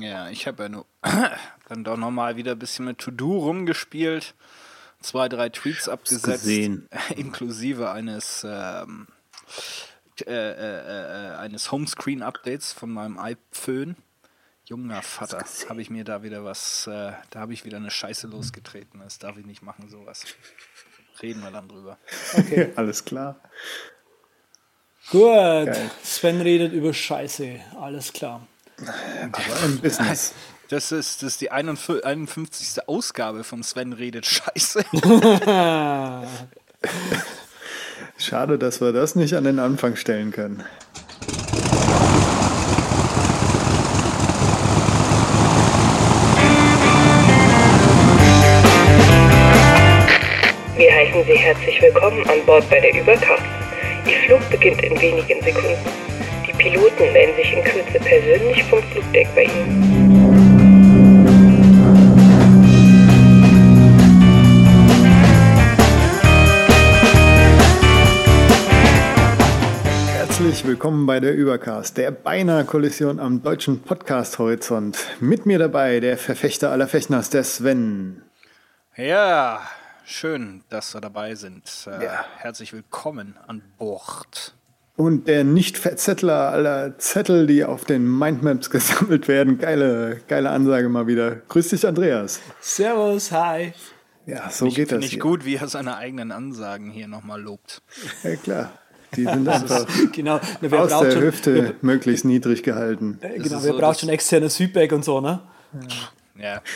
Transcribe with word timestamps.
Ja, 0.00 0.30
ich 0.30 0.46
habe 0.46 0.64
ja 0.64 0.68
nur 0.68 0.86
dann 1.68 1.84
doch 1.84 1.96
nochmal 1.96 2.36
wieder 2.36 2.52
ein 2.52 2.58
bisschen 2.58 2.84
mit 2.86 2.98
To-Do 2.98 3.38
rumgespielt, 3.38 4.34
zwei, 5.00 5.28
drei 5.28 5.48
Tweets 5.48 5.88
abgesetzt, 5.88 6.46
inklusive 7.16 7.90
eines 7.90 8.46
ähm, 8.48 9.06
äh, 10.26 10.32
äh, 10.32 11.32
äh, 11.32 11.36
eines 11.36 11.72
Homescreen-Updates 11.72 12.72
von 12.72 12.90
meinem 12.90 13.18
iPhone. 13.18 13.96
Junger 14.64 15.02
Vater, 15.02 15.44
habe 15.68 15.82
ich 15.82 15.90
mir 15.90 16.04
da 16.04 16.22
wieder 16.22 16.44
was, 16.44 16.86
äh, 16.86 17.12
da 17.30 17.40
habe 17.40 17.52
ich 17.52 17.64
wieder 17.64 17.78
eine 17.78 17.90
Scheiße 17.90 18.28
losgetreten. 18.28 19.00
Das 19.00 19.18
darf 19.18 19.36
ich 19.36 19.46
nicht 19.46 19.62
machen, 19.62 19.88
sowas. 19.88 20.24
Reden 21.22 21.42
wir 21.42 21.50
dann 21.50 21.68
drüber. 21.68 21.98
Okay, 22.36 22.72
alles 22.76 23.04
klar. 23.04 23.40
Gut, 25.10 25.22
Geil. 25.22 25.90
Sven 26.04 26.40
redet 26.40 26.72
über 26.72 26.94
Scheiße, 26.94 27.60
alles 27.80 28.12
klar. 28.12 28.46
Aber 28.86 29.64
im 29.64 29.78
Business. 29.78 30.34
Das 30.70 30.92
ist, 30.92 31.24
das 31.24 31.32
ist 31.32 31.40
die 31.40 31.50
51. 31.50 32.86
Ausgabe 32.86 33.42
von 33.42 33.64
Sven 33.64 33.92
redet 33.92 34.24
Scheiße. 34.24 34.84
Schade, 38.16 38.56
dass 38.56 38.80
wir 38.80 38.92
das 38.92 39.16
nicht 39.16 39.34
an 39.34 39.42
den 39.42 39.58
Anfang 39.58 39.96
stellen 39.96 40.30
können. 40.30 40.62
Wir 50.76 50.94
heißen 50.94 51.24
Sie 51.24 51.36
herzlich 51.36 51.82
willkommen 51.82 52.24
an 52.30 52.46
Bord 52.46 52.70
bei 52.70 52.78
der 52.78 52.94
Überkraft. 52.94 53.42
Ihr 54.06 54.18
Flug 54.26 54.48
beginnt 54.50 54.82
in 54.84 55.00
wenigen 55.00 55.42
Sekunden. 55.42 56.09
Piloten 56.60 57.10
melden 57.14 57.36
sich 57.36 57.54
in 57.54 57.64
Kürze 57.64 57.98
persönlich 57.98 58.62
vom 58.64 58.82
Flugdeck 58.82 59.34
bei 59.34 59.44
Ihnen. 59.44 60.20
Herzlich 70.12 70.66
willkommen 70.66 71.06
bei 71.06 71.18
der 71.18 71.34
Übercast, 71.34 71.96
der 71.96 72.10
beinahe 72.10 72.66
Kollision 72.66 73.20
am 73.20 73.42
deutschen 73.42 73.80
Podcast-Horizont. 73.80 74.98
Mit 75.18 75.46
mir 75.46 75.58
dabei 75.58 75.98
der 76.00 76.18
Verfechter 76.18 76.72
aller 76.72 76.88
Fechners, 76.88 77.30
der 77.30 77.44
Sven. 77.44 78.20
Ja, 78.96 79.62
schön, 80.04 80.62
dass 80.68 80.92
wir 80.92 81.00
dabei 81.00 81.36
sind. 81.36 81.64
Äh, 81.86 82.04
ja. 82.04 82.24
Herzlich 82.36 82.74
willkommen 82.74 83.38
an 83.46 83.62
Bord. 83.78 84.52
Und 85.00 85.28
der 85.28 85.44
Nicht-Verzettler 85.44 86.50
aller 86.50 86.98
Zettel, 86.98 87.46
die 87.46 87.64
auf 87.64 87.86
den 87.86 88.04
Mindmaps 88.18 88.68
gesammelt 88.70 89.28
werden. 89.28 89.56
Geile, 89.56 90.20
geile 90.28 90.50
Ansage 90.50 90.90
mal 90.90 91.06
wieder. 91.06 91.36
Grüß 91.48 91.70
dich, 91.70 91.86
Andreas. 91.86 92.38
Servus, 92.60 93.32
hi. 93.32 93.72
Ja, 94.26 94.50
so 94.50 94.66
ich 94.66 94.74
geht 94.74 94.92
das. 94.92 94.98
Finde 94.98 95.06
ich 95.06 95.18
gut, 95.18 95.46
wie 95.46 95.54
er 95.54 95.68
seine 95.68 95.96
eigenen 95.96 96.32
Ansagen 96.32 96.90
hier 96.90 97.08
nochmal 97.08 97.40
lobt. 97.40 97.80
Ja, 98.22 98.36
klar. 98.36 98.72
Die 99.16 99.24
sind 99.24 99.48
einfach 99.48 99.86
genau. 100.12 100.38
Na, 100.60 100.76
aus 100.76 100.90
der 100.90 101.12
schon, 101.12 101.22
Hüfte 101.22 101.54
wir, 101.54 101.74
möglichst 101.80 102.26
niedrig 102.26 102.62
gehalten. 102.62 103.18
Äh, 103.22 103.38
genau, 103.38 103.62
wir 103.62 103.72
so, 103.72 103.78
brauchen 103.78 104.00
schon 104.00 104.08
externes 104.10 104.58
Feedback 104.58 104.92
und 104.92 105.02
so, 105.02 105.22
ne? 105.22 105.40
Ja, 105.72 106.10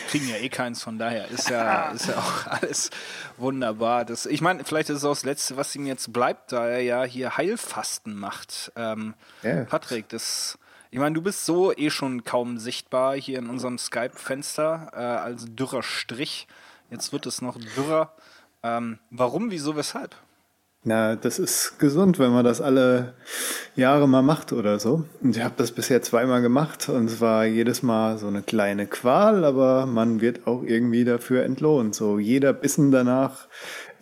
kriegen 0.09 0.29
ja 0.29 0.35
eh 0.37 0.49
keins, 0.49 0.83
von 0.83 0.97
daher 0.97 1.27
ist 1.29 1.49
ja, 1.49 1.91
ist 1.95 2.07
ja 2.07 2.17
auch 2.17 2.47
alles 2.47 2.89
wunderbar. 3.37 4.05
Das, 4.05 4.25
ich 4.25 4.41
meine, 4.41 4.63
vielleicht 4.63 4.89
ist 4.89 4.97
es 4.97 5.03
auch 5.03 5.11
das 5.11 5.25
Letzte, 5.25 5.57
was 5.57 5.75
ihm 5.75 5.85
jetzt 5.85 6.13
bleibt, 6.13 6.51
da 6.51 6.67
er 6.67 6.81
ja 6.81 7.03
hier 7.03 7.37
Heilfasten 7.37 8.15
macht. 8.15 8.71
Ähm, 8.75 9.13
yeah. 9.43 9.65
Patrick, 9.65 10.09
das, 10.09 10.57
ich 10.91 10.99
meine, 10.99 11.15
du 11.15 11.21
bist 11.21 11.45
so 11.45 11.75
eh 11.75 11.89
schon 11.89 12.23
kaum 12.23 12.57
sichtbar 12.57 13.15
hier 13.15 13.39
in 13.39 13.49
unserem 13.49 13.77
Skype-Fenster 13.77 14.91
äh, 14.93 14.97
als 14.97 15.45
dürrer 15.47 15.83
Strich. 15.83 16.47
Jetzt 16.89 17.11
wird 17.11 17.25
es 17.25 17.41
noch 17.41 17.57
dürrer. 17.57 18.13
Ähm, 18.63 18.99
warum, 19.09 19.51
wieso, 19.51 19.75
weshalb? 19.75 20.15
Na, 20.87 21.15
das 21.15 21.39
ist 21.39 21.79
gesund, 21.79 22.19
wenn 22.19 22.31
man 22.31 22.45
das 22.45 22.61
alle 22.61 23.15
Jahre 23.75 24.07
mal 24.07 24.21
macht 24.21 24.53
oder 24.53 24.79
so. 24.79 25.03
Und 25.19 25.35
ich 25.35 25.43
habe 25.43 25.55
das 25.57 25.71
bisher 25.71 26.03
zweimal 26.03 26.43
gemacht 26.43 26.89
und 26.89 27.05
es 27.05 27.19
war 27.19 27.43
jedes 27.45 27.81
Mal 27.81 28.19
so 28.19 28.27
eine 28.27 28.43
kleine 28.43 28.85
Qual, 28.85 29.45
aber 29.45 29.87
man 29.87 30.21
wird 30.21 30.45
auch 30.45 30.61
irgendwie 30.61 31.03
dafür 31.03 31.43
entlohnt. 31.43 31.95
So 31.95 32.19
jeder 32.19 32.53
Bissen 32.53 32.91
danach 32.91 33.47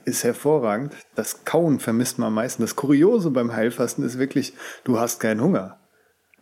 ist 0.04 0.26
hervorragend. 0.26 0.94
Das 1.16 1.46
Kauen 1.46 1.80
vermisst 1.80 2.20
man 2.20 2.28
am 2.28 2.34
meisten. 2.34 2.64
Das 2.64 2.76
Kuriose 2.76 3.32
beim 3.32 3.54
Heilfasten 3.54 4.04
ist 4.04 4.20
wirklich, 4.20 4.54
du 4.84 5.00
hast 5.00 5.22
keinen 5.22 5.40
Hunger. 5.40 5.80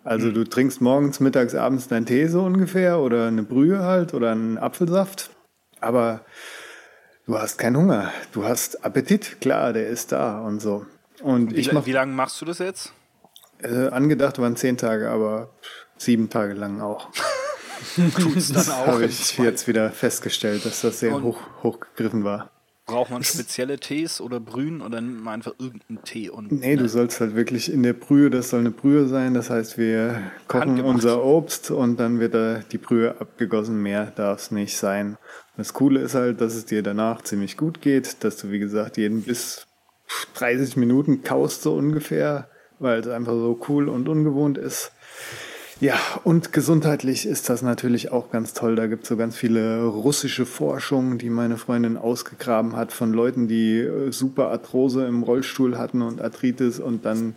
Also 0.04 0.30
hm. 0.30 0.34
du 0.34 0.44
trinkst 0.46 0.82
morgens, 0.82 1.20
mittags, 1.20 1.54
abends 1.54 1.88
deinen 1.88 2.08
Tee 2.08 2.26
so 2.26 2.42
ungefähr 2.42 3.00
oder 3.00 3.28
eine 3.28 3.44
Brühe 3.44 3.84
halt 3.84 4.16
oder 4.16 4.32
einen 4.32 4.58
Apfelsaft. 4.58 5.30
Aber 5.80 6.22
Du 7.31 7.40
hast 7.40 7.58
keinen 7.58 7.78
Hunger, 7.78 8.12
du 8.34 8.44
hast 8.44 8.84
Appetit, 8.84 9.40
klar, 9.40 9.72
der 9.72 9.88
ist 9.88 10.12
da 10.12 10.42
und 10.42 10.59
so. 10.59 10.86
Und 11.24 11.56
wie, 11.56 11.62
ich 11.62 11.72
mach, 11.72 11.86
wie 11.86 11.94
lange 11.94 12.12
machst 12.12 12.42
du 12.42 12.44
das 12.44 12.59
jetzt? 12.59 12.92
Äh, 13.64 13.88
angedacht 13.88 14.38
waren 14.40 14.58
zehn 14.58 14.75
Tage, 14.75 15.09
aber 15.09 15.50
sieben 15.96 16.30
Tage 16.30 16.56
lang 16.56 16.81
auch. 16.81 17.08
das 17.96 18.75
habe 18.86 19.06
ich 19.06 19.38
jetzt 19.38 19.66
wieder 19.70 19.91
festgestellt, 19.91 20.66
dass 20.66 20.81
das 20.81 21.00
sehr 21.00 21.24
hoch, 21.24 21.40
hochgegriffen 21.64 22.25
war. 22.25 22.52
Braucht 22.86 23.12
man 23.12 23.24
spezielle 23.24 23.80
Tees 23.80 24.20
oder 24.20 24.41
Brühen 24.41 24.81
oder 24.81 25.00
nimmt 25.00 25.24
man 25.24 25.36
einfach 25.36 25.53
irgendeinen 25.58 26.03
Tee? 26.03 26.30
Und, 26.30 26.52
nee, 26.52 26.75
du 26.75 26.90
sollst 26.90 27.22
halt 27.22 27.36
wirklich 27.36 27.72
in 27.72 27.84
der 27.84 27.94
Brühe, 27.94 28.30
das 28.30 28.50
soll 28.50 28.59
eine 28.59 28.72
Brühe 28.72 29.08
sein, 29.08 29.34
das 29.34 29.50
heißt, 29.50 29.78
wir 29.78 30.22
kochen 30.50 30.81
unser 30.81 31.24
Obst 31.24 31.72
und 31.72 31.97
dann 31.97 32.20
wird 32.20 32.34
da 32.34 32.59
die 32.70 32.78
Brühe 32.78 33.16
abgegossen, 33.22 33.81
mehr 33.81 34.08
darf 34.08 34.40
es 34.41 34.52
nicht 34.52 34.75
sein. 34.75 35.18
Das 35.58 35.74
Coole 35.74 36.00
ist 36.00 36.16
halt, 36.16 36.42
dass 36.42 36.56
es 36.56 36.66
dir 36.66 36.82
danach 36.82 37.22
ziemlich 37.24 37.58
gut 37.58 37.82
geht, 37.82 38.24
dass 38.24 38.38
du, 38.38 38.52
wie 38.52 38.60
gesagt, 38.60 38.98
jeden 38.98 39.24
bis 39.24 39.68
30 40.36 40.78
Minuten 40.78 41.24
kaust 41.24 41.62
so 41.62 41.76
ungefähr, 41.76 42.50
weil 42.80 43.00
es 43.00 43.08
einfach 43.08 43.34
so 43.34 43.60
cool 43.68 43.90
und 43.90 44.08
ungewohnt 44.10 44.58
ist. 44.58 44.92
Ja, 45.82 45.96
und 46.24 46.54
gesundheitlich 46.54 47.26
ist 47.26 47.50
das 47.50 47.64
natürlich 47.64 48.12
auch 48.12 48.30
ganz 48.30 48.54
toll. 48.54 48.76
Da 48.76 48.86
gibt 48.86 49.02
es 49.04 49.10
so 49.10 49.18
ganz 49.18 49.36
viele 49.36 49.84
russische 49.84 50.46
Forschungen, 50.46 51.18
die 51.18 51.32
meine 51.32 51.58
Freundin 51.58 51.98
ausgegraben 51.98 52.76
hat 52.76 52.92
von 52.92 53.14
Leuten, 53.14 53.48
die 53.48 53.80
äh, 53.80 54.12
super 54.12 54.50
Arthrose 54.50 55.08
im 55.08 55.24
Rollstuhl 55.24 55.80
hatten 55.80 56.04
und 56.04 56.22
Arthritis 56.22 56.80
und 56.80 57.04
dann 57.04 57.34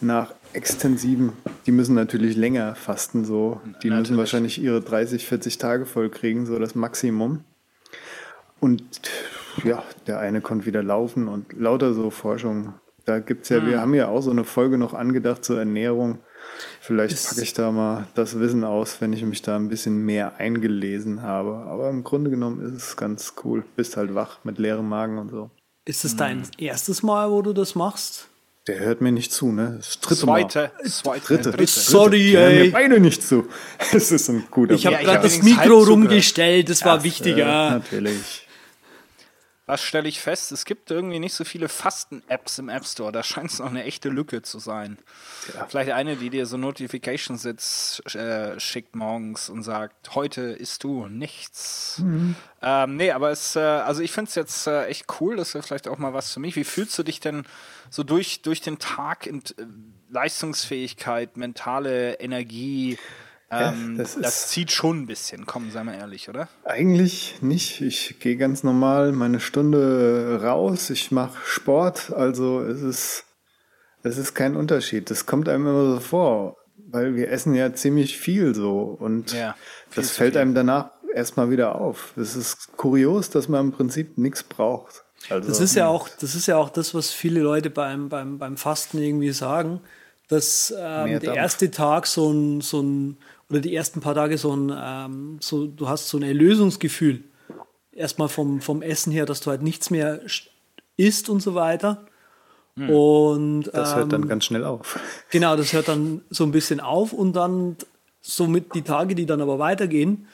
nach 0.00 0.34
extensiven, 0.56 1.32
die 1.66 1.72
müssen 1.72 1.94
natürlich 1.94 2.36
länger 2.36 2.74
fasten, 2.74 3.24
so. 3.24 3.60
Die 3.64 3.70
natürlich. 3.70 3.98
müssen 3.98 4.16
wahrscheinlich 4.16 4.60
ihre 4.60 4.80
30, 4.80 5.26
40 5.26 5.58
Tage 5.58 5.86
voll 5.86 6.08
kriegen, 6.08 6.46
so 6.46 6.58
das 6.58 6.74
Maximum. 6.74 7.44
Und 8.58 8.82
ja, 9.64 9.82
der 10.06 10.18
eine 10.18 10.40
konnte 10.40 10.66
wieder 10.66 10.82
laufen 10.82 11.28
und 11.28 11.52
lauter 11.52 11.94
so 11.94 12.10
Forschung. 12.10 12.74
Da 13.04 13.20
gibt's 13.20 13.50
ja, 13.50 13.60
mhm. 13.60 13.66
wir 13.66 13.80
haben 13.80 13.94
ja 13.94 14.08
auch 14.08 14.22
so 14.22 14.30
eine 14.30 14.44
Folge 14.44 14.78
noch 14.78 14.94
angedacht 14.94 15.44
zur 15.44 15.58
Ernährung. 15.58 16.18
Vielleicht 16.80 17.28
packe 17.28 17.42
ich 17.42 17.52
da 17.52 17.70
mal 17.70 18.06
das 18.14 18.38
Wissen 18.38 18.64
aus, 18.64 19.00
wenn 19.00 19.12
ich 19.12 19.22
mich 19.24 19.42
da 19.42 19.56
ein 19.56 19.68
bisschen 19.68 20.04
mehr 20.04 20.38
eingelesen 20.38 21.22
habe. 21.22 21.66
Aber 21.68 21.90
im 21.90 22.02
Grunde 22.02 22.30
genommen 22.30 22.64
ist 22.64 22.82
es 22.82 22.96
ganz 22.96 23.34
cool. 23.44 23.64
Bist 23.76 23.96
halt 23.96 24.14
wach 24.14 24.38
mit 24.44 24.58
leerem 24.58 24.88
Magen 24.88 25.18
und 25.18 25.30
so. 25.30 25.50
Ist 25.84 26.04
es 26.04 26.16
dein 26.16 26.38
mhm. 26.38 26.44
erstes 26.58 27.02
Mal, 27.02 27.30
wo 27.30 27.42
du 27.42 27.52
das 27.52 27.74
machst? 27.74 28.28
Der 28.66 28.80
hört 28.80 29.00
mir 29.00 29.12
nicht 29.12 29.32
zu, 29.32 29.52
ne? 29.52 29.74
Das 29.76 30.00
dritte 30.00 30.22
Zweite, 30.22 30.72
Mal. 30.76 30.90
Zweite, 30.90 31.26
dritte, 31.26 31.50
dritte. 31.52 31.66
Sorry, 31.66 32.32
dritte. 32.32 32.38
ey. 32.38 32.56
Hört 32.56 32.66
mir 32.66 32.72
beide 32.72 33.00
nicht 33.00 33.22
zu. 33.22 33.48
Es 33.92 34.10
ist 34.10 34.28
ein 34.28 34.44
guter 34.50 34.74
Ich 34.74 34.86
habe 34.86 34.96
ja, 34.96 35.02
gerade 35.02 35.22
das 35.22 35.42
Mikro 35.42 35.84
rumgestellt, 35.84 36.68
das 36.68 36.84
war 36.84 37.04
wichtiger. 37.04 37.46
Ja, 37.46 37.70
natürlich. 37.70 38.46
Was 39.68 39.82
stelle 39.82 40.08
ich 40.08 40.20
fest? 40.20 40.52
Es 40.52 40.64
gibt 40.64 40.92
irgendwie 40.92 41.18
nicht 41.18 41.34
so 41.34 41.42
viele 41.44 41.68
Fasten-Apps 41.68 42.60
im 42.60 42.68
App 42.68 42.86
Store. 42.86 43.10
Da 43.10 43.24
scheint 43.24 43.50
es 43.50 43.58
noch 43.58 43.68
eine 43.68 43.82
echte 43.82 44.10
Lücke 44.10 44.42
zu 44.42 44.60
sein. 44.60 44.96
Ja. 45.52 45.66
Vielleicht 45.66 45.90
eine, 45.90 46.14
die 46.14 46.30
dir 46.30 46.46
so 46.46 46.56
Notifications 46.56 47.42
jetzt 47.42 48.14
äh, 48.14 48.60
schickt 48.60 48.94
morgens 48.94 49.48
und 49.48 49.64
sagt, 49.64 50.14
heute 50.14 50.42
isst 50.42 50.84
du 50.84 51.08
nichts. 51.08 51.98
Mhm. 51.98 52.36
Ähm, 52.62 52.96
nee, 52.96 53.10
aber 53.10 53.30
es, 53.30 53.56
äh, 53.56 53.60
also 53.60 54.02
ich 54.02 54.12
finde 54.12 54.28
es 54.28 54.36
jetzt 54.36 54.68
äh, 54.68 54.86
echt 54.86 55.06
cool. 55.20 55.34
Das 55.34 55.52
wäre 55.54 55.64
vielleicht 55.64 55.88
auch 55.88 55.98
mal 55.98 56.14
was 56.14 56.32
für 56.32 56.38
mich. 56.38 56.54
Wie 56.54 56.62
fühlst 56.62 56.96
du 56.96 57.02
dich 57.02 57.18
denn 57.18 57.44
so 57.90 58.02
durch, 58.02 58.42
durch 58.42 58.60
den 58.60 58.78
Tag 58.78 59.26
in 59.26 59.40
äh, 59.40 59.64
Leistungsfähigkeit, 60.10 61.36
mentale 61.36 62.14
Energie? 62.14 62.98
Ähm, 63.50 63.92
ja, 63.92 64.02
das, 64.02 64.18
das, 64.20 64.48
zieht 64.48 64.72
schon 64.72 65.02
ein 65.02 65.06
bisschen, 65.06 65.46
komm, 65.46 65.70
sei 65.70 65.84
mal 65.84 65.94
ehrlich, 65.94 66.28
oder? 66.28 66.48
Eigentlich 66.64 67.40
nicht. 67.42 67.80
Ich 67.80 68.18
gehe 68.18 68.36
ganz 68.36 68.64
normal 68.64 69.12
meine 69.12 69.38
Stunde 69.38 70.40
raus, 70.42 70.90
ich 70.90 71.12
mache 71.12 71.38
Sport, 71.44 72.12
also 72.12 72.60
es 72.60 72.82
ist, 72.82 73.24
es 74.02 74.18
ist 74.18 74.34
kein 74.34 74.56
Unterschied. 74.56 75.10
Das 75.10 75.26
kommt 75.26 75.48
einem 75.48 75.66
immer 75.66 75.94
so 75.94 76.00
vor, 76.00 76.56
weil 76.88 77.14
wir 77.14 77.30
essen 77.30 77.54
ja 77.54 77.72
ziemlich 77.72 78.18
viel 78.18 78.52
so 78.52 78.82
und 78.82 79.32
ja, 79.32 79.54
das 79.94 80.10
fällt 80.10 80.32
viel. 80.32 80.42
einem 80.42 80.54
danach 80.54 80.90
erstmal 81.14 81.48
wieder 81.50 81.76
auf. 81.76 82.16
Es 82.16 82.34
ist 82.34 82.76
kurios, 82.76 83.30
dass 83.30 83.48
man 83.48 83.66
im 83.66 83.72
Prinzip 83.72 84.18
nichts 84.18 84.42
braucht. 84.42 85.05
Also, 85.30 85.48
das 85.48 85.60
ist 85.60 85.74
ja 85.74 85.88
auch, 85.88 86.08
das 86.08 86.34
ist 86.34 86.46
ja 86.46 86.56
auch 86.56 86.70
das, 86.70 86.94
was 86.94 87.10
viele 87.10 87.40
Leute 87.40 87.70
beim, 87.70 88.08
beim, 88.08 88.38
beim 88.38 88.56
Fasten 88.56 88.98
irgendwie 88.98 89.32
sagen, 89.32 89.80
dass 90.28 90.74
ähm, 90.76 91.20
der 91.20 91.34
erste 91.34 91.70
Tag 91.70 92.06
so 92.06 92.30
ein, 92.32 92.60
so 92.60 92.82
ein 92.82 93.16
oder 93.48 93.60
die 93.60 93.74
ersten 93.74 94.00
paar 94.00 94.14
Tage 94.14 94.38
so 94.38 94.54
ein, 94.54 94.72
ähm, 94.76 95.38
so, 95.40 95.66
du 95.66 95.88
hast 95.88 96.08
so 96.08 96.18
ein 96.18 96.22
Erlösungsgefühl. 96.22 97.22
Erstmal 97.92 98.28
vom, 98.28 98.60
vom 98.60 98.82
Essen 98.82 99.12
her, 99.12 99.24
dass 99.24 99.40
du 99.40 99.50
halt 99.50 99.62
nichts 99.62 99.90
mehr 99.90 100.20
isst 100.96 101.28
und 101.28 101.40
so 101.40 101.54
weiter. 101.54 102.06
Hm. 102.76 102.90
Und 102.90 103.62
das 103.72 103.94
hört 103.94 104.12
dann 104.12 104.22
ähm, 104.22 104.28
ganz 104.28 104.44
schnell 104.44 104.64
auf. 104.64 104.98
Genau, 105.30 105.56
das 105.56 105.72
hört 105.72 105.88
dann 105.88 106.22
so 106.30 106.44
ein 106.44 106.52
bisschen 106.52 106.80
auf 106.80 107.12
und 107.12 107.34
dann 107.34 107.76
somit 108.20 108.74
die 108.74 108.82
Tage, 108.82 109.14
die 109.14 109.26
dann 109.26 109.40
aber 109.40 109.58
weitergehen, 109.58 110.26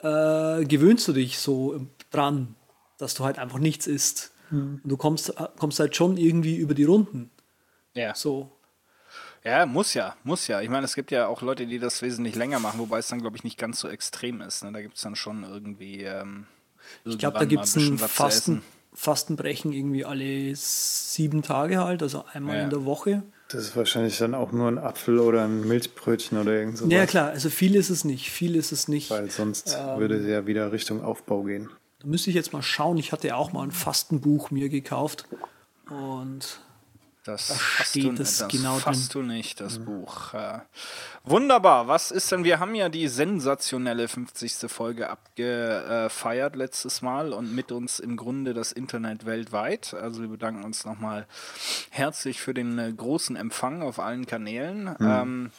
äh, 0.00 0.64
gewöhnst 0.64 1.06
du 1.08 1.12
dich 1.12 1.38
so 1.38 1.86
dran, 2.10 2.54
dass 2.98 3.14
du 3.14 3.24
halt 3.24 3.38
einfach 3.38 3.58
nichts 3.58 3.86
isst. 3.86 4.32
Hm. 4.50 4.80
Und 4.82 4.90
du 4.90 4.96
kommst, 4.96 5.34
kommst 5.58 5.80
halt 5.80 5.96
schon 5.96 6.16
irgendwie 6.16 6.56
über 6.56 6.74
die 6.74 6.84
Runden. 6.84 7.30
Ja. 7.94 8.14
So. 8.14 8.50
Ja, 9.44 9.64
muss 9.64 9.94
ja, 9.94 10.16
muss 10.24 10.48
ja. 10.48 10.60
Ich 10.60 10.68
meine, 10.68 10.84
es 10.84 10.94
gibt 10.94 11.12
ja 11.12 11.28
auch 11.28 11.40
Leute, 11.40 11.66
die 11.66 11.78
das 11.78 12.02
wesentlich 12.02 12.34
länger 12.34 12.58
machen, 12.58 12.80
wobei 12.80 12.98
es 12.98 13.06
dann, 13.08 13.20
glaube 13.20 13.36
ich, 13.36 13.44
nicht 13.44 13.58
ganz 13.58 13.78
so 13.78 13.88
extrem 13.88 14.40
ist. 14.40 14.64
Ne? 14.64 14.72
Da 14.72 14.82
gibt 14.82 14.96
es 14.96 15.02
dann 15.02 15.14
schon 15.14 15.44
irgendwie. 15.44 16.02
Ähm, 16.02 16.46
ich 17.04 17.18
glaube, 17.18 17.38
da 17.38 17.44
gibt 17.44 17.64
es 17.64 17.76
ein 17.76 17.98
Fasten, 17.98 18.62
Fastenbrechen 18.92 19.72
irgendwie 19.72 20.04
alle 20.04 20.54
sieben 20.56 21.42
Tage 21.42 21.84
halt, 21.84 22.02
also 22.02 22.24
einmal 22.32 22.56
ja. 22.56 22.64
in 22.64 22.70
der 22.70 22.84
Woche. 22.84 23.22
Das 23.48 23.62
ist 23.62 23.76
wahrscheinlich 23.76 24.18
dann 24.18 24.34
auch 24.34 24.50
nur 24.50 24.66
ein 24.66 24.78
Apfel 24.78 25.20
oder 25.20 25.44
ein 25.44 25.68
Milchbrötchen 25.68 26.38
oder 26.38 26.52
irgend 26.52 26.78
sowas. 26.78 26.92
Ja, 26.92 27.06
klar, 27.06 27.28
also 27.28 27.48
viel 27.48 27.76
ist 27.76 27.90
es 27.90 28.04
nicht. 28.04 28.30
Viel 28.30 28.56
ist 28.56 28.72
es 28.72 28.88
nicht. 28.88 29.10
Weil 29.10 29.30
sonst 29.30 29.76
ähm, 29.78 30.00
würde 30.00 30.16
es 30.16 30.26
ja 30.26 30.46
wieder 30.46 30.72
Richtung 30.72 31.04
Aufbau 31.04 31.44
gehen. 31.44 31.70
Da 32.06 32.10
müsste 32.10 32.30
ich 32.30 32.36
jetzt 32.36 32.52
mal 32.52 32.62
schauen. 32.62 32.98
Ich 32.98 33.10
hatte 33.10 33.26
ja 33.26 33.34
auch 33.34 33.52
mal 33.52 33.64
ein 33.64 33.72
Fastenbuch 33.72 34.52
mir 34.52 34.68
gekauft. 34.68 35.24
Und 35.90 36.60
das, 37.24 37.48
das 37.48 37.60
steht 37.60 38.16
du, 38.16 38.22
es 38.22 38.38
das 38.38 38.46
genau 38.46 38.76
fasst 38.76 39.12
drin. 39.12 39.26
du 39.26 39.34
nicht, 39.34 39.60
das 39.60 39.80
mhm. 39.80 39.86
Buch. 39.86 40.32
Äh, 40.32 40.60
wunderbar. 41.24 41.88
Was 41.88 42.12
ist 42.12 42.30
denn? 42.30 42.44
Wir 42.44 42.60
haben 42.60 42.76
ja 42.76 42.90
die 42.90 43.08
sensationelle 43.08 44.06
50. 44.06 44.70
Folge 44.70 45.10
abgefeiert 45.10 46.54
letztes 46.54 47.02
Mal 47.02 47.32
und 47.32 47.52
mit 47.52 47.72
uns 47.72 47.98
im 47.98 48.16
Grunde 48.16 48.54
das 48.54 48.70
Internet 48.70 49.26
weltweit. 49.26 49.92
Also 49.92 50.20
wir 50.20 50.28
bedanken 50.28 50.62
uns 50.62 50.84
nochmal 50.84 51.26
herzlich 51.90 52.40
für 52.40 52.54
den 52.54 52.78
äh, 52.78 52.92
großen 52.92 53.34
Empfang 53.34 53.82
auf 53.82 53.98
allen 53.98 54.26
Kanälen. 54.26 54.84
Mhm. 54.84 54.96
Ähm, 55.00 55.50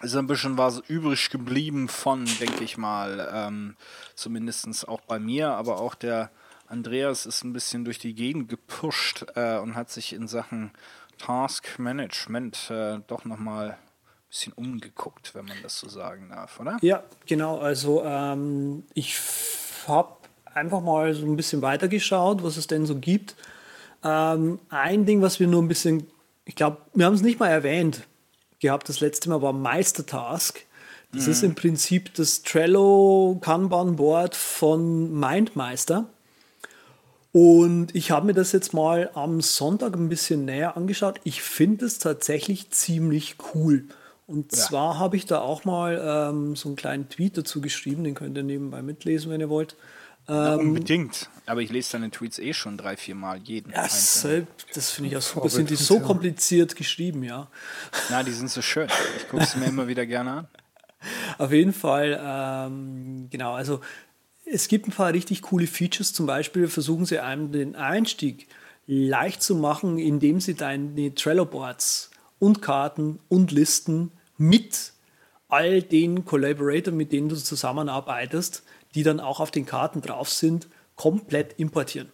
ist 0.00 0.16
ein 0.16 0.26
bisschen 0.26 0.56
was 0.56 0.80
übrig 0.88 1.30
geblieben 1.30 1.88
von, 1.88 2.24
denke 2.40 2.64
ich 2.64 2.78
mal, 2.78 3.30
ähm, 3.32 3.76
zumindest 4.14 4.88
auch 4.88 5.02
bei 5.02 5.18
mir, 5.18 5.50
aber 5.50 5.80
auch 5.80 5.94
der 5.94 6.30
Andreas 6.66 7.26
ist 7.26 7.44
ein 7.44 7.52
bisschen 7.52 7.84
durch 7.84 7.98
die 7.98 8.14
Gegend 8.14 8.48
gepusht 8.48 9.26
äh, 9.34 9.58
und 9.58 9.74
hat 9.74 9.90
sich 9.90 10.14
in 10.14 10.26
Sachen 10.26 10.70
Task 11.18 11.78
Management 11.78 12.70
äh, 12.70 13.00
doch 13.06 13.26
nochmal 13.26 13.72
ein 13.72 13.76
bisschen 14.30 14.54
umgeguckt, 14.54 15.34
wenn 15.34 15.44
man 15.44 15.58
das 15.62 15.78
so 15.78 15.88
sagen 15.88 16.30
darf, 16.30 16.58
oder? 16.58 16.78
Ja, 16.80 17.02
genau. 17.26 17.58
Also 17.58 18.02
ähm, 18.04 18.84
ich 18.94 19.20
habe 19.86 20.16
einfach 20.46 20.80
mal 20.80 21.12
so 21.12 21.26
ein 21.26 21.36
bisschen 21.36 21.60
weitergeschaut, 21.60 22.42
was 22.42 22.56
es 22.56 22.66
denn 22.66 22.86
so 22.86 22.96
gibt. 22.96 23.36
Ähm, 24.02 24.58
ein 24.70 25.04
Ding, 25.04 25.20
was 25.20 25.38
wir 25.38 25.46
nur 25.46 25.62
ein 25.62 25.68
bisschen, 25.68 26.06
ich 26.46 26.56
glaube, 26.56 26.78
wir 26.94 27.04
haben 27.04 27.14
es 27.14 27.22
nicht 27.22 27.38
mal 27.38 27.48
erwähnt 27.48 28.06
gehabt, 28.62 28.88
das 28.88 29.00
letzte 29.00 29.28
Mal 29.28 29.42
war 29.42 29.52
Meistertask. 29.52 30.64
Das 31.12 31.26
mhm. 31.26 31.32
ist 31.32 31.42
im 31.42 31.54
Prinzip 31.54 32.14
das 32.14 32.42
Trello 32.42 33.38
Kanban 33.40 33.96
Board 33.96 34.34
von 34.34 35.12
Mindmeister. 35.12 36.06
Und 37.32 37.94
ich 37.94 38.10
habe 38.10 38.26
mir 38.26 38.34
das 38.34 38.52
jetzt 38.52 38.74
mal 38.74 39.10
am 39.14 39.40
Sonntag 39.40 39.94
ein 39.94 40.08
bisschen 40.08 40.44
näher 40.44 40.76
angeschaut. 40.76 41.20
Ich 41.24 41.42
finde 41.42 41.86
es 41.86 41.98
tatsächlich 41.98 42.70
ziemlich 42.70 43.36
cool. 43.54 43.84
Und 44.26 44.52
ja. 44.52 44.58
zwar 44.58 44.98
habe 44.98 45.16
ich 45.16 45.26
da 45.26 45.40
auch 45.40 45.64
mal 45.64 46.00
ähm, 46.30 46.56
so 46.56 46.68
einen 46.68 46.76
kleinen 46.76 47.08
Tweet 47.08 47.36
dazu 47.36 47.60
geschrieben, 47.60 48.04
den 48.04 48.14
könnt 48.14 48.36
ihr 48.36 48.42
nebenbei 48.42 48.82
mitlesen, 48.82 49.30
wenn 49.30 49.40
ihr 49.40 49.48
wollt. 49.48 49.76
Ähm, 50.28 50.60
unbedingt. 50.60 51.28
Aber 51.46 51.60
ich 51.60 51.70
lese 51.70 51.92
deine 51.92 52.10
Tweets 52.10 52.38
eh 52.38 52.52
schon 52.52 52.76
drei, 52.76 52.96
vier 52.96 53.14
Mal 53.14 53.38
jeden. 53.38 53.72
Ja, 53.72 53.82
das 53.82 54.90
finde 54.90 55.10
ich 55.10 55.16
auch 55.16 55.22
super. 55.22 55.48
Sind 55.48 55.70
die 55.70 55.76
so 55.76 56.00
kompliziert 56.00 56.76
geschrieben, 56.76 57.24
ja? 57.24 57.48
Na, 58.10 58.22
die 58.22 58.30
sind 58.30 58.50
so 58.50 58.62
schön. 58.62 58.88
Ich 59.16 59.28
gucke 59.28 59.44
sie 59.44 59.58
mir 59.58 59.66
immer 59.66 59.88
wieder 59.88 60.06
gerne 60.06 60.32
an. 60.32 60.48
Auf 61.38 61.52
jeden 61.52 61.72
Fall, 61.72 62.20
ähm, 62.24 63.28
genau. 63.30 63.54
Also 63.54 63.80
es 64.44 64.68
gibt 64.68 64.86
ein 64.86 64.92
paar 64.92 65.12
richtig 65.12 65.42
coole 65.42 65.66
Features. 65.66 66.12
Zum 66.12 66.26
Beispiel 66.26 66.68
versuchen 66.68 67.06
sie 67.06 67.18
einem 67.18 67.50
den 67.50 67.74
Einstieg 67.74 68.46
leicht 68.86 69.42
zu 69.42 69.56
machen, 69.56 69.98
indem 69.98 70.40
sie 70.40 70.54
deine 70.54 71.14
Trello-Boards 71.14 72.10
und 72.38 72.62
Karten 72.62 73.18
und 73.28 73.50
Listen 73.50 74.12
mit 74.36 74.92
all 75.48 75.82
den 75.82 76.24
Collaborators, 76.24 76.94
mit 76.94 77.12
denen 77.12 77.28
du 77.28 77.36
zusammenarbeitest, 77.36 78.62
die 78.94 79.02
dann 79.02 79.20
auch 79.20 79.40
auf 79.40 79.50
den 79.50 79.66
Karten 79.66 80.00
drauf 80.02 80.28
sind, 80.28 80.68
komplett 80.96 81.58
importieren. 81.58 82.10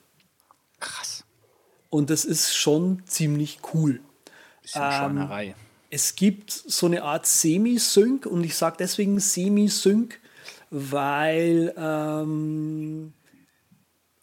Krass. 0.80 1.24
Und 1.90 2.10
das 2.10 2.24
ist 2.24 2.54
schon 2.54 3.02
ziemlich 3.06 3.60
cool. 3.74 4.00
Bisschen 4.62 4.82
ähm, 4.82 4.92
Schweinerei. 4.92 5.54
Es 5.90 6.16
gibt 6.16 6.50
so 6.50 6.86
eine 6.86 7.02
Art 7.02 7.26
Semi-Sync 7.26 8.26
und 8.26 8.44
ich 8.44 8.56
sage 8.56 8.76
deswegen 8.78 9.20
Semi-Sync, 9.20 10.20
weil 10.70 11.74
ähm, 11.78 13.14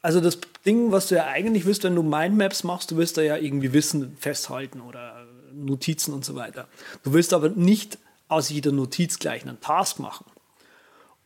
also 0.02 0.22
das 0.22 0.38
Ding, 0.66 0.92
was 0.92 1.08
du 1.08 1.16
ja 1.16 1.26
eigentlich 1.26 1.66
willst, 1.66 1.84
wenn 1.84 1.96
du 1.96 2.04
Mindmaps 2.04 2.64
machst, 2.64 2.92
du 2.92 2.98
willst 2.98 3.18
da 3.18 3.24
ja 3.24 3.38
irgendwie 3.38 3.74
Wissen 3.74 4.16
festhalten 4.18 4.82
oder 4.82 5.26
Notizen 5.52 6.14
und 6.14 6.24
so 6.24 6.36
weiter. 6.36 6.68
Du 7.04 7.14
willst 7.14 7.34
aber 7.34 7.50
nicht 7.50 7.98
aus 8.28 8.50
jeder 8.50 8.72
Notiz 8.72 9.18
gleich 9.18 9.42
einen 9.42 9.60
Task 9.62 9.98
machen. 10.00 10.26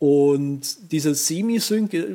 Und 0.00 0.90
dieser 0.92 1.14
Semi-Sync, 1.14 1.92
äh, 1.92 2.06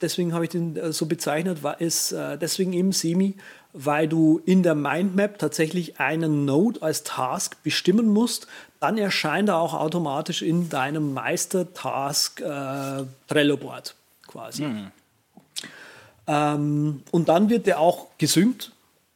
deswegen 0.00 0.32
habe 0.32 0.44
ich 0.44 0.50
den 0.50 0.76
äh, 0.76 0.92
so 0.92 1.06
bezeichnet, 1.06 1.64
war 1.64 1.80
ist 1.80 2.12
äh, 2.12 2.38
deswegen 2.38 2.72
eben 2.72 2.92
Semi, 2.92 3.34
weil 3.72 4.06
du 4.06 4.40
in 4.46 4.62
der 4.62 4.76
Mindmap 4.76 5.38
tatsächlich 5.38 5.98
einen 5.98 6.44
Node 6.44 6.80
als 6.82 7.02
Task 7.02 7.60
bestimmen 7.64 8.08
musst, 8.08 8.46
dann 8.78 8.96
erscheint 8.96 9.48
er 9.48 9.56
auch 9.56 9.74
automatisch 9.74 10.42
in 10.42 10.68
deinem 10.68 11.14
Meister-Task 11.14 12.40
äh, 12.40 13.04
Trello-Board 13.26 13.96
quasi. 14.28 14.62
Mhm. 14.62 14.92
Ähm, 16.28 17.02
und 17.10 17.28
dann 17.28 17.50
wird 17.50 17.66
der 17.66 17.80
auch 17.80 18.06
gesynkt. 18.18 18.70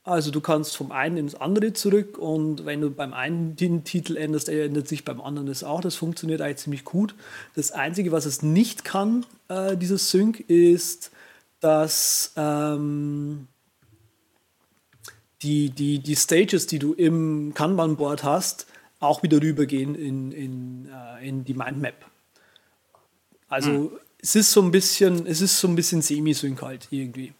Also 0.06 0.30
du 0.30 0.40
kannst 0.40 0.76
vom 0.76 0.92
einen 0.92 1.16
ins 1.16 1.34
andere 1.34 1.72
zurück 1.72 2.16
und 2.16 2.64
wenn 2.64 2.80
du 2.80 2.90
beim 2.90 3.12
einen 3.12 3.56
den 3.56 3.82
Titel 3.82 4.16
änderst, 4.16 4.48
ändert 4.48 4.86
sich 4.86 5.04
beim 5.04 5.20
anderen 5.20 5.48
das 5.48 5.64
auch. 5.64 5.80
Das 5.80 5.96
funktioniert 5.96 6.40
eigentlich 6.40 6.58
ziemlich 6.58 6.84
gut. 6.84 7.16
Das 7.56 7.72
Einzige, 7.72 8.12
was 8.12 8.24
es 8.24 8.40
nicht 8.40 8.84
kann, 8.84 9.26
äh, 9.48 9.76
dieses 9.76 10.12
Sync, 10.12 10.38
ist, 10.48 11.10
dass 11.58 12.32
ähm, 12.36 13.48
die, 15.42 15.70
die, 15.70 15.98
die 15.98 16.14
Stages, 16.14 16.68
die 16.68 16.78
du 16.78 16.92
im 16.92 17.52
Kanban-Board 17.52 18.22
hast, 18.22 18.68
auch 19.00 19.24
wieder 19.24 19.42
rübergehen 19.42 19.96
in, 19.96 20.30
in, 20.30 20.88
äh, 20.88 21.28
in 21.28 21.44
die 21.44 21.54
Mindmap. 21.54 22.06
Also 23.48 23.70
hm. 23.70 23.90
es 24.22 24.36
ist 24.36 24.52
so 24.52 24.62
ein 24.62 24.70
bisschen, 24.70 25.26
es 25.26 25.40
ist 25.40 25.58
so 25.58 25.66
ein 25.66 25.74
bisschen 25.74 26.00
Semi-Sync 26.00 26.62
halt 26.62 26.86
irgendwie. 26.90 27.32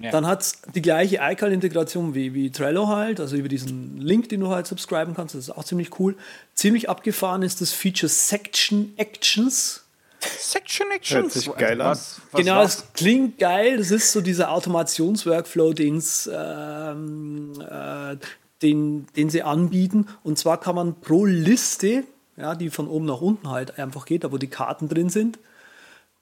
Ja. 0.00 0.10
Dann 0.10 0.26
hat 0.26 0.40
es 0.40 0.62
die 0.74 0.80
gleiche 0.80 1.18
iCal-Integration 1.20 2.14
wie, 2.14 2.32
wie 2.32 2.50
Trello 2.50 2.88
halt, 2.88 3.20
also 3.20 3.36
über 3.36 3.48
diesen 3.48 4.00
Link, 4.00 4.30
den 4.30 4.40
du 4.40 4.48
halt 4.48 4.66
subscriben 4.66 5.14
kannst, 5.14 5.34
das 5.34 5.48
ist 5.48 5.50
auch 5.50 5.64
ziemlich 5.64 5.98
cool. 5.98 6.16
Ziemlich 6.54 6.88
abgefahren 6.88 7.42
ist 7.42 7.60
das 7.60 7.72
Feature 7.72 8.08
Section 8.08 8.94
Actions. 8.96 9.84
Section 10.20 10.86
Actions. 10.90 11.34
Hört 11.34 11.44
sich 11.44 11.54
geil 11.56 11.80
an. 11.82 11.88
Was, 11.88 12.20
was 12.32 12.40
genau, 12.40 12.62
es 12.62 12.84
klingt 12.94 13.38
geil. 13.38 13.76
Das 13.76 13.90
ist 13.90 14.12
so 14.12 14.22
dieser 14.22 14.52
Automationsworkflow, 14.52 15.74
den's, 15.74 16.30
ähm, 16.32 17.52
äh, 17.60 18.16
den, 18.62 19.06
den 19.16 19.28
sie 19.28 19.42
anbieten. 19.42 20.06
Und 20.22 20.38
zwar 20.38 20.58
kann 20.60 20.76
man 20.76 21.00
pro 21.00 21.26
Liste, 21.26 22.04
ja, 22.38 22.54
die 22.54 22.70
von 22.70 22.88
oben 22.88 23.04
nach 23.04 23.20
unten 23.20 23.50
halt 23.50 23.78
einfach 23.78 24.06
geht, 24.06 24.24
da 24.24 24.32
wo 24.32 24.38
die 24.38 24.48
Karten 24.48 24.88
drin 24.88 25.10
sind, 25.10 25.38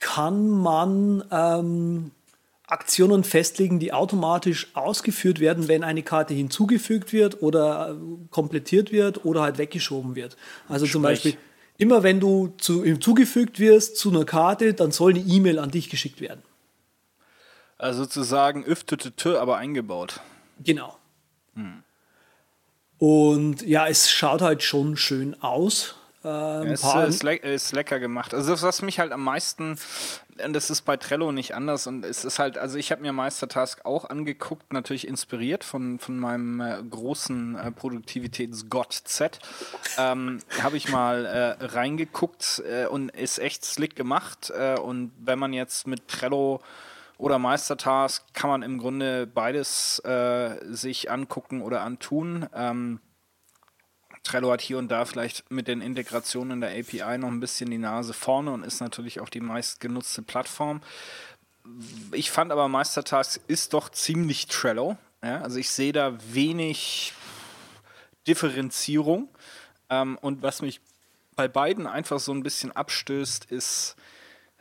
kann 0.00 0.48
man 0.48 1.24
ähm, 1.30 2.10
Aktionen 2.68 3.24
festlegen, 3.24 3.78
die 3.78 3.92
automatisch 3.92 4.68
ausgeführt 4.74 5.40
werden, 5.40 5.68
wenn 5.68 5.82
eine 5.84 6.02
Karte 6.02 6.34
hinzugefügt 6.34 7.12
wird 7.12 7.42
oder 7.42 7.90
äh, 7.90 8.28
komplettiert 8.30 8.92
wird 8.92 9.24
oder 9.24 9.42
halt 9.42 9.58
weggeschoben 9.58 10.14
wird. 10.14 10.36
Also 10.68 10.84
Sprich. 10.84 10.92
zum 10.92 11.02
Beispiel 11.02 11.36
Immer 11.78 12.02
wenn 12.02 12.18
du 12.18 12.54
zu, 12.58 12.82
hinzugefügt 12.82 13.60
wirst 13.60 13.96
zu 13.96 14.10
einer 14.10 14.24
Karte, 14.24 14.74
dann 14.74 14.90
soll 14.90 15.12
eine 15.12 15.20
E-Mail 15.20 15.60
an 15.60 15.70
dich 15.70 15.88
geschickt 15.88 16.20
werden. 16.20 16.42
Also 17.78 18.02
sozusagen 18.02 18.64
öftete 18.64 19.40
aber 19.40 19.58
eingebaut. 19.58 20.20
Genau. 20.58 20.98
Hm. 21.54 21.84
Und 22.98 23.62
ja, 23.62 23.86
es 23.86 24.10
schaut 24.10 24.42
halt 24.42 24.64
schon 24.64 24.96
schön 24.96 25.40
aus. 25.40 25.94
ja, 26.24 26.62
ist, 26.62 27.22
ist, 27.22 27.22
ist, 27.22 27.72
lecker 27.72 28.00
gemacht. 28.00 28.34
Also 28.34 28.60
was 28.60 28.82
mich 28.82 28.98
halt 28.98 29.12
am 29.12 29.22
meisten, 29.22 29.78
das 30.52 30.70
ist 30.70 30.82
bei 30.82 30.96
Trello 30.96 31.32
nicht 31.32 31.54
anders 31.54 31.86
und 31.86 32.04
es 32.04 32.24
ist 32.24 32.38
halt, 32.38 32.58
also 32.58 32.78
ich 32.78 32.90
habe 32.90 33.02
mir 33.02 33.12
Meistertask 33.12 33.84
auch 33.84 34.08
angeguckt, 34.08 34.72
natürlich 34.72 35.06
inspiriert 35.06 35.64
von, 35.64 35.98
von 35.98 36.18
meinem 36.18 36.60
äh, 36.60 36.82
großen 36.82 37.56
äh, 37.56 37.70
Produktivitätsgott 37.70 38.92
Z. 38.92 39.38
Ähm, 39.96 40.40
habe 40.62 40.76
ich 40.76 40.90
mal 40.90 41.26
äh, 41.26 41.64
reingeguckt 41.64 42.62
äh, 42.68 42.86
und 42.86 43.10
ist 43.10 43.38
echt 43.38 43.64
slick 43.64 43.96
gemacht 43.96 44.50
äh, 44.56 44.78
und 44.78 45.12
wenn 45.18 45.38
man 45.38 45.52
jetzt 45.52 45.86
mit 45.86 46.08
Trello 46.08 46.60
oder 47.18 47.38
Meistertask 47.38 48.22
kann 48.32 48.48
man 48.48 48.62
im 48.62 48.78
Grunde 48.78 49.26
beides 49.26 49.98
äh, 50.00 50.56
sich 50.68 51.10
angucken 51.10 51.62
oder 51.62 51.82
antun. 51.82 52.46
Ähm, 52.54 53.00
Trello 54.28 54.52
hat 54.52 54.60
hier 54.60 54.76
und 54.76 54.88
da 54.88 55.06
vielleicht 55.06 55.50
mit 55.50 55.68
den 55.68 55.80
Integrationen 55.80 56.52
in 56.52 56.60
der 56.60 56.78
API 56.78 57.16
noch 57.16 57.28
ein 57.28 57.40
bisschen 57.40 57.70
die 57.70 57.78
Nase 57.78 58.12
vorne 58.12 58.50
und 58.50 58.62
ist 58.62 58.80
natürlich 58.80 59.20
auch 59.20 59.30
die 59.30 59.40
meistgenutzte 59.40 60.20
Plattform. 60.20 60.82
Ich 62.12 62.30
fand 62.30 62.52
aber 62.52 62.68
Meistertask 62.68 63.40
ist 63.46 63.72
doch 63.72 63.88
ziemlich 63.88 64.46
Trello. 64.46 64.98
Ja? 65.22 65.40
Also 65.40 65.58
ich 65.58 65.70
sehe 65.70 65.92
da 65.92 66.18
wenig 66.32 67.14
Differenzierung. 68.26 69.28
Ähm, 69.88 70.18
und 70.20 70.42
was 70.42 70.60
mich 70.60 70.82
bei 71.34 71.48
beiden 71.48 71.86
einfach 71.86 72.20
so 72.20 72.32
ein 72.32 72.42
bisschen 72.42 72.72
abstößt, 72.72 73.46
ist, 73.46 73.96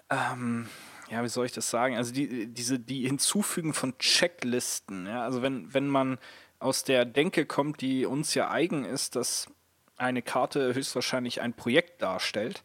ähm, 0.10 0.70
ja, 1.12 1.24
wie 1.24 1.30
soll 1.30 1.46
ich 1.46 1.52
das 1.52 1.70
sagen? 1.70 1.98
Also 1.98 2.14
die, 2.14 2.48
diese, 2.48 2.80
die 2.80 3.06
Hinzufügen 3.06 3.74
von 3.74 3.98
Checklisten. 3.98 5.08
Ja? 5.08 5.24
Also 5.24 5.42
wenn, 5.42 5.74
wenn 5.74 5.88
man 5.88 6.20
aus 6.60 6.86
der 6.86 7.04
Denke 7.04 7.46
kommt, 7.46 7.82
die 7.82 8.06
uns 8.06 8.34
ja 8.34 8.50
eigen 8.50 8.86
ist, 8.86 9.18
dass 9.18 9.48
eine 9.98 10.22
Karte 10.22 10.74
höchstwahrscheinlich 10.74 11.42
ein 11.42 11.54
Projekt 11.54 12.02
darstellt 12.02 12.62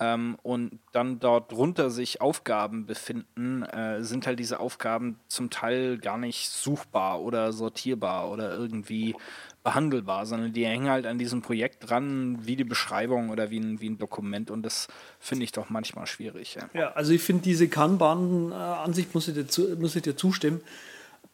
ähm, 0.00 0.38
und 0.42 0.78
dann 0.92 1.18
dort 1.18 1.50
drunter 1.50 1.90
sich 1.90 2.20
Aufgaben 2.20 2.86
befinden, 2.86 3.62
äh, 3.64 4.02
sind 4.02 4.26
halt 4.26 4.38
diese 4.38 4.60
Aufgaben 4.60 5.18
zum 5.26 5.50
Teil 5.50 5.98
gar 5.98 6.18
nicht 6.18 6.50
suchbar 6.50 7.20
oder 7.20 7.52
sortierbar 7.52 8.30
oder 8.30 8.54
irgendwie 8.54 9.16
behandelbar, 9.64 10.24
sondern 10.24 10.52
die 10.52 10.64
hängen 10.64 10.88
halt 10.88 11.04
an 11.04 11.18
diesem 11.18 11.42
Projekt 11.42 11.90
dran, 11.90 12.46
wie 12.46 12.54
die 12.54 12.64
Beschreibung 12.64 13.30
oder 13.30 13.50
wie 13.50 13.58
ein, 13.58 13.80
wie 13.80 13.90
ein 13.90 13.98
Dokument 13.98 14.50
und 14.50 14.62
das 14.62 14.86
finde 15.18 15.44
ich 15.44 15.52
doch 15.52 15.68
manchmal 15.68 16.06
schwierig. 16.06 16.54
Ja, 16.54 16.70
ja 16.72 16.92
also 16.92 17.12
ich 17.12 17.22
finde 17.22 17.42
diese 17.42 17.68
Kanban-Ansicht, 17.68 19.14
muss, 19.14 19.26
ich 19.28 19.34
dir 19.34 19.76
muss 19.76 19.96
ich 19.96 20.02
dir 20.02 20.16
zustimmen, 20.16 20.60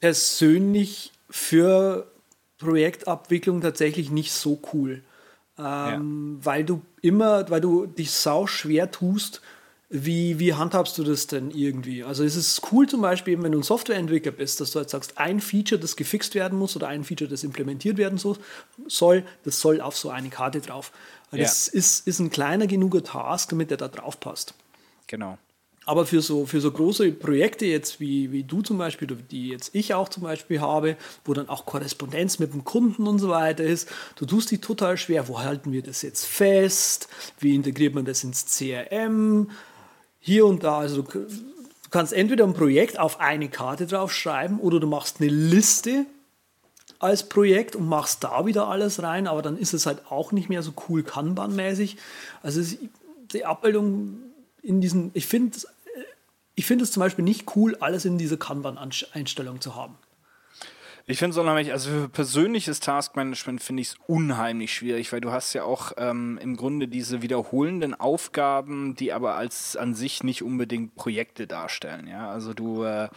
persönlich 0.01 1.13
für 1.29 2.11
Projektabwicklung 2.59 3.61
tatsächlich 3.61 4.11
nicht 4.11 4.33
so 4.33 4.59
cool 4.73 5.03
ähm, 5.59 6.39
ja. 6.41 6.45
weil 6.47 6.65
du 6.65 6.83
immer, 7.01 7.49
weil 7.51 7.61
du 7.61 7.87
dich 7.87 8.11
sau 8.11 8.47
schwer 8.47 8.91
tust, 8.91 9.41
wie, 9.91 10.41
wie 10.41 10.55
handhabst 10.55 10.99
du 10.99 11.05
das 11.05 11.29
denn 11.29 11.51
irgendwie? 11.51 12.03
Also 12.03 12.25
es 12.25 12.35
ist 12.35 12.73
cool 12.73 12.89
zum 12.89 13.01
Beispiel, 13.01 13.41
wenn 13.43 13.53
du 13.53 13.59
ein 13.59 13.63
Softwareentwickler 13.63 14.33
bist, 14.33 14.61
dass 14.61 14.73
du 14.73 14.81
jetzt 14.81 14.91
sagst, 14.91 15.19
ein 15.19 15.41
Feature, 15.41 15.81
das 15.81 15.95
gefixt 15.95 16.35
werden 16.35 16.59
muss 16.59 16.75
oder 16.75 16.89
ein 16.89 17.05
Feature, 17.05 17.31
das 17.31 17.45
implementiert 17.45 17.97
werden 17.97 18.19
soll, 18.19 19.25
das 19.45 19.61
soll 19.61 19.81
auf 19.81 19.97
so 19.97 20.11
eine 20.11 20.31
Karte 20.31 20.61
drauf. 20.61 20.91
Ja. 21.31 21.39
Das 21.39 21.69
ist, 21.69 22.09
ist 22.09 22.19
ein 22.19 22.31
kleiner 22.31 22.67
genuger 22.67 23.05
Task, 23.05 23.51
damit 23.51 23.71
der 23.71 23.77
da 23.77 23.89
drauf 23.89 24.19
passt. 24.19 24.55
Genau. 25.07 25.39
Aber 25.87 26.07
für 26.07 26.23
so, 26.23 26.47
für 26.47 26.61
so 26.61 26.71
große 26.71 27.13
Projekte 27.13 27.67
jetzt 27.67 28.01
wie, 28.01 28.33
wie 28.33 28.43
du 28.43 28.63
zum 28.63 28.79
Beispiel, 28.79 29.07
die 29.31 29.49
jetzt 29.49 29.75
ich 29.75 29.93
auch 29.93 30.09
zum 30.09 30.23
Beispiel 30.23 30.61
habe, 30.61 30.97
wo 31.25 31.35
dann 31.35 31.49
auch 31.49 31.67
Korrespondenz 31.67 32.39
mit 32.39 32.55
dem 32.55 32.65
Kunden 32.65 33.07
und 33.07 33.19
so 33.19 33.29
weiter 33.29 33.65
ist, 33.65 33.89
du 34.17 34.25
tust 34.25 34.51
die 34.51 34.59
total 34.59 34.97
schwer. 34.97 35.29
Wo 35.29 35.41
halten 35.41 35.73
wir 35.73 35.83
das 35.83 36.03
jetzt 36.03 36.25
fest? 36.25 37.09
Wie 37.39 37.55
integriert 37.55 37.95
man 37.95 38.05
das 38.05 38.25
ins 38.25 38.47
CRM? 38.47 39.51
Hier 40.21 40.47
und 40.47 40.65
da. 40.65 40.79
Also 40.79 41.03
du, 41.03 41.19
du 41.21 41.91
kannst 41.91 42.15
entweder 42.15 42.45
ein 42.45 42.55
Projekt 42.55 42.99
auf 42.99 43.21
eine 43.21 43.49
Karte 43.49 43.87
draufschreiben 43.87 44.59
oder 44.61 44.81
du 44.81 44.87
machst 44.87 45.21
eine 45.21 45.31
Liste 45.31 46.07
als 46.99 47.29
Projekt 47.29 47.77
und 47.77 47.87
machst 47.87 48.25
da 48.25 48.47
wieder 48.47 48.69
alles 48.69 49.03
rein, 49.03 49.27
aber 49.27 49.43
dann 49.43 49.59
ist 49.59 49.75
es 49.75 49.85
halt 49.85 50.11
auch 50.11 50.33
nicht 50.33 50.49
mehr 50.49 50.63
so 50.63 50.73
cool 50.89 51.03
Kanban-mäßig. 51.03 51.99
Also 52.43 52.63
die 53.33 53.45
Abbildung 53.45 54.23
in 54.63 54.81
diesen, 54.81 55.11
ich 55.13 55.27
finde 55.27 55.59
ich 56.55 56.67
finde 56.67 56.85
es 56.85 56.93
zum 56.93 57.01
Beispiel 57.01 57.25
nicht 57.25 57.57
cool, 57.57 57.77
alles 57.81 58.05
in 58.05 58.19
diese 58.19 58.39
Kanban-Einstellung 58.39 59.61
zu 59.61 59.75
haben. 59.75 59.97
Ich 61.07 61.19
finde 61.19 61.33
es 61.33 61.39
unheimlich, 61.39 61.71
also 61.71 61.91
für 61.91 62.09
persönliches 62.09 62.81
Taskmanagement 62.81 63.63
finde 63.63 63.83
ich 63.83 63.89
es 63.89 63.97
unheimlich 64.07 64.73
schwierig, 64.73 65.13
weil 65.13 65.21
du 65.21 65.33
hast 65.33 65.53
ja 65.53 65.65
auch 65.65 65.93
ähm, 65.99 66.39
im 66.41 66.57
Grunde 66.57 66.89
diese 66.89 67.21
wiederholenden 67.21 67.93
Aufgaben, 67.93 68.95
die 68.95 69.13
aber 69.13 69.35
als 69.35 69.77
an 69.77 69.95
sich 69.95 70.23
nicht 70.23 70.43
unbedingt 70.43 70.95
Projekte 70.95 71.47
darstellen. 71.47 72.07
Ja, 72.07 72.31
also 72.31 72.55
du 72.55 72.85
äh, 72.85 73.11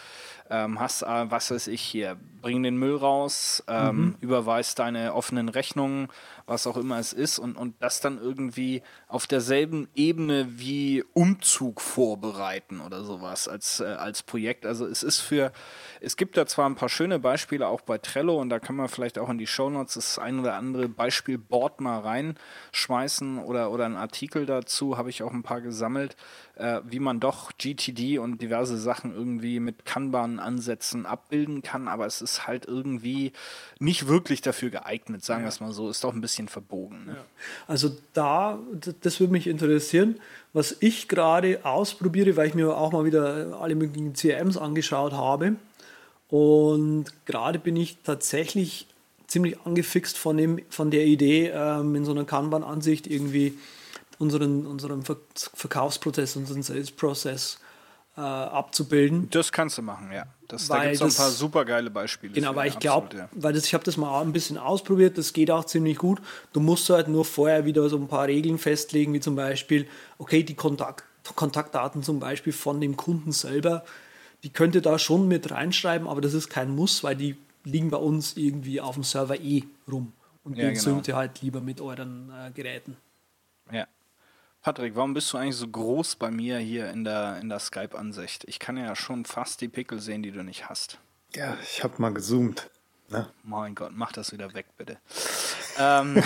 ähm, 0.49 0.81
hast, 0.81 1.03
äh, 1.03 1.31
was 1.31 1.49
weiß 1.49 1.67
ich 1.67 1.81
hier, 1.81 2.17
bring 2.41 2.61
den 2.63 2.77
Müll 2.77 2.95
raus, 2.95 3.63
ähm, 3.67 3.95
mhm. 3.95 4.15
überweis 4.19 4.75
deine 4.75 5.13
offenen 5.13 5.49
Rechnungen, 5.49 6.09
was 6.45 6.67
auch 6.67 6.77
immer 6.77 6.99
es 6.99 7.13
ist, 7.13 7.39
und, 7.39 7.57
und 7.57 7.75
das 7.79 7.99
dann 7.99 8.17
irgendwie 8.17 8.81
auf 9.07 9.27
derselben 9.27 9.87
Ebene 9.95 10.47
wie 10.59 11.03
Umzug 11.13 11.81
vorbereiten 11.81 12.79
oder 12.79 13.03
sowas 13.03 13.47
als, 13.47 13.79
äh, 13.79 13.85
als 13.85 14.23
Projekt. 14.23 14.65
Also 14.65 14.85
es 14.85 15.03
ist 15.03 15.19
für, 15.19 15.51
es 15.99 16.15
gibt 16.17 16.37
da 16.37 16.45
zwar 16.45 16.69
ein 16.69 16.75
paar 16.75 16.89
schöne 16.89 17.19
Beispiele 17.19 17.67
auch 17.67 17.76
bei 17.81 17.97
Trello 17.97 18.39
und 18.39 18.49
da 18.49 18.59
kann 18.59 18.75
man 18.75 18.87
vielleicht 18.87 19.17
auch 19.19 19.29
in 19.29 19.37
die 19.37 19.47
Shownotes 19.47 19.95
das 19.95 20.19
ein 20.19 20.39
oder 20.39 20.55
andere 20.55 20.87
Beispielboard 20.87 21.81
mal 21.81 21.99
reinschmeißen 21.99 23.39
oder, 23.39 23.71
oder 23.71 23.85
einen 23.85 23.97
Artikel 23.97 24.45
dazu, 24.45 24.97
habe 24.97 25.09
ich 25.09 25.23
auch 25.23 25.33
ein 25.33 25.43
paar 25.43 25.61
gesammelt 25.61 26.15
äh, 26.59 26.81
wie 26.85 26.99
man 26.99 27.19
doch 27.19 27.51
GTD 27.57 28.19
und 28.19 28.41
diverse 28.41 28.77
Sachen 28.77 29.13
irgendwie 29.13 29.59
mit 29.59 29.85
Kanban-Ansätzen 29.85 31.05
abbilden 31.05 31.61
kann, 31.61 31.87
aber 31.87 32.05
es 32.05 32.21
ist 32.21 32.47
halt 32.47 32.65
irgendwie 32.65 33.31
nicht 33.79 34.07
wirklich 34.07 34.41
dafür 34.41 34.69
geeignet, 34.69 35.23
sagen 35.23 35.43
wir 35.43 35.49
es 35.49 35.59
mal 35.59 35.71
so. 35.71 35.89
Ist 35.89 36.03
doch 36.03 36.13
ein 36.13 36.21
bisschen 36.21 36.47
verbogen. 36.47 37.05
Ne? 37.05 37.11
Ja. 37.13 37.25
Also 37.67 37.95
da, 38.13 38.59
das 39.01 39.19
würde 39.19 39.33
mich 39.33 39.47
interessieren, 39.47 40.19
was 40.53 40.77
ich 40.79 41.07
gerade 41.07 41.63
ausprobiere, 41.63 42.35
weil 42.35 42.47
ich 42.47 42.55
mir 42.55 42.75
auch 42.75 42.91
mal 42.91 43.05
wieder 43.05 43.57
alle 43.59 43.75
möglichen 43.75 44.13
CRMs 44.13 44.57
angeschaut 44.57 45.13
habe. 45.13 45.55
Und 46.29 47.05
gerade 47.25 47.59
bin 47.59 47.75
ich 47.75 47.97
tatsächlich 48.03 48.87
ziemlich 49.27 49.59
angefixt 49.65 50.17
von, 50.17 50.37
dem, 50.37 50.59
von 50.69 50.91
der 50.91 51.05
Idee, 51.05 51.51
ähm, 51.53 51.95
in 51.95 52.05
so 52.05 52.11
einer 52.11 52.25
Kanban-Ansicht 52.25 53.07
irgendwie 53.07 53.57
unseren, 54.19 54.65
unseren 54.65 55.03
Verkaufsprozess, 55.53 56.35
unseren 56.35 56.63
Sales-Prozess 56.63 57.59
äh, 58.17 58.21
abzubilden. 58.21 59.29
Das 59.29 59.51
kannst 59.51 59.77
du 59.77 59.81
machen, 59.81 60.11
ja. 60.11 60.25
Das, 60.47 60.67
da 60.67 60.83
gibt 60.83 60.95
es 60.95 61.01
ein 61.01 61.23
paar 61.23 61.31
super 61.31 61.65
geile 61.65 61.91
Beispiele. 61.91 62.33
Genau, 62.33 62.55
weil 62.55 62.69
ich 62.69 62.79
glaube, 62.79 63.15
ja. 63.15 63.29
weil 63.33 63.53
das, 63.53 63.65
ich 63.65 63.73
habe 63.73 63.83
das 63.83 63.97
mal 63.97 64.21
ein 64.21 64.31
bisschen 64.31 64.57
ausprobiert, 64.57 65.17
das 65.17 65.33
geht 65.33 65.51
auch 65.51 65.65
ziemlich 65.65 65.97
gut. 65.97 66.19
Du 66.53 66.59
musst 66.59 66.89
halt 66.89 67.09
nur 67.09 67.25
vorher 67.25 67.65
wieder 67.65 67.87
so 67.89 67.97
ein 67.97 68.07
paar 68.07 68.27
Regeln 68.27 68.57
festlegen, 68.57 69.13
wie 69.13 69.19
zum 69.19 69.35
Beispiel, 69.35 69.87
okay, 70.17 70.43
die 70.43 70.55
Kontakt, 70.55 71.03
Kontaktdaten 71.35 72.01
zum 72.01 72.19
Beispiel 72.19 72.53
von 72.53 72.79
dem 72.79 72.95
Kunden 72.95 73.33
selber, 73.33 73.83
die 74.47 74.53
könnte 74.53 74.81
da 74.81 74.97
schon 74.97 75.27
mit 75.27 75.51
reinschreiben, 75.51 76.07
aber 76.07 76.21
das 76.21 76.33
ist 76.33 76.47
kein 76.47 76.73
Muss, 76.73 77.03
weil 77.03 77.17
die 77.17 77.35
liegen 77.65 77.89
bei 77.89 77.97
uns 77.97 78.37
irgendwie 78.37 78.79
auf 78.79 78.95
dem 78.95 79.03
Server 79.03 79.37
eh 79.37 79.65
rum. 79.91 80.13
Und 80.45 80.55
ja, 80.57 80.63
den 80.63 80.75
genau. 80.75 80.83
synkt 80.83 81.09
ihr 81.09 81.17
halt 81.17 81.41
lieber 81.41 81.59
mit 81.59 81.81
euren 81.81 82.31
äh, 82.31 82.49
Geräten. 82.51 82.95
Ja. 83.73 83.85
Patrick, 84.61 84.95
warum 84.95 85.13
bist 85.13 85.33
du 85.33 85.37
eigentlich 85.37 85.57
so 85.57 85.67
groß 85.67 86.15
bei 86.15 86.31
mir 86.31 86.59
hier 86.59 86.89
in 86.91 87.03
der, 87.03 87.39
in 87.41 87.49
der 87.49 87.59
Skype-Ansicht? 87.59 88.45
Ich 88.47 88.57
kann 88.57 88.77
ja 88.77 88.95
schon 88.95 89.25
fast 89.25 89.59
die 89.59 89.67
Pickel 89.67 89.99
sehen, 89.99 90.23
die 90.23 90.31
du 90.31 90.43
nicht 90.43 90.69
hast. 90.69 90.97
Ja, 91.35 91.57
ich 91.61 91.83
habe 91.83 92.01
mal 92.01 92.13
gezoomt. 92.13 92.69
Ne? 93.09 93.27
Mein 93.43 93.75
Gott, 93.75 93.91
mach 93.93 94.13
das 94.13 94.31
wieder 94.31 94.53
weg, 94.53 94.67
bitte. 94.77 94.97
ähm, 95.77 96.23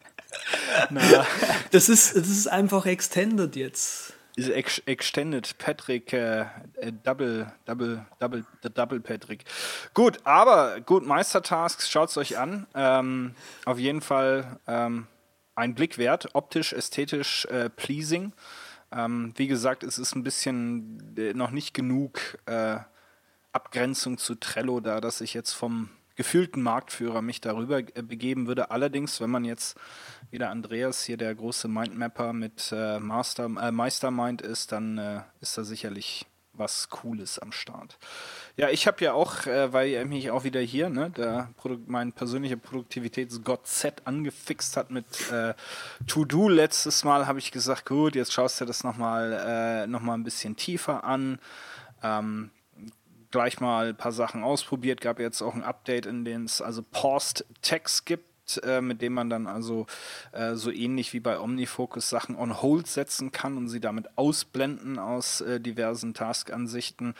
na. 0.88 1.26
Das, 1.72 1.90
ist, 1.90 2.16
das 2.16 2.26
ist 2.26 2.46
einfach 2.46 2.86
extended 2.86 3.54
jetzt. 3.54 4.13
Ist 4.36 4.50
ex 4.50 4.78
extended, 4.86 5.56
Patrick, 5.58 6.12
äh, 6.12 6.46
äh, 6.74 6.92
Double, 7.04 7.52
Double, 7.66 8.04
Double, 8.18 8.44
Double 8.62 9.00
Patrick. 9.00 9.44
Gut, 9.94 10.18
aber 10.24 10.80
gut, 10.80 11.06
Meistertasks, 11.06 11.88
schaut 11.88 12.08
es 12.08 12.16
euch 12.16 12.36
an. 12.36 12.66
Ähm, 12.74 13.36
auf 13.64 13.78
jeden 13.78 14.00
Fall 14.00 14.58
ähm, 14.66 15.06
ein 15.54 15.76
Blick 15.76 15.98
wert, 15.98 16.30
optisch, 16.32 16.72
ästhetisch 16.72 17.46
äh, 17.46 17.70
pleasing. 17.70 18.32
Ähm, 18.90 19.32
wie 19.36 19.46
gesagt, 19.46 19.84
es 19.84 19.98
ist 19.98 20.16
ein 20.16 20.24
bisschen 20.24 21.16
äh, 21.16 21.32
noch 21.32 21.50
nicht 21.50 21.72
genug 21.72 22.38
äh, 22.46 22.78
Abgrenzung 23.52 24.18
zu 24.18 24.34
Trello 24.34 24.80
da, 24.80 25.00
dass 25.00 25.20
ich 25.20 25.32
jetzt 25.32 25.52
vom 25.52 25.90
gefühlten 26.16 26.62
Marktführer 26.62 27.22
mich 27.22 27.40
darüber 27.40 27.78
äh, 27.78 28.02
begeben 28.02 28.46
würde. 28.46 28.70
Allerdings, 28.70 29.20
wenn 29.20 29.30
man 29.30 29.44
jetzt 29.44 29.76
wieder 30.30 30.50
Andreas 30.50 31.04
hier 31.04 31.16
der 31.16 31.34
große 31.34 31.68
Mindmapper 31.68 32.32
mit 32.32 32.72
äh, 32.72 32.98
Master, 32.98 33.44
äh, 33.44 33.70
Meistermind 33.70 34.42
ist, 34.42 34.72
dann 34.72 35.24
ist 35.40 35.58
da 35.58 35.64
sicherlich 35.64 36.26
was 36.56 36.88
Cooles 36.88 37.38
am 37.38 37.52
Start. 37.52 37.98
Ja, 38.56 38.70
ich 38.70 38.86
habe 38.86 39.04
ja 39.04 39.12
auch, 39.12 39.46
äh, 39.46 39.72
weil 39.72 39.90
er 39.90 40.04
mich 40.04 40.30
auch 40.30 40.44
wieder 40.44 40.60
hier, 40.60 40.88
ne, 40.88 41.10
der 41.10 41.50
mein 41.86 42.12
persönlicher 42.12 42.56
Produktivitätsgott 42.56 43.66
Z 43.66 44.02
angefixt 44.04 44.76
hat 44.76 44.90
mit 44.90 45.30
äh, 45.30 45.54
To-Do. 46.06 46.48
Letztes 46.48 47.04
Mal 47.04 47.26
habe 47.26 47.38
ich 47.38 47.52
gesagt, 47.52 47.86
gut, 47.86 48.14
jetzt 48.14 48.32
schaust 48.32 48.60
du 48.60 48.64
das 48.64 48.84
nochmal 48.84 49.32
äh, 49.32 49.86
noch 49.86 50.02
ein 50.06 50.24
bisschen 50.24 50.56
tiefer 50.56 51.04
an. 51.04 51.38
Ähm, 52.02 52.50
gleich 53.34 53.60
mal 53.60 53.88
ein 53.88 53.96
paar 53.96 54.12
Sachen 54.12 54.44
ausprobiert, 54.44 55.00
gab 55.00 55.18
jetzt 55.18 55.42
auch 55.42 55.54
ein 55.54 55.64
Update, 55.64 56.06
in 56.06 56.24
dem 56.24 56.44
es 56.44 56.62
also 56.62 56.82
Paused 56.82 57.44
Text 57.62 58.06
gibt 58.06 58.24
äh, 58.62 58.80
mit 58.82 59.00
dem 59.00 59.14
man 59.14 59.30
dann 59.30 59.46
also 59.46 59.86
äh, 60.32 60.54
so 60.54 60.70
ähnlich 60.70 61.14
wie 61.14 61.20
bei 61.20 61.40
OmniFocus 61.40 62.10
Sachen 62.10 62.36
on 62.36 62.60
hold 62.60 62.86
setzen 62.86 63.32
kann 63.32 63.56
und 63.56 63.68
sie 63.68 63.80
damit 63.80 64.18
ausblenden 64.18 64.98
aus 64.98 65.40
äh, 65.40 65.60
diversen 65.60 66.12
Task-Ansichten. 66.12 67.14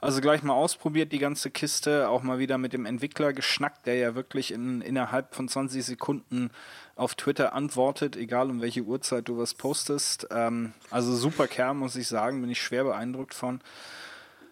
Also 0.00 0.20
gleich 0.20 0.44
mal 0.44 0.54
ausprobiert 0.54 1.12
die 1.12 1.18
ganze 1.18 1.50
Kiste, 1.50 2.08
auch 2.08 2.22
mal 2.22 2.38
wieder 2.38 2.58
mit 2.58 2.72
dem 2.72 2.86
Entwickler 2.86 3.32
geschnackt, 3.32 3.86
der 3.86 3.96
ja 3.96 4.14
wirklich 4.14 4.52
in, 4.52 4.80
innerhalb 4.80 5.34
von 5.34 5.48
20 5.48 5.84
Sekunden 5.84 6.50
auf 6.94 7.16
Twitter 7.16 7.54
antwortet, 7.54 8.16
egal 8.16 8.48
um 8.48 8.60
welche 8.60 8.82
Uhrzeit 8.82 9.28
du 9.28 9.36
was 9.36 9.54
postest. 9.54 10.28
Ähm, 10.30 10.72
also 10.90 11.14
super 11.16 11.48
Kerl, 11.48 11.74
muss 11.74 11.96
ich 11.96 12.06
sagen, 12.06 12.40
bin 12.40 12.50
ich 12.50 12.62
schwer 12.62 12.84
beeindruckt 12.84 13.34
von. 13.34 13.60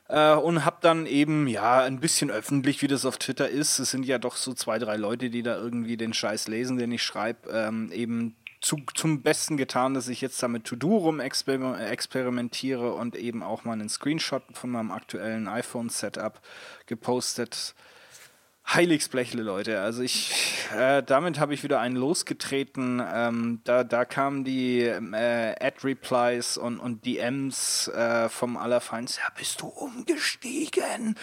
Äh, 0.08 0.34
und 0.34 0.64
habe 0.64 0.76
dann 0.80 1.06
eben, 1.06 1.46
ja, 1.48 1.80
ein 1.80 2.00
bisschen 2.00 2.30
öffentlich, 2.30 2.82
wie 2.82 2.88
das 2.88 3.04
auf 3.04 3.18
Twitter 3.18 3.48
ist. 3.48 3.78
Es 3.78 3.90
sind 3.90 4.06
ja 4.06 4.18
doch 4.18 4.36
so 4.36 4.54
zwei, 4.54 4.78
drei 4.78 4.96
Leute, 4.96 5.30
die 5.30 5.42
da 5.42 5.56
irgendwie 5.56 5.96
den 5.96 6.14
Scheiß 6.14 6.48
lesen, 6.48 6.76
den 6.76 6.92
ich 6.92 7.02
schreibe, 7.02 7.50
ähm, 7.50 7.90
eben 7.92 8.36
zu, 8.60 8.78
zum 8.94 9.22
Besten 9.22 9.56
getan, 9.56 9.94
dass 9.94 10.08
ich 10.08 10.20
jetzt 10.20 10.42
damit 10.42 10.64
To-Do 10.64 10.96
rum 10.96 11.20
exper 11.20 11.78
experimentiere 11.90 12.94
und 12.94 13.16
eben 13.16 13.42
auch 13.42 13.64
mal 13.64 13.74
einen 13.74 13.88
Screenshot 13.88 14.42
von 14.52 14.70
meinem 14.70 14.90
aktuellen 14.90 15.48
iPhone-Setup 15.48 16.40
gepostet 16.86 17.74
Heiligsblechle, 18.68 19.42
Leute. 19.42 19.80
Also 19.80 20.02
ich, 20.02 20.32
äh, 20.76 21.00
damit 21.02 21.38
habe 21.38 21.54
ich 21.54 21.62
wieder 21.62 21.78
einen 21.78 21.94
losgetreten. 21.94 23.00
Ähm, 23.14 23.60
da, 23.62 23.84
da 23.84 24.04
kamen 24.04 24.42
die 24.42 24.80
äh, 24.80 25.54
Ad-Replies 25.60 26.56
und, 26.56 26.80
und 26.80 27.06
DMs 27.06 27.86
äh, 27.88 28.28
vom 28.28 28.56
Allerfeinsten. 28.56 29.22
Ja, 29.24 29.32
bist 29.38 29.60
du 29.60 29.68
umgestiegen? 29.68 31.14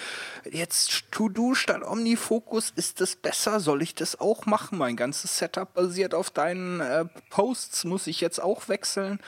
Jetzt 0.50 1.12
To-Do 1.12 1.54
statt 1.54 1.84
Omnifocus. 1.84 2.72
Ist 2.78 3.02
das 3.02 3.18
besser? 3.18 3.60
Soll 3.60 3.82
ich 3.82 3.94
das 3.94 4.22
auch 4.22 4.46
machen? 4.46 4.78
Mein 4.78 4.96
ganzes 4.96 5.38
Setup 5.38 5.74
basiert 5.74 6.14
auf 6.14 6.30
deinen 6.30 6.80
äh, 6.80 7.06
Posts. 7.30 7.84
Muss 7.84 8.08
ich 8.08 8.22
jetzt 8.22 8.42
auch 8.42 8.70
wechseln? 8.70 9.20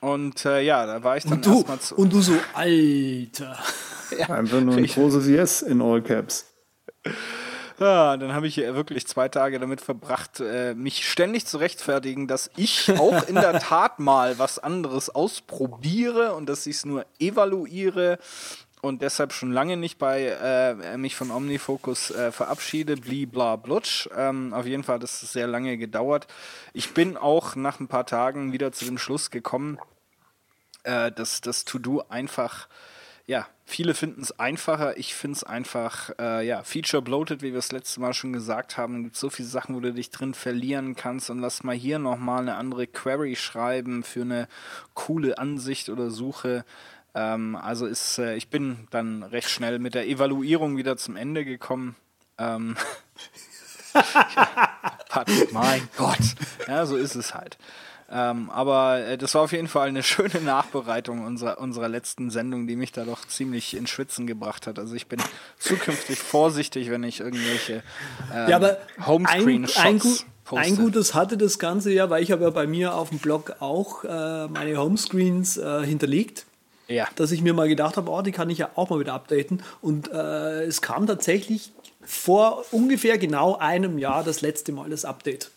Und 0.00 0.44
äh, 0.44 0.60
ja, 0.62 0.86
da 0.86 1.02
war 1.02 1.16
ich 1.16 1.24
dann 1.24 1.42
erstmal 1.42 1.80
zu. 1.80 1.96
Und 1.96 2.12
du 2.12 2.22
so, 2.22 2.34
Alter. 2.54 3.58
ja, 4.18 4.28
Einfach 4.28 4.60
nur 4.60 4.76
ein 4.76 4.86
großes 4.86 5.26
Yes 5.26 5.62
in 5.62 5.82
All 5.82 6.02
Caps. 6.02 6.51
Ja, 7.78 8.16
dann 8.16 8.32
habe 8.32 8.46
ich 8.46 8.58
wirklich 8.58 9.06
zwei 9.06 9.28
Tage 9.28 9.58
damit 9.58 9.80
verbracht, 9.80 10.40
äh, 10.40 10.74
mich 10.74 11.08
ständig 11.08 11.46
zu 11.46 11.56
rechtfertigen, 11.56 12.28
dass 12.28 12.50
ich 12.56 12.92
auch 12.98 13.26
in 13.26 13.34
der 13.34 13.58
Tat 13.60 13.98
mal 13.98 14.38
was 14.38 14.58
anderes 14.58 15.10
ausprobiere 15.10 16.34
und 16.34 16.48
dass 16.48 16.66
ich 16.66 16.76
es 16.76 16.84
nur 16.84 17.06
evaluiere 17.18 18.18
und 18.82 19.00
deshalb 19.00 19.32
schon 19.32 19.52
lange 19.52 19.76
nicht 19.76 19.98
bei 19.98 20.26
äh, 20.26 20.96
mich 20.98 21.14
von 21.14 21.30
Omnifocus 21.30 22.10
äh, 22.10 22.32
verabschiede, 22.32 22.96
bla 22.96 23.56
blutsch. 23.56 24.08
Ähm, 24.16 24.52
auf 24.52 24.66
jeden 24.66 24.82
Fall 24.82 24.96
hat 24.96 25.04
es 25.04 25.20
sehr 25.20 25.46
lange 25.46 25.78
gedauert. 25.78 26.26
Ich 26.72 26.92
bin 26.92 27.16
auch 27.16 27.54
nach 27.54 27.78
ein 27.78 27.86
paar 27.86 28.06
Tagen 28.06 28.52
wieder 28.52 28.72
zu 28.72 28.84
dem 28.84 28.98
Schluss 28.98 29.30
gekommen, 29.30 29.78
äh, 30.82 31.12
dass 31.12 31.40
das 31.40 31.64
To-Do 31.64 32.02
einfach 32.08 32.68
ja, 33.32 33.46
viele 33.64 33.94
finden 33.94 34.20
es 34.20 34.38
einfacher. 34.38 34.98
Ich 34.98 35.14
finde 35.14 35.36
es 35.36 35.42
einfach, 35.42 36.10
äh, 36.20 36.46
ja, 36.46 36.62
feature 36.64 37.02
bloated, 37.02 37.40
wie 37.40 37.52
wir 37.52 37.60
es 37.60 37.72
letzte 37.72 37.98
Mal 37.98 38.12
schon 38.12 38.34
gesagt 38.34 38.76
haben. 38.76 38.96
Es 38.96 39.02
gibt 39.04 39.16
so 39.16 39.30
viele 39.30 39.48
Sachen, 39.48 39.74
wo 39.74 39.80
du 39.80 39.94
dich 39.94 40.10
drin 40.10 40.34
verlieren 40.34 40.96
kannst 40.96 41.30
und 41.30 41.38
lass 41.38 41.64
mal 41.64 41.74
hier 41.74 41.98
nochmal 41.98 42.42
eine 42.42 42.56
andere 42.56 42.86
Query 42.86 43.34
schreiben 43.34 44.02
für 44.02 44.20
eine 44.20 44.48
coole 44.92 45.38
Ansicht 45.38 45.88
oder 45.88 46.10
Suche. 46.10 46.66
Ähm, 47.14 47.56
also 47.56 47.86
ist, 47.86 48.18
äh, 48.18 48.36
ich 48.36 48.50
bin 48.50 48.86
dann 48.90 49.22
recht 49.22 49.48
schnell 49.48 49.78
mit 49.78 49.94
der 49.94 50.06
Evaluierung 50.06 50.76
wieder 50.76 50.98
zum 50.98 51.16
Ende 51.16 51.46
gekommen. 51.46 51.96
Ähm, 52.36 52.76
ja, 53.94 55.24
mein 55.52 55.88
Gott. 55.96 56.18
Ja, 56.68 56.84
so 56.84 56.98
ist 56.98 57.14
es 57.14 57.32
halt. 57.34 57.56
Ähm, 58.14 58.50
aber 58.50 58.98
äh, 58.98 59.18
das 59.18 59.34
war 59.34 59.42
auf 59.42 59.52
jeden 59.52 59.68
Fall 59.68 59.88
eine 59.88 60.02
schöne 60.02 60.40
Nachbereitung 60.42 61.24
unserer, 61.24 61.58
unserer 61.58 61.88
letzten 61.88 62.30
Sendung, 62.30 62.66
die 62.66 62.76
mich 62.76 62.92
da 62.92 63.04
doch 63.04 63.26
ziemlich 63.26 63.74
in 63.74 63.86
Schwitzen 63.86 64.26
gebracht 64.26 64.66
hat. 64.66 64.78
Also 64.78 64.94
ich 64.94 65.06
bin 65.06 65.18
zukünftig 65.58 66.18
vorsichtig, 66.18 66.90
wenn 66.90 67.04
ich 67.04 67.20
irgendwelche 67.20 67.82
ähm, 68.34 68.50
ja, 68.50 68.56
aber 68.56 68.76
Homescreen-Shots 69.06 69.78
ein, 69.78 69.96
ein, 69.96 70.02
poste. 70.44 70.66
ein 70.66 70.76
Gutes 70.76 71.14
hatte 71.14 71.38
das 71.38 71.58
Ganze 71.58 71.90
ja, 71.90 72.10
weil 72.10 72.22
ich 72.22 72.30
habe 72.32 72.44
ja 72.44 72.50
bei 72.50 72.66
mir 72.66 72.94
auf 72.94 73.08
dem 73.08 73.18
Blog 73.18 73.56
auch 73.60 74.04
äh, 74.04 74.46
meine 74.48 74.76
Homescreens 74.76 75.56
äh, 75.56 75.84
hinterlegt. 75.84 76.44
Ja. 76.88 77.08
Dass 77.16 77.30
ich 77.30 77.40
mir 77.40 77.54
mal 77.54 77.68
gedacht 77.68 77.96
habe, 77.96 78.10
oh, 78.10 78.20
die 78.20 78.32
kann 78.32 78.50
ich 78.50 78.58
ja 78.58 78.68
auch 78.74 78.90
mal 78.90 79.00
wieder 79.00 79.14
updaten. 79.14 79.62
Und 79.80 80.12
äh, 80.12 80.64
es 80.64 80.82
kam 80.82 81.06
tatsächlich 81.06 81.72
vor 82.04 82.64
ungefähr 82.72 83.16
genau 83.16 83.56
einem 83.56 83.98
Jahr 83.98 84.24
das 84.24 84.42
letzte 84.42 84.72
Mal 84.72 84.90
das 84.90 85.06
Update. 85.06 85.50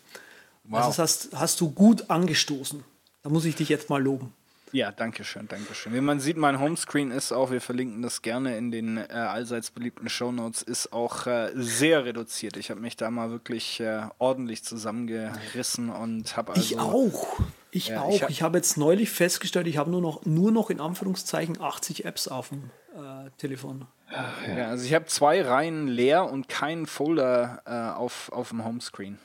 Wow. 0.68 0.78
Also 0.78 0.88
das 0.90 0.98
hast, 0.98 1.36
hast 1.36 1.60
du 1.60 1.70
gut 1.70 2.10
angestoßen. 2.10 2.84
Da 3.22 3.30
muss 3.30 3.44
ich 3.44 3.56
dich 3.56 3.68
jetzt 3.68 3.90
mal 3.90 4.02
loben. 4.02 4.32
Ja, 4.72 4.90
danke 4.90 5.24
schön, 5.24 5.46
danke 5.48 5.74
schön. 5.74 5.94
Wie 5.94 6.00
man 6.00 6.20
sieht, 6.20 6.36
mein 6.36 6.60
Homescreen 6.60 7.10
ist 7.10 7.32
auch, 7.32 7.50
wir 7.50 7.60
verlinken 7.60 8.02
das 8.02 8.20
gerne 8.20 8.58
in 8.58 8.70
den 8.70 8.98
äh, 8.98 9.04
allseits 9.10 9.70
beliebten 9.70 10.08
Shownotes, 10.08 10.62
ist 10.62 10.92
auch 10.92 11.26
äh, 11.26 11.50
sehr 11.54 12.04
reduziert. 12.04 12.56
Ich 12.56 12.70
habe 12.70 12.80
mich 12.80 12.96
da 12.96 13.10
mal 13.10 13.30
wirklich 13.30 13.80
äh, 13.80 14.02
ordentlich 14.18 14.64
zusammengerissen 14.64 15.88
und 15.88 16.36
habe 16.36 16.52
also... 16.52 16.62
Ich 16.62 16.78
auch. 16.78 17.40
Ich 17.70 17.88
ja, 17.88 18.02
auch. 18.02 18.14
Ich, 18.14 18.22
hab, 18.22 18.30
ich 18.30 18.42
habe 18.42 18.58
jetzt 18.58 18.76
neulich 18.76 19.10
festgestellt, 19.10 19.66
ich 19.66 19.78
habe 19.78 19.90
nur 19.90 20.00
noch, 20.00 20.24
nur 20.24 20.50
noch 20.50 20.68
in 20.70 20.80
Anführungszeichen 20.80 21.60
80 21.60 22.04
Apps 22.04 22.26
auf 22.26 22.48
dem 22.48 22.70
äh, 22.94 23.30
Telefon. 23.38 23.86
Ja, 24.10 24.68
also 24.68 24.84
ich 24.84 24.94
habe 24.94 25.06
zwei 25.06 25.42
Reihen 25.42 25.88
leer 25.88 26.30
und 26.30 26.48
keinen 26.48 26.86
Folder 26.86 27.62
äh, 27.66 27.96
auf, 27.96 28.30
auf 28.32 28.50
dem 28.50 28.64
Homescreen. 28.64 29.18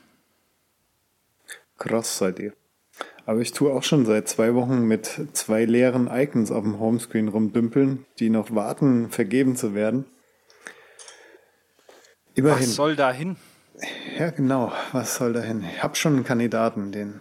Krass 1.82 2.20
seid 2.20 2.38
ihr. 2.38 2.54
Aber 3.26 3.40
ich 3.40 3.54
tue 3.54 3.74
auch 3.74 3.82
schon 3.82 4.06
seit 4.06 4.28
zwei 4.30 4.54
Wochen 4.54 4.84
mit 4.84 5.20
zwei 5.34 5.66
leeren 5.66 6.08
Icons 6.12 6.52
auf 6.52 6.64
dem 6.64 6.80
Homescreen 6.80 7.28
rumdümpeln, 7.28 8.06
die 8.20 8.30
noch 8.30 8.54
warten, 8.54 9.10
vergeben 9.10 9.56
zu 9.56 9.74
werden. 9.74 10.06
Immerhin. 12.36 12.68
Was 12.68 12.76
soll 12.76 12.96
da 12.96 13.12
hin? 13.12 13.36
Ja, 14.16 14.30
genau. 14.30 14.72
Was 14.92 15.16
soll 15.16 15.34
da 15.34 15.42
hin? 15.42 15.66
Ich 15.76 15.82
habe 15.82 15.96
schon 15.96 16.14
einen 16.18 16.24
Kandidaten, 16.24 16.92
den 16.92 17.20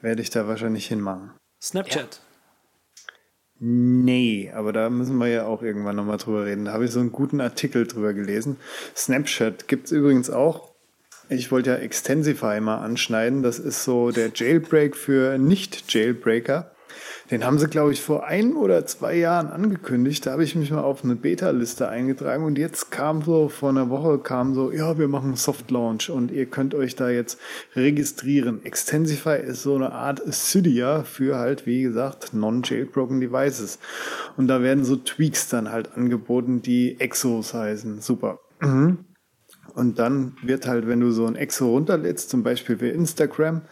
werde 0.00 0.22
ich 0.22 0.30
da 0.30 0.46
wahrscheinlich 0.46 0.86
hinmachen. 0.86 1.32
Snapchat. 1.60 2.20
Ja. 2.22 3.10
Nee, 3.62 4.52
aber 4.54 4.72
da 4.72 4.88
müssen 4.90 5.18
wir 5.18 5.26
ja 5.26 5.46
auch 5.46 5.62
irgendwann 5.62 5.96
nochmal 5.96 6.18
drüber 6.18 6.46
reden. 6.46 6.66
Da 6.66 6.72
habe 6.72 6.84
ich 6.84 6.92
so 6.92 7.00
einen 7.00 7.10
guten 7.10 7.40
Artikel 7.40 7.86
drüber 7.88 8.14
gelesen. 8.14 8.58
Snapchat 8.94 9.66
gibt 9.66 9.86
es 9.86 9.92
übrigens 9.92 10.30
auch 10.30 10.69
ich 11.30 11.52
wollte 11.52 11.70
ja 11.70 11.76
Extensify 11.76 12.60
mal 12.60 12.78
anschneiden. 12.78 13.42
Das 13.42 13.58
ist 13.58 13.84
so 13.84 14.10
der 14.10 14.30
Jailbreak 14.34 14.96
für 14.96 15.38
Nicht-Jailbreaker. 15.38 16.72
Den 17.30 17.44
haben 17.44 17.60
sie, 17.60 17.68
glaube 17.68 17.92
ich, 17.92 18.00
vor 18.00 18.26
ein 18.26 18.54
oder 18.54 18.84
zwei 18.86 19.14
Jahren 19.14 19.46
angekündigt. 19.48 20.26
Da 20.26 20.32
habe 20.32 20.42
ich 20.42 20.56
mich 20.56 20.72
mal 20.72 20.82
auf 20.82 21.04
eine 21.04 21.14
Beta-Liste 21.14 21.88
eingetragen 21.88 22.44
und 22.44 22.58
jetzt 22.58 22.90
kam 22.90 23.22
so, 23.22 23.48
vor 23.48 23.68
einer 23.68 23.88
Woche 23.88 24.18
kam 24.18 24.54
so, 24.54 24.72
ja, 24.72 24.98
wir 24.98 25.06
machen 25.06 25.36
Soft 25.36 25.70
Launch 25.70 26.10
und 26.10 26.32
ihr 26.32 26.46
könnt 26.46 26.74
euch 26.74 26.96
da 26.96 27.08
jetzt 27.08 27.38
registrieren. 27.76 28.64
Extensify 28.64 29.36
ist 29.36 29.62
so 29.62 29.76
eine 29.76 29.92
Art 29.92 30.20
Cydia 30.32 31.04
für 31.04 31.36
halt, 31.36 31.66
wie 31.66 31.82
gesagt, 31.82 32.34
non-jailbroken 32.34 33.20
Devices. 33.20 33.78
Und 34.36 34.48
da 34.48 34.62
werden 34.62 34.84
so 34.84 34.96
Tweaks 34.96 35.48
dann 35.48 35.70
halt 35.70 35.96
angeboten, 35.96 36.62
die 36.62 36.98
Exos 36.98 37.54
heißen. 37.54 38.00
Super. 38.00 38.40
Mhm. 38.60 39.04
Und 39.70 39.98
dann 39.98 40.36
wird 40.42 40.66
halt, 40.66 40.86
wenn 40.86 41.00
du 41.00 41.10
so 41.10 41.26
ein 41.26 41.36
Exo 41.36 41.68
runterlädst, 41.70 42.30
zum 42.30 42.42
Beispiel 42.42 42.78
für 42.78 42.88
Instagram, 42.88 43.62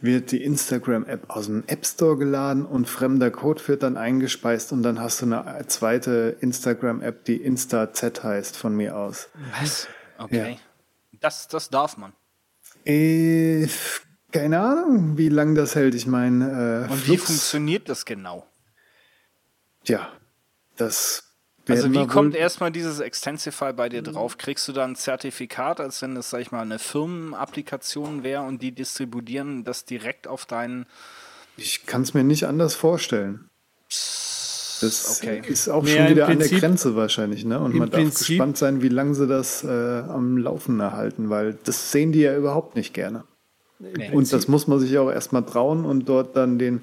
wird 0.00 0.32
die 0.32 0.42
Instagram-App 0.42 1.30
aus 1.30 1.46
dem 1.46 1.64
App 1.66 1.86
Store 1.86 2.16
geladen 2.16 2.66
und 2.66 2.88
fremder 2.88 3.30
Code 3.30 3.62
wird 3.68 3.82
dann 3.82 3.96
eingespeist 3.96 4.72
und 4.72 4.82
dann 4.82 5.00
hast 5.00 5.22
du 5.22 5.26
eine 5.26 5.66
zweite 5.68 6.36
Instagram-App, 6.40 7.24
die 7.24 7.36
InstaZ 7.36 8.22
heißt 8.22 8.56
von 8.56 8.74
mir 8.74 8.96
aus. 8.96 9.28
Was? 9.60 9.88
Okay. 10.18 10.52
Ja. 10.52 10.58
Das, 11.20 11.48
das 11.48 11.70
darf 11.70 11.96
man. 11.96 12.12
Äh, 12.84 13.68
keine 14.32 14.60
Ahnung, 14.60 15.18
wie 15.18 15.28
lange 15.28 15.54
das 15.54 15.74
hält. 15.74 15.94
Ich 15.94 16.06
meine. 16.06 16.86
Äh, 16.88 16.92
und 16.92 17.06
wie 17.06 17.16
funktioniert 17.16 17.88
das 17.88 18.04
genau? 18.04 18.46
Tja, 19.84 20.08
das 20.76 21.31
also 21.68 21.92
wie 21.92 22.06
kommt 22.06 22.34
erstmal 22.34 22.72
dieses 22.72 23.00
Extensify 23.00 23.72
bei 23.72 23.88
dir 23.88 24.02
drauf? 24.02 24.38
Kriegst 24.38 24.66
du 24.68 24.72
da 24.72 24.84
ein 24.84 24.96
Zertifikat, 24.96 25.80
als 25.80 26.02
wenn 26.02 26.14
das, 26.14 26.30
sag 26.30 26.40
ich 26.40 26.50
mal, 26.50 26.62
eine 26.62 26.78
Firmenapplikation 26.78 28.22
wäre 28.22 28.42
und 28.42 28.62
die 28.62 28.72
distribuieren 28.72 29.64
das 29.64 29.84
direkt 29.84 30.26
auf 30.26 30.46
deinen... 30.46 30.86
Ich 31.56 31.86
kann 31.86 32.02
es 32.02 32.14
mir 32.14 32.24
nicht 32.24 32.46
anders 32.46 32.74
vorstellen. 32.74 33.48
Das 34.82 35.20
okay. 35.22 35.42
ist 35.46 35.68
auch 35.68 35.84
Mehr 35.84 35.96
schon 35.96 36.08
wieder 36.08 36.26
Prinzip, 36.26 36.44
an 36.44 36.50
der 36.50 36.60
Grenze 36.60 36.96
wahrscheinlich, 36.96 37.44
ne? 37.44 37.60
Und 37.60 37.74
man 37.76 37.90
darf 37.90 38.00
Prinzip, 38.00 38.26
gespannt 38.26 38.58
sein, 38.58 38.82
wie 38.82 38.88
lange 38.88 39.14
sie 39.14 39.28
das 39.28 39.62
äh, 39.62 39.68
am 39.68 40.38
Laufen 40.38 40.80
erhalten, 40.80 41.30
weil 41.30 41.56
das 41.62 41.92
sehen 41.92 42.10
die 42.10 42.20
ja 42.20 42.36
überhaupt 42.36 42.74
nicht 42.74 42.92
gerne. 42.92 43.24
Nee. 43.78 44.10
Und 44.12 44.32
das 44.32 44.48
muss 44.48 44.66
man 44.66 44.80
sich 44.80 44.96
auch 44.98 45.10
erstmal 45.10 45.44
trauen 45.44 45.84
und 45.84 46.08
dort 46.08 46.36
dann 46.36 46.58
den, 46.58 46.82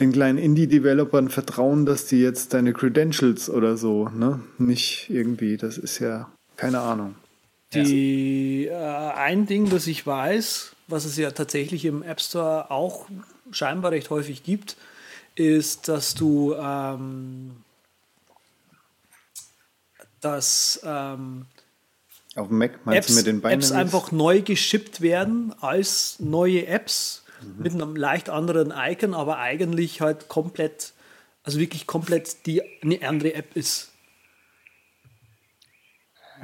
den 0.00 0.12
kleinen 0.12 0.38
Indie-Developern 0.38 1.28
vertrauen, 1.28 1.86
dass 1.86 2.06
die 2.06 2.20
jetzt 2.20 2.52
deine 2.54 2.72
Credentials 2.72 3.48
oder 3.48 3.76
so, 3.76 4.08
ne? 4.08 4.40
Nicht 4.58 5.08
irgendwie, 5.08 5.56
das 5.56 5.78
ist 5.78 5.98
ja 5.98 6.28
keine 6.56 6.80
Ahnung. 6.80 7.14
Die, 7.72 8.66
äh, 8.66 8.74
ein 8.74 9.46
Ding, 9.46 9.68
das 9.68 9.86
ich 9.86 10.06
weiß, 10.06 10.74
was 10.86 11.04
es 11.04 11.16
ja 11.16 11.30
tatsächlich 11.32 11.84
im 11.84 12.02
App 12.02 12.20
Store 12.20 12.70
auch 12.70 13.06
scheinbar 13.50 13.92
recht 13.92 14.10
häufig 14.10 14.44
gibt, 14.44 14.76
ist, 15.34 15.88
dass 15.88 16.14
du 16.14 16.54
ähm, 16.54 17.56
dass 20.20 20.80
ähm, 20.84 21.46
auf 22.36 22.48
dem 22.48 22.58
Mac 22.58 22.84
meinst 22.84 22.98
Apps, 22.98 23.08
du 23.08 23.14
mit 23.14 23.26
den 23.26 23.50
Apps 23.50 23.72
einfach 23.72 24.10
neu 24.10 24.42
geschippt 24.42 25.00
werden 25.00 25.54
als 25.60 26.16
neue 26.18 26.66
Apps 26.66 27.23
mhm. 27.44 27.62
mit 27.62 27.72
einem 27.72 27.96
leicht 27.96 28.30
anderen 28.30 28.72
Icon, 28.76 29.14
aber 29.14 29.38
eigentlich 29.38 30.00
halt 30.00 30.28
komplett, 30.28 30.92
also 31.42 31.58
wirklich 31.58 31.86
komplett 31.86 32.46
die 32.46 32.62
eine 32.82 33.06
andere 33.06 33.34
App 33.34 33.56
ist. 33.56 33.94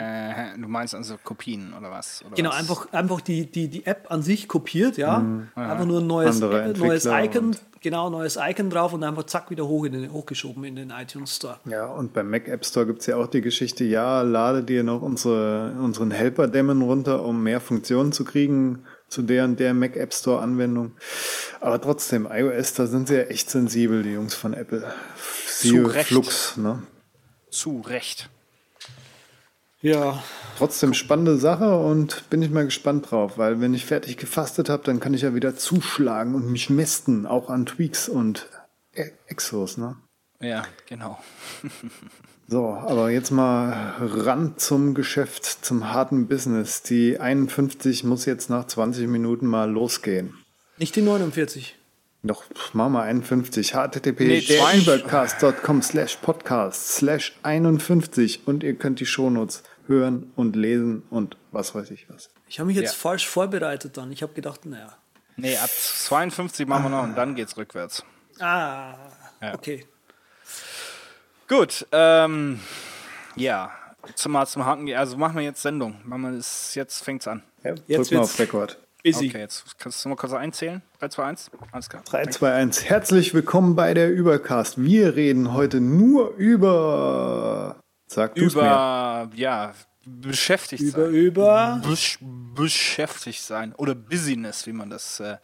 Äh, 0.01 0.59
du 0.59 0.69
meinst 0.69 0.95
also 0.95 1.17
Kopien 1.23 1.75
oder 1.77 1.91
was? 1.91 2.25
Oder 2.25 2.37
genau, 2.37 2.51
was? 2.51 2.59
einfach, 2.59 2.93
einfach 2.93 3.21
die, 3.21 3.51
die, 3.51 3.69
die 3.69 3.85
App 3.85 4.07
an 4.11 4.23
sich 4.23 4.49
kopiert, 4.49 4.97
ja. 4.97 5.19
Mhm. 5.19 5.49
Einfach 5.55 5.85
nur 5.85 6.01
ein 6.01 6.07
neues, 6.07 6.41
äh, 6.41 6.73
neues 6.73 7.07
Icon, 7.07 7.57
genau, 7.81 8.09
neues 8.09 8.39
Icon 8.41 8.71
drauf 8.71 8.93
und 8.95 9.05
einfach 9.05 9.25
zack 9.25 9.51
wieder 9.51 9.67
hoch 9.67 9.85
in 9.85 9.93
den, 9.93 10.13
hochgeschoben 10.13 10.65
in 10.65 10.77
den 10.77 10.91
iTunes 10.91 11.37
Store. 11.37 11.59
Ja, 11.67 11.87
und 11.87 12.15
beim 12.15 12.31
Mac 12.31 12.49
App 12.49 12.65
Store 12.65 12.87
gibt 12.87 13.01
es 13.01 13.07
ja 13.07 13.17
auch 13.17 13.27
die 13.27 13.43
Geschichte, 13.43 13.85
ja, 13.85 14.23
lade 14.23 14.63
dir 14.63 14.85
noch 14.85 15.03
unsere, 15.03 15.75
unseren 15.79 16.13
Helper-Dämmen 16.13 16.81
runter, 16.83 17.23
um 17.23 17.43
mehr 17.43 17.61
Funktionen 17.61 18.13
zu 18.13 18.25
kriegen 18.25 18.85
zu 19.11 19.23
der 19.23 19.45
und 19.45 19.61
der 19.61 19.75
Mac 19.75 19.97
App 19.97 20.15
Store 20.15 20.41
Anwendung. 20.41 20.93
Aber 21.61 21.81
trotzdem, 21.81 22.27
iOS, 22.31 22.75
da 22.75 22.87
sind 22.87 23.09
sie 23.09 23.17
ja 23.17 23.23
echt 23.25 23.51
sensibel, 23.51 24.03
die 24.03 24.13
Jungs 24.13 24.35
von 24.35 24.55
Apple. 24.55 24.91
Siehe 25.47 25.83
Zu 25.85 25.91
Recht. 25.91 26.09
Flux, 26.09 26.57
ne? 26.57 26.83
Zu 27.51 27.81
Recht. 27.81 28.31
Ja. 29.83 30.23
Trotzdem 30.59 30.95
spannende 30.95 31.37
Sache 31.39 31.77
und 31.79 32.29
bin 32.31 32.43
ich 32.43 32.51
mal 32.51 32.65
gespannt 32.65 33.11
drauf, 33.11 33.37
weil 33.39 33.61
wenn 33.61 33.75
ich 33.75 33.87
fertig 33.87 34.17
gefastet 34.17 34.69
habe, 34.69 34.85
dann 34.85 35.01
kann 35.01 35.15
ich 35.15 35.23
ja 35.23 35.35
wieder 35.35 35.57
zuschlagen 35.57 36.35
und 36.35 36.51
mich 36.51 36.71
mästen, 36.71 37.27
auch 37.27 37.51
an 37.51 37.67
Tweaks 37.67 38.09
und 38.09 38.47
e- 38.95 39.11
Exos, 39.27 39.77
ne? 39.77 39.97
Ja, 40.41 40.65
genau. 40.87 41.19
so, 42.51 42.67
aber 42.75 43.11
jetzt 43.11 43.31
mal 43.31 43.95
ran 44.01 44.55
zum 44.57 44.95
Geschäft, 44.95 45.45
zum 45.45 45.93
harten 45.93 46.27
Business. 46.27 46.83
Die 46.83 47.21
51 47.21 48.03
muss 48.03 48.27
jetzt 48.27 48.51
nach 48.51 48.67
20 48.67 49.07
Minuten 49.07 49.47
mal 49.47 49.71
losgehen. 49.71 50.35
Nicht 50.77 50.97
die 50.97 51.03
49. 51.03 51.77
Doch, 52.25 52.43
machen 52.73 52.93
wir 52.95 53.03
51. 53.03 53.73
http 53.75 54.21
nee, 54.21 54.79
übercast.com 54.79 55.81
slash 55.81 56.17
podcast 56.17 56.89
slash 56.89 57.39
51 57.45 58.49
und 58.49 58.65
ihr 58.65 58.75
könnt 58.75 58.99
die 58.99 59.07
Shownotes 59.07 59.63
hören 59.87 60.33
und 60.35 60.57
lesen 60.57 61.05
und 61.09 61.37
was 61.53 61.77
weiß 61.77 61.93
ich 61.93 62.11
was. 62.11 62.31
Ich 62.49 62.59
habe 62.59 62.67
mich 62.67 62.77
jetzt 62.77 62.95
ja. 62.95 62.99
falsch 62.99 63.29
vorbereitet 63.29 63.97
dann. 63.97 64.11
Ich 64.11 64.25
habe 64.25 64.35
gedacht, 64.35 64.67
naja. 64.67 64.97
Nee, 65.37 65.57
ab 65.57 65.71
52 65.71 66.67
machen 66.67 66.87
wir 66.87 66.91
noch 66.91 67.05
und 67.05 67.15
dann 67.15 67.37
geht's 67.37 67.57
rückwärts. 67.57 68.05
Ah, 68.41 68.97
ja. 69.41 69.55
okay. 69.55 69.87
Gut, 71.51 71.85
ähm, 71.91 72.61
ja, 73.35 73.73
zum, 74.15 74.31
mal 74.31 74.47
zum 74.47 74.65
Haken, 74.65 74.89
also 74.95 75.17
machen 75.17 75.35
wir 75.35 75.43
jetzt 75.43 75.61
Sendung. 75.61 75.97
Machen 76.05 76.23
wir 76.23 76.33
das, 76.37 76.77
jetzt 76.77 77.03
fängt's 77.03 77.27
an. 77.27 77.43
Ja, 77.65 77.75
jetzt 77.89 78.13
mal 78.13 78.21
auf 78.21 78.39
Rekord. 78.39 78.79
Busy. 79.03 79.31
Okay, 79.31 79.41
jetzt 79.41 79.77
kannst 79.77 80.05
du 80.05 80.11
mal 80.11 80.15
kurz 80.15 80.33
einzählen. 80.33 80.81
3, 81.01 81.09
2, 81.09 81.25
1. 81.25 81.51
Alles 81.73 81.91
klar. 81.91 82.05
3, 82.05 82.27
2, 82.27 82.53
1. 82.53 82.85
Herzlich 82.85 83.35
willkommen 83.35 83.75
bei 83.75 83.95
der 83.95 84.13
Übercast. 84.13 84.81
Wir 84.81 85.17
reden 85.17 85.53
heute 85.53 85.81
nur 85.81 86.37
über. 86.37 87.81
Sag 88.07 88.37
du's 88.37 88.53
Über, 88.53 89.29
mir. 89.33 89.37
ja, 89.37 89.75
beschäftigt 90.07 90.83
über, 90.83 91.07
sein. 91.07 91.15
Über, 91.15 91.83
Besch 91.85 92.19
beschäftigt 92.55 93.43
sein. 93.43 93.75
Oder 93.75 93.97
Business, 93.97 94.69
wie 94.69 94.73
man 94.73 94.89
das 94.89 95.19
äh, 95.19 95.39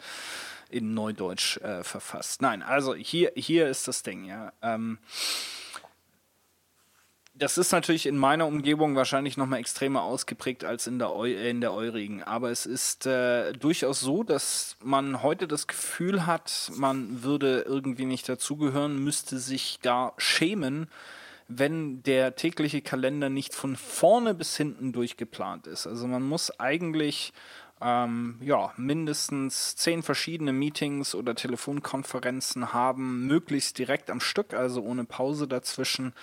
in 0.71 0.95
Neudeutsch 0.95 1.57
äh, 1.57 1.83
verfasst. 1.83 2.42
Nein, 2.42 2.62
also 2.62 2.95
hier, 2.95 3.33
hier 3.35 3.66
ist 3.66 3.88
das 3.88 4.05
Ding, 4.05 4.25
ja. 4.27 4.53
Ähm, 4.62 4.99
das 7.38 7.59
ist 7.59 7.72
natürlich 7.72 8.07
in 8.07 8.16
meiner 8.16 8.46
Umgebung 8.46 8.96
wahrscheinlich 8.96 9.37
noch 9.37 9.46
mal 9.46 9.59
extremer 9.59 10.03
ausgeprägt 10.03 10.64
als 10.64 10.87
in 10.87 10.99
der, 10.99 11.14
Eu 11.14 11.25
in 11.25 11.61
der 11.61 11.72
eurigen. 11.72 12.22
Aber 12.22 12.51
es 12.51 12.66
ist 12.66 13.07
äh, 13.07 13.53
durchaus 13.53 14.01
so, 14.01 14.22
dass 14.22 14.77
man 14.83 15.22
heute 15.22 15.46
das 15.46 15.66
Gefühl 15.66 16.27
hat, 16.27 16.70
man 16.77 17.22
würde 17.22 17.64
irgendwie 17.66 18.07
nicht 18.07 18.29
dazugehören, 18.29 19.03
müsste 19.03 19.38
sich 19.38 19.81
gar 19.83 20.14
schämen, 20.16 20.88
wenn 21.49 22.03
der 22.03 22.35
tägliche 22.37 22.81
Kalender 22.81 23.29
nicht 23.29 23.55
von 23.55 23.77
vorne 23.77 24.35
bis 24.35 24.57
hinten 24.57 24.92
durchgeplant 24.92 25.66
ist. 25.66 25.87
Also 25.87 26.07
man 26.07 26.22
muss 26.22 26.59
eigentlich 26.59 27.33
ähm, 27.80 28.38
ja, 28.40 28.72
mindestens 28.76 29.76
zehn 29.76 30.02
verschiedene 30.02 30.52
Meetings 30.52 31.14
oder 31.14 31.34
Telefonkonferenzen 31.34 32.72
haben, 32.72 33.26
möglichst 33.26 33.78
direkt 33.78 34.10
am 34.10 34.20
Stück, 34.20 34.54
also 34.54 34.82
ohne 34.82 35.04
Pause 35.04 35.46
dazwischen. 35.46 36.14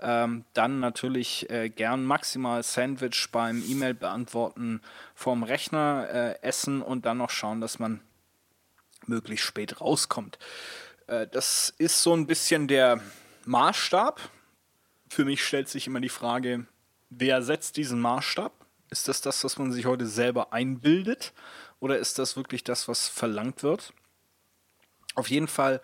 Ähm, 0.00 0.44
dann 0.52 0.80
natürlich 0.80 1.48
äh, 1.48 1.68
gern 1.68 2.04
maximal 2.04 2.62
Sandwich 2.62 3.28
beim 3.30 3.62
E-Mail 3.66 3.94
beantworten 3.94 4.80
vorm 5.14 5.44
Rechner 5.44 6.08
äh, 6.10 6.42
essen 6.42 6.82
und 6.82 7.06
dann 7.06 7.18
noch 7.18 7.30
schauen, 7.30 7.60
dass 7.60 7.78
man 7.78 8.00
möglichst 9.06 9.46
spät 9.46 9.80
rauskommt. 9.80 10.38
Äh, 11.06 11.28
das 11.28 11.72
ist 11.78 12.02
so 12.02 12.14
ein 12.14 12.26
bisschen 12.26 12.66
der 12.66 13.00
Maßstab. 13.44 14.20
Für 15.08 15.24
mich 15.24 15.44
stellt 15.44 15.68
sich 15.68 15.86
immer 15.86 16.00
die 16.00 16.08
Frage, 16.08 16.66
wer 17.10 17.42
setzt 17.42 17.76
diesen 17.76 18.00
Maßstab? 18.00 18.65
Ist 18.90 19.08
das 19.08 19.20
das, 19.20 19.42
was 19.44 19.58
man 19.58 19.72
sich 19.72 19.86
heute 19.86 20.06
selber 20.06 20.52
einbildet? 20.52 21.32
Oder 21.80 21.98
ist 21.98 22.18
das 22.18 22.36
wirklich 22.36 22.64
das, 22.64 22.88
was 22.88 23.08
verlangt 23.08 23.62
wird? 23.62 23.92
Auf 25.14 25.28
jeden 25.28 25.48
Fall 25.48 25.80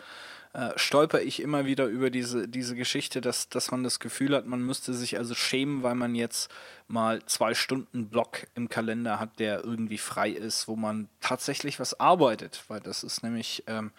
äh, 0.55 0.71
stolper 0.77 1.23
ich 1.23 1.41
immer 1.41 1.65
wieder 1.65 1.87
über 1.87 2.11
diese, 2.11 2.47
diese 2.47 2.75
Geschichte, 2.75 3.23
dass, 3.23 3.49
dass 3.49 3.71
man 3.71 3.83
das 3.83 4.01
Gefühl 4.01 4.37
hat, 4.37 4.47
man 4.47 4.61
müsste 4.61 4.93
sich 4.93 5.17
also 5.17 5.35
schämen, 5.35 5.83
weil 5.83 5.95
man 5.95 6.15
jetzt 6.15 6.51
mal 6.89 7.25
zwei 7.25 7.55
Stunden 7.55 8.09
Block 8.09 8.47
im 8.55 8.69
Kalender 8.69 9.19
hat, 9.19 9.39
der 9.39 9.65
irgendwie 9.65 9.97
frei 9.97 10.29
ist, 10.29 10.69
wo 10.69 10.77
man 10.77 11.09
tatsächlich 11.21 11.81
was 11.81 11.99
arbeitet. 11.99 12.65
Weil 12.69 12.81
das 12.81 13.03
ist 13.03 13.23
nämlich 13.23 13.65
ähm, 13.67 13.93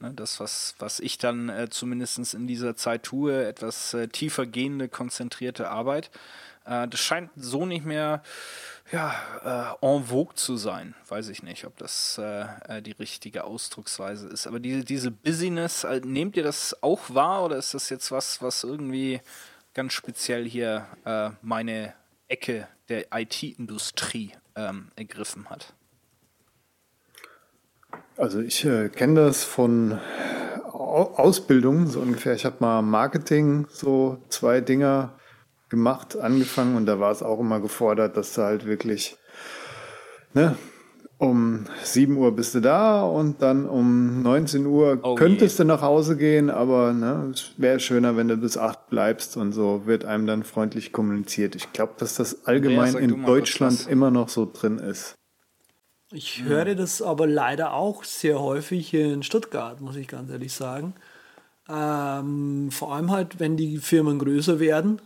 ne, 0.00 0.12
das, 0.14 0.40
was, 0.40 0.74
was 0.80 0.98
ich 0.98 1.18
dann 1.18 1.48
äh, 1.48 1.68
zumindest 1.70 2.34
in 2.34 2.48
dieser 2.48 2.74
Zeit 2.74 3.04
tue, 3.04 3.46
etwas 3.46 3.94
äh, 3.94 4.08
tiefer 4.08 4.46
gehende, 4.46 4.88
konzentrierte 4.88 5.70
Arbeit. 5.70 6.10
Äh, 6.64 6.88
das 6.88 7.00
scheint 7.00 7.30
so 7.36 7.66
nicht 7.66 7.84
mehr 7.84 8.22
ja, 8.92 9.76
äh, 9.82 9.86
en 9.86 10.04
vogue 10.04 10.34
zu 10.34 10.56
sein. 10.56 10.94
Weiß 11.08 11.28
ich 11.28 11.42
nicht, 11.42 11.64
ob 11.64 11.76
das 11.78 12.18
äh, 12.18 12.44
äh 12.68 12.82
die 12.82 12.92
richtige 12.92 13.44
Ausdrucksweise 13.44 14.28
ist. 14.28 14.46
Aber 14.46 14.60
diese, 14.60 14.84
diese 14.84 15.10
Busyness, 15.10 15.84
äh, 15.84 16.00
nehmt 16.04 16.36
ihr 16.36 16.42
das 16.42 16.76
auch 16.82 17.00
wahr 17.08 17.44
oder 17.44 17.56
ist 17.56 17.74
das 17.74 17.88
jetzt 17.88 18.10
was, 18.10 18.42
was 18.42 18.62
irgendwie 18.62 19.20
ganz 19.72 19.94
speziell 19.94 20.48
hier 20.48 20.86
äh, 21.04 21.30
meine 21.42 21.94
Ecke 22.28 22.68
der 22.88 23.06
IT-Industrie 23.12 24.32
ähm, 24.54 24.88
ergriffen 24.96 25.48
hat? 25.48 25.72
Also 28.16 28.40
ich 28.40 28.64
äh, 28.64 28.90
kenne 28.90 29.26
das 29.26 29.44
von 29.44 29.98
Ausbildung 30.72 31.86
so 31.86 32.00
ungefähr. 32.00 32.34
Ich 32.34 32.44
habe 32.44 32.56
mal 32.60 32.82
Marketing, 32.82 33.66
so 33.70 34.18
zwei 34.28 34.60
Dinger 34.60 35.14
gemacht, 35.74 36.16
angefangen 36.16 36.76
und 36.76 36.86
da 36.86 37.00
war 37.00 37.10
es 37.10 37.22
auch 37.22 37.40
immer 37.40 37.60
gefordert, 37.60 38.16
dass 38.16 38.34
du 38.34 38.42
halt 38.42 38.66
wirklich, 38.66 39.16
ne, 40.32 40.56
um 41.18 41.64
7 41.82 42.16
Uhr 42.16 42.34
bist 42.34 42.54
du 42.54 42.60
da 42.60 43.04
und 43.04 43.40
dann 43.40 43.68
um 43.68 44.22
19 44.22 44.66
Uhr 44.66 44.98
oh 45.02 45.14
könntest 45.14 45.58
je. 45.58 45.64
du 45.64 45.68
nach 45.68 45.82
Hause 45.82 46.16
gehen, 46.16 46.50
aber 46.50 46.92
ne, 46.92 47.30
es 47.32 47.52
wäre 47.56 47.80
schöner, 47.80 48.16
wenn 48.16 48.28
du 48.28 48.36
bis 48.36 48.56
8 48.58 48.88
bleibst 48.90 49.36
und 49.36 49.52
so 49.52 49.86
wird 49.86 50.04
einem 50.04 50.26
dann 50.26 50.42
freundlich 50.42 50.92
kommuniziert. 50.92 51.54
Ich 51.54 51.72
glaube, 51.72 51.94
dass 51.98 52.16
das 52.16 52.46
allgemein 52.46 52.94
ja, 52.94 53.00
in 53.00 53.24
Deutschland 53.24 53.86
immer 53.88 54.10
noch 54.10 54.28
so 54.28 54.50
drin 54.50 54.78
ist. 54.78 55.14
Ich 56.12 56.38
ja. 56.38 56.44
höre 56.44 56.74
das 56.74 57.02
aber 57.02 57.26
leider 57.26 57.72
auch 57.72 58.04
sehr 58.04 58.40
häufig 58.40 58.88
hier 58.88 59.12
in 59.12 59.22
Stuttgart, 59.22 59.80
muss 59.80 59.96
ich 59.96 60.08
ganz 60.08 60.30
ehrlich 60.30 60.52
sagen. 60.52 60.94
Ähm, 61.68 62.70
vor 62.70 62.94
allem 62.94 63.10
halt, 63.10 63.40
wenn 63.40 63.56
die 63.56 63.78
Firmen 63.78 64.18
größer 64.18 64.60
werden, 64.60 65.00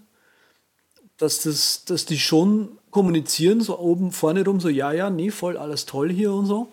dass, 1.19 1.43
das, 1.43 1.85
dass 1.85 2.07
die 2.07 2.19
schon 2.19 2.79
kommunizieren, 2.91 3.61
so 3.61 3.79
oben 3.79 4.13
vorne 4.13 4.45
rum, 4.45 4.61
so 4.61 4.69
ja, 4.69 4.93
ja, 4.93 5.11
nee, 5.11 5.31
voll 5.31 5.57
alles 5.57 5.85
toll 5.85 6.11
hier 6.11 6.33
und 6.33 6.47
so. 6.47 6.69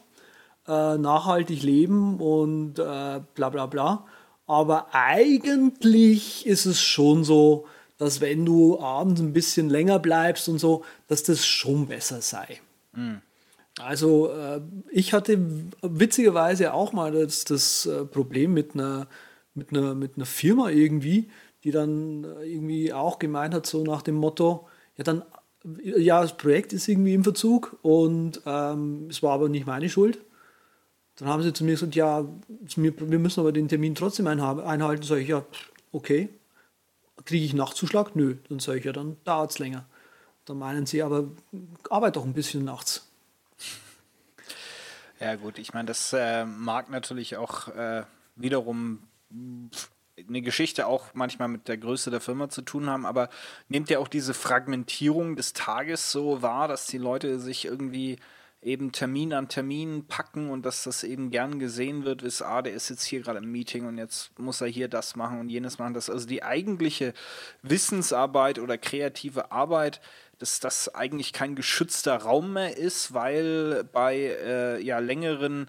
Äh, 0.67 0.97
nachhaltig 0.97 1.61
leben 1.61 2.19
und 2.19 2.79
äh, 2.79 3.21
bla 3.35 3.49
bla 3.49 3.65
bla. 3.65 4.05
Aber 4.47 4.87
eigentlich 4.93 6.45
ist 6.45 6.65
es 6.65 6.81
schon 6.81 7.23
so, 7.23 7.67
dass 7.97 8.21
wenn 8.21 8.45
du 8.45 8.79
abends 8.79 9.21
ein 9.21 9.33
bisschen 9.33 9.69
länger 9.69 9.99
bleibst 9.99 10.49
und 10.49 10.59
so, 10.59 10.83
dass 11.07 11.23
das 11.23 11.45
schon 11.45 11.87
besser 11.87 12.21
sei. 12.21 12.59
Mhm. 12.93 13.21
Also 13.79 14.29
äh, 14.31 14.61
ich 14.89 15.13
hatte 15.13 15.37
witzigerweise 15.81 16.73
auch 16.73 16.93
mal 16.93 17.11
das, 17.11 17.43
das 17.43 17.85
äh, 17.85 18.05
Problem 18.05 18.53
mit 18.53 18.73
einer, 18.73 19.07
mit, 19.53 19.71
einer, 19.71 19.95
mit 19.95 20.15
einer 20.15 20.25
Firma 20.25 20.69
irgendwie, 20.69 21.29
die 21.65 21.71
dann 21.71 22.23
äh, 22.23 22.45
irgendwie 22.45 22.93
auch 22.93 23.19
gemeint 23.19 23.53
hat, 23.53 23.65
so 23.65 23.83
nach 23.83 24.03
dem 24.03 24.15
Motto, 24.15 24.69
ja 24.95 25.03
dann, 25.03 25.23
ja, 25.83 26.21
das 26.21 26.37
Projekt 26.37 26.71
ist 26.71 26.87
irgendwie 26.87 27.15
im 27.15 27.23
Verzug 27.23 27.77
und 27.81 28.39
ähm, 28.45 29.07
es 29.09 29.21
war 29.23 29.33
aber 29.33 29.49
nicht 29.49 29.65
meine 29.65 29.89
Schuld. 29.89 30.19
Dann 31.17 31.27
haben 31.27 31.43
sie 31.43 31.53
zu 31.53 31.63
mir 31.63 31.71
gesagt, 31.71 31.95
ja, 31.95 32.25
wir 32.75 33.19
müssen 33.19 33.39
aber 33.39 33.51
den 33.51 33.67
Termin 33.67 33.95
trotzdem 33.95 34.27
einhalten. 34.27 35.03
Sag 35.03 35.19
ich, 35.19 35.29
ja, 35.29 35.45
okay. 35.91 36.29
Kriege 37.23 37.45
ich 37.45 37.53
Nachtzuschlag? 37.53 38.15
Nö. 38.15 38.35
Dann 38.49 38.59
sage 38.59 38.79
ich, 38.79 38.85
ja, 38.85 38.91
dann 38.91 39.15
dauert 39.23 39.51
es 39.51 39.59
länger. 39.59 39.85
Dann 40.43 40.59
meinen 40.59 40.85
sie, 40.85 41.01
aber 41.01 41.29
arbeite 41.89 42.19
doch 42.19 42.25
ein 42.25 42.33
bisschen 42.33 42.65
nachts. 42.65 43.09
Ja 45.21 45.35
gut, 45.35 45.57
ich 45.57 45.73
meine, 45.73 45.87
das 45.87 46.11
äh, 46.11 46.43
mag 46.45 46.89
natürlich 46.89 47.37
auch 47.37 47.69
äh, 47.69 48.03
wiederum 48.35 48.99
eine 50.27 50.41
Geschichte 50.41 50.87
auch 50.87 51.13
manchmal 51.13 51.47
mit 51.47 51.67
der 51.67 51.77
Größe 51.77 52.09
der 52.09 52.21
Firma 52.21 52.49
zu 52.49 52.61
tun 52.61 52.89
haben, 52.89 53.05
aber 53.05 53.29
nehmt 53.67 53.89
ihr 53.89 53.99
auch 53.99 54.07
diese 54.07 54.33
Fragmentierung 54.33 55.35
des 55.35 55.53
Tages 55.53 56.11
so 56.11 56.41
wahr, 56.41 56.67
dass 56.67 56.87
die 56.87 56.97
Leute 56.97 57.39
sich 57.39 57.65
irgendwie 57.65 58.17
eben 58.61 58.91
Termin 58.91 59.31
an 59.33 59.47
Termin 59.47 60.07
packen 60.07 60.49
und 60.49 60.65
dass 60.65 60.83
das 60.83 61.03
eben 61.03 61.29
gern 61.29 61.59
gesehen 61.59 62.03
wird, 62.03 62.23
ist, 62.23 62.41
ah, 62.41 62.63
der 62.63 62.73
ist 62.73 62.89
jetzt 62.89 63.03
hier 63.03 63.21
gerade 63.21 63.37
im 63.37 63.51
Meeting 63.51 63.85
und 63.85 63.97
jetzt 63.97 64.37
muss 64.39 64.61
er 64.61 64.67
hier 64.67 64.87
das 64.87 65.15
machen 65.15 65.39
und 65.39 65.49
jenes 65.49 65.77
machen. 65.77 65.93
Das 65.93 66.09
also 66.09 66.25
die 66.25 66.43
eigentliche 66.43 67.13
Wissensarbeit 67.61 68.57
oder 68.57 68.79
kreative 68.79 69.51
Arbeit, 69.51 70.01
dass 70.39 70.59
das 70.59 70.93
eigentlich 70.95 71.31
kein 71.31 71.55
geschützter 71.55 72.15
Raum 72.17 72.53
mehr 72.53 72.75
ist, 72.75 73.13
weil 73.13 73.83
bei 73.83 74.15
äh, 74.15 74.81
ja 74.81 74.97
längeren 74.97 75.67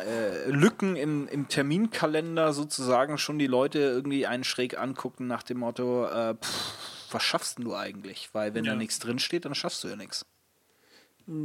äh, 0.00 0.50
Lücken 0.50 0.96
im, 0.96 1.28
im 1.28 1.48
Terminkalender 1.48 2.52
sozusagen 2.52 3.18
schon 3.18 3.38
die 3.38 3.46
Leute 3.46 3.78
irgendwie 3.78 4.26
einen 4.26 4.44
schräg 4.44 4.78
angucken 4.78 5.26
nach 5.26 5.42
dem 5.42 5.58
Motto, 5.58 6.06
äh, 6.06 6.34
pff, 6.34 7.12
was 7.12 7.22
schaffst 7.22 7.58
du 7.58 7.74
eigentlich? 7.74 8.30
Weil 8.32 8.54
wenn 8.54 8.64
ja. 8.64 8.72
da 8.72 8.78
nichts 8.78 8.98
drinsteht, 8.98 9.44
dann 9.44 9.54
schaffst 9.54 9.84
du 9.84 9.88
ja 9.88 9.96
nichts. 9.96 10.24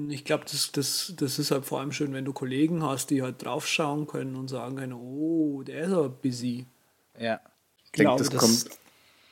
Ich 0.09 0.25
glaube, 0.25 0.45
das, 0.49 0.71
das, 0.71 1.13
das 1.15 1.37
ist 1.37 1.51
halt 1.51 1.65
vor 1.65 1.79
allem 1.79 1.91
schön, 1.91 2.13
wenn 2.13 2.25
du 2.25 2.33
Kollegen 2.33 2.83
hast, 2.83 3.11
die 3.11 3.21
halt 3.21 3.43
draufschauen 3.45 4.07
können 4.07 4.35
und 4.35 4.47
sagen 4.47 4.77
können, 4.77 4.93
oh, 4.93 5.61
der 5.63 5.83
ist 5.83 5.93
aber 5.93 6.09
busy. 6.09 6.65
Ja. 7.19 7.39
Ich 7.85 7.91
denke, 7.91 8.15
das, 8.17 8.29
das, 8.29 8.39
kommt 8.39 8.79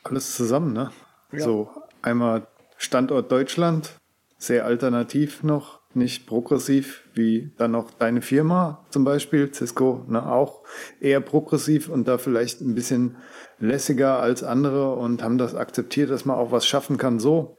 alles 0.04 0.36
zusammen, 0.36 0.74
ne? 0.74 0.92
Ja. 1.32 1.40
So, 1.40 1.70
einmal 2.02 2.48
Standort 2.78 3.32
Deutschland, 3.32 4.00
sehr 4.38 4.66
alternativ 4.66 5.42
noch, 5.42 5.80
nicht 5.96 6.28
progressiv 6.28 7.04
wie 7.14 7.52
dann 7.58 7.72
noch 7.72 7.92
deine 7.92 8.22
Firma 8.22 8.86
zum 8.90 9.04
Beispiel, 9.04 9.54
Cisco, 9.54 10.06
ne, 10.08 10.26
auch 10.26 10.62
eher 11.00 11.22
progressiv 11.22 11.90
und 11.90 12.08
da 12.08 12.18
vielleicht 12.18 12.62
ein 12.62 12.76
bisschen 12.76 13.18
lässiger 13.60 14.20
als 14.20 14.44
andere 14.44 14.94
und 14.94 15.24
haben 15.24 15.38
das 15.38 15.56
akzeptiert, 15.56 16.10
dass 16.10 16.26
man 16.26 16.38
auch 16.38 16.52
was 16.52 16.66
schaffen 16.66 16.98
kann 16.98 17.20
so. 17.20 17.58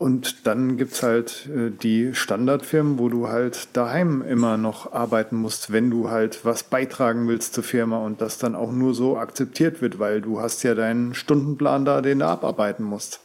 Und 0.00 0.46
dann 0.46 0.78
gibt's 0.78 1.02
halt 1.02 1.46
äh, 1.54 1.70
die 1.70 2.14
Standardfirmen, 2.14 2.98
wo 2.98 3.10
du 3.10 3.28
halt 3.28 3.76
daheim 3.76 4.22
immer 4.22 4.56
noch 4.56 4.94
arbeiten 4.94 5.36
musst, 5.36 5.74
wenn 5.74 5.90
du 5.90 6.08
halt 6.08 6.42
was 6.46 6.62
beitragen 6.62 7.28
willst 7.28 7.52
zur 7.52 7.64
Firma 7.64 7.98
und 7.98 8.22
das 8.22 8.38
dann 8.38 8.54
auch 8.54 8.72
nur 8.72 8.94
so 8.94 9.18
akzeptiert 9.18 9.82
wird, 9.82 9.98
weil 9.98 10.22
du 10.22 10.40
hast 10.40 10.62
ja 10.62 10.74
deinen 10.74 11.12
Stundenplan 11.12 11.84
da, 11.84 12.00
den 12.00 12.20
du 12.20 12.26
abarbeiten 12.26 12.82
musst. 12.82 13.20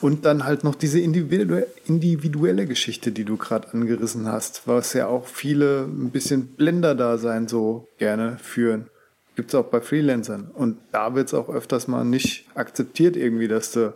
Und 0.00 0.24
dann 0.24 0.44
halt 0.44 0.64
noch 0.64 0.74
diese 0.74 0.98
individuelle 0.98 2.66
Geschichte, 2.66 3.12
die 3.12 3.24
du 3.24 3.36
gerade 3.36 3.72
angerissen 3.72 4.26
hast, 4.26 4.66
was 4.66 4.94
ja 4.94 5.06
auch 5.06 5.26
viele 5.26 5.84
ein 5.84 6.10
bisschen 6.10 6.48
Blender 6.48 6.94
da 6.94 7.18
sein 7.18 7.48
so 7.48 7.88
gerne 7.98 8.38
führen. 8.38 8.88
Gibt 9.36 9.50
es 9.50 9.54
auch 9.54 9.66
bei 9.66 9.80
Freelancern. 9.80 10.50
Und 10.52 10.78
da 10.92 11.14
wird 11.14 11.28
es 11.28 11.34
auch 11.34 11.48
öfters 11.48 11.86
mal 11.86 12.04
nicht 12.04 12.48
akzeptiert 12.54 13.16
irgendwie, 13.16 13.48
dass 13.48 13.72
du 13.72 13.94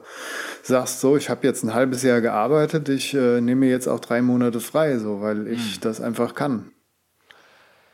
sagst, 0.62 1.00
so, 1.00 1.16
ich 1.16 1.30
habe 1.30 1.46
jetzt 1.46 1.64
ein 1.64 1.74
halbes 1.74 2.02
Jahr 2.02 2.20
gearbeitet, 2.20 2.88
ich 2.88 3.14
äh, 3.14 3.40
nehme 3.40 3.66
jetzt 3.66 3.88
auch 3.88 4.00
drei 4.00 4.22
Monate 4.22 4.60
frei, 4.60 4.98
so, 4.98 5.20
weil 5.22 5.48
ich 5.48 5.76
mhm. 5.76 5.80
das 5.80 6.00
einfach 6.00 6.34
kann. 6.34 6.70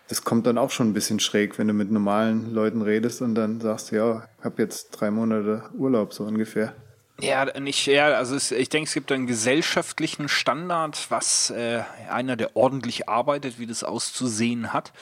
Das 0.08 0.24
kommt 0.24 0.46
dann 0.48 0.58
auch 0.58 0.70
schon 0.70 0.90
ein 0.90 0.92
bisschen 0.92 1.20
schräg, 1.20 1.58
wenn 1.58 1.68
du 1.68 1.72
mit 1.72 1.90
normalen 1.92 2.52
Leuten 2.52 2.82
redest 2.82 3.22
und 3.22 3.36
dann 3.36 3.60
sagst, 3.60 3.92
ja, 3.92 4.24
ich 4.38 4.44
habe 4.44 4.60
jetzt 4.60 4.90
drei 4.90 5.12
Monate 5.12 5.62
Urlaub, 5.78 6.12
so 6.12 6.24
ungefähr. 6.24 6.74
Ja, 7.22 7.58
nicht, 7.58 7.86
ja, 7.86 8.08
also 8.08 8.34
es, 8.34 8.50
ich 8.50 8.68
denke, 8.68 8.88
es 8.88 8.94
gibt 8.94 9.12
einen 9.12 9.26
gesellschaftlichen 9.26 10.28
Standard, 10.28 11.06
was 11.10 11.50
äh, 11.50 11.82
einer, 12.10 12.36
der 12.36 12.56
ordentlich 12.56 13.08
arbeitet, 13.08 13.58
wie 13.58 13.66
das 13.66 13.84
auszusehen 13.84 14.72
hat. 14.72 14.92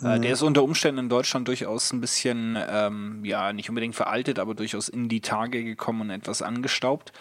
Äh, 0.00 0.04
mhm. 0.04 0.10
Äh, 0.10 0.20
der 0.20 0.32
ist 0.32 0.42
unter 0.42 0.62
Umständen 0.62 1.00
in 1.00 1.08
Deutschland 1.08 1.48
durchaus 1.48 1.92
ein 1.92 2.00
bisschen, 2.00 2.58
ähm, 2.68 3.24
ja, 3.24 3.52
nicht 3.52 3.68
unbedingt 3.68 3.96
veraltet, 3.96 4.38
aber 4.38 4.54
durchaus 4.54 4.88
in 4.88 5.08
die 5.08 5.20
Tage 5.20 5.64
gekommen 5.64 6.02
und 6.02 6.10
etwas 6.10 6.42
angestaubt. 6.42 7.12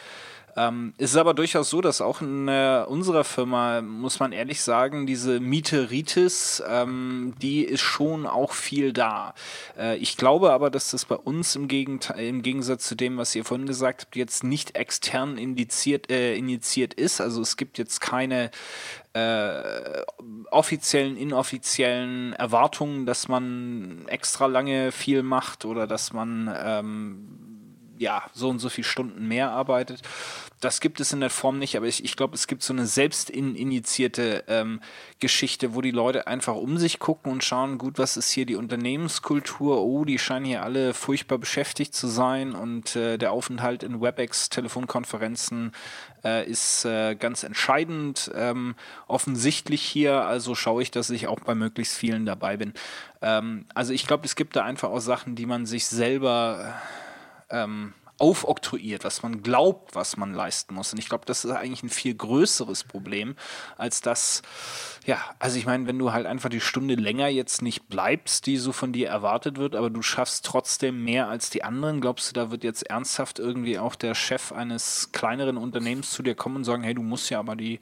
Ähm, 0.58 0.94
es 0.98 1.12
ist 1.12 1.18
aber 1.18 1.36
durchaus 1.36 1.70
so, 1.70 1.82
dass 1.82 2.02
auch 2.02 2.22
in 2.22 2.48
äh, 2.48 2.84
unserer 2.88 3.24
Firma, 3.24 3.82
muss 3.82 4.20
man 4.20 4.32
ehrlich 4.32 4.62
sagen, 4.64 5.06
diese 5.06 5.40
Mieteritis, 5.40 6.64
ähm, 6.68 7.36
die 7.40 7.64
ist 7.64 7.82
schon 7.82 8.26
auch 8.26 8.54
viel 8.54 8.92
da. 8.92 9.36
Äh, 9.78 9.98
ich 9.98 10.18
glaube 10.18 10.52
aber, 10.52 10.72
dass 10.72 10.90
das 10.90 11.06
bei 11.06 11.16
uns 11.16 11.56
im, 11.56 11.68
Gegenteil, 11.68 12.26
im 12.26 12.42
Gegensatz 12.42 12.88
zu 12.88 12.96
dem, 12.96 13.18
was 13.18 13.36
ihr 13.36 13.46
vorhin 13.46 13.68
gesagt 13.68 14.02
habt, 14.02 14.16
jetzt 14.16 14.44
nicht 14.44 14.76
extern 14.76 15.38
indiziert, 15.38 16.10
äh, 16.10 16.36
initiiert 16.36 16.96
ist. 16.96 17.22
Also 17.22 17.40
es 17.42 17.56
gibt 17.56 17.78
jetzt 17.78 18.02
keine 18.02 18.50
äh, 19.14 20.02
offiziellen, 20.50 21.18
inoffiziellen 21.18 22.34
Erwartungen, 22.34 23.06
dass 23.06 23.28
man 23.28 24.06
extra 24.08 24.48
lange 24.48 24.92
viel 24.92 25.22
macht 25.22 25.66
oder 25.66 25.86
dass 25.86 26.14
man 26.14 26.52
ähm, 26.60 27.47
ja, 28.00 28.24
so 28.34 28.50
und 28.50 28.60
so 28.60 28.70
viele 28.70 28.86
Stunden 28.86 29.28
mehr 29.28 29.52
arbeitet. 29.52 30.02
Das 30.60 30.82
gibt 30.82 31.00
es 31.00 31.14
in 31.14 31.20
der 31.20 31.30
Form 31.30 31.60
nicht, 31.60 31.78
aber 31.78 31.86
ich, 31.86 32.04
ich 32.04 32.16
glaube, 32.16 32.34
es 32.34 32.48
gibt 32.48 32.64
so 32.64 32.74
eine 32.74 32.88
selbstinitiierte 32.88 34.44
ähm, 34.48 34.82
Geschichte, 35.20 35.76
wo 35.76 35.82
die 35.82 35.92
Leute 35.92 36.26
einfach 36.26 36.56
um 36.56 36.78
sich 36.78 36.98
gucken 36.98 37.32
und 37.32 37.44
schauen, 37.44 37.78
gut, 37.78 38.00
was 38.00 38.18
ist 38.18 38.32
hier 38.32 38.48
die 38.48 38.56
Unternehmenskultur? 38.56 39.84
Oh, 39.84 40.04
die 40.04 40.18
scheinen 40.18 40.46
hier 40.46 40.64
alle 40.64 40.96
furchtbar 40.96 41.38
beschäftigt 41.38 41.94
zu 41.94 42.08
sein 42.08 42.54
und 42.54 42.96
äh, 42.96 43.18
der 43.20 43.34
Aufenthalt 43.34 43.84
in 43.84 44.02
WebEx-Telefonkonferenzen 44.02 45.74
äh, 46.24 46.50
ist 46.50 46.86
äh, 46.86 47.16
ganz 47.16 47.44
entscheidend 47.44 48.32
ähm, 48.36 48.76
offensichtlich 49.08 49.82
hier, 49.82 50.26
also 50.26 50.56
schaue 50.56 50.82
ich, 50.82 50.90
dass 50.90 51.12
ich 51.12 51.28
auch 51.28 51.40
bei 51.40 51.54
möglichst 51.54 51.96
vielen 51.96 52.26
dabei 52.26 52.58
bin. 52.58 52.74
Ähm, 53.22 53.66
also 53.76 53.94
ich 53.94 54.08
glaube, 54.08 54.26
es 54.26 54.36
gibt 54.36 54.56
da 54.56 54.64
einfach 54.64 54.90
auch 54.90 55.00
Sachen, 55.00 55.36
die 55.36 55.46
man 55.46 55.66
sich 55.66 55.86
selber 55.86 56.76
ähm, 57.50 57.94
aufoktroyiert, 58.20 59.04
was 59.04 59.22
man 59.22 59.44
glaubt, 59.44 59.94
was 59.94 60.18
man 60.18 60.34
leisten 60.34 60.74
muss. 60.74 60.92
Und 60.92 61.00
ich 61.00 61.08
glaube, 61.08 61.26
das 61.26 61.46
ist 61.46 61.52
eigentlich 61.52 61.84
ein 61.84 61.90
viel 61.90 62.16
größeres 62.16 62.84
Problem, 62.84 63.36
als 63.78 64.02
das, 64.02 64.42
ja, 65.06 65.20
also 65.40 65.58
ich 65.60 65.66
meine, 65.66 65.86
wenn 65.88 66.00
du 66.00 66.12
halt 66.12 66.26
einfach 66.26 66.50
die 66.50 66.62
Stunde 66.62 66.96
länger 66.96 67.28
jetzt 67.28 67.62
nicht 67.62 67.90
bleibst, 67.90 68.48
die 68.48 68.58
so 68.58 68.72
von 68.72 68.92
dir 68.92 69.10
erwartet 69.10 69.58
wird, 69.58 69.76
aber 69.76 69.90
du 69.90 70.02
schaffst 70.02 70.46
trotzdem 70.46 71.04
mehr 71.04 71.28
als 71.28 71.50
die 71.50 71.64
anderen, 71.64 72.02
glaubst 72.02 72.30
du, 72.30 72.34
da 72.34 72.50
wird 72.50 72.64
jetzt 72.64 72.90
ernsthaft 72.90 73.38
irgendwie 73.38 73.78
auch 73.78 73.96
der 73.96 74.16
Chef 74.16 74.52
eines 74.52 75.12
kleineren 75.12 75.58
Unternehmens 75.58 76.12
zu 76.12 76.24
dir 76.24 76.34
kommen 76.34 76.58
und 76.58 76.64
sagen, 76.64 76.84
hey, 76.84 76.96
du 76.96 77.04
musst 77.04 77.30
ja 77.30 77.40
aber 77.40 77.56
die 77.56 77.80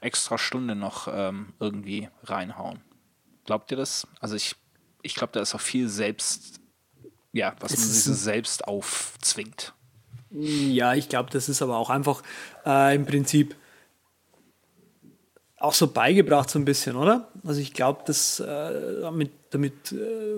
extra 0.00 0.36
Stunde 0.36 0.74
noch 0.74 1.08
ähm, 1.10 1.54
irgendwie 1.58 2.08
reinhauen. 2.24 2.80
Glaubt 3.46 3.70
ihr 3.70 3.78
das? 3.78 4.06
Also 4.20 4.36
ich, 4.36 4.56
ich 5.02 5.14
glaube, 5.14 5.32
da 5.32 5.40
ist 5.40 5.54
auch 5.54 5.60
viel 5.60 5.88
selbst 5.88 6.59
ja, 7.32 7.54
was 7.60 7.76
man 7.76 7.86
sich 7.86 8.16
selbst 8.16 8.66
aufzwingt. 8.66 9.72
Ja, 10.30 10.94
ich 10.94 11.08
glaube, 11.08 11.30
das 11.30 11.48
ist 11.48 11.60
aber 11.60 11.76
auch 11.76 11.90
einfach 11.90 12.22
äh, 12.64 12.94
im 12.94 13.04
Prinzip 13.04 13.56
auch 15.56 15.74
so 15.74 15.88
beigebracht 15.88 16.48
so 16.48 16.58
ein 16.58 16.64
bisschen, 16.64 16.96
oder? 16.96 17.28
Also 17.44 17.60
ich 17.60 17.74
glaube, 17.74 18.02
dass 18.06 18.40
äh, 18.40 19.00
damit, 19.00 19.30
damit 19.50 19.92
äh, 19.92 20.36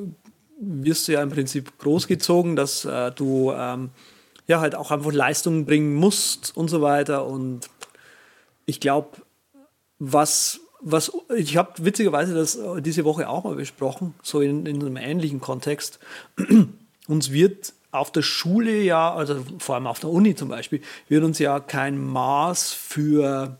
wirst 0.58 1.08
du 1.08 1.12
ja 1.12 1.22
im 1.22 1.30
Prinzip 1.30 1.78
großgezogen, 1.78 2.56
dass 2.56 2.84
äh, 2.84 3.12
du 3.12 3.52
ähm, 3.52 3.90
ja 4.48 4.60
halt 4.60 4.74
auch 4.74 4.90
einfach 4.90 5.12
Leistungen 5.12 5.64
bringen 5.64 5.94
musst 5.94 6.56
und 6.56 6.68
so 6.68 6.82
weiter. 6.82 7.26
Und 7.26 7.68
ich 8.66 8.80
glaube, 8.80 9.18
was 9.98 10.60
was 10.84 11.12
ich 11.36 11.56
habe 11.56 11.84
witzigerweise 11.84 12.34
das 12.34 12.58
diese 12.80 13.04
Woche 13.04 13.28
auch 13.28 13.44
mal 13.44 13.54
besprochen, 13.54 14.14
so 14.22 14.40
in, 14.40 14.66
in 14.66 14.80
einem 14.80 14.96
ähnlichen 14.96 15.40
Kontext 15.40 16.00
uns 17.12 17.30
wird 17.30 17.74
auf 17.92 18.10
der 18.10 18.22
Schule 18.22 18.80
ja, 18.80 19.14
also 19.14 19.44
vor 19.58 19.74
allem 19.74 19.86
auf 19.86 20.00
der 20.00 20.10
Uni 20.10 20.34
zum 20.34 20.48
Beispiel, 20.48 20.80
wird 21.08 21.22
uns 21.22 21.38
ja 21.38 21.60
kein 21.60 21.98
Maß 21.98 22.72
für 22.72 23.58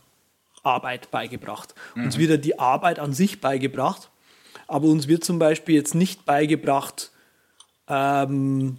Arbeit 0.62 1.11
beigebracht. 1.11 1.75
Mhm. 1.95 2.05
Uns 2.05 2.19
wird 2.19 2.31
ja 2.31 2.37
die 2.38 2.59
Arbeit 2.59 2.99
an 2.99 3.12
sich 3.12 3.41
beigebracht, 3.41 4.11
Aber 4.67 4.88
uns 4.88 5.07
wird 5.07 5.23
zum 5.23 5.38
Beispiel 5.38 5.75
jetzt 5.75 5.95
nicht 5.95 6.25
beigebracht, 6.25 7.11
ähm, 7.88 8.79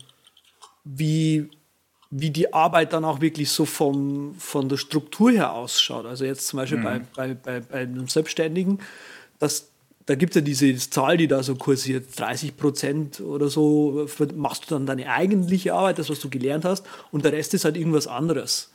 wie, 0.84 1.52
wie 2.10 2.32
die 2.32 2.52
Arbeit 2.52 2.94
dann 2.94 3.06
auch 3.06 3.22
wirklich 3.22 3.52
so 3.52 3.66
vom, 3.66 4.34
von 4.40 4.70
der 4.70 4.78
Struktur 4.78 5.32
her 5.32 5.54
ausschaut. 5.54 6.06
Also 6.06 6.26
jetzt 6.26 6.48
zum 6.48 6.58
Beispiel 6.58 6.80
mhm. 6.80 6.84
bei, 6.84 7.00
bei, 7.16 7.34
bei, 7.36 7.60
bei 7.60 7.80
einem 7.82 8.08
Selbstständigen, 8.08 8.80
dass 9.38 9.73
da 10.06 10.16
gibt 10.16 10.32
es 10.32 10.36
ja 10.36 10.42
diese 10.42 10.76
Zahl, 10.90 11.18
die 11.18 11.28
da 11.28 11.44
so 11.44 11.56
kursiert, 11.56 12.20
30 12.20 12.58
Prozent 12.58 13.20
oder 13.22 13.48
so 13.48 14.06
machst 14.36 14.66
du 14.66 14.76
dann 14.76 14.86
deine 14.86 15.10
eigentliche 15.10 15.74
Arbeit, 15.74 16.00
das, 16.00 16.10
was 16.10 16.20
du 16.20 16.30
gelernt 16.30 16.66
hast, 16.66 16.86
und 17.12 17.24
der 17.24 17.32
Rest 17.32 17.54
ist 17.54 17.66
halt 17.66 17.78
irgendwas 17.78 18.08
anderes. 18.08 18.72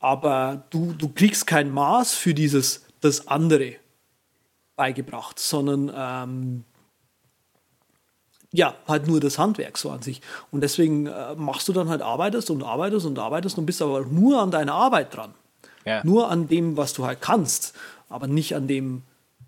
Aber 0.00 0.64
du, 0.70 0.94
du 0.98 1.08
kriegst 1.08 1.46
kein 1.46 1.70
Maß 1.70 2.14
für 2.14 2.34
dieses, 2.34 2.84
das 3.00 3.28
andere 3.28 3.76
beigebracht, 4.74 5.38
sondern 5.38 5.92
ähm, 5.94 6.64
ja, 8.52 8.74
halt 8.86 9.06
nur 9.06 9.20
das 9.20 9.38
Handwerk 9.38 9.78
so 9.78 9.90
an 9.90 10.02
sich. 10.02 10.20
Und 10.50 10.62
deswegen 10.62 11.06
äh, 11.06 11.34
machst 11.36 11.68
du 11.68 11.72
dann 11.72 11.88
halt, 11.88 12.02
arbeitest 12.02 12.50
und 12.50 12.62
arbeitest 12.62 13.06
und 13.06 13.18
arbeitest 13.18 13.58
und 13.58 13.66
bist 13.66 13.80
aber 13.80 14.04
nur 14.04 14.42
an 14.42 14.50
deiner 14.50 14.74
Arbeit 14.74 15.16
dran. 15.16 15.34
Ja. 15.84 16.02
Nur 16.04 16.30
an 16.30 16.48
dem, 16.48 16.76
was 16.76 16.92
du 16.92 17.06
halt 17.06 17.20
kannst, 17.20 17.74
aber 18.08 18.26
nicht 18.26 18.54
an 18.54 18.68
dem, 18.68 19.02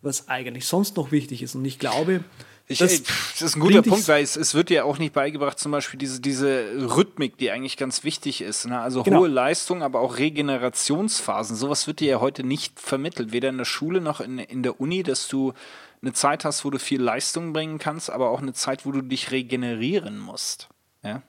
was 0.04 0.28
eigentlich 0.28 0.66
sonst 0.66 0.96
noch 0.96 1.12
wichtig 1.12 1.42
ist. 1.42 1.54
Und 1.54 1.64
ich 1.64 1.78
glaube, 1.78 2.22
ich, 2.66 2.78
das, 2.78 3.02
das, 3.02 3.42
ist 3.42 3.56
ein 3.56 3.60
guter 3.60 3.82
Punkt, 3.82 4.08
weil 4.08 4.22
es, 4.22 4.36
es 4.36 4.54
wird 4.54 4.70
ja 4.70 4.84
auch 4.84 4.98
nicht 4.98 5.12
beigebracht, 5.12 5.58
zum 5.58 5.70
Beispiel 5.70 5.98
diese, 5.98 6.20
diese 6.20 6.96
Rhythmik, 6.96 7.36
die 7.36 7.50
eigentlich 7.50 7.76
ganz 7.76 8.04
wichtig 8.04 8.40
ist. 8.40 8.66
Ne? 8.66 8.80
Also 8.80 9.02
genau. 9.02 9.20
hohe 9.20 9.28
Leistung, 9.28 9.82
aber 9.82 10.00
auch 10.00 10.16
Regenerationsphasen. 10.16 11.56
Sowas 11.56 11.86
wird 11.86 12.00
dir 12.00 12.08
ja 12.08 12.20
heute 12.20 12.42
nicht 12.42 12.80
vermittelt, 12.80 13.32
weder 13.32 13.50
in 13.50 13.58
der 13.58 13.66
Schule 13.66 14.00
noch 14.00 14.20
in, 14.20 14.38
in 14.38 14.62
der 14.62 14.80
Uni, 14.80 15.02
dass 15.02 15.28
du 15.28 15.52
eine 16.00 16.14
Zeit 16.14 16.46
hast, 16.46 16.64
wo 16.64 16.70
du 16.70 16.78
viel 16.78 17.02
Leistung 17.02 17.52
bringen 17.52 17.78
kannst, 17.78 18.08
aber 18.08 18.30
auch 18.30 18.40
eine 18.40 18.54
Zeit, 18.54 18.86
wo 18.86 18.92
du 18.92 19.02
dich 19.02 19.30
regenerieren 19.30 20.18
musst. 20.18 20.68
Ja? 21.02 21.22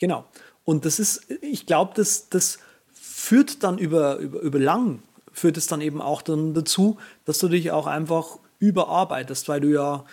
Genau. 0.00 0.24
Und 0.64 0.84
das 0.84 0.98
ist, 0.98 1.30
ich 1.40 1.66
glaube, 1.66 1.92
das, 1.94 2.30
das 2.30 2.58
führt 2.92 3.62
dann 3.62 3.78
über, 3.78 4.16
über, 4.16 4.40
über 4.40 4.58
lang 4.58 5.02
führt 5.38 5.56
es 5.56 5.66
dann 5.66 5.80
eben 5.80 6.02
auch 6.02 6.22
dann 6.22 6.54
dazu, 6.54 6.98
dass 7.24 7.38
du 7.38 7.48
dich 7.48 7.70
auch 7.70 7.86
einfach 7.86 8.38
überarbeitest, 8.58 9.48
weil 9.48 9.60
du 9.60 9.68
ja, 9.68 10.04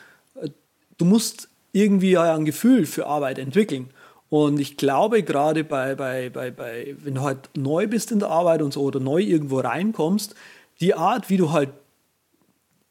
äh, 0.41 0.49
du 0.97 1.05
musst 1.05 1.49
irgendwie 1.71 2.11
ja 2.11 2.33
ein 2.33 2.45
Gefühl 2.45 2.85
für 2.85 3.07
Arbeit 3.07 3.39
entwickeln. 3.39 3.89
Und 4.29 4.59
ich 4.59 4.77
glaube, 4.77 5.23
gerade 5.23 5.63
bei, 5.63 5.95
bei, 5.95 6.29
bei, 6.29 6.51
bei, 6.51 6.95
wenn 6.99 7.15
du 7.15 7.21
halt 7.21 7.49
neu 7.55 7.87
bist 7.87 8.11
in 8.11 8.19
der 8.19 8.29
Arbeit 8.29 8.61
und 8.61 8.73
so 8.73 8.81
oder 8.81 8.99
neu 8.99 9.19
irgendwo 9.19 9.59
reinkommst, 9.59 10.35
die 10.79 10.93
Art, 10.93 11.29
wie 11.29 11.37
du 11.37 11.51
halt 11.51 11.69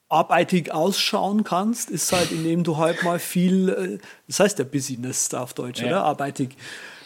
arbeitig 0.09 0.73
ausschauen 0.73 1.45
kannst, 1.45 1.91
ist 1.91 2.13
halt, 2.13 2.31
indem 2.31 2.63
du 2.63 2.77
halt 2.77 3.03
mal 3.03 3.19
viel, 3.19 3.69
äh, 3.69 3.99
das 4.27 4.41
heißt 4.41 4.59
ja 4.59 4.65
Business 4.65 5.33
auf 5.35 5.55
Deutsch, 5.55 5.81
ja. 5.81 5.89
oder? 5.89 6.05
Arbeitig 6.05 6.57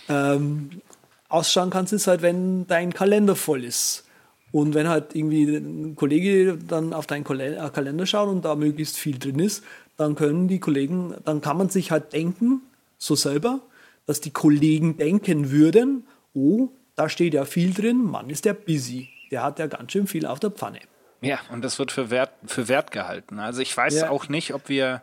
ähm, 0.08 0.82
ausschauen 1.28 1.70
kannst, 1.70 1.92
ist 1.92 2.06
halt, 2.06 2.22
wenn 2.22 2.66
dein 2.66 2.92
Kalender 2.92 3.36
voll 3.36 3.64
ist. 3.64 4.04
Und 4.50 4.74
wenn 4.74 4.88
halt 4.88 5.14
irgendwie 5.14 5.56
ein 5.56 5.94
Kollege 5.94 6.56
dann 6.56 6.92
auf 6.92 7.06
deinen 7.06 7.24
äh, 7.40 7.70
Kalender 7.72 8.06
schaut 8.06 8.28
und 8.28 8.44
da 8.44 8.54
möglichst 8.54 8.96
viel 8.96 9.18
drin 9.18 9.38
ist, 9.38 9.62
dann 9.96 10.14
können 10.14 10.48
die 10.48 10.60
Kollegen, 10.60 11.14
dann 11.24 11.40
kann 11.40 11.58
man 11.58 11.68
sich 11.68 11.90
halt 11.90 12.12
denken, 12.12 12.62
so 12.98 13.14
selber, 13.14 13.60
dass 14.06 14.20
die 14.20 14.30
Kollegen 14.30 14.96
denken 14.96 15.50
würden, 15.50 16.06
oh, 16.34 16.68
da 16.94 17.08
steht 17.08 17.34
ja 17.34 17.44
viel 17.44 17.74
drin, 17.74 18.02
Mann 18.02 18.30
ist 18.30 18.44
der 18.44 18.54
busy. 18.54 19.08
Der 19.30 19.42
hat 19.42 19.58
ja 19.58 19.66
ganz 19.66 19.92
schön 19.92 20.06
viel 20.06 20.24
auf 20.24 20.40
der 20.40 20.50
Pfanne. 20.50 20.80
Ja, 21.20 21.40
und 21.50 21.62
das 21.62 21.78
wird 21.78 21.92
für 21.92 22.10
wert, 22.10 22.30
für 22.46 22.68
wert 22.68 22.90
gehalten. 22.90 23.38
Also 23.38 23.60
ich 23.60 23.76
weiß 23.76 23.94
ja. 23.94 24.10
auch 24.10 24.28
nicht, 24.28 24.54
ob 24.54 24.68
wir 24.68 25.02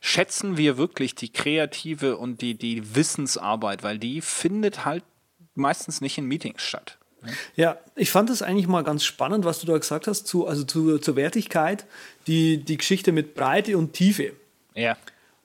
schätzen 0.00 0.56
wir 0.56 0.78
wirklich 0.78 1.14
die 1.14 1.32
kreative 1.32 2.16
und 2.16 2.40
die, 2.40 2.54
die 2.54 2.94
Wissensarbeit, 2.94 3.82
weil 3.82 3.98
die 3.98 4.20
findet 4.20 4.84
halt 4.84 5.02
meistens 5.54 6.00
nicht 6.00 6.18
in 6.18 6.26
Meetings 6.26 6.62
statt. 6.62 6.97
Ja, 7.56 7.78
ich 7.96 8.10
fand 8.10 8.30
es 8.30 8.42
eigentlich 8.42 8.68
mal 8.68 8.84
ganz 8.84 9.04
spannend, 9.04 9.44
was 9.44 9.60
du 9.60 9.66
da 9.66 9.76
gesagt 9.76 10.06
hast, 10.06 10.26
zu, 10.26 10.46
also 10.46 10.64
zu, 10.64 10.98
zur 10.98 11.16
Wertigkeit, 11.16 11.86
die, 12.26 12.58
die 12.58 12.76
Geschichte 12.76 13.12
mit 13.12 13.34
Breite 13.34 13.76
und 13.76 13.92
Tiefe. 13.92 14.32
Ja. 14.74 14.96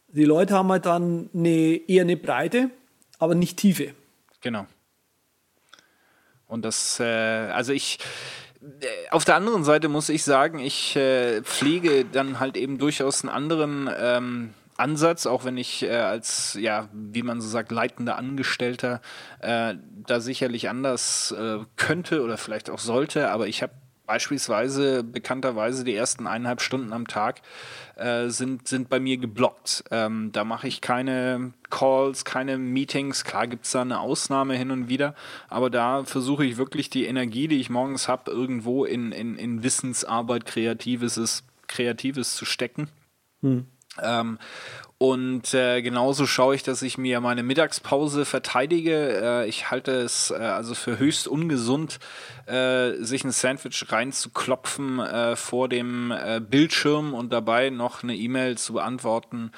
Die 0.09 0.25
Leute 0.25 0.53
haben 0.53 0.69
halt 0.69 0.85
dann 0.85 1.29
eine, 1.33 1.81
eher 1.87 2.03
eine 2.03 2.17
Breite, 2.17 2.69
aber 3.17 3.35
nicht 3.35 3.57
Tiefe. 3.57 3.93
Genau. 4.41 4.67
Und 6.47 6.63
das, 6.63 6.99
äh, 6.99 7.03
also 7.03 7.73
ich, 7.73 7.97
äh, 8.61 9.09
auf 9.09 9.25
der 9.25 9.35
anderen 9.35 9.63
Seite 9.63 9.89
muss 9.89 10.09
ich 10.09 10.23
sagen, 10.23 10.59
ich 10.59 10.95
äh, 10.95 11.41
pflege 11.41 12.05
dann 12.05 12.39
halt 12.39 12.57
eben 12.57 12.77
durchaus 12.77 13.23
einen 13.23 13.29
anderen 13.29 13.89
ähm, 13.97 14.53
Ansatz, 14.77 15.25
auch 15.25 15.45
wenn 15.45 15.57
ich 15.57 15.83
äh, 15.83 15.89
als, 15.89 16.57
ja, 16.59 16.89
wie 16.93 17.23
man 17.23 17.41
so 17.41 17.47
sagt, 17.47 17.71
leitender 17.71 18.17
Angestellter 18.17 19.01
äh, 19.39 19.75
da 20.05 20.19
sicherlich 20.19 20.69
anders 20.69 21.31
äh, 21.31 21.59
könnte 21.75 22.23
oder 22.23 22.37
vielleicht 22.37 22.69
auch 22.69 22.79
sollte, 22.79 23.29
aber 23.29 23.47
ich 23.47 23.61
habe 23.61 23.73
beispielsweise 24.05 25.03
bekannterweise 25.03 25.83
die 25.83 25.95
ersten 25.95 26.27
eineinhalb 26.27 26.61
Stunden 26.61 26.91
am 26.93 27.07
Tag 27.07 27.41
äh, 27.95 28.27
sind, 28.29 28.67
sind 28.67 28.89
bei 28.89 28.99
mir 28.99 29.17
geblockt. 29.17 29.85
Ähm, 29.91 30.31
da 30.31 30.43
mache 30.43 30.67
ich 30.67 30.81
keine 30.81 31.53
Calls, 31.69 32.25
keine 32.25 32.57
Meetings. 32.57 33.23
Klar 33.23 33.47
gibt 33.47 33.65
es 33.65 33.71
da 33.71 33.81
eine 33.81 33.99
Ausnahme 33.99 34.55
hin 34.55 34.71
und 34.71 34.89
wieder, 34.89 35.15
aber 35.47 35.69
da 35.69 36.03
versuche 36.03 36.45
ich 36.45 36.57
wirklich 36.57 36.89
die 36.89 37.05
Energie, 37.05 37.47
die 37.47 37.59
ich 37.59 37.69
morgens 37.69 38.07
habe, 38.07 38.29
irgendwo 38.29 38.85
in, 38.85 39.11
in, 39.11 39.37
in 39.37 39.63
Wissensarbeit, 39.63 40.45
Kreatives, 40.45 41.43
Kreatives 41.67 42.35
zu 42.35 42.45
stecken. 42.45 42.89
Hm. 43.41 43.67
Ähm, 44.01 44.39
und 44.97 45.53
äh, 45.53 45.81
genauso 45.81 46.25
schaue 46.25 46.55
ich, 46.55 46.63
dass 46.63 46.81
ich 46.81 46.97
mir 46.97 47.19
meine 47.19 47.43
Mittagspause 47.43 48.23
verteidige. 48.23 49.41
Äh, 49.43 49.49
ich 49.49 49.69
halte 49.69 49.91
es 49.91 50.31
äh, 50.31 50.35
also 50.35 50.75
für 50.75 50.97
höchst 50.97 51.27
ungesund, 51.27 51.99
äh, 52.45 52.93
sich 53.03 53.25
ein 53.25 53.31
Sandwich 53.31 53.85
reinzuklopfen 53.91 54.99
äh, 54.99 55.35
vor 55.35 55.67
dem 55.67 56.11
äh, 56.11 56.39
Bildschirm 56.39 57.13
und 57.13 57.33
dabei 57.33 57.69
noch 57.69 58.01
eine 58.01 58.15
E-Mail 58.15 58.57
zu 58.57 58.73
beantworten 58.73 59.51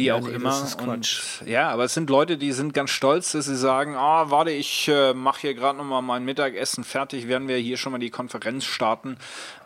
wie 0.00 0.06
ja, 0.06 0.14
auch 0.14 0.26
nee, 0.26 0.34
immer. 0.34 0.66
Und 0.86 1.42
ja, 1.46 1.68
aber 1.68 1.84
es 1.84 1.94
sind 1.94 2.08
Leute, 2.08 2.38
die 2.38 2.52
sind 2.52 2.72
ganz 2.72 2.90
stolz, 2.90 3.32
dass 3.32 3.44
sie 3.44 3.56
sagen, 3.56 3.96
ah, 3.96 4.24
oh, 4.24 4.30
warte, 4.30 4.50
ich 4.50 4.88
äh, 4.88 5.12
mache 5.12 5.42
hier 5.42 5.54
gerade 5.54 5.76
nochmal 5.76 6.02
mein 6.02 6.24
Mittagessen 6.24 6.84
fertig, 6.84 7.28
werden 7.28 7.48
wir 7.48 7.56
hier 7.58 7.76
schon 7.76 7.92
mal 7.92 7.98
die 7.98 8.10
Konferenz 8.10 8.64
starten. 8.64 9.18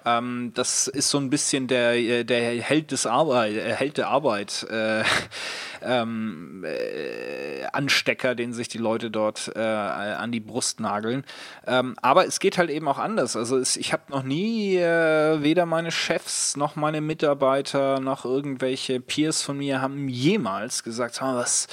Ähm, 0.04 0.50
das 0.54 0.88
ist 0.88 1.10
so 1.10 1.18
ein 1.18 1.30
bisschen 1.30 1.66
der, 1.66 2.24
der 2.24 2.60
Held 2.60 2.90
des 2.90 3.06
Arbeit, 3.06 3.54
äh, 3.54 3.72
Held 3.74 3.96
der 3.96 4.08
Arbeit. 4.08 4.66
Äh, 4.68 5.04
ähm, 5.84 6.64
äh, 6.64 7.64
Anstecker, 7.72 8.34
den 8.34 8.52
sich 8.52 8.68
die 8.68 8.78
Leute 8.78 9.10
dort 9.10 9.52
äh, 9.54 9.60
an 9.60 10.32
die 10.32 10.40
Brust 10.40 10.80
nageln. 10.80 11.24
Ähm, 11.66 11.96
aber 12.02 12.26
es 12.26 12.40
geht 12.40 12.58
halt 12.58 12.70
eben 12.70 12.88
auch 12.88 12.98
anders. 12.98 13.36
Also 13.36 13.58
es, 13.58 13.76
ich 13.76 13.92
habe 13.92 14.04
noch 14.08 14.22
nie 14.22 14.76
äh, 14.76 15.42
weder 15.42 15.66
meine 15.66 15.90
Chefs 15.90 16.56
noch 16.56 16.76
meine 16.76 17.00
Mitarbeiter 17.00 18.00
noch 18.00 18.24
irgendwelche 18.24 19.00
Peers 19.00 19.42
von 19.42 19.58
mir 19.58 19.80
haben 19.80 20.08
jemals 20.24 20.82
gesagt, 20.82 21.20
was 21.20 21.68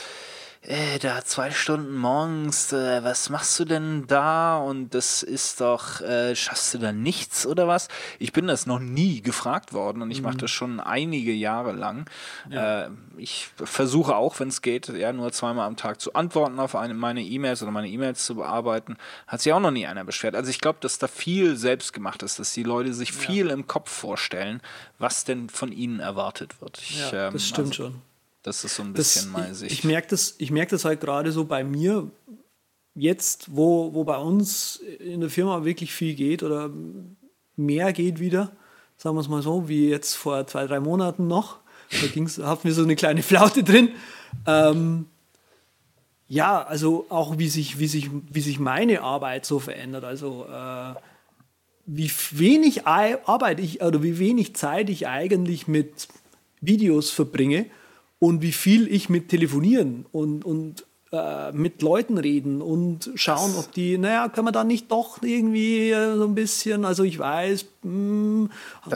äh, 0.64 1.00
da 1.00 1.24
zwei 1.24 1.50
Stunden 1.50 1.96
morgens, 1.96 2.72
äh, 2.72 3.04
was 3.04 3.32
machst 3.32 3.60
du 3.60 3.66
denn 3.66 4.06
da? 4.06 4.60
Und 4.60 4.94
das 4.94 5.24
ist 5.24 5.60
doch, 5.60 6.02
äh, 6.02 6.36
schaffst 6.36 6.76
du 6.76 6.78
da 6.78 6.92
nichts 6.92 7.48
oder 7.48 7.68
was? 7.68 7.88
Ich 8.20 8.32
bin 8.32 8.46
das 8.46 8.68
noch 8.68 8.78
nie 8.78 9.22
gefragt 9.22 9.74
worden 9.74 10.04
und 10.04 10.12
ich 10.12 10.20
mhm. 10.20 10.26
mache 10.26 10.38
das 10.38 10.52
schon 10.52 10.80
einige 10.80 11.32
Jahre 11.32 11.72
lang. 11.72 12.08
Ja. 12.50 12.84
Äh, 12.84 12.90
ich 13.18 13.50
versuche 13.56 14.16
auch, 14.16 14.40
wenn 14.40 14.50
es 14.50 14.62
geht, 14.62 14.88
ja, 14.90 15.12
nur 15.12 15.32
zweimal 15.32 15.66
am 15.66 15.78
Tag 15.78 16.00
zu 16.00 16.14
antworten 16.14 16.60
auf 16.60 16.76
eine, 16.76 16.94
meine 16.94 17.24
E-Mails 17.24 17.64
oder 17.64 17.72
meine 17.72 17.90
E-Mails 17.90 18.24
zu 18.24 18.36
bearbeiten. 18.36 18.98
Hat 19.26 19.42
sich 19.42 19.54
auch 19.54 19.60
noch 19.60 19.72
nie 19.72 19.88
einer 19.88 20.04
beschwert. 20.04 20.36
Also 20.36 20.52
ich 20.52 20.60
glaube, 20.60 20.78
dass 20.82 21.00
da 21.00 21.08
viel 21.08 21.56
selbst 21.56 21.92
gemacht 21.92 22.22
ist, 22.22 22.38
dass 22.38 22.54
die 22.54 22.64
Leute 22.64 22.94
sich 22.94 23.14
viel 23.14 23.48
ja. 23.48 23.54
im 23.54 23.66
Kopf 23.66 23.90
vorstellen, 23.90 24.62
was 25.00 25.24
denn 25.24 25.50
von 25.50 25.72
ihnen 25.72 26.00
erwartet 26.00 26.62
wird. 26.62 26.80
Ich, 26.82 27.12
ja, 27.12 27.32
das 27.32 27.34
ähm, 27.34 27.40
stimmt 27.40 27.68
also, 27.70 27.74
schon. 27.74 28.02
Das 28.44 28.64
ist 28.64 28.76
so 28.76 28.84
ein 28.84 28.94
bisschen 28.94 29.32
das, 29.32 29.32
meine 29.32 29.56
Sicht. 29.56 29.72
Ich, 29.72 29.80
ich 29.80 29.84
merke 29.86 30.08
das, 30.08 30.38
merk 30.50 30.70
das 30.70 30.86
halt 30.86 31.00
gerade 31.00 31.32
so 31.32 31.46
bei 31.46 31.64
mir, 31.64 32.10
jetzt, 32.96 33.56
wo, 33.56 33.94
wo 33.94 34.04
bei 34.04 34.18
uns 34.18 34.78
in 34.78 35.22
der 35.22 35.30
Firma 35.30 35.64
wirklich 35.64 35.94
viel 35.94 36.16
geht 36.16 36.44
oder 36.44 36.72
mehr 37.56 37.94
geht 37.94 38.20
wieder, 38.20 38.52
sagen 38.98 39.16
wir 39.16 39.22
es 39.22 39.30
mal 39.30 39.42
so, 39.42 39.70
wie 39.70 39.90
jetzt 39.90 40.16
vor 40.16 40.46
zwei, 40.48 40.66
drei 40.66 40.80
Monaten 40.80 41.28
noch. 41.28 41.60
Da 41.90 42.08
ging's, 42.08 42.38
hatten 42.44 42.64
wir 42.64 42.74
so 42.74 42.84
eine 42.84 42.96
kleine 42.96 43.24
Flaute 43.24 43.64
drin. 43.64 43.90
Ähm, 44.48 45.08
ja, 46.28 46.64
also 46.64 47.06
auch 47.10 47.38
wie 47.38 47.50
sich, 47.50 47.78
wie, 47.78 47.88
sich, 47.88 48.10
wie 48.12 48.42
sich 48.42 48.58
meine 48.60 49.02
Arbeit 49.02 49.46
so 49.46 49.60
verändert. 49.60 50.04
Also 50.04 50.46
äh, 50.50 50.96
wie 51.86 52.12
wenig 52.32 52.88
Arbeit 52.88 53.60
ich 53.60 53.82
oder 53.82 54.02
wie 54.02 54.18
wenig 54.18 54.56
Zeit 54.56 54.90
ich 54.90 55.08
eigentlich 55.08 55.68
mit 55.68 56.08
Videos 56.62 57.10
verbringe 57.10 57.66
und 58.22 58.44
wie 58.44 58.52
viel 58.52 58.88
ich 58.88 59.10
mit 59.10 59.30
Telefonieren 59.30 60.06
und, 60.12 60.46
und 60.46 60.86
äh, 61.12 61.52
mit 61.54 61.82
Leuten 61.82 62.20
reden 62.20 62.62
und 62.62 63.10
schauen, 63.16 63.56
ob 63.58 63.72
die, 63.74 63.98
naja, 63.98 64.30
können 64.30 64.46
wir 64.46 64.52
da 64.52 64.64
nicht 64.64 64.92
doch 64.92 65.24
irgendwie 65.24 65.90
äh, 65.90 66.16
so 66.16 66.26
ein 66.26 66.36
bisschen, 66.36 66.86
also 66.86 67.04
ich 67.04 67.18
weiß, 67.18 67.66
mh, 67.82 67.90
hm, 67.90 68.50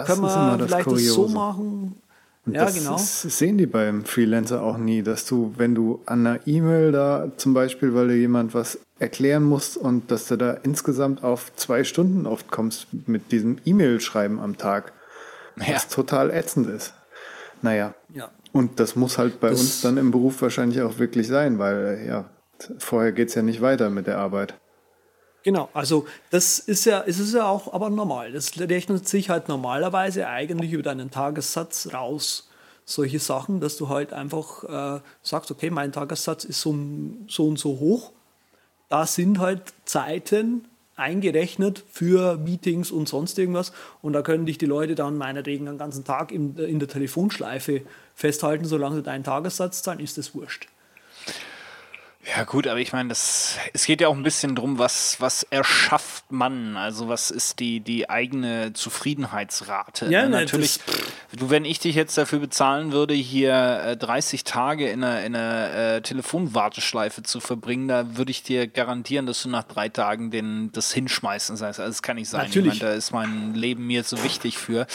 können 0.05 0.21
wir 0.21 0.59
vielleicht 0.67 0.91
das 0.91 1.05
so 1.05 1.27
machen. 1.27 1.95
Und 2.45 2.53
ja, 2.53 2.65
das 2.65 2.75
genau. 2.75 2.97
Sehen 2.99 3.57
die 3.57 3.65
beim 3.65 4.05
Freelancer 4.05 4.61
auch 4.61 4.77
nie, 4.77 5.01
dass 5.01 5.25
du, 5.25 5.55
wenn 5.57 5.73
du 5.73 6.01
an 6.05 6.27
einer 6.27 6.39
E-Mail 6.45 6.91
da 6.91 7.31
zum 7.37 7.55
Beispiel, 7.55 7.95
weil 7.95 8.09
du 8.09 8.15
jemand 8.15 8.53
was 8.53 8.77
erklären 8.99 9.43
musst 9.43 9.75
und 9.75 10.11
dass 10.11 10.27
du 10.27 10.37
da 10.37 10.51
insgesamt 10.51 11.23
auf 11.23 11.51
zwei 11.55 11.83
Stunden 11.83 12.27
oft 12.27 12.51
kommst 12.51 12.87
mit 13.07 13.31
diesem 13.31 13.57
E-Mail-Schreiben 13.65 14.39
am 14.39 14.55
Tag, 14.55 14.93
ja. 15.57 15.73
was 15.73 15.87
total 15.87 16.29
ätzend 16.29 16.69
ist. 16.69 16.93
Naja. 17.63 17.95
Ja. 18.13 18.29
Und 18.55 18.79
das 18.79 18.95
muss 18.95 19.17
halt 19.17 19.41
bei 19.41 19.49
das 19.49 19.59
uns 19.59 19.81
dann 19.81 19.97
im 19.97 20.11
Beruf 20.11 20.41
wahrscheinlich 20.41 20.81
auch 20.81 20.97
wirklich 20.97 21.27
sein, 21.27 21.59
weil 21.59 22.05
ja, 22.07 22.29
vorher 22.77 23.11
geht 23.11 23.27
es 23.27 23.35
ja 23.35 23.41
nicht 23.41 23.59
weiter 23.59 23.89
mit 23.89 24.07
der 24.07 24.17
Arbeit. 24.17 24.53
Genau, 25.43 25.67
also 25.73 26.05
das 26.29 26.59
ist 26.59 26.85
ja, 26.85 27.03
es 27.05 27.19
ist 27.19 27.33
ja 27.33 27.49
auch 27.49 27.73
aber 27.73 27.89
normal. 27.89 28.31
Das 28.31 28.57
rechnet 28.57 29.09
sich 29.09 29.29
halt 29.29 29.49
normalerweise 29.49 30.29
eigentlich 30.29 30.71
über 30.71 30.83
deinen 30.83 31.11
Tagessatz 31.11 31.89
raus. 31.93 32.49
Solche 32.85 33.19
Sachen, 33.19 33.59
dass 33.59 33.75
du 33.75 33.89
halt 33.89 34.13
einfach 34.13 34.63
äh, 34.63 35.01
sagst, 35.21 35.51
okay, 35.51 35.69
mein 35.69 35.91
Tagessatz 35.91 36.45
ist 36.45 36.61
so, 36.61 36.73
so 37.27 37.49
und 37.49 37.59
so 37.59 37.81
hoch. 37.81 38.13
Da 38.87 39.05
sind 39.05 39.39
halt 39.39 39.63
Zeiten 39.83 40.65
eingerechnet 40.95 41.83
für 41.91 42.37
Meetings 42.37 42.91
und 42.91 43.07
sonst 43.07 43.37
irgendwas. 43.37 43.71
Und 44.01 44.13
da 44.13 44.21
können 44.21 44.45
dich 44.45 44.57
die 44.57 44.65
Leute 44.65 44.95
dann 44.95 45.17
meinetwegen 45.17 45.65
den 45.65 45.77
ganzen 45.77 46.03
Tag 46.03 46.31
in, 46.31 46.57
in 46.57 46.79
der 46.79 46.87
Telefonschleife 46.87 47.81
festhalten, 48.15 48.65
solange 48.65 48.97
sie 48.97 49.03
deinen 49.03 49.23
Tagessatz 49.23 49.83
zahlen, 49.83 49.99
ist 49.99 50.17
das 50.17 50.33
wurscht. 50.33 50.67
Ja 52.35 52.43
gut, 52.43 52.65
aber 52.65 52.79
ich 52.79 52.91
meine, 52.91 53.09
das 53.09 53.57
es 53.73 53.85
geht 53.85 54.01
ja 54.01 54.07
auch 54.07 54.15
ein 54.15 54.23
bisschen 54.23 54.55
drum, 54.55 54.79
was 54.79 55.17
was 55.19 55.43
erschafft 55.43 56.31
man, 56.31 56.75
also 56.75 57.07
was 57.07 57.29
ist 57.29 57.59
die 57.59 57.81
die 57.81 58.09
eigene 58.09 58.73
Zufriedenheitsrate. 58.73 60.07
Ja, 60.07 60.23
ne? 60.23 60.29
natürlich. 60.29 60.79
Du, 61.35 61.49
wenn 61.51 61.65
ich 61.65 61.79
dich 61.79 61.95
jetzt 61.95 62.17
dafür 62.17 62.39
bezahlen 62.39 62.91
würde, 62.91 63.13
hier 63.13 63.81
äh, 63.85 63.97
30 63.97 64.43
Tage 64.43 64.89
in 64.89 65.03
einer, 65.03 65.23
in 65.23 65.35
einer 65.35 65.95
äh, 65.95 66.01
Telefonwarteschleife 66.01 67.21
zu 67.21 67.39
verbringen, 67.39 67.87
da 67.87 68.17
würde 68.17 68.31
ich 68.31 68.41
dir 68.41 68.67
garantieren, 68.67 69.27
dass 69.27 69.43
du 69.43 69.49
nach 69.49 69.63
drei 69.63 69.89
Tagen 69.89 70.31
den 70.31 70.71
das 70.71 70.91
hinschmeißen 70.93 71.57
sagst. 71.57 71.79
Also 71.79 71.91
das 71.91 72.01
kann 72.01 72.15
nicht 72.15 72.29
sein. 72.29 72.47
Natürlich. 72.47 72.75
Ich 72.75 72.81
mein, 72.81 72.89
da 72.89 72.95
ist 72.95 73.11
mein 73.11 73.53
Leben 73.53 73.85
mir 73.85 74.03
so 74.03 74.23
wichtig 74.23 74.57
für. 74.57 74.87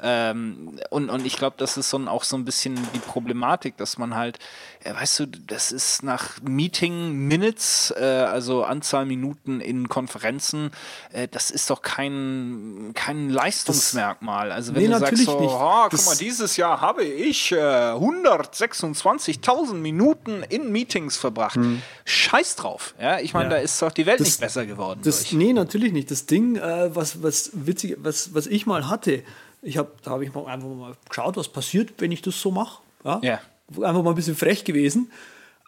Ähm, 0.00 0.78
und 0.90 1.10
und 1.10 1.26
ich 1.26 1.36
glaube, 1.36 1.56
das 1.58 1.76
ist 1.76 1.90
so 1.90 1.98
auch 2.06 2.22
so 2.22 2.36
ein 2.36 2.44
bisschen 2.44 2.76
die 2.94 3.00
Problematik, 3.00 3.76
dass 3.78 3.98
man 3.98 4.14
halt, 4.14 4.38
ja, 4.84 4.94
weißt 4.94 5.20
du, 5.20 5.26
das 5.26 5.72
ist 5.72 6.04
nach 6.04 6.40
Miet 6.42 6.67
Meeting 6.68 7.28
Minutes, 7.28 7.94
äh, 7.96 8.04
also 8.04 8.62
Anzahl 8.62 9.06
Minuten 9.06 9.62
in 9.62 9.88
Konferenzen, 9.88 10.70
äh, 11.14 11.26
das 11.26 11.50
ist 11.50 11.70
doch 11.70 11.80
kein, 11.80 12.90
kein 12.92 13.30
Leistungsmerkmal. 13.30 14.52
Also 14.52 14.74
wenn 14.74 14.82
nee, 14.82 14.88
du 14.88 14.98
sagst 14.98 15.24
so, 15.24 15.38
oh, 15.38 15.86
guck 15.88 16.04
mal, 16.04 16.16
dieses 16.18 16.58
Jahr 16.58 16.82
habe 16.82 17.04
ich 17.04 17.52
äh, 17.52 17.56
126.000 17.56 19.76
Minuten 19.76 20.42
in 20.50 20.70
Meetings 20.70 21.16
verbracht. 21.16 21.56
Hm. 21.56 21.80
Scheiß 22.04 22.56
drauf. 22.56 22.94
Ja, 23.00 23.18
ich 23.18 23.32
meine, 23.32 23.48
ja. 23.48 23.56
da 23.56 23.62
ist 23.62 23.80
doch 23.80 23.92
die 23.92 24.04
Welt 24.04 24.20
das, 24.20 24.26
nicht 24.26 24.40
besser 24.40 24.66
geworden. 24.66 25.00
Das, 25.02 25.32
nee, 25.32 25.54
natürlich 25.54 25.94
nicht. 25.94 26.10
Das 26.10 26.26
Ding, 26.26 26.56
äh, 26.56 26.94
was, 26.94 27.22
was 27.22 27.48
witzig, 27.54 27.96
was, 28.02 28.34
was 28.34 28.46
ich 28.46 28.66
mal 28.66 28.90
hatte, 28.90 29.22
ich 29.62 29.78
hab, 29.78 30.02
da 30.02 30.10
habe 30.10 30.24
ich 30.24 30.34
mal 30.34 30.44
einfach 30.44 30.68
mal 30.68 30.94
geschaut, 31.08 31.38
was 31.38 31.48
passiert, 31.48 31.94
wenn 31.96 32.12
ich 32.12 32.20
das 32.20 32.38
so 32.38 32.50
mache. 32.50 32.82
Ja? 33.04 33.20
ja. 33.22 33.40
Einfach 33.70 34.02
mal 34.02 34.10
ein 34.10 34.16
bisschen 34.16 34.36
frech 34.36 34.64
gewesen. 34.64 35.10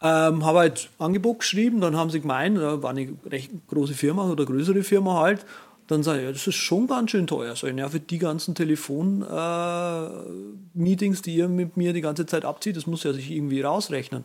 Ähm, 0.03 0.47
habe 0.47 0.61
halt 0.61 0.89
Angebot 0.99 1.41
geschrieben, 1.41 1.81
dann 1.81 1.97
haben 1.97 2.11
sie 2.11 2.21
gemeint, 2.21 2.57
da 2.57 2.83
war 2.83 2.91
eine 2.91 3.09
recht 3.27 3.51
große 3.69 3.95
Firma 3.95 4.31
oder 4.31 4.47
größere 4.47 4.83
Firma 4.83 5.21
halt. 5.21 5.45
Dann 5.89 6.03
sage 6.03 6.21
ich, 6.21 6.25
ja, 6.25 6.33
das 6.33 6.47
ist 6.47 6.55
schon 6.55 6.87
ganz 6.87 7.11
schön 7.11 7.27
teuer. 7.27 7.55
So, 7.57 7.67
ja, 7.67 7.89
für 7.89 8.01
die 8.01 8.19
ganzen 8.19 8.55
Telefon-Meetings, 8.55 11.21
äh, 11.21 11.23
die 11.23 11.35
ihr 11.35 11.49
mit 11.49 11.77
mir 11.77 11.93
die 11.93 12.01
ganze 12.01 12.27
Zeit 12.27 12.45
abzieht, 12.45 12.77
das 12.77 12.87
muss 12.87 13.03
ja 13.03 13.13
sich 13.13 13.31
irgendwie 13.31 13.61
rausrechnen. 13.61 14.25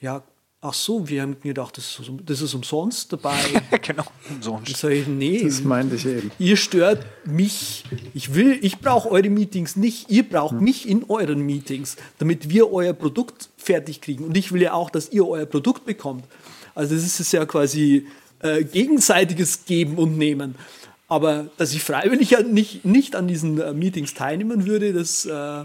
Ja, 0.00 0.22
Ach 0.60 0.74
so, 0.74 1.08
wir 1.08 1.22
haben 1.22 1.36
mir 1.44 1.54
gedacht, 1.54 1.76
das 1.76 2.00
ist, 2.00 2.10
das 2.24 2.40
ist 2.40 2.52
umsonst 2.52 3.12
dabei. 3.12 3.38
genau, 3.82 4.02
umsonst. 4.28 4.72
Das, 4.72 4.90
ich, 4.90 5.06
nee, 5.06 5.44
das 5.44 5.62
meinte 5.62 5.94
ich 5.94 6.04
eben. 6.04 6.32
Ihr 6.40 6.56
stört 6.56 7.06
mich. 7.24 7.84
Ich 8.12 8.34
will, 8.34 8.58
ich 8.60 8.80
brauche 8.80 9.08
eure 9.08 9.30
Meetings 9.30 9.76
nicht. 9.76 10.10
Ihr 10.10 10.28
braucht 10.28 10.56
hm. 10.56 10.64
mich 10.64 10.88
in 10.88 11.04
euren 11.08 11.42
Meetings, 11.42 11.96
damit 12.18 12.50
wir 12.50 12.72
euer 12.72 12.92
Produkt 12.92 13.50
fertig 13.56 14.00
kriegen. 14.00 14.24
Und 14.24 14.36
ich 14.36 14.50
will 14.50 14.60
ja 14.60 14.72
auch, 14.72 14.90
dass 14.90 15.10
ihr 15.10 15.28
euer 15.28 15.46
Produkt 15.46 15.84
bekommt. 15.86 16.24
Also 16.74 16.96
das 16.96 17.20
ist 17.20 17.32
ja 17.32 17.46
quasi 17.46 18.08
äh, 18.40 18.64
gegenseitiges 18.64 19.64
Geben 19.64 19.96
und 19.96 20.18
Nehmen. 20.18 20.56
Aber 21.06 21.50
dass 21.56 21.72
ich 21.72 21.84
freiwillig 21.84 22.30
ja 22.30 22.42
nicht, 22.42 22.84
nicht 22.84 23.14
an 23.14 23.28
diesen 23.28 23.60
äh, 23.60 23.72
Meetings 23.72 24.14
teilnehmen 24.14 24.66
würde, 24.66 24.92
das 24.92 25.24
äh, 25.24 25.64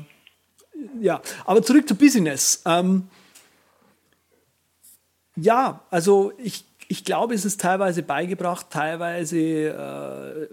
ja. 1.02 1.22
Aber 1.46 1.64
zurück 1.64 1.88
zu 1.88 1.96
Business. 1.96 2.62
Ähm, 2.66 3.08
ja, 5.36 5.82
also 5.90 6.34
ich, 6.38 6.66
ich 6.88 7.06
glaube, 7.06 7.34
es 7.34 7.46
ist 7.46 7.62
teilweise 7.62 8.04
beigebracht, 8.04 8.68
teilweise, 8.70 9.38
äh, 9.38 10.48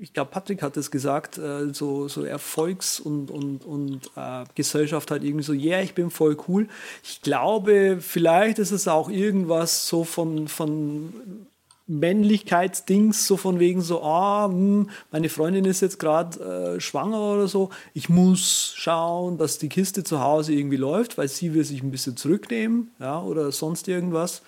ich 0.00 0.12
glaube, 0.12 0.30
Patrick 0.30 0.62
hat 0.62 0.76
es 0.76 0.90
gesagt, 0.90 1.38
äh, 1.38 1.72
so, 1.74 2.08
so 2.08 2.24
Erfolgs- 2.24 3.00
und, 3.00 3.30
und, 3.30 3.64
und 3.64 4.10
äh, 4.16 4.44
Gesellschaft 4.54 5.10
halt 5.10 5.24
irgendwie 5.24 5.44
so, 5.44 5.52
ja, 5.52 5.76
yeah, 5.76 5.82
ich 5.82 5.94
bin 5.94 6.10
voll 6.10 6.36
cool. 6.48 6.68
Ich 7.02 7.20
glaube, 7.22 7.98
vielleicht 8.00 8.58
ist 8.58 8.70
es 8.70 8.88
auch 8.88 9.10
irgendwas 9.10 9.86
so 9.86 10.04
von, 10.04 10.48
von 10.48 11.46
Männlichkeitsdings, 11.90 13.26
so 13.26 13.36
von 13.36 13.58
wegen 13.58 13.80
so, 13.80 14.02
ah, 14.02 14.46
hm, 14.46 14.88
meine 15.10 15.28
Freundin 15.28 15.64
ist 15.64 15.80
jetzt 15.80 15.98
gerade 15.98 16.76
äh, 16.76 16.80
schwanger 16.80 17.20
oder 17.20 17.48
so, 17.48 17.70
ich 17.94 18.08
muss 18.08 18.72
schauen, 18.76 19.38
dass 19.38 19.58
die 19.58 19.68
Kiste 19.68 20.04
zu 20.04 20.20
Hause 20.20 20.52
irgendwie 20.54 20.76
läuft, 20.76 21.18
weil 21.18 21.28
sie 21.28 21.52
will 21.52 21.64
sich 21.64 21.82
ein 21.82 21.90
bisschen 21.90 22.16
zurücknehmen, 22.16 22.92
ja, 23.00 23.20
oder 23.20 23.50
sonst 23.50 23.88
irgendwas. 23.88 24.42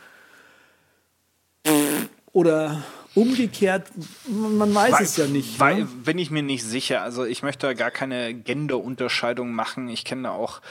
Oder 2.32 2.82
Umgekehrt, 3.14 3.88
man 4.26 4.74
weiß 4.74 4.92
weil, 4.92 5.02
es 5.02 5.16
ja 5.18 5.26
nicht. 5.26 5.60
Weil, 5.60 5.80
ne? 5.80 5.88
bin 6.04 6.16
ich 6.16 6.30
mir 6.30 6.42
nicht 6.42 6.64
sicher. 6.64 7.02
Also 7.02 7.24
ich 7.24 7.42
möchte 7.42 7.66
da 7.66 7.74
gar 7.74 7.90
keine 7.90 8.32
Genderunterscheidung 8.32 9.52
machen. 9.52 9.88
Ich 9.88 10.06
kenne 10.06 10.22
da 10.22 10.30
auch 10.30 10.62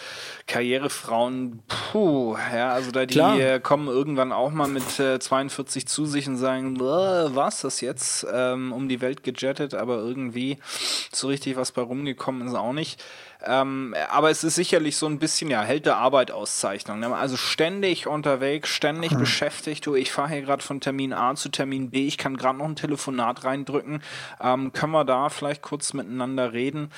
Karrierefrauen, 0.47 1.59
puh, 1.67 2.35
ja, 2.53 2.71
also 2.71 2.89
da 2.89 3.05
die 3.05 3.13
Klar. 3.13 3.59
kommen 3.59 3.87
irgendwann 3.87 4.31
auch 4.31 4.51
mal 4.51 4.67
mit 4.67 4.99
äh, 4.99 5.19
42 5.19 5.87
zu 5.87 6.07
sich 6.07 6.27
und 6.27 6.37
sagen, 6.37 6.79
was 6.79 7.61
das 7.61 7.79
jetzt? 7.79 8.25
Ähm, 8.33 8.73
um 8.73 8.89
die 8.89 9.01
Welt 9.01 9.21
gejettet, 9.23 9.75
aber 9.75 9.97
irgendwie 9.97 10.57
so 11.11 11.27
richtig 11.27 11.57
was 11.57 11.71
bei 11.71 11.83
rumgekommen 11.83 12.47
ist 12.47 12.55
auch 12.55 12.73
nicht. 12.73 13.03
Ähm, 13.43 13.95
aber 14.09 14.29
es 14.29 14.43
ist 14.43 14.55
sicherlich 14.55 14.97
so 14.97 15.07
ein 15.07 15.19
bisschen, 15.19 15.49
ja, 15.49 15.61
Held 15.61 15.85
der 15.85 15.97
Arbeit 15.97 16.31
Auszeichnung. 16.31 16.99
Ne? 16.99 17.15
Also 17.15 17.37
ständig 17.37 18.07
unterwegs, 18.07 18.69
ständig 18.69 19.11
hm. 19.11 19.19
beschäftigt. 19.19 19.85
Du, 19.85 19.95
ich 19.95 20.11
fahre 20.11 20.29
hier 20.29 20.41
gerade 20.41 20.63
von 20.63 20.79
Termin 20.79 21.13
A 21.13 21.35
zu 21.35 21.49
Termin 21.49 21.89
B. 21.89 22.07
Ich 22.07 22.17
kann 22.17 22.37
gerade 22.37 22.59
noch 22.59 22.65
ein 22.65 22.75
Telefonat 22.75 23.43
reindrücken. 23.43 24.01
Ähm, 24.41 24.73
können 24.73 24.91
wir 24.91 25.05
da 25.05 25.29
vielleicht 25.29 25.61
kurz 25.61 25.93
miteinander 25.93 26.53
reden? 26.53 26.91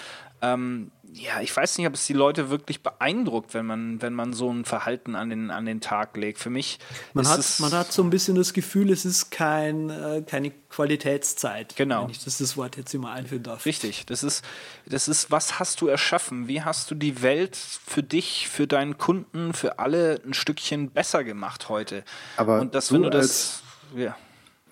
Ähm, 0.44 0.92
ja, 1.14 1.42
ich 1.42 1.56
weiß 1.56 1.78
nicht, 1.78 1.88
ob 1.88 1.94
es 1.94 2.06
die 2.06 2.14
Leute 2.14 2.50
wirklich 2.50 2.82
beeindruckt, 2.82 3.54
wenn 3.54 3.66
man, 3.66 4.02
wenn 4.02 4.14
man 4.14 4.34
so 4.34 4.52
ein 4.52 4.66
Verhalten 4.66 5.16
an 5.16 5.30
den, 5.30 5.52
an 5.52 5.66
den 5.66 5.80
Tag 5.80 6.18
legt. 6.18 6.40
Für 6.40 6.50
mich 6.50 6.80
man 7.14 7.28
hat, 7.28 7.40
es, 7.40 7.60
man 7.60 7.72
hat 7.72 7.94
so 7.94 8.04
ein 8.04 8.10
bisschen 8.10 8.36
das 8.36 8.54
Gefühl, 8.54 8.92
es 8.92 9.06
ist 9.06 9.30
kein, 9.30 9.90
äh, 9.90 10.24
keine 10.26 10.52
Qualitätszeit. 10.70 11.76
Genau. 11.76 12.04
Wenn 12.04 12.10
ich 12.10 12.24
das, 12.24 12.40
das 12.40 12.58
Wort 12.58 12.78
jetzt 12.78 12.94
immer 12.94 13.12
einführen 13.12 13.44
darf. 13.44 13.66
Richtig. 13.66 14.06
Das 14.08 14.24
ist, 14.24 14.44
das 14.86 15.08
ist, 15.08 15.32
was 15.32 15.60
hast 15.60 15.82
du 15.82 15.88
erschaffen? 15.88 16.48
Wie 16.48 16.64
hast 16.64 16.92
du 16.92 16.96
die 16.96 17.22
Welt 17.22 17.56
für 17.56 18.04
dich, 18.04 18.50
für 18.50 18.68
deinen 18.68 18.98
Kunden, 18.98 19.54
für 19.54 19.80
alle 19.80 20.20
ein 20.26 20.34
Stückchen 20.34 20.90
besser 20.90 21.24
gemacht 21.24 21.70
heute? 21.70 22.04
Aber 22.38 22.60
Und 22.60 22.76
das, 22.76 22.92
wenn 22.92 23.04
du 23.04 23.10
das, 23.10 23.62
ja 23.96 24.16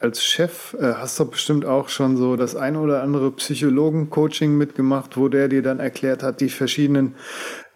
als 0.02 0.24
Chef 0.24 0.76
äh, 0.80 0.94
hast 0.94 1.20
du 1.20 1.26
bestimmt 1.26 1.66
auch 1.66 1.90
schon 1.90 2.18
so 2.18 2.36
das 2.36 2.56
ein 2.56 2.76
oder 2.76 3.04
andere 3.04 3.32
Psychologen-Coaching 3.32 4.58
mitgemacht, 4.58 5.16
wo 5.16 5.28
der 5.28 5.48
dir 5.48 5.62
dann 5.62 5.80
erklärt 5.80 6.24
hat, 6.24 6.42
die 6.42 6.50
verschiedenen 6.50 7.16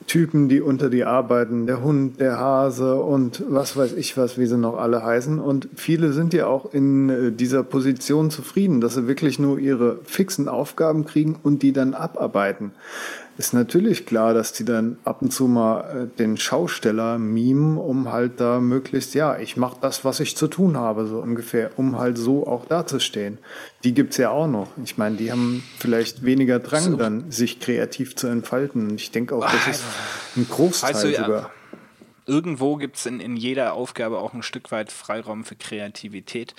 Typen, 0.08 0.50
die 0.50 0.62
unter 0.62 0.90
dir 0.90 1.08
arbeiten, 1.08 1.68
der 1.68 1.82
Hund, 1.82 2.20
der 2.20 2.40
Hase 2.40 2.96
und 2.96 3.44
was 3.48 3.78
weiß 3.78 3.94
ich 3.94 4.18
was, 4.18 4.38
wie 4.38 4.46
sie 4.46 4.58
noch 4.58 4.78
alle 4.78 5.04
heißen. 5.04 5.40
Und 5.40 5.70
viele 5.76 6.14
sind 6.14 6.34
ja 6.34 6.48
auch 6.48 6.74
in 6.74 7.10
äh, 7.10 7.32
dieser 7.32 7.64
Position 7.64 8.32
zufrieden, 8.32 8.82
dass 8.82 8.96
sie 8.96 9.08
wirklich 9.08 9.40
nur 9.40 9.60
ihre 9.60 10.00
fixen 10.04 10.48
Aufgaben 10.48 11.06
kriegen 11.06 11.40
und 11.42 11.64
die 11.64 11.74
dann 11.74 11.94
abarbeiten 11.94 12.72
ist 13.38 13.54
natürlich 13.54 14.06
klar, 14.06 14.34
dass 14.34 14.54
die 14.54 14.64
dann 14.64 14.98
ab 15.04 15.22
und 15.22 15.32
zu 15.32 15.48
mal 15.48 15.82
äh, 15.82 16.18
den 16.18 16.38
Schausteller 16.38 17.18
mimen, 17.18 17.78
um 17.78 18.12
halt 18.12 18.40
da 18.40 18.60
möglichst, 18.60 19.14
ja, 19.14 19.38
ich 19.38 19.58
mache 19.58 19.78
das, 19.82 20.06
was 20.06 20.22
ich 20.22 20.38
zu 20.38 20.48
tun 20.48 20.78
habe, 20.78 21.06
so 21.06 21.20
ungefähr, 21.20 21.72
um 21.78 21.98
halt 21.98 22.18
so 22.18 22.48
auch 22.48 22.66
dazustehen. 22.66 23.40
Die 23.84 23.94
gibt's 23.94 24.18
ja 24.18 24.30
auch 24.30 24.48
noch. 24.48 24.70
Ich 24.84 24.98
meine, 24.98 25.18
die 25.18 25.32
haben 25.32 25.64
vielleicht 25.80 26.24
weniger 26.24 26.60
Drang 26.60 26.92
so. 26.92 26.96
dann, 26.96 27.30
sich 27.30 27.60
kreativ 27.60 28.16
zu 28.16 28.28
entfalten. 28.28 28.90
Und 28.90 28.96
ich 29.02 29.12
denke 29.12 29.36
auch, 29.36 29.46
das 29.46 29.68
ist 29.68 29.84
ein 30.38 30.48
Großteil 30.50 30.96
also, 30.96 31.08
ja, 31.10 31.26
sogar. 31.26 31.52
Irgendwo 32.26 32.78
gibt's 32.78 33.06
in, 33.06 33.20
in 33.20 33.36
jeder 33.36 33.74
Aufgabe 33.74 34.20
auch 34.20 34.34
ein 34.34 34.44
Stück 34.44 34.72
weit 34.72 34.92
Freiraum 34.92 35.44
für 35.44 35.56
Kreativität. 35.56 36.56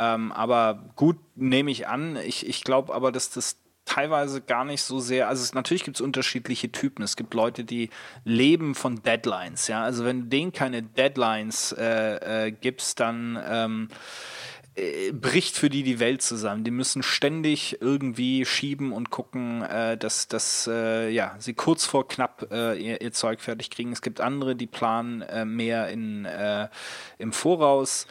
Ähm, 0.00 0.32
aber 0.32 0.82
gut, 0.96 1.16
nehme 1.36 1.70
ich 1.70 1.86
an. 1.86 2.16
Ich, 2.16 2.46
ich 2.46 2.64
glaube 2.64 2.92
aber, 2.92 3.12
dass 3.12 3.30
das 3.30 3.56
teilweise 3.88 4.40
gar 4.40 4.64
nicht 4.64 4.82
so 4.82 5.00
sehr, 5.00 5.28
also 5.28 5.42
es, 5.42 5.54
natürlich 5.54 5.84
gibt 5.84 5.96
es 5.96 6.00
unterschiedliche 6.00 6.70
Typen. 6.70 7.02
Es 7.02 7.16
gibt 7.16 7.32
Leute, 7.34 7.64
die 7.64 7.90
leben 8.24 8.74
von 8.74 9.02
Deadlines, 9.02 9.68
ja. 9.68 9.82
Also 9.82 10.04
wenn 10.04 10.22
du 10.22 10.26
denen 10.26 10.52
keine 10.52 10.82
Deadlines 10.82 11.72
äh, 11.72 12.46
äh, 12.46 12.50
gibst, 12.52 13.00
dann 13.00 13.42
ähm, 13.48 13.88
äh, 14.78 15.12
bricht 15.12 15.56
für 15.56 15.70
die 15.70 15.82
die 15.82 16.00
Welt 16.00 16.20
zusammen. 16.20 16.64
Die 16.64 16.70
müssen 16.70 17.02
ständig 17.02 17.78
irgendwie 17.80 18.44
schieben 18.44 18.92
und 18.92 19.10
gucken, 19.10 19.62
äh, 19.62 19.96
dass, 19.96 20.28
dass 20.28 20.68
äh, 20.70 21.08
ja, 21.08 21.34
sie 21.38 21.54
kurz 21.54 21.86
vor 21.86 22.06
knapp 22.06 22.48
äh, 22.52 22.74
ihr, 22.74 23.00
ihr, 23.00 23.12
Zeug 23.12 23.40
fertig 23.40 23.70
kriegen. 23.70 23.92
Es 23.92 24.02
gibt 24.02 24.20
andere, 24.20 24.54
die 24.54 24.66
planen 24.66 25.24
mehr 25.56 25.88
in, 25.88 26.28
im 27.18 27.32
Voraus 27.32 28.06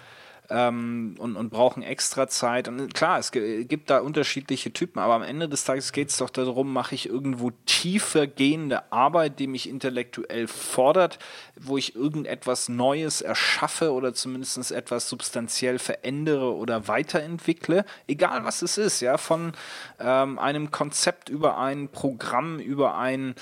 ähm, 0.50 1.16
und, 1.18 1.36
und 1.36 1.50
brauchen 1.50 1.84
extra 1.84 2.28
Zeit. 2.28 2.68
Und 2.68 2.94
klar, 2.94 3.20
es 3.20 3.32
gibt 3.32 3.90
da 3.90 4.00
unterschiedliche 4.00 4.72
Typen, 4.72 5.00
aber 5.00 5.14
am 5.16 5.24
Ende 5.24 5.50
des 5.50 5.64
Tages 5.64 5.92
geht 5.92 6.10
es 6.10 6.18
doch 6.18 6.30
darum, 6.30 6.72
mache 6.72 6.96
ich 6.96 7.10
irgendwo 7.10 7.52
tiefer 7.66 8.28
gehende 8.28 8.92
Arbeit, 8.92 9.40
die 9.40 9.48
mich 9.48 9.70
intellektuell 9.70 10.48
fordert, 10.48 11.20
wo 11.60 11.78
ich 11.78 11.96
irgendetwas 11.96 12.70
Neues 12.70 13.22
erschaffe 13.22 13.92
oder 13.92 14.14
zumindest 14.14 14.72
etwas 14.72 15.10
substanziell 15.10 15.80
verändere 15.80 16.56
oder 16.56 16.88
weiterentwickle, 16.88 17.86
egal 18.08 18.46
was 18.46 18.62
es 18.62 18.78
ist, 18.78 19.02
ja, 19.02 19.18
von 19.18 19.54
ähm, 20.00 20.40
einem 20.40 20.72
Konzept 20.72 21.30
über 21.30 21.58
ein 21.58 21.90
Programm, 21.90 22.60
über 22.60 22.98
ein 22.98 23.36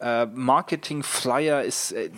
äh, 0.00 0.26
Marketing-Flyer, 0.26 1.62
ist, 1.62 1.92
äh, 1.92 2.10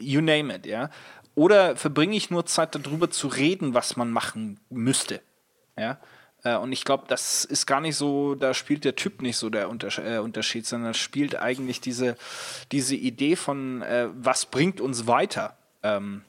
you 0.00 0.20
name 0.20 0.54
it, 0.54 0.66
ja. 0.66 0.90
Oder 1.34 1.76
verbringe 1.76 2.16
ich 2.16 2.30
nur 2.30 2.46
Zeit 2.46 2.74
darüber 2.74 3.10
zu 3.10 3.28
reden, 3.28 3.74
was 3.74 3.96
man 3.96 4.10
machen 4.10 4.60
müsste? 4.70 5.20
Ja. 5.76 5.98
Äh, 6.44 6.56
und 6.56 6.72
ich 6.72 6.84
glaube, 6.84 7.04
das 7.08 7.44
ist 7.44 7.66
gar 7.66 7.80
nicht 7.80 7.96
so, 7.96 8.34
da 8.34 8.54
spielt 8.54 8.84
der 8.84 8.94
Typ 8.94 9.22
nicht 9.22 9.36
so 9.36 9.50
der 9.50 9.64
äh, 9.64 10.18
Unterschied, 10.18 10.66
sondern 10.66 10.94
spielt 10.94 11.40
eigentlich 11.40 11.80
diese, 11.80 12.16
diese 12.70 12.94
Idee 12.94 13.34
von, 13.34 13.82
äh, 13.82 14.08
was 14.14 14.46
bringt 14.46 14.80
uns 14.80 15.06
weiter, 15.06 15.56
ähm, 15.82 16.22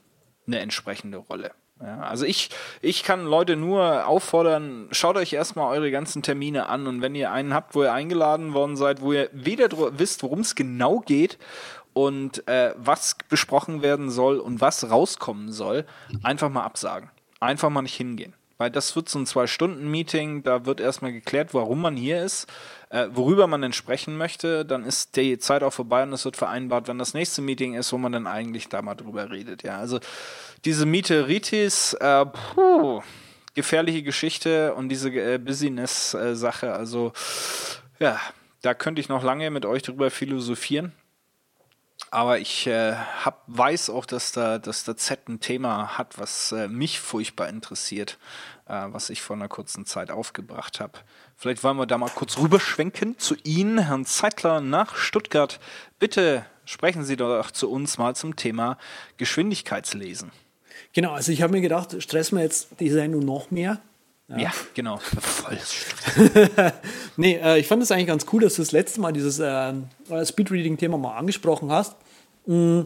eine 0.46 0.58
entsprechende 0.58 1.18
Rolle. 1.18 1.52
Ja, 1.80 2.00
also 2.00 2.24
ich, 2.24 2.48
ich 2.80 3.02
kann 3.02 3.26
Leute 3.26 3.54
nur 3.54 4.06
auffordern, 4.06 4.88
schaut 4.92 5.16
euch 5.16 5.34
erstmal 5.34 5.70
eure 5.76 5.90
ganzen 5.90 6.22
Termine 6.22 6.70
an 6.70 6.86
und 6.86 7.02
wenn 7.02 7.14
ihr 7.14 7.30
einen 7.30 7.52
habt, 7.52 7.74
wo 7.74 7.82
ihr 7.82 7.92
eingeladen 7.92 8.54
worden 8.54 8.78
seid, 8.78 9.02
wo 9.02 9.12
ihr 9.12 9.28
weder 9.32 9.68
wisst, 9.98 10.22
worum 10.22 10.40
es 10.40 10.54
genau 10.54 11.00
geht 11.00 11.38
und 11.96 12.46
äh, 12.46 12.74
was 12.76 13.16
besprochen 13.30 13.80
werden 13.80 14.10
soll 14.10 14.38
und 14.38 14.60
was 14.60 14.90
rauskommen 14.90 15.50
soll, 15.50 15.86
einfach 16.22 16.50
mal 16.50 16.62
absagen. 16.62 17.08
Einfach 17.40 17.70
mal 17.70 17.80
nicht 17.80 17.96
hingehen. 17.96 18.34
Weil 18.58 18.70
das 18.70 18.94
wird 18.96 19.08
so 19.08 19.18
ein 19.18 19.24
Zwei-Stunden-Meeting, 19.24 20.42
da 20.42 20.66
wird 20.66 20.78
erstmal 20.78 21.12
geklärt, 21.12 21.54
warum 21.54 21.80
man 21.80 21.96
hier 21.96 22.22
ist, 22.22 22.52
äh, 22.90 23.06
worüber 23.12 23.46
man 23.46 23.62
denn 23.62 23.72
sprechen 23.72 24.18
möchte, 24.18 24.66
dann 24.66 24.84
ist 24.84 25.16
die 25.16 25.38
Zeit 25.38 25.62
auch 25.62 25.72
vorbei 25.72 26.02
und 26.02 26.12
es 26.12 26.26
wird 26.26 26.36
vereinbart, 26.36 26.86
wenn 26.86 26.98
das 26.98 27.14
nächste 27.14 27.40
Meeting 27.40 27.72
ist, 27.72 27.90
wo 27.94 27.96
man 27.96 28.12
dann 28.12 28.26
eigentlich 28.26 28.68
da 28.68 28.82
mal 28.82 28.94
drüber 28.94 29.30
redet. 29.30 29.62
Ja, 29.62 29.78
also 29.78 29.98
diese 30.66 30.84
Mieteritis, 30.84 31.94
äh, 31.94 32.26
puh, 32.26 33.00
gefährliche 33.54 34.02
Geschichte 34.02 34.74
und 34.74 34.90
diese 34.90 35.08
äh, 35.08 35.38
Business-Sache, 35.38 36.74
also 36.74 37.14
ja, 37.98 38.20
da 38.60 38.74
könnte 38.74 39.00
ich 39.00 39.08
noch 39.08 39.22
lange 39.22 39.50
mit 39.50 39.64
euch 39.64 39.82
drüber 39.82 40.10
philosophieren. 40.10 40.92
Aber 42.10 42.38
ich 42.38 42.66
äh, 42.66 42.94
hab, 42.94 43.42
weiß 43.48 43.90
auch, 43.90 44.06
dass 44.06 44.32
da, 44.32 44.58
dass 44.58 44.84
der 44.84 44.96
Z 44.96 45.28
ein 45.28 45.40
Thema 45.40 45.98
hat, 45.98 46.18
was 46.18 46.52
äh, 46.52 46.68
mich 46.68 47.00
furchtbar 47.00 47.48
interessiert, 47.48 48.18
äh, 48.68 48.86
was 48.88 49.10
ich 49.10 49.22
vor 49.22 49.36
einer 49.36 49.48
kurzen 49.48 49.86
Zeit 49.86 50.10
aufgebracht 50.10 50.80
habe. 50.80 50.98
Vielleicht 51.36 51.64
wollen 51.64 51.76
wir 51.76 51.86
da 51.86 51.98
mal 51.98 52.10
kurz 52.10 52.38
rüberschwenken 52.38 53.18
zu 53.18 53.34
Ihnen, 53.44 53.78
Herrn 53.78 54.06
Zeitler 54.06 54.60
nach 54.60 54.96
Stuttgart. 54.96 55.58
Bitte 55.98 56.46
sprechen 56.64 57.04
Sie 57.04 57.16
doch 57.16 57.50
zu 57.50 57.70
uns 57.70 57.98
mal 57.98 58.14
zum 58.14 58.36
Thema 58.36 58.78
Geschwindigkeitslesen. 59.16 60.30
Genau, 60.92 61.12
also 61.12 61.32
ich 61.32 61.42
habe 61.42 61.52
mir 61.52 61.60
gedacht, 61.60 62.00
stressen 62.02 62.38
wir 62.38 62.44
jetzt 62.44 62.68
die 62.80 62.90
Sendung 62.90 63.24
noch 63.24 63.50
mehr. 63.50 63.80
Ja, 64.28 64.38
ja 64.38 64.52
genau. 64.74 64.98
Voll. 64.98 65.58
nee, 67.16 67.36
äh, 67.36 67.58
ich 67.58 67.66
fand 67.68 67.82
es 67.82 67.90
eigentlich 67.90 68.08
ganz 68.08 68.26
cool, 68.32 68.42
dass 68.42 68.56
du 68.56 68.62
das 68.62 68.72
letzte 68.72 69.00
Mal 69.00 69.12
dieses 69.12 69.38
äh, 69.38 69.74
Speedreading-Thema 70.24 70.98
mal 70.98 71.16
angesprochen 71.16 71.70
hast. 71.70 71.96
Mm. 72.46 72.82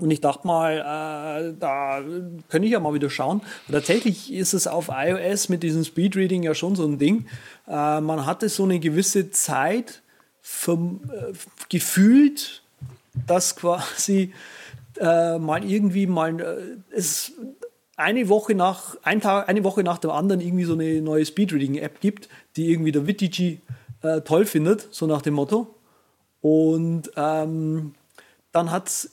Und 0.00 0.10
ich 0.10 0.22
dachte 0.22 0.46
mal, 0.46 0.78
äh, 0.78 1.54
da 1.58 2.00
könnte 2.48 2.66
ich 2.66 2.72
ja 2.72 2.80
mal 2.80 2.94
wieder 2.94 3.10
schauen. 3.10 3.42
Und 3.68 3.74
tatsächlich 3.74 4.32
ist 4.32 4.54
es 4.54 4.66
auf 4.66 4.88
iOS 4.90 5.50
mit 5.50 5.62
diesem 5.62 5.84
Speedreading 5.84 6.42
ja 6.42 6.54
schon 6.54 6.74
so 6.74 6.86
ein 6.86 6.98
Ding. 6.98 7.26
Äh, 7.68 8.00
man 8.00 8.24
hatte 8.24 8.48
so 8.48 8.64
eine 8.64 8.80
gewisse 8.80 9.30
Zeit 9.30 10.00
vom, 10.40 11.02
äh, 11.12 11.34
gefühlt, 11.68 12.62
dass 13.26 13.56
quasi 13.56 14.32
äh, 14.98 15.38
mal 15.38 15.64
irgendwie 15.64 16.06
mal 16.06 16.40
äh, 16.40 16.96
es 16.96 17.32
eine 18.00 18.28
Woche 18.28 18.54
nach, 18.54 18.96
ein 19.02 19.20
Tag, 19.20 19.48
eine 19.48 19.64
Woche 19.64 19.82
nach 19.82 19.98
dem 19.98 20.10
anderen 20.10 20.40
irgendwie 20.40 20.64
so 20.64 20.72
eine 20.72 21.00
neue 21.00 21.24
Speedreading-App 21.24 22.00
gibt, 22.00 22.28
die 22.56 22.70
irgendwie 22.70 22.92
der 22.92 23.06
Wittigi 23.06 23.60
äh, 24.02 24.20
toll 24.22 24.46
findet, 24.46 24.88
so 24.90 25.06
nach 25.06 25.22
dem 25.22 25.34
Motto. 25.34 25.74
Und 26.40 27.10
ähm, 27.16 27.94
dann 28.52 28.70
hat 28.70 29.08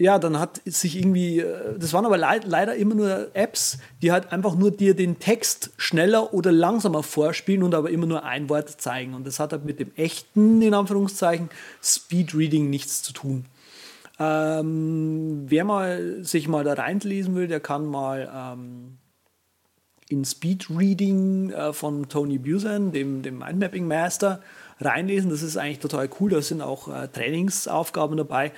ja, 0.00 0.18
dann 0.18 0.38
hat 0.38 0.62
sich 0.64 0.96
irgendwie, 0.96 1.40
äh, 1.40 1.78
das 1.78 1.92
waren 1.92 2.06
aber 2.06 2.16
le 2.16 2.40
leider 2.46 2.74
immer 2.74 2.94
nur 2.94 3.28
Apps, 3.34 3.78
die 4.00 4.10
halt 4.10 4.32
einfach 4.32 4.54
nur 4.54 4.70
dir 4.70 4.96
den 4.96 5.18
Text 5.18 5.72
schneller 5.76 6.32
oder 6.32 6.50
langsamer 6.52 7.02
vorspielen 7.02 7.62
und 7.62 7.74
aber 7.74 7.90
immer 7.90 8.06
nur 8.06 8.24
ein 8.24 8.48
Wort 8.48 8.80
zeigen. 8.80 9.12
Und 9.12 9.26
das 9.26 9.38
hat 9.38 9.52
halt 9.52 9.66
mit 9.66 9.78
dem 9.78 9.94
echten, 9.96 10.62
in 10.62 10.72
Anführungszeichen, 10.72 11.50
Speedreading 11.82 12.70
nichts 12.70 13.02
zu 13.02 13.12
tun. 13.12 13.44
Ähm, 14.20 15.44
wer 15.46 15.64
mal 15.64 16.22
sich 16.22 16.46
mal 16.46 16.62
da 16.62 16.74
reinlesen 16.74 17.34
will, 17.34 17.48
der 17.48 17.60
kann 17.60 17.86
mal 17.86 18.30
ähm, 18.32 18.98
in 20.10 20.26
Speed 20.26 20.68
Reading 20.68 21.50
äh, 21.52 21.72
von 21.72 22.08
Tony 22.10 22.36
Busan, 22.36 22.92
dem, 22.92 23.22
dem 23.22 23.38
Mindmapping 23.38 23.88
Master, 23.88 24.42
reinlesen. 24.78 25.30
Das 25.30 25.42
ist 25.42 25.56
eigentlich 25.56 25.78
total 25.78 26.10
cool. 26.20 26.30
Da 26.30 26.42
sind 26.42 26.60
auch 26.60 26.88
äh, 26.88 27.08
Trainingsaufgaben 27.08 28.18
dabei. 28.18 28.52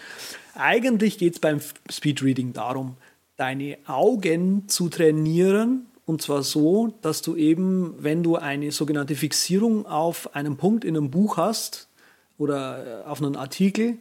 Eigentlich 0.56 1.18
geht 1.18 1.34
es 1.34 1.40
beim 1.40 1.60
Speed 1.88 2.24
Reading 2.24 2.52
darum, 2.52 2.96
deine 3.36 3.78
Augen 3.86 4.68
zu 4.68 4.88
trainieren. 4.88 5.86
Und 6.06 6.22
zwar 6.22 6.42
so, 6.42 6.92
dass 7.02 7.22
du 7.22 7.36
eben, 7.36 7.94
wenn 7.98 8.24
du 8.24 8.34
eine 8.34 8.72
sogenannte 8.72 9.14
Fixierung 9.14 9.86
auf 9.86 10.34
einen 10.34 10.56
Punkt 10.56 10.84
in 10.84 10.96
einem 10.96 11.12
Buch 11.12 11.36
hast 11.36 11.88
oder 12.36 13.04
äh, 13.04 13.08
auf 13.08 13.22
einen 13.22 13.36
Artikel, 13.36 13.98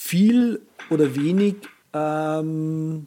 viel 0.00 0.62
oder 0.88 1.14
wenig 1.14 1.56
ähm, 1.92 3.06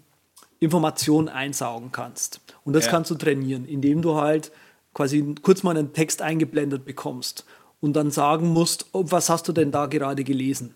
Informationen 0.60 1.28
einsaugen 1.28 1.92
kannst. 1.92 2.40
Und 2.64 2.74
das 2.74 2.86
ja. 2.86 2.92
kannst 2.92 3.10
du 3.10 3.16
trainieren, 3.16 3.66
indem 3.66 4.04
du 4.04 4.16
halt 4.16 4.52
quasi 4.94 5.34
kurz 5.42 5.64
mal 5.64 5.76
einen 5.76 5.94
Text 5.94 6.22
eingeblendet 6.22 6.86
bekommst 6.86 7.46
und 7.82 7.94
dann 7.94 8.12
sagen 8.12 8.50
musst, 8.50 8.86
oh, 8.92 9.06
was 9.08 9.32
hast 9.32 9.48
du 9.48 9.54
denn 9.54 9.72
da 9.72 9.88
gerade 9.88 10.24
gelesen? 10.24 10.76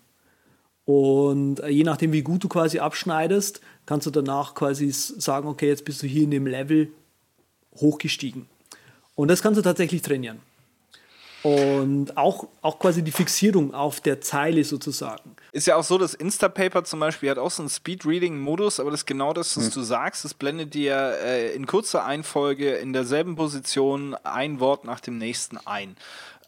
Und 0.84 1.60
äh, 1.60 1.68
je 1.68 1.84
nachdem, 1.84 2.12
wie 2.12 2.22
gut 2.22 2.42
du 2.42 2.48
quasi 2.48 2.80
abschneidest, 2.80 3.60
kannst 3.86 4.08
du 4.08 4.10
danach 4.10 4.56
quasi 4.56 4.90
sagen, 4.90 5.46
okay, 5.46 5.68
jetzt 5.68 5.84
bist 5.84 6.02
du 6.02 6.08
hier 6.08 6.24
in 6.24 6.32
dem 6.32 6.48
Level 6.48 6.90
hochgestiegen. 7.76 8.46
Und 9.14 9.28
das 9.28 9.40
kannst 9.40 9.56
du 9.56 9.62
tatsächlich 9.62 10.02
trainieren. 10.02 10.40
Und 11.42 12.16
auch, 12.16 12.48
auch 12.62 12.78
quasi 12.78 13.02
die 13.02 13.12
Fixierung 13.12 13.72
auf 13.72 14.00
der 14.00 14.20
Zeile 14.20 14.64
sozusagen. 14.64 15.36
Ist 15.52 15.66
ja 15.66 15.76
auch 15.76 15.84
so, 15.84 15.96
dass 15.96 16.14
Instapaper 16.14 16.84
zum 16.84 17.00
Beispiel 17.00 17.30
hat 17.30 17.38
auch 17.38 17.50
so 17.50 17.62
einen 17.62 17.70
Speed-Reading-Modus, 17.70 18.80
aber 18.80 18.90
das 18.90 19.00
ist 19.00 19.06
genau 19.06 19.32
das, 19.32 19.56
was 19.56 19.66
hm. 19.66 19.72
du 19.72 19.82
sagst. 19.82 20.24
Es 20.24 20.34
blendet 20.34 20.74
dir 20.74 21.16
äh, 21.22 21.54
in 21.54 21.66
kurzer 21.66 22.04
Einfolge 22.04 22.74
in 22.74 22.92
derselben 22.92 23.36
Position 23.36 24.14
ein 24.24 24.58
Wort 24.60 24.84
nach 24.84 25.00
dem 25.00 25.18
nächsten 25.18 25.58
ein. 25.58 25.96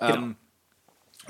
Genau. 0.00 0.34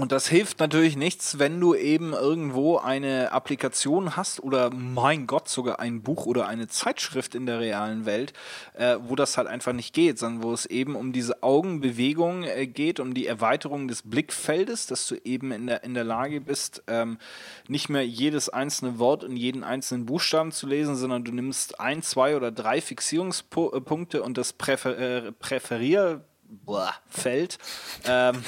Und 0.01 0.13
das 0.13 0.29
hilft 0.29 0.61
natürlich 0.61 0.97
nichts, 0.97 1.39
wenn 1.39 1.61
du 1.61 1.75
eben 1.75 2.15
irgendwo 2.15 2.79
eine 2.79 3.33
Applikation 3.33 4.17
hast 4.17 4.43
oder 4.43 4.71
mein 4.71 5.27
Gott 5.27 5.51
sogar 5.51 5.79
ein 5.79 6.01
Buch 6.01 6.25
oder 6.25 6.49
eine 6.49 6.69
Zeitschrift 6.69 7.35
in 7.35 7.45
der 7.45 7.61
realen 7.61 8.07
Welt, 8.07 8.33
äh, 8.73 8.97
wo 9.03 9.15
das 9.15 9.37
halt 9.37 9.47
einfach 9.47 9.75
nicht 9.75 9.93
geht, 9.93 10.19
sondern 10.19 10.43
wo 10.43 10.55
es 10.55 10.65
eben 10.65 10.97
um 10.97 11.13
diese 11.13 11.43
Augenbewegung 11.43 12.45
äh, 12.45 12.67
geht, 12.67 12.99
um 12.99 13.13
die 13.13 13.27
Erweiterung 13.27 13.89
des 13.89 14.01
Blickfeldes, 14.01 14.87
dass 14.87 15.07
du 15.07 15.17
eben 15.23 15.53
in 15.53 15.67
der, 15.67 15.85
in 15.85 15.93
der 15.93 16.05
Lage 16.05 16.41
bist, 16.41 16.83
ähm, 16.87 17.19
nicht 17.69 17.91
mehr 17.91 18.07
jedes 18.07 18.49
einzelne 18.49 18.99
Wort 18.99 19.23
und 19.23 19.37
jeden 19.37 19.63
einzelnen 19.63 20.07
Buchstaben 20.07 20.51
zu 20.51 20.67
lesen, 20.67 20.97
sondern 20.97 21.25
du 21.25 21.33
nimmst 21.33 21.79
ein, 21.79 22.03
zwei 22.03 22.37
oder 22.37 22.51
drei 22.51 22.81
Fixierungspunkte 22.81 24.23
und 24.23 24.39
das 24.39 24.55
Präfer 24.55 24.97
äh, 24.97 25.33
Präferierfeld 25.33 27.59
ähm, 28.07 28.43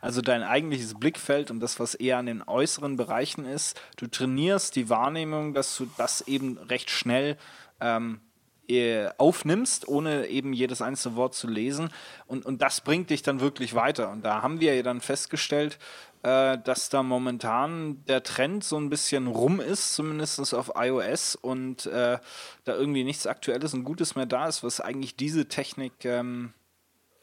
also 0.00 0.20
dein 0.20 0.42
eigentliches 0.42 0.94
Blickfeld 0.94 1.50
und 1.50 1.60
das, 1.60 1.80
was 1.80 1.94
eher 1.94 2.18
an 2.18 2.26
den 2.26 2.42
äußeren 2.42 2.96
Bereichen 2.96 3.44
ist. 3.44 3.80
Du 3.96 4.06
trainierst 4.06 4.76
die 4.76 4.88
Wahrnehmung, 4.88 5.54
dass 5.54 5.76
du 5.76 5.86
das 5.96 6.22
eben 6.22 6.58
recht 6.58 6.90
schnell 6.90 7.36
ähm, 7.80 8.20
äh, 8.68 9.08
aufnimmst, 9.18 9.88
ohne 9.88 10.26
eben 10.28 10.52
jedes 10.52 10.80
einzelne 10.80 11.16
Wort 11.16 11.34
zu 11.34 11.48
lesen. 11.48 11.90
Und, 12.26 12.46
und 12.46 12.62
das 12.62 12.80
bringt 12.80 13.10
dich 13.10 13.22
dann 13.22 13.40
wirklich 13.40 13.74
weiter. 13.74 14.10
Und 14.10 14.24
da 14.24 14.42
haben 14.42 14.60
wir 14.60 14.74
ja 14.74 14.82
dann 14.82 15.00
festgestellt, 15.00 15.78
äh, 16.22 16.56
dass 16.58 16.88
da 16.88 17.02
momentan 17.02 18.04
der 18.06 18.22
Trend 18.22 18.64
so 18.64 18.78
ein 18.78 18.88
bisschen 18.88 19.26
rum 19.26 19.60
ist, 19.60 19.94
zumindest 19.94 20.54
auf 20.54 20.72
iOS, 20.76 21.36
und 21.36 21.84
äh, 21.86 22.18
da 22.64 22.74
irgendwie 22.74 23.04
nichts 23.04 23.26
Aktuelles 23.26 23.74
und 23.74 23.84
Gutes 23.84 24.14
mehr 24.14 24.26
da 24.26 24.48
ist, 24.48 24.64
was 24.64 24.80
eigentlich 24.80 25.16
diese 25.16 25.46
Technik 25.46 26.04
ähm, 26.06 26.54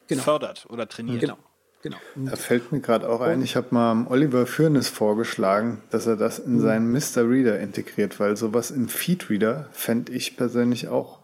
genau. 0.07 0.21
fördert 0.21 0.67
oder 0.69 0.87
trainiert. 0.87 1.21
Genau. 1.21 1.37
Genau. 1.83 1.97
Da 2.15 2.35
fällt 2.35 2.71
mir 2.71 2.79
gerade 2.79 3.09
auch 3.09 3.21
ein, 3.21 3.41
ich 3.41 3.55
habe 3.55 3.67
mal 3.71 4.05
Oliver 4.07 4.45
Fürnes 4.45 4.87
vorgeschlagen, 4.87 5.81
dass 5.89 6.05
er 6.05 6.15
das 6.15 6.37
in 6.37 6.57
mhm. 6.57 6.61
seinen 6.61 6.91
Mr. 6.91 7.27
Reader 7.27 7.59
integriert, 7.59 8.19
weil 8.19 8.37
sowas 8.37 8.69
in 8.69 8.87
Feedreader 8.87 9.67
fände 9.71 10.11
ich 10.11 10.37
persönlich 10.37 10.89
auch 10.89 11.19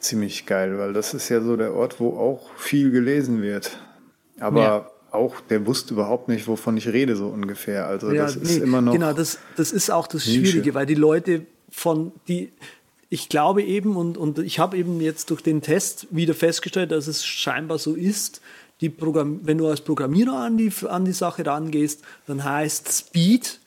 ziemlich 0.00 0.46
geil, 0.46 0.78
weil 0.78 0.92
das 0.92 1.14
ist 1.14 1.28
ja 1.28 1.40
so 1.40 1.56
der 1.56 1.74
Ort, 1.74 2.00
wo 2.00 2.16
auch 2.18 2.50
viel 2.56 2.90
gelesen 2.90 3.42
wird. 3.42 3.78
Aber 4.40 4.60
ja. 4.60 4.90
auch, 5.10 5.40
der 5.40 5.66
wusste 5.66 5.94
überhaupt 5.94 6.28
nicht, 6.28 6.48
wovon 6.48 6.76
ich 6.76 6.88
rede, 6.88 7.14
so 7.14 7.28
ungefähr. 7.28 7.86
Also 7.86 8.10
ja, 8.10 8.24
das 8.24 8.36
ist 8.36 8.58
immer 8.58 8.80
noch. 8.80 8.92
Genau, 8.92 9.12
das, 9.12 9.38
das 9.56 9.72
ist 9.72 9.90
auch 9.90 10.06
das 10.06 10.26
Nische. 10.26 10.46
Schwierige, 10.46 10.74
weil 10.74 10.86
die 10.86 10.94
Leute 10.94 11.46
von, 11.70 12.12
die, 12.28 12.50
ich 13.10 13.28
glaube 13.28 13.62
eben, 13.62 13.96
und, 13.96 14.16
und 14.16 14.38
ich 14.38 14.58
habe 14.58 14.76
eben 14.76 15.00
jetzt 15.00 15.30
durch 15.30 15.42
den 15.42 15.60
Test 15.60 16.06
wieder 16.10 16.34
festgestellt, 16.34 16.90
dass 16.90 17.06
es 17.06 17.24
scheinbar 17.24 17.78
so 17.78 17.94
ist, 17.94 18.40
die 18.82 18.90
Programm 18.90 19.40
wenn 19.44 19.58
du 19.58 19.68
als 19.68 19.80
Programmierer 19.80 20.36
an 20.36 20.58
die, 20.58 20.70
an 20.88 21.04
die 21.04 21.12
Sache 21.12 21.46
rangehst, 21.46 22.02
dann 22.26 22.44
heißt 22.44 22.92
Speed 22.92 23.60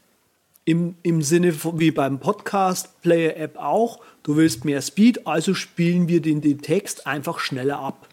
im, 0.66 0.96
im 1.04 1.22
Sinne 1.22 1.54
von, 1.54 1.80
wie 1.80 1.92
beim 1.92 2.20
Podcast 2.20 3.02
Player 3.02 3.38
App 3.38 3.58
auch, 3.58 4.02
du 4.24 4.36
willst 4.36 4.66
mehr 4.66 4.82
Speed, 4.82 5.26
also 5.26 5.54
spielen 5.54 6.08
wir 6.08 6.22
den, 6.22 6.42
den 6.42 6.62
Text 6.62 7.08
einfach 7.08 7.40
schneller 7.40 7.80
ab. 7.80 8.10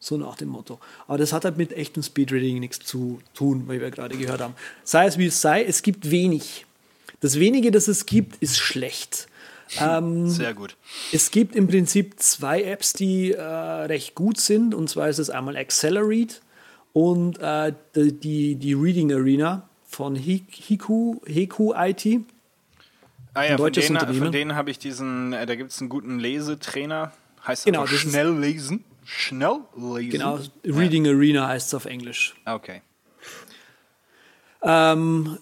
So 0.00 0.16
nach 0.16 0.36
dem 0.36 0.48
Motto. 0.48 0.80
Aber 1.06 1.18
das 1.18 1.32
hat 1.32 1.44
halt 1.44 1.58
mit 1.58 1.72
echtem 1.72 2.02
Speedreading 2.02 2.58
nichts 2.58 2.80
zu 2.80 3.20
tun, 3.34 3.64
weil 3.68 3.80
wir 3.80 3.90
gerade 3.92 4.16
gehört 4.16 4.40
haben. 4.40 4.54
Sei 4.82 5.06
es 5.06 5.16
wie 5.16 5.26
es 5.26 5.40
sei, 5.40 5.62
es 5.62 5.82
gibt 5.82 6.10
wenig. 6.10 6.66
Das 7.20 7.38
wenige, 7.38 7.70
das 7.70 7.86
es 7.86 8.04
gibt, 8.04 8.42
ist 8.42 8.58
schlecht. 8.58 9.28
Ähm, 9.80 10.28
Sehr 10.28 10.54
gut. 10.54 10.76
Es 11.12 11.30
gibt 11.30 11.56
im 11.56 11.66
Prinzip 11.68 12.20
zwei 12.20 12.62
Apps, 12.62 12.92
die 12.92 13.32
äh, 13.32 13.42
recht 13.42 14.14
gut 14.14 14.40
sind. 14.40 14.74
Und 14.74 14.88
zwar 14.88 15.08
ist 15.08 15.18
es 15.18 15.30
einmal 15.30 15.56
Accelerate 15.56 16.36
und 16.92 17.38
äh, 17.38 17.72
die, 17.94 18.56
die 18.56 18.74
Reading 18.74 19.12
Arena 19.12 19.68
von 19.84 20.14
Hiku, 20.14 21.20
Hiku 21.26 21.74
IT. 21.74 22.06
Ah 23.34 23.44
ja, 23.44 23.56
von 23.56 23.72
denen, 23.72 23.98
von 23.98 24.32
denen 24.32 24.54
habe 24.54 24.70
ich 24.70 24.78
diesen, 24.78 25.32
äh, 25.32 25.46
da 25.46 25.54
gibt 25.54 25.70
es 25.70 25.80
einen 25.80 25.88
guten 25.88 26.18
Lesetrainer. 26.18 27.12
Heißt 27.46 27.64
genau, 27.64 27.82
das 27.82 27.94
schnell 27.94 28.38
lesen. 28.38 28.84
Schnell 29.04 29.60
lesen. 29.74 30.10
Genau, 30.10 30.38
Reading 30.64 31.06
ja. 31.06 31.12
Arena 31.12 31.48
heißt 31.48 31.68
es 31.68 31.74
auf 31.74 31.86
Englisch. 31.86 32.34
Okay. 32.44 32.82
Ähm, 34.62 35.38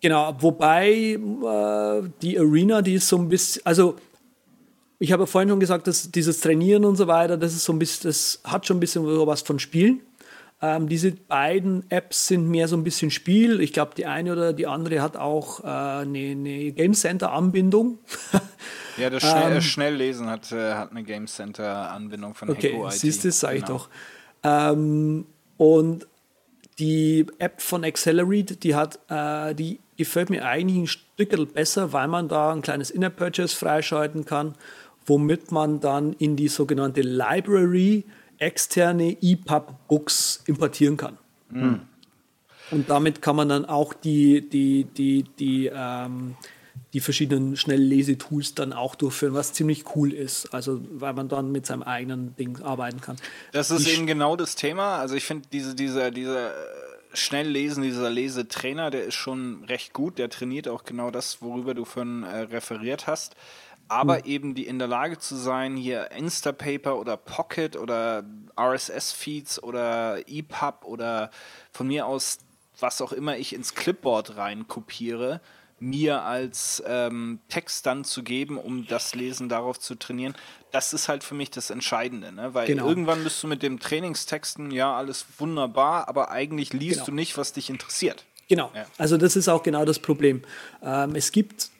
Genau, 0.00 0.34
wobei 0.40 0.90
äh, 0.90 2.08
die 2.22 2.38
Arena, 2.38 2.80
die 2.80 2.94
ist 2.94 3.08
so 3.08 3.18
ein 3.18 3.28
bisschen, 3.28 3.64
also 3.66 3.96
ich 4.98 5.12
habe 5.12 5.26
vorhin 5.26 5.48
schon 5.48 5.60
gesagt, 5.60 5.86
dass 5.86 6.10
dieses 6.10 6.40
Trainieren 6.40 6.84
und 6.84 6.96
so 6.96 7.06
weiter, 7.06 7.36
das 7.36 7.54
ist 7.54 7.64
so 7.64 7.72
ein 7.72 7.78
bisschen, 7.78 8.08
das 8.08 8.40
hat 8.44 8.66
schon 8.66 8.78
ein 8.78 8.80
bisschen 8.80 9.04
was 9.26 9.42
von 9.42 9.58
Spielen. 9.58 10.00
Ähm, 10.62 10.90
diese 10.90 11.12
beiden 11.12 11.90
Apps 11.90 12.26
sind 12.26 12.46
mehr 12.48 12.68
so 12.68 12.76
ein 12.76 12.84
bisschen 12.84 13.10
Spiel. 13.10 13.62
Ich 13.62 13.72
glaube, 13.72 13.92
die 13.96 14.04
eine 14.04 14.32
oder 14.32 14.52
die 14.52 14.66
andere 14.66 15.00
hat 15.00 15.16
auch 15.16 15.60
äh, 15.60 15.66
eine, 15.66 16.18
eine 16.18 16.72
Game 16.72 16.92
Center 16.92 17.32
Anbindung. 17.32 17.98
ja, 18.98 19.08
das 19.08 19.22
Schnell, 19.22 19.52
ähm, 19.54 19.60
Schnelllesen 19.62 20.26
hat, 20.28 20.52
äh, 20.52 20.74
hat 20.74 20.90
eine 20.90 21.02
Game 21.02 21.26
Center 21.26 21.90
Anbindung 21.90 22.34
von 22.34 22.50
okay, 22.50 22.72
Heco 22.72 22.88
IT. 22.88 22.92
Siehst 22.92 23.24
du, 23.24 23.32
sage 23.32 23.60
genau. 23.60 23.66
ich 23.66 23.72
doch. 23.72 23.88
Ähm, 24.44 25.26
und 25.56 26.06
die 26.78 27.26
App 27.38 27.62
von 27.62 27.82
Accelerate, 27.82 28.56
die 28.56 28.74
hat, 28.74 28.98
äh, 29.08 29.54
die 29.54 29.80
gefällt 30.00 30.30
mir 30.30 30.46
eigentlich 30.46 30.78
ein 30.78 30.86
Stück 30.86 31.52
besser, 31.52 31.92
weil 31.92 32.08
man 32.08 32.26
da 32.26 32.52
ein 32.52 32.62
kleines 32.62 32.90
Inner 32.90 33.10
Purchase 33.10 33.54
freischalten 33.54 34.24
kann, 34.24 34.54
womit 35.04 35.52
man 35.52 35.80
dann 35.80 36.14
in 36.14 36.36
die 36.36 36.48
sogenannte 36.48 37.02
Library 37.02 38.04
externe 38.38 39.18
EPUB-Books 39.20 40.44
importieren 40.46 40.96
kann. 40.96 41.18
Mhm. 41.50 41.82
Und 42.70 42.88
damit 42.88 43.20
kann 43.20 43.36
man 43.36 43.50
dann 43.50 43.66
auch 43.66 43.92
die, 43.92 44.48
die, 44.48 44.84
die, 44.84 45.24
die, 45.38 45.70
ähm, 45.70 46.36
die 46.94 47.00
verschiedenen 47.00 47.58
Schnelllesetools 47.58 48.54
dann 48.54 48.72
auch 48.72 48.94
durchführen, 48.94 49.34
was 49.34 49.52
ziemlich 49.52 49.84
cool 49.94 50.14
ist. 50.14 50.54
Also, 50.54 50.80
weil 50.92 51.12
man 51.12 51.28
dann 51.28 51.52
mit 51.52 51.66
seinem 51.66 51.82
eigenen 51.82 52.34
Ding 52.36 52.62
arbeiten 52.62 53.02
kann. 53.02 53.16
Das 53.52 53.70
ist 53.70 53.86
die 53.86 53.90
eben 53.90 54.06
genau 54.06 54.34
das 54.34 54.54
Thema. 54.54 54.96
Also, 54.96 55.14
ich 55.14 55.26
finde, 55.26 55.46
diese, 55.52 55.74
diese, 55.74 56.10
diese 56.10 56.52
schnell 57.12 57.48
lesen, 57.48 57.82
dieser 57.82 58.10
Lesetrainer, 58.10 58.90
der 58.90 59.04
ist 59.04 59.14
schon 59.14 59.64
recht 59.64 59.92
gut. 59.92 60.18
Der 60.18 60.30
trainiert 60.30 60.68
auch 60.68 60.84
genau 60.84 61.10
das, 61.10 61.42
worüber 61.42 61.74
du 61.74 61.84
vorhin 61.84 62.22
äh, 62.22 62.40
referiert 62.40 63.06
hast. 63.06 63.36
Aber 63.88 64.18
mhm. 64.18 64.24
eben 64.24 64.54
die 64.54 64.66
in 64.66 64.78
der 64.78 64.88
Lage 64.88 65.18
zu 65.18 65.34
sein, 65.34 65.76
hier 65.76 66.12
Instapaper 66.12 66.98
oder 66.98 67.16
Pocket 67.16 67.76
oder 67.76 68.24
RSS-Feeds 68.56 69.62
oder 69.62 70.28
EPUB 70.28 70.84
oder 70.84 71.30
von 71.72 71.88
mir 71.88 72.06
aus 72.06 72.38
was 72.82 73.02
auch 73.02 73.12
immer 73.12 73.36
ich 73.36 73.54
ins 73.54 73.74
Clipboard 73.74 74.36
rein 74.36 74.66
kopiere, 74.68 75.40
mir 75.80 76.22
als 76.22 76.82
ähm, 76.86 77.40
Text 77.48 77.86
dann 77.86 78.04
zu 78.04 78.22
geben, 78.22 78.58
um 78.58 78.86
das 78.86 79.14
Lesen 79.14 79.48
darauf 79.48 79.80
zu 79.80 79.94
trainieren, 79.94 80.34
das 80.70 80.92
ist 80.92 81.08
halt 81.08 81.24
für 81.24 81.34
mich 81.34 81.50
das 81.50 81.70
Entscheidende, 81.70 82.32
ne? 82.32 82.54
weil 82.54 82.66
genau. 82.66 82.86
irgendwann 82.86 83.24
bist 83.24 83.42
du 83.42 83.48
mit 83.48 83.62
dem 83.62 83.80
Trainingstexten, 83.80 84.70
ja, 84.70 84.94
alles 84.94 85.24
wunderbar, 85.38 86.08
aber 86.08 86.30
eigentlich 86.30 86.72
liest 86.72 86.96
genau. 86.96 87.06
du 87.06 87.12
nicht, 87.12 87.36
was 87.38 87.52
dich 87.52 87.70
interessiert. 87.70 88.24
Genau, 88.48 88.70
ja. 88.74 88.84
also 88.98 89.16
das 89.16 89.36
ist 89.36 89.48
auch 89.48 89.62
genau 89.62 89.84
das 89.84 89.98
Problem. 89.98 90.42
Ähm, 90.82 91.14
es 91.14 91.32
gibt 91.32 91.70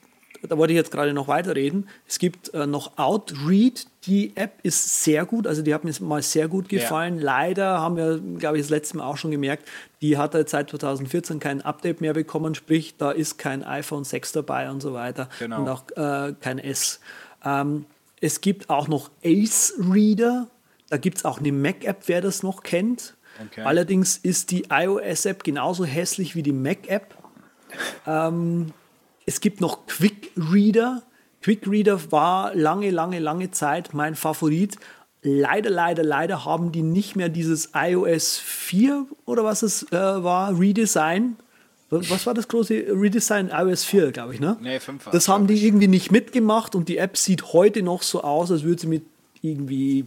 da 0.43 0.57
wollte 0.57 0.73
ich 0.73 0.77
jetzt 0.77 0.91
gerade 0.91 1.13
noch 1.13 1.29
weiterreden. 1.29 1.89
Es 2.07 2.19
gibt 2.19 2.53
äh, 2.55 2.67
noch 2.67 2.97
Outread. 2.99 3.87
Die 4.07 4.35
App 4.37 4.53
ist 4.63 5.05
sehr 5.05 5.27
gut, 5.27 5.47
also 5.47 5.63
die 5.63 5.75
hat 5.75 5.85
mir 5.85 5.93
mal 6.01 6.23
sehr 6.23 6.49
gut 6.49 6.69
gefallen. 6.69 7.19
Ja. 7.19 7.25
Leider 7.25 7.81
haben 7.81 7.97
wir, 7.97 8.19
glaube 8.39 8.57
ich, 8.57 8.63
das 8.63 8.71
letzte 8.71 8.97
Mal 8.97 9.05
auch 9.05 9.19
schon 9.19 9.31
gemerkt, 9.31 9.69
die 10.01 10.17
hat 10.17 10.33
seit 10.33 10.71
2014 10.71 11.39
kein 11.39 11.61
Update 11.61 12.01
mehr 12.01 12.15
bekommen, 12.15 12.55
sprich, 12.55 12.97
da 12.97 13.11
ist 13.11 13.37
kein 13.37 13.63
iPhone 13.63 14.05
6 14.05 14.33
dabei 14.33 14.71
und 14.71 14.81
so 14.81 14.95
weiter 14.95 15.29
genau. 15.39 15.61
und 15.61 15.69
auch 15.69 15.85
äh, 15.97 16.35
kein 16.41 16.59
S. 16.59 17.01
Ähm, 17.45 17.85
es 18.21 18.41
gibt 18.41 18.71
auch 18.71 18.89
noch 18.89 19.11
Ace 19.25 19.75
Reader. 19.79 20.49
Da 20.89 20.97
gibt 20.97 21.19
es 21.19 21.25
auch 21.25 21.39
eine 21.39 21.53
Mac-App, 21.53 22.05
wer 22.07 22.21
das 22.21 22.43
noch 22.43 22.63
kennt. 22.63 23.15
Okay. 23.47 23.63
Allerdings 23.63 24.17
ist 24.17 24.51
die 24.51 24.67
iOS-App 24.71 25.45
genauso 25.45 25.85
hässlich 25.85 26.35
wie 26.35 26.43
die 26.43 26.53
Mac-App. 26.53 27.15
Ähm, 28.07 28.73
es 29.27 29.41
gibt 29.41 29.61
noch 29.61 29.87
Quick 29.87 30.33
Reader. 30.37 31.03
Quick 31.43 31.67
Reader 31.67 32.13
war 32.13 32.55
lange, 32.55 32.91
lange, 32.91 33.19
lange 33.19 33.51
Zeit 33.51 33.95
mein 33.95 34.15
Favorit. 34.15 34.77
Leider, 35.23 35.71
leider, 35.71 36.03
leider 36.03 36.45
haben 36.45 36.73
die 36.73 36.83
nicht 36.83 37.15
mehr 37.17 37.29
dieses 37.29 37.71
iOS 37.75 38.39
4 38.39 39.07
oder 39.27 39.45
was 39.45 39.63
es 39.63 39.83
äh, 39.93 39.97
war, 39.97 40.59
Redesign. 40.59 41.37
Was 41.91 42.25
war 42.25 42.35
das 42.35 42.47
große 42.47 42.75
Redesign? 42.89 43.51
iOS 43.53 43.85
4, 43.85 44.13
glaube 44.13 44.35
ich, 44.35 44.41
ne? 44.41 44.57
Nee, 44.61 44.79
5 44.79 45.09
Das 45.11 45.29
haben 45.29 45.49
die 45.49 45.67
irgendwie 45.67 45.89
nicht 45.89 46.13
mitgemacht 46.13 46.75
und 46.75 46.89
die 46.89 46.99
App 46.99 47.17
sieht 47.17 47.53
heute 47.53 47.83
noch 47.83 48.03
so 48.03 48.23
aus, 48.23 48.51
als 48.53 48.63
würde 48.63 48.83
sie 48.83 48.87
mit 48.87 49.03
irgendwie 49.43 50.07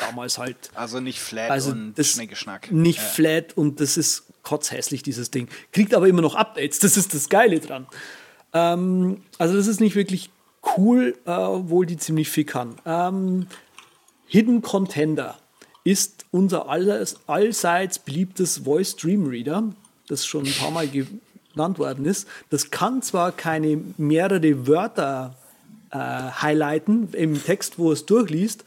damals 0.00 0.38
halt. 0.38 0.70
Also 0.74 1.00
nicht 1.00 1.20
flat 1.20 1.50
also 1.50 1.72
und 1.72 1.94
Schnickeschnack. 1.98 2.70
Nicht 2.70 2.98
ja. 2.98 3.04
flat 3.04 3.56
und 3.56 3.80
das 3.80 3.96
ist 3.96 4.24
kotzhässlich, 4.42 5.02
dieses 5.02 5.30
Ding. 5.30 5.48
Kriegt 5.72 5.94
aber 5.94 6.08
immer 6.08 6.22
noch 6.22 6.34
Updates, 6.34 6.78
das 6.78 6.96
ist 6.96 7.14
das 7.14 7.28
Geile 7.28 7.60
dran. 7.60 7.86
Ähm, 8.52 9.22
also 9.38 9.56
das 9.56 9.66
ist 9.66 9.80
nicht 9.80 9.96
wirklich 9.96 10.30
cool, 10.76 11.16
äh, 11.26 11.30
obwohl 11.30 11.86
die 11.86 11.96
ziemlich 11.96 12.28
viel 12.28 12.44
kann. 12.44 12.76
Ähm, 12.84 13.46
Hidden 14.26 14.62
Contender 14.62 15.38
ist 15.84 16.26
unser 16.30 16.68
alles, 16.68 17.16
allseits 17.26 17.98
beliebtes 17.98 18.58
Voice 18.58 18.96
Dream 18.96 19.26
Reader, 19.26 19.70
das 20.08 20.26
schon 20.26 20.46
ein 20.46 20.52
paar 20.52 20.70
Mal 20.70 20.88
genannt 20.88 21.78
worden 21.78 22.04
ist. 22.04 22.28
Das 22.50 22.70
kann 22.70 23.02
zwar 23.02 23.32
keine 23.32 23.80
mehrere 23.96 24.66
Wörter 24.66 25.36
äh, 25.90 25.98
highlighten 25.98 27.12
im 27.12 27.42
Text, 27.42 27.78
wo 27.78 27.92
es 27.92 28.06
durchliest, 28.06 28.64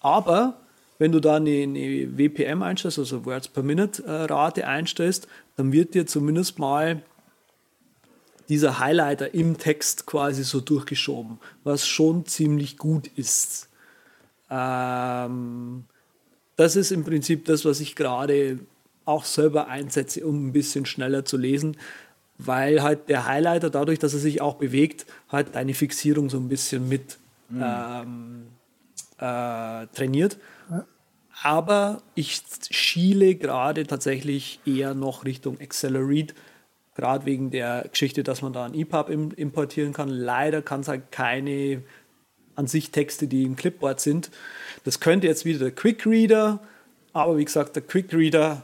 aber 0.00 0.60
wenn 0.98 1.12
du 1.12 1.20
da 1.20 1.36
eine, 1.36 1.62
eine 1.62 2.16
WPM 2.16 2.62
einstellst, 2.62 2.98
also 2.98 3.24
Words 3.26 3.48
per 3.48 3.62
Minute 3.62 4.02
äh, 4.04 4.24
Rate 4.24 4.66
einstellst, 4.66 5.28
dann 5.56 5.72
wird 5.72 5.94
dir 5.94 6.06
zumindest 6.06 6.58
mal 6.58 7.02
dieser 8.48 8.78
Highlighter 8.78 9.34
im 9.34 9.58
Text 9.58 10.06
quasi 10.06 10.44
so 10.44 10.60
durchgeschoben, 10.60 11.38
was 11.64 11.86
schon 11.86 12.26
ziemlich 12.26 12.78
gut 12.78 13.08
ist. 13.16 13.68
Ähm, 14.50 15.84
das 16.54 16.76
ist 16.76 16.92
im 16.92 17.04
Prinzip 17.04 17.44
das, 17.44 17.64
was 17.64 17.80
ich 17.80 17.96
gerade 17.96 18.60
auch 19.04 19.24
selber 19.24 19.68
einsetze, 19.68 20.24
um 20.26 20.48
ein 20.48 20.52
bisschen 20.52 20.86
schneller 20.86 21.24
zu 21.24 21.36
lesen, 21.36 21.76
weil 22.38 22.82
halt 22.82 23.08
der 23.08 23.26
Highlighter 23.26 23.70
dadurch, 23.70 23.98
dass 23.98 24.14
er 24.14 24.20
sich 24.20 24.40
auch 24.40 24.54
bewegt, 24.54 25.06
halt 25.28 25.54
deine 25.54 25.74
Fixierung 25.74 26.30
so 26.30 26.38
ein 26.38 26.48
bisschen 26.48 26.88
mit 26.88 27.18
mhm. 27.48 27.62
ähm, 27.64 28.42
äh, 29.18 29.86
trainiert. 29.88 30.38
Aber 31.42 32.02
ich 32.14 32.42
schiele 32.70 33.34
gerade 33.34 33.86
tatsächlich 33.86 34.60
eher 34.64 34.94
noch 34.94 35.24
Richtung 35.24 35.60
Accelerate, 35.60 36.34
gerade 36.94 37.26
wegen 37.26 37.50
der 37.50 37.86
Geschichte, 37.90 38.22
dass 38.22 38.40
man 38.40 38.52
da 38.52 38.64
ein 38.64 38.74
EPUB 38.74 39.10
importieren 39.36 39.92
kann. 39.92 40.08
Leider 40.08 40.62
kann 40.62 40.80
es 40.80 40.88
halt 40.88 41.12
keine 41.12 41.82
an 42.54 42.66
sich 42.66 42.90
Texte, 42.90 43.28
die 43.28 43.44
im 43.44 43.54
Clipboard 43.54 44.00
sind. 44.00 44.30
Das 44.84 44.98
könnte 44.98 45.26
jetzt 45.26 45.44
wieder 45.44 45.58
der 45.58 45.72
Quick 45.72 46.06
Reader, 46.06 46.60
aber 47.12 47.36
wie 47.36 47.44
gesagt, 47.44 47.76
der 47.76 47.82
Quick 47.82 48.14
Reader, 48.14 48.62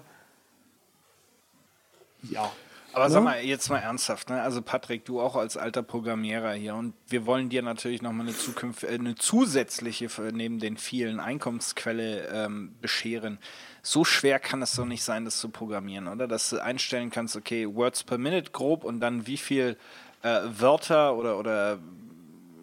ja, 2.30 2.50
aber 2.92 3.10
sag 3.10 3.22
mal, 3.22 3.42
jetzt 3.42 3.70
mal 3.70 3.78
ernsthaft, 3.78 4.28
ne? 4.30 4.42
Also 4.42 4.60
Patrick, 4.62 5.04
du 5.04 5.20
auch 5.20 5.36
als 5.36 5.56
alter 5.56 5.82
Programmierer 5.82 6.52
hier 6.52 6.74
und 6.74 6.94
wir 7.08 7.26
wollen 7.26 7.48
dir 7.48 7.62
natürlich 7.62 8.02
nochmal 8.02 8.26
eine 8.26 8.36
Zukunft, 8.36 8.84
äh, 8.84 8.88
eine 8.88 9.14
zusätzliche 9.14 10.08
neben 10.32 10.58
den 10.58 10.76
vielen 10.76 11.20
Einkommensquelle 11.20 12.28
ähm, 12.28 12.74
bescheren. 12.80 13.38
So 13.82 14.04
schwer 14.04 14.38
kann 14.38 14.62
es 14.62 14.74
doch 14.74 14.84
nicht 14.84 15.02
sein, 15.02 15.24
das 15.24 15.38
zu 15.38 15.48
programmieren, 15.48 16.08
oder? 16.08 16.28
Dass 16.28 16.50
du 16.50 16.58
einstellen 16.58 17.10
kannst, 17.10 17.36
okay, 17.36 17.66
Words 17.66 18.04
per 18.04 18.18
Minute 18.18 18.50
grob 18.50 18.84
und 18.84 19.00
dann 19.00 19.26
wie 19.26 19.38
viel 19.38 19.76
äh, 20.22 20.40
Wörter 20.44 21.16
oder, 21.16 21.38
oder 21.38 21.78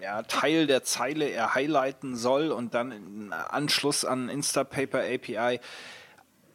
ja, 0.02 0.24
Teil 0.24 0.68
der 0.68 0.84
Zeile 0.84 1.26
er 1.26 1.56
highlighten 1.56 2.16
soll 2.16 2.52
und 2.52 2.74
dann 2.74 2.92
in 2.92 3.34
Anschluss 3.34 4.06
an 4.06 4.30
Instapaper 4.30 5.00
API. 5.00 5.60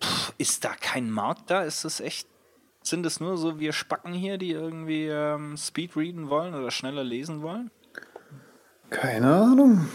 Puh, 0.01 0.33
ist 0.39 0.64
da 0.64 0.75
kein 0.75 1.11
Markt 1.11 1.51
da? 1.51 1.62
Ist 1.62 1.85
das 1.85 2.01
echt 2.01 2.29
sind 2.85 3.07
es 3.07 3.18
nur 3.18 3.37
so 3.37 3.59
wir 3.59 3.72
Spacken 3.72 4.12
hier, 4.12 4.39
die 4.39 4.53
irgendwie 4.53 5.07
ähm, 5.07 5.57
Speedreaden 5.57 6.28
wollen 6.28 6.55
oder 6.55 6.70
schneller 6.70 7.03
lesen 7.03 7.43
wollen? 7.43 7.70
Keine 8.91 9.35
Ahnung. 9.35 9.89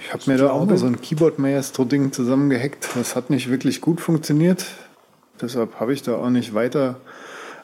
Ich 0.00 0.12
habe 0.12 0.22
mir 0.30 0.38
da 0.38 0.50
auch 0.50 0.64
mal 0.64 0.78
so 0.78 0.86
ein 0.86 1.00
Keyboard-Maestro-Ding 1.00 2.12
zusammengehackt. 2.12 2.88
Das 2.94 3.16
hat 3.16 3.28
nicht 3.28 3.50
wirklich 3.50 3.80
gut 3.80 4.00
funktioniert. 4.00 4.64
Deshalb 5.40 5.78
habe 5.80 5.92
ich 5.92 6.02
da 6.02 6.16
auch 6.16 6.30
nicht 6.30 6.54
weiter 6.54 7.00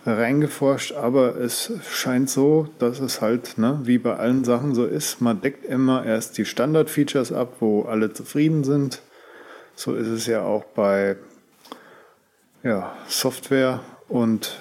reingeforscht. 0.04 0.92
Aber 0.92 1.36
es 1.36 1.72
scheint 1.88 2.28
so, 2.28 2.68
dass 2.78 3.00
es 3.00 3.20
halt, 3.20 3.58
ne, 3.58 3.80
wie 3.84 3.98
bei 3.98 4.16
allen 4.16 4.44
Sachen 4.44 4.74
so 4.74 4.84
ist, 4.84 5.20
man 5.20 5.40
deckt 5.40 5.64
immer 5.64 6.04
erst 6.04 6.38
die 6.38 6.44
Standard-Features 6.44 7.32
ab, 7.32 7.54
wo 7.60 7.82
alle 7.82 8.12
zufrieden 8.12 8.64
sind. 8.64 9.00
So 9.76 9.94
ist 9.94 10.08
es 10.08 10.26
ja 10.26 10.42
auch 10.42 10.64
bei 10.64 11.16
ja, 12.62 12.96
Software 13.06 13.80
und 14.08 14.56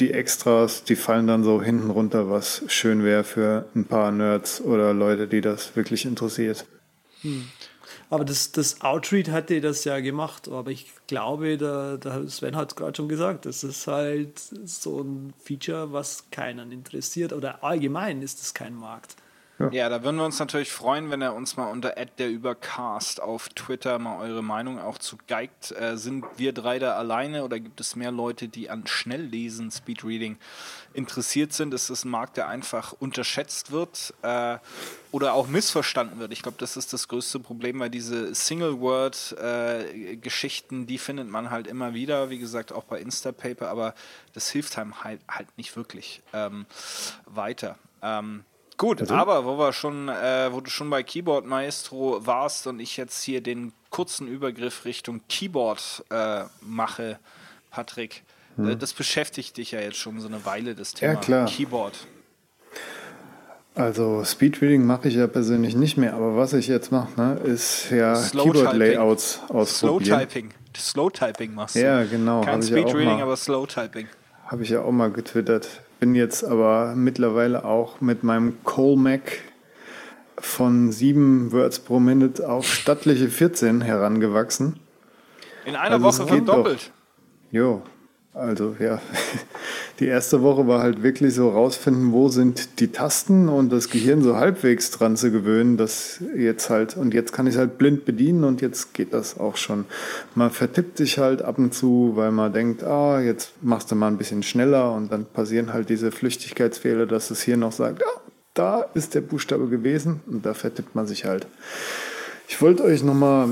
die 0.00 0.12
Extras, 0.12 0.84
die 0.84 0.96
fallen 0.96 1.26
dann 1.26 1.42
so 1.42 1.62
hinten 1.62 1.90
runter, 1.90 2.30
was 2.30 2.62
schön 2.68 3.02
wäre 3.02 3.24
für 3.24 3.66
ein 3.74 3.86
paar 3.86 4.12
Nerds 4.12 4.60
oder 4.60 4.92
Leute, 4.92 5.26
die 5.26 5.40
das 5.40 5.74
wirklich 5.74 6.04
interessiert. 6.04 6.66
Hm. 7.22 7.46
Aber 8.08 8.24
das, 8.24 8.52
das 8.52 8.82
Outread 8.82 9.30
hatte 9.30 9.60
das 9.60 9.84
ja 9.84 9.98
gemacht, 9.98 10.48
aber 10.48 10.70
ich 10.70 10.92
glaube, 11.08 11.58
der, 11.58 11.98
der 11.98 12.28
Sven 12.28 12.54
hat 12.54 12.70
es 12.70 12.76
gerade 12.76 12.96
schon 12.96 13.08
gesagt, 13.08 13.46
das 13.46 13.64
ist 13.64 13.86
halt 13.88 14.38
so 14.64 15.00
ein 15.00 15.32
Feature, 15.42 15.92
was 15.92 16.30
keinen 16.30 16.70
interessiert 16.70 17.32
oder 17.32 17.64
allgemein 17.64 18.22
ist 18.22 18.40
es 18.40 18.54
kein 18.54 18.74
Markt. 18.74 19.16
Ja. 19.58 19.70
ja. 19.70 19.88
da 19.88 20.04
würden 20.04 20.16
wir 20.16 20.24
uns 20.24 20.38
natürlich 20.38 20.70
freuen, 20.70 21.10
wenn 21.10 21.22
ihr 21.22 21.32
uns 21.32 21.56
mal 21.56 21.70
unter 21.70 21.90
der 21.90 22.40
auf 23.20 23.48
Twitter 23.50 23.98
mal 23.98 24.20
eure 24.20 24.42
Meinung 24.42 24.78
auch 24.78 24.98
zu 24.98 25.16
geigt. 25.26 25.72
Äh, 25.72 25.96
sind 25.96 26.24
wir 26.36 26.52
drei 26.52 26.78
da 26.78 26.96
alleine 26.96 27.44
oder 27.44 27.58
gibt 27.58 27.80
es 27.80 27.96
mehr 27.96 28.10
Leute, 28.10 28.48
die 28.48 28.68
an 28.68 28.86
Schnelllesen, 28.86 29.70
Speedreading 29.70 30.36
interessiert 30.92 31.52
sind? 31.52 31.74
Ist 31.74 31.90
das 31.90 32.04
ein 32.04 32.10
Markt, 32.10 32.36
der 32.36 32.48
einfach 32.48 32.92
unterschätzt 32.92 33.70
wird 33.70 34.14
äh, 34.22 34.58
oder 35.10 35.34
auch 35.34 35.46
missverstanden 35.46 36.18
wird? 36.18 36.32
Ich 36.32 36.42
glaube, 36.42 36.58
das 36.58 36.76
ist 36.76 36.92
das 36.92 37.08
größte 37.08 37.40
Problem, 37.40 37.80
weil 37.80 37.90
diese 37.90 38.34
Single-Word-Geschichten, 38.34 40.82
äh, 40.82 40.86
die 40.86 40.98
findet 40.98 41.28
man 41.28 41.50
halt 41.50 41.66
immer 41.66 41.94
wieder, 41.94 42.30
wie 42.30 42.38
gesagt, 42.38 42.72
auch 42.72 42.84
bei 42.84 43.00
Instapaper, 43.00 43.68
aber 43.68 43.94
das 44.34 44.50
hilft 44.50 44.78
einem 44.78 45.02
halt, 45.02 45.20
halt 45.28 45.48
nicht 45.56 45.76
wirklich 45.76 46.22
ähm, 46.32 46.66
weiter. 47.26 47.78
Ähm, 48.02 48.44
Gut, 48.76 49.00
also? 49.00 49.14
aber 49.14 49.44
wo 49.44 49.58
wir 49.58 49.72
schon, 49.72 50.08
äh, 50.08 50.52
wo 50.52 50.60
du 50.60 50.70
schon 50.70 50.90
bei 50.90 51.02
Keyboard 51.02 51.46
Maestro 51.46 52.24
warst 52.26 52.66
und 52.66 52.80
ich 52.80 52.96
jetzt 52.96 53.22
hier 53.22 53.40
den 53.40 53.72
kurzen 53.90 54.28
Übergriff 54.28 54.84
Richtung 54.84 55.22
Keyboard 55.28 56.04
äh, 56.10 56.44
mache, 56.60 57.18
Patrick, 57.70 58.22
hm. 58.56 58.70
äh, 58.70 58.76
das 58.76 58.92
beschäftigt 58.92 59.56
dich 59.56 59.70
ja 59.70 59.80
jetzt 59.80 59.96
schon 59.96 60.20
so 60.20 60.28
eine 60.28 60.44
Weile, 60.44 60.74
das 60.74 60.92
Thema 60.92 61.14
ja, 61.14 61.20
klar. 61.20 61.46
Keyboard. 61.46 62.06
Also 63.74 64.24
Speedreading 64.24 64.86
mache 64.86 65.08
ich 65.08 65.14
ja 65.14 65.26
persönlich 65.26 65.76
nicht 65.76 65.98
mehr, 65.98 66.14
aber 66.14 66.36
was 66.36 66.54
ich 66.54 66.66
jetzt 66.66 66.90
mache, 66.92 67.08
ne, 67.20 67.38
ist 67.44 67.90
ja 67.90 68.14
Keyboard-Layouts 68.14 69.40
ausprobieren. 69.48 70.04
Slow-Typing. 70.04 70.54
Slow-Typing 70.74 71.54
machst 71.54 71.76
du. 71.76 71.80
Ja, 71.80 72.04
genau. 72.04 72.40
Kein 72.40 72.62
Speedreading, 72.62 73.20
aber 73.20 73.36
Slow-Typing. 73.36 74.08
Habe 74.46 74.62
ich 74.62 74.70
ja 74.70 74.80
auch 74.80 74.92
mal 74.92 75.10
getwittert. 75.10 75.68
Bin 75.98 76.14
jetzt 76.14 76.44
aber 76.44 76.94
mittlerweile 76.94 77.64
auch 77.64 78.00
mit 78.00 78.22
meinem 78.22 78.62
Colmac 78.64 79.40
von 80.38 80.92
7 80.92 81.52
Words 81.52 81.78
pro 81.80 82.00
Minute 82.00 82.48
auf 82.48 82.66
stattliche 82.66 83.28
14 83.28 83.80
herangewachsen. 83.80 84.78
In 85.64 85.74
einer 85.74 85.94
also 86.02 86.04
Woche 86.04 86.28
verdoppelt. 86.28 86.92
Jo, 87.50 87.82
also 88.34 88.76
ja, 88.78 89.00
die 89.98 90.06
erste 90.06 90.42
Woche 90.42 90.66
war 90.66 90.82
halt 90.82 91.02
wirklich 91.02 91.34
so 91.34 91.48
rausfinden, 91.48 92.12
wo 92.12 92.28
sind 92.28 92.80
die 92.80 92.88
Tasten 92.88 93.48
und 93.48 93.72
das 93.72 93.88
Gehirn 93.88 94.22
so 94.22 94.36
halbwegs 94.36 94.90
dran 94.90 95.16
zu 95.16 95.30
gewöhnen, 95.30 95.78
dass 95.78 96.20
jetzt 96.36 96.68
halt, 96.68 96.96
und 96.96 97.14
jetzt 97.14 97.32
kann 97.32 97.46
ich 97.46 97.54
es 97.54 97.58
halt 97.58 97.78
blind 97.78 98.04
bedienen 98.04 98.44
und 98.44 98.60
jetzt 98.60 98.92
geht 98.92 99.14
das 99.14 99.38
auch 99.38 99.56
schon. 99.56 99.86
Man 100.34 100.50
vertippt 100.50 100.98
sich 100.98 101.18
halt 101.18 101.40
ab 101.40 101.58
und 101.58 101.72
zu, 101.72 102.12
weil 102.14 102.30
man 102.30 102.52
denkt, 102.52 102.84
ah, 102.84 103.20
jetzt 103.20 103.52
machst 103.62 103.90
du 103.90 103.94
mal 103.94 104.08
ein 104.08 104.18
bisschen 104.18 104.42
schneller 104.42 104.92
und 104.92 105.10
dann 105.10 105.24
passieren 105.24 105.72
halt 105.72 105.88
diese 105.88 106.12
Flüchtigkeitsfehler, 106.12 107.06
dass 107.06 107.30
es 107.30 107.40
hier 107.40 107.56
noch 107.56 107.72
sagt, 107.72 108.02
ah, 108.04 108.20
da 108.52 108.82
ist 108.94 109.14
der 109.14 109.22
Buchstabe 109.22 109.68
gewesen 109.68 110.20
und 110.26 110.44
da 110.44 110.52
vertippt 110.52 110.94
man 110.94 111.06
sich 111.06 111.24
halt. 111.24 111.46
Ich 112.48 112.60
wollte 112.60 112.84
euch 112.84 113.02
nochmal 113.02 113.48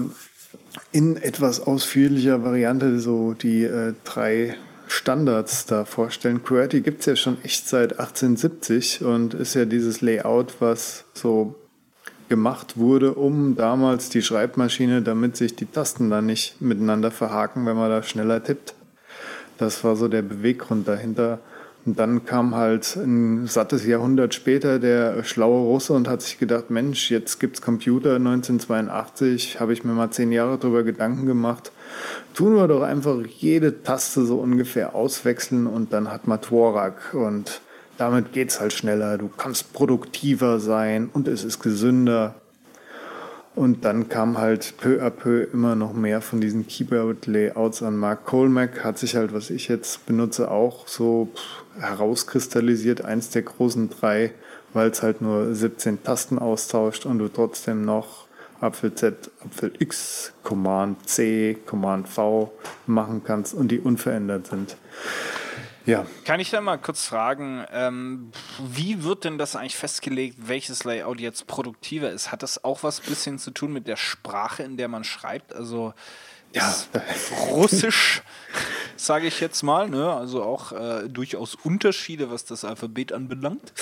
in 0.93 1.17
etwas 1.17 1.61
ausführlicher 1.61 2.45
Variante 2.45 2.99
so 3.01 3.33
die 3.33 3.65
äh, 3.65 3.95
drei 4.05 4.57
Standards 4.87 5.67
da 5.67 5.85
vorstellen. 5.85 6.43
QWERTY 6.43 6.81
gibt 6.81 7.01
es 7.01 7.07
ja 7.07 7.17
schon 7.17 7.43
echt 7.43 7.69
seit 7.69 7.93
1870 7.99 9.05
und 9.05 9.35
ist 9.35 9.55
ja 9.55 9.65
dieses 9.65 10.01
Layout, 10.01 10.57
was 10.61 11.05
so 11.15 11.55
gemacht 12.29 12.77
wurde, 12.77 13.15
um 13.15 13.57
damals 13.57 14.09
die 14.09 14.23
Schreibmaschine, 14.23 15.03
damit 15.03 15.37
sich 15.37 15.57
die 15.57 15.67
Tasten 15.67 16.11
da 16.11 16.23
nicht 16.23 16.61
miteinander 16.61 17.11
verhaken, 17.11 17.67
wenn 17.67 17.77
man 17.77 17.91
da 17.91 18.03
schneller 18.03 18.43
tippt. 18.43 18.75
Das 19.59 19.85
war 19.85 19.97
so 19.97 20.09
der 20.09 20.23
Beweggrund 20.23 20.89
dahinter. 20.89 21.41
Und 21.87 21.99
dann 21.99 22.25
kam 22.25 22.55
halt 22.55 22.97
ein 22.97 23.47
sattes 23.47 23.85
Jahrhundert 23.85 24.33
später 24.35 24.79
der 24.79 25.23
schlaue 25.23 25.65
Russe 25.67 25.93
und 25.93 26.09
hat 26.09 26.23
sich 26.23 26.39
gedacht, 26.39 26.71
Mensch, 26.71 27.11
jetzt 27.11 27.41
gibt's 27.41 27.61
Computer 27.61 28.17
1982, 28.17 29.61
habe 29.61 29.75
ich 29.75 29.85
mir 29.85 29.93
mal 29.93 30.11
zehn 30.11 30.33
Jahre 30.33 30.57
drüber 30.57 30.83
Gedanken 30.83 31.27
gemacht 31.27 31.73
tun 32.35 32.57
wir 32.57 32.69
doch 32.69 32.83
einfach 32.83 33.19
jede 33.27 33.83
Taste 33.83 34.27
so 34.27 34.39
ungefähr 34.39 34.95
auswechseln 34.95 35.67
und 35.67 35.93
dann 35.93 36.11
hat 36.11 36.27
man 36.27 36.43
Tworak 36.43 37.15
und 37.15 37.61
damit 37.97 38.33
geht's 38.33 38.61
halt 38.61 38.73
schneller. 38.73 39.19
Du 39.19 39.29
kannst 39.29 39.73
produktiver 39.73 40.59
sein 40.59 41.09
und 41.13 41.29
es 41.29 41.45
ist 41.45 41.61
gesünder. 41.61 42.35
Und 43.55 43.85
dann 43.85 44.09
kam 44.09 44.39
halt 44.39 44.75
peu 44.79 45.01
à 45.01 45.11
peu 45.11 45.45
immer 45.53 45.77
noch 45.77 45.93
mehr 45.93 46.21
von 46.21 46.41
diesen 46.41 46.67
Keyboard-Layouts 46.67 47.85
an. 47.85 47.97
Mark 47.97 48.25
Colmac 48.25 48.83
hat 48.83 48.99
sich 48.99 49.15
halt, 49.15 49.33
was 49.33 49.51
ich 49.51 49.69
jetzt 49.69 50.07
benutze, 50.07 50.51
auch 50.51 50.89
so 50.89 51.29
herauskristallisiert, 51.79 53.05
eins 53.05 53.31
der 53.31 53.43
großen 53.43 53.91
drei, 53.91 54.33
weil 54.73 54.91
es 54.91 55.05
halt 55.05 55.23
nur 55.23 55.55
17 55.55 56.03
Tasten 56.03 56.41
austauscht 56.41 57.07
und 57.07 57.21
du 57.21 57.29
trotzdem 57.29 57.85
noch 57.85 58.24
Apfel 58.61 58.95
Z, 58.95 59.31
Apfel 59.45 59.73
X, 59.79 60.33
Command 60.43 61.09
C, 61.09 61.59
Command 61.67 62.09
V 62.09 62.53
machen 62.87 63.23
kannst 63.25 63.55
und 63.55 63.69
die 63.69 63.81
unverändert 63.81 64.47
sind. 64.47 64.77
Ja. 65.87 66.07
Kann 66.25 66.41
ich 66.41 66.51
da 66.51 66.63
mal 66.63 66.79
kurz 66.79 67.05
fragen, 67.05 67.65
ähm, 67.71 68.33
wie 68.59 69.05
wird 69.05 69.25
denn 69.25 69.37
das 69.37 69.55
eigentlich 69.55 69.77
festgelegt, 69.77 70.49
welches 70.49 70.85
Layout 70.85 71.21
jetzt 71.21 71.47
produktiver 71.47 72.11
ist? 72.11 72.33
Hat 72.33 72.43
das 72.43 72.65
auch 72.65 72.83
was 72.83 73.01
bisschen 73.01 73.39
zu 73.39 73.51
tun 73.51 73.73
mit 73.73 73.87
der 73.87 73.97
Sprache, 73.97 74.63
in 74.63 74.79
der 74.79 74.89
man 74.89 75.05
schreibt? 75.05 75.55
Also 75.55 75.93
ja. 76.55 76.75
Russisch, 77.51 78.23
sage 78.97 79.27
ich 79.27 79.41
jetzt 79.41 79.63
mal, 79.63 79.89
ne? 79.89 80.13
also 80.13 80.43
auch 80.43 80.73
äh, 80.73 81.09
durchaus 81.09 81.57
Unterschiede, 81.57 82.31
was 82.31 82.45
das 82.45 82.65
Alphabet 82.65 83.13
anbelangt. 83.13 83.73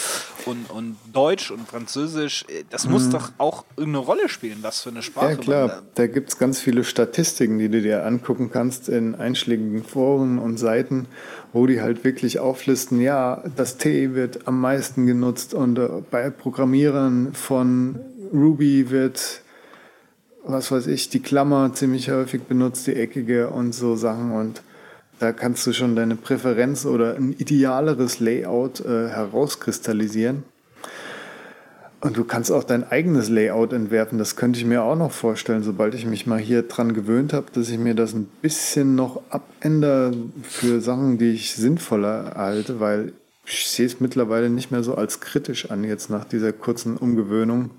Und, 0.45 0.70
und 0.70 0.97
Deutsch 1.12 1.53
und 1.53 1.68
Französisch, 1.68 2.45
äh, 2.49 2.64
das 2.70 2.89
muss 2.89 3.07
mhm. 3.07 3.11
doch 3.12 3.33
auch 3.39 3.64
eine 3.81 3.99
Rolle 3.99 4.29
spielen, 4.29 4.59
was 4.62 4.81
für 4.81 4.91
eine 4.91 5.03
Sprache. 5.03 5.33
Ja, 5.33 5.37
klar, 5.37 5.68
da, 5.68 5.83
da 5.95 6.07
gibt 6.07 6.31
es 6.31 6.39
ganz 6.39 6.59
viele 6.59 6.83
Statistiken, 6.83 7.59
die 7.59 7.68
du 7.68 7.81
dir 7.81 8.05
angucken 8.05 8.51
kannst 8.51 8.89
in 8.89 9.14
einschlägigen 9.14 9.85
Foren 9.85 10.39
und 10.39 10.57
Seiten, 10.57 11.07
wo 11.53 11.66
die 11.66 11.81
halt 11.81 12.05
wirklich 12.05 12.39
auflisten, 12.39 13.01
ja, 13.01 13.45
das 13.55 13.77
T 13.77 14.14
wird 14.14 14.49
am 14.49 14.61
meisten 14.61 15.07
genutzt 15.07 15.55
und 15.55 15.79
äh, 15.79 15.89
bei 16.11 16.31
Programmierern 16.31 17.35
von 17.35 18.01
Ruby 18.33 18.91
wird 18.91 19.41
was 20.45 20.70
weiß 20.70 20.86
ich, 20.88 21.09
die 21.09 21.20
Klammer 21.20 21.72
ziemlich 21.74 22.11
häufig 22.11 22.43
benutzt, 22.43 22.86
die 22.86 22.95
eckige 22.95 23.51
und 23.51 23.74
so 23.74 23.97
Sachen 23.97 24.32
und 24.32 24.62
da 25.18 25.32
kannst 25.32 25.64
du 25.68 25.72
schon 25.72 25.95
deine 25.95 26.16
Präferenz 26.16 26.84
oder 26.84 27.14
ein 27.14 27.32
idealeres 27.38 28.18
Layout 28.18 28.80
äh, 28.80 29.09
herauskristallisieren. 29.09 30.43
Und 32.01 32.16
du 32.16 32.24
kannst 32.24 32.51
auch 32.51 32.64
dein 32.64 32.82
eigenes 32.82 33.28
Layout 33.28 33.72
entwerfen. 33.72 34.18
Das 34.18 34.34
könnte 34.34 34.59
ich 34.59 34.64
mir 34.64 34.82
auch 34.82 34.97
noch 34.97 35.12
vorstellen, 35.12 35.62
sobald 35.62 35.95
ich 35.95 36.05
mich 36.05 36.26
mal 36.26 36.40
hier 36.40 36.64
dran 36.64 36.93
gewöhnt 36.95 37.32
habe, 37.32 37.47
dass 37.53 37.68
ich 37.68 37.78
mir 37.78 37.95
das 37.95 38.14
ein 38.14 38.24
bisschen 38.43 38.97
noch 38.97 39.22
abändere 39.30 40.12
für 40.43 40.80
Sachen, 40.80 41.18
die 41.18 41.30
ich 41.30 41.55
sinnvoller 41.55 42.32
halte, 42.34 42.80
weil 42.80 43.12
ich 43.47 43.68
sehe 43.68 43.86
es 43.86 44.01
mittlerweile 44.01 44.51
nicht 44.51 44.72
mehr 44.72 44.82
so 44.82 44.97
als 44.97 45.20
kritisch 45.20 45.70
an, 45.70 45.84
jetzt 45.84 46.11
nach 46.11 46.24
dieser 46.24 46.53
kurzen 46.53 46.97
Umgewöhnung, 46.97 47.70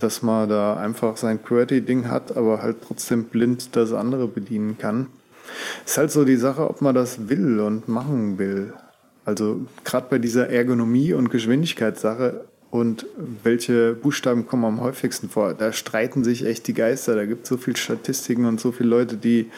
dass 0.00 0.22
man 0.22 0.48
da 0.48 0.76
einfach 0.76 1.16
sein 1.16 1.42
QWERTY-Ding 1.42 2.08
hat, 2.08 2.36
aber 2.36 2.62
halt 2.62 2.78
trotzdem 2.86 3.24
blind 3.24 3.76
das 3.76 3.92
andere 3.92 4.28
bedienen 4.28 4.78
kann. 4.78 5.06
Ist 5.84 5.98
halt 5.98 6.10
so 6.10 6.24
die 6.24 6.36
Sache, 6.36 6.68
ob 6.68 6.80
man 6.80 6.94
das 6.94 7.28
will 7.28 7.60
und 7.60 7.88
machen 7.88 8.38
will. 8.38 8.72
Also 9.24 9.66
gerade 9.84 10.06
bei 10.10 10.18
dieser 10.18 10.50
Ergonomie 10.50 11.12
und 11.12 11.30
Geschwindigkeitssache 11.30 12.44
und 12.70 13.06
welche 13.44 13.94
Buchstaben 13.94 14.46
kommen 14.46 14.64
am 14.64 14.80
häufigsten 14.80 15.28
vor, 15.28 15.54
da 15.54 15.72
streiten 15.72 16.24
sich 16.24 16.44
echt 16.44 16.66
die 16.66 16.74
Geister. 16.74 17.14
Da 17.14 17.24
gibt 17.24 17.44
es 17.44 17.48
so 17.48 17.56
viele 17.56 17.76
Statistiken 17.76 18.46
und 18.46 18.60
so 18.60 18.72
viele 18.72 18.88
Leute, 18.88 19.16
die 19.16 19.50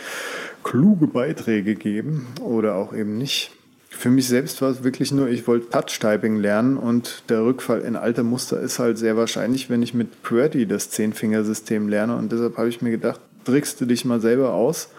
kluge 0.63 1.07
Beiträge 1.07 1.77
geben 1.77 2.27
oder 2.43 2.75
auch 2.75 2.93
eben 2.93 3.17
nicht. 3.17 3.56
Für 3.99 4.11
mich 4.11 4.29
selbst 4.29 4.61
war 4.61 4.71
es 4.71 4.85
wirklich 4.85 5.11
nur, 5.11 5.29
ich 5.29 5.47
wollte 5.47 5.71
Touch-Typing 5.71 6.37
lernen 6.37 6.77
und 6.77 7.23
der 7.31 7.43
Rückfall 7.43 7.81
in 7.81 7.97
alte 7.97 8.23
Muster 8.25 8.61
ist 8.61 8.79
halt 8.79 8.99
sehr 8.99 9.17
wahrscheinlich, 9.17 9.71
wenn 9.71 9.83
ich 9.83 9.95
mit 9.95 10.23
QWERTY 10.23 10.67
das 10.67 10.91
Zehnfingersystem 10.91 11.89
lerne 11.89 12.15
und 12.15 12.31
deshalb 12.31 12.59
habe 12.59 12.69
ich 12.69 12.83
mir 12.83 12.91
gedacht, 12.91 13.21
trickst 13.45 13.81
du 13.81 13.87
dich 13.87 14.05
mal 14.05 14.21
selber 14.21 14.53
aus 14.53 14.91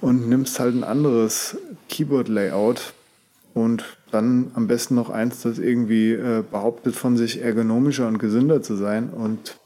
und 0.00 0.26
nimmst 0.26 0.58
halt 0.58 0.74
ein 0.74 0.84
anderes 0.84 1.58
Keyboard-Layout 1.90 2.94
und 3.52 3.84
dann 4.10 4.52
am 4.54 4.68
besten 4.68 4.94
noch 4.94 5.10
eins, 5.10 5.42
das 5.42 5.58
irgendwie 5.58 6.12
äh, 6.12 6.42
behauptet 6.50 6.96
von 6.96 7.18
sich 7.18 7.42
ergonomischer 7.42 8.08
und 8.08 8.18
gesünder 8.18 8.62
zu 8.62 8.74
sein. 8.74 9.10
Und 9.10 9.58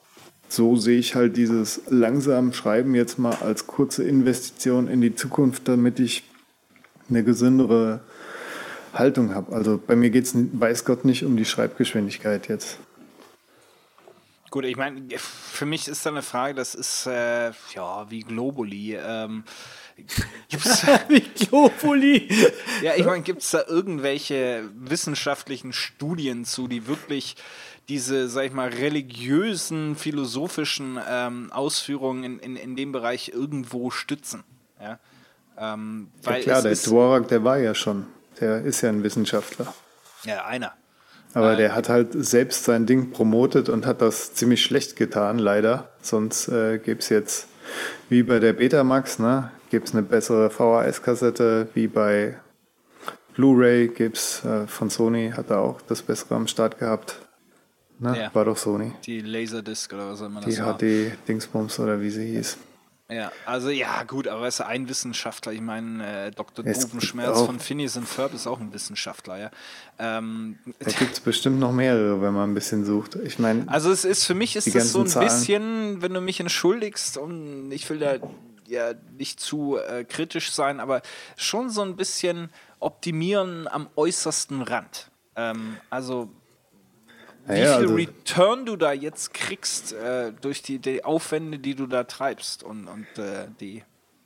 so 0.48 0.74
sehe 0.74 0.98
ich 0.98 1.14
halt 1.14 1.36
dieses 1.36 1.82
langsam 1.88 2.52
Schreiben 2.52 2.96
jetzt 2.96 3.20
mal 3.20 3.36
als 3.40 3.68
kurze 3.68 4.02
Investition 4.02 4.88
in 4.88 5.00
die 5.00 5.14
Zukunft, 5.14 5.68
damit 5.68 6.00
ich 6.00 6.24
eine 7.08 7.22
gesündere 7.22 8.00
Haltung 8.98 9.34
habe. 9.34 9.54
Also 9.54 9.80
bei 9.84 9.96
mir 9.96 10.10
geht 10.10 10.24
es, 10.24 10.34
weiß 10.34 10.84
Gott, 10.84 11.04
nicht 11.04 11.24
um 11.24 11.36
die 11.36 11.44
Schreibgeschwindigkeit 11.44 12.48
jetzt. 12.48 12.78
Gut, 14.50 14.64
ich 14.64 14.76
meine, 14.76 15.02
für 15.18 15.66
mich 15.66 15.88
ist 15.88 16.06
da 16.06 16.10
eine 16.10 16.22
Frage, 16.22 16.54
das 16.54 16.74
ist 16.74 17.06
äh, 17.06 17.50
ja 17.74 18.10
wie 18.10 18.20
Globuli. 18.20 18.96
Ähm, 18.96 19.44
Gibt's 20.48 20.86
Wie 21.08 21.20
Globuli. 21.20 22.28
ja, 22.82 22.92
ich 22.96 23.04
meine, 23.04 23.22
gibt 23.22 23.42
es 23.42 23.50
da 23.50 23.64
irgendwelche 23.66 24.70
wissenschaftlichen 24.74 25.72
Studien 25.72 26.44
zu, 26.44 26.68
die 26.68 26.86
wirklich 26.86 27.36
diese, 27.88 28.28
sag 28.28 28.44
ich 28.46 28.52
mal, 28.52 28.68
religiösen, 28.68 29.96
philosophischen 29.96 30.98
ähm, 31.08 31.50
Ausführungen 31.52 32.24
in, 32.24 32.38
in, 32.38 32.56
in 32.56 32.76
dem 32.76 32.92
Bereich 32.92 33.30
irgendwo 33.34 33.90
stützen? 33.90 34.44
Ja, 34.80 34.98
ähm, 35.58 36.08
weil 36.22 36.36
ja 36.36 36.42
klar, 36.42 36.62
der 36.62 36.74
Dvorak, 36.74 37.28
der 37.28 37.42
war 37.42 37.58
ja 37.58 37.74
schon, 37.74 38.06
der 38.40 38.62
ist 38.62 38.80
ja 38.82 38.88
ein 38.88 39.02
Wissenschaftler. 39.02 39.72
Ja, 40.24 40.44
einer. 40.44 40.72
Aber 41.34 41.52
äh, 41.52 41.56
der 41.56 41.74
hat 41.74 41.88
halt 41.88 42.08
selbst 42.12 42.64
sein 42.64 42.86
Ding 42.86 43.10
promotet 43.10 43.68
und 43.68 43.86
hat 43.86 44.00
das 44.00 44.34
ziemlich 44.34 44.62
schlecht 44.62 44.96
getan, 44.96 45.38
leider. 45.38 45.90
Sonst 46.00 46.48
äh, 46.48 46.78
gäbe 46.78 47.00
es 47.00 47.08
jetzt, 47.08 47.48
wie 48.08 48.22
bei 48.22 48.38
der 48.38 48.54
Betamax, 48.54 49.18
ne, 49.18 49.50
gibt 49.70 49.88
es 49.88 49.94
eine 49.94 50.02
bessere 50.02 50.50
VHS-Kassette, 50.50 51.68
wie 51.74 51.86
bei 51.86 52.38
Blu-ray 53.34 53.88
gibt 53.88 54.16
es 54.16 54.44
äh, 54.44 54.66
von 54.66 54.90
Sony, 54.90 55.32
hat 55.36 55.50
er 55.50 55.60
auch 55.60 55.80
das 55.82 56.02
bessere 56.02 56.34
am 56.34 56.48
Start 56.48 56.78
gehabt. 56.78 57.20
Ne? 58.00 58.18
Ja. 58.18 58.34
War 58.34 58.44
doch 58.44 58.56
Sony. 58.56 58.92
Die 59.04 59.20
Laserdisc 59.20 59.92
oder 59.92 60.10
was 60.10 60.20
immer 60.20 60.40
das. 60.40 60.54
Die 60.54 60.60
HD-Dingsbums 60.60 61.78
oder 61.80 62.00
wie 62.00 62.10
sie 62.10 62.26
hieß. 62.26 62.56
Ja, 63.10 63.32
also 63.46 63.70
ja, 63.70 64.02
gut, 64.02 64.28
aber 64.28 64.46
es 64.46 64.56
ist 64.56 64.66
ein 64.66 64.86
Wissenschaftler. 64.88 65.52
Ich 65.52 65.62
meine, 65.62 66.26
äh, 66.26 66.30
Dr. 66.30 66.62
Dovenschmerz 66.62 67.40
von 67.40 67.58
Phineas 67.58 67.96
und 67.96 68.06
Ferb 68.06 68.34
ist 68.34 68.46
auch 68.46 68.60
ein 68.60 68.74
Wissenschaftler, 68.74 69.38
ja. 69.38 69.50
Ähm, 69.98 70.58
da 70.78 70.90
gibt 70.90 71.14
es 71.14 71.20
bestimmt 71.20 71.58
noch 71.58 71.72
mehrere, 71.72 72.20
wenn 72.20 72.34
man 72.34 72.50
ein 72.50 72.54
bisschen 72.54 72.84
sucht. 72.84 73.14
Ich 73.14 73.38
meine. 73.38 73.66
Also 73.66 73.90
es 73.90 74.04
ist 74.04 74.24
für 74.24 74.34
mich 74.34 74.56
ist 74.56 74.74
es 74.74 74.92
so 74.92 75.00
ein 75.00 75.06
Zahlen. 75.06 75.26
bisschen, 75.26 76.02
wenn 76.02 76.12
du 76.12 76.20
mich 76.20 76.38
entschuldigst, 76.38 77.16
und 77.16 77.72
ich 77.72 77.88
will 77.88 77.98
da 77.98 78.16
ja 78.66 78.92
nicht 79.16 79.40
zu 79.40 79.78
äh, 79.78 80.04
kritisch 80.04 80.52
sein, 80.52 80.78
aber 80.78 81.00
schon 81.36 81.70
so 81.70 81.80
ein 81.80 81.96
bisschen 81.96 82.50
optimieren 82.78 83.68
am 83.68 83.88
äußersten 83.96 84.60
Rand. 84.60 85.10
Ähm, 85.34 85.78
also 85.88 86.28
wie 87.48 87.54
viel 87.54 87.66
also 87.66 87.94
Return 87.94 88.66
du 88.66 88.76
da 88.76 88.92
jetzt 88.92 89.34
kriegst 89.34 89.92
äh, 89.92 90.32
durch 90.40 90.62
die, 90.62 90.78
die, 90.78 91.04
Aufwände, 91.04 91.58
die 91.58 91.74
du 91.74 91.86
da 91.86 92.04
treibst 92.04 92.62
und, 92.62 92.86
und 92.86 93.06
äh, 93.16 93.46
die 93.60 93.82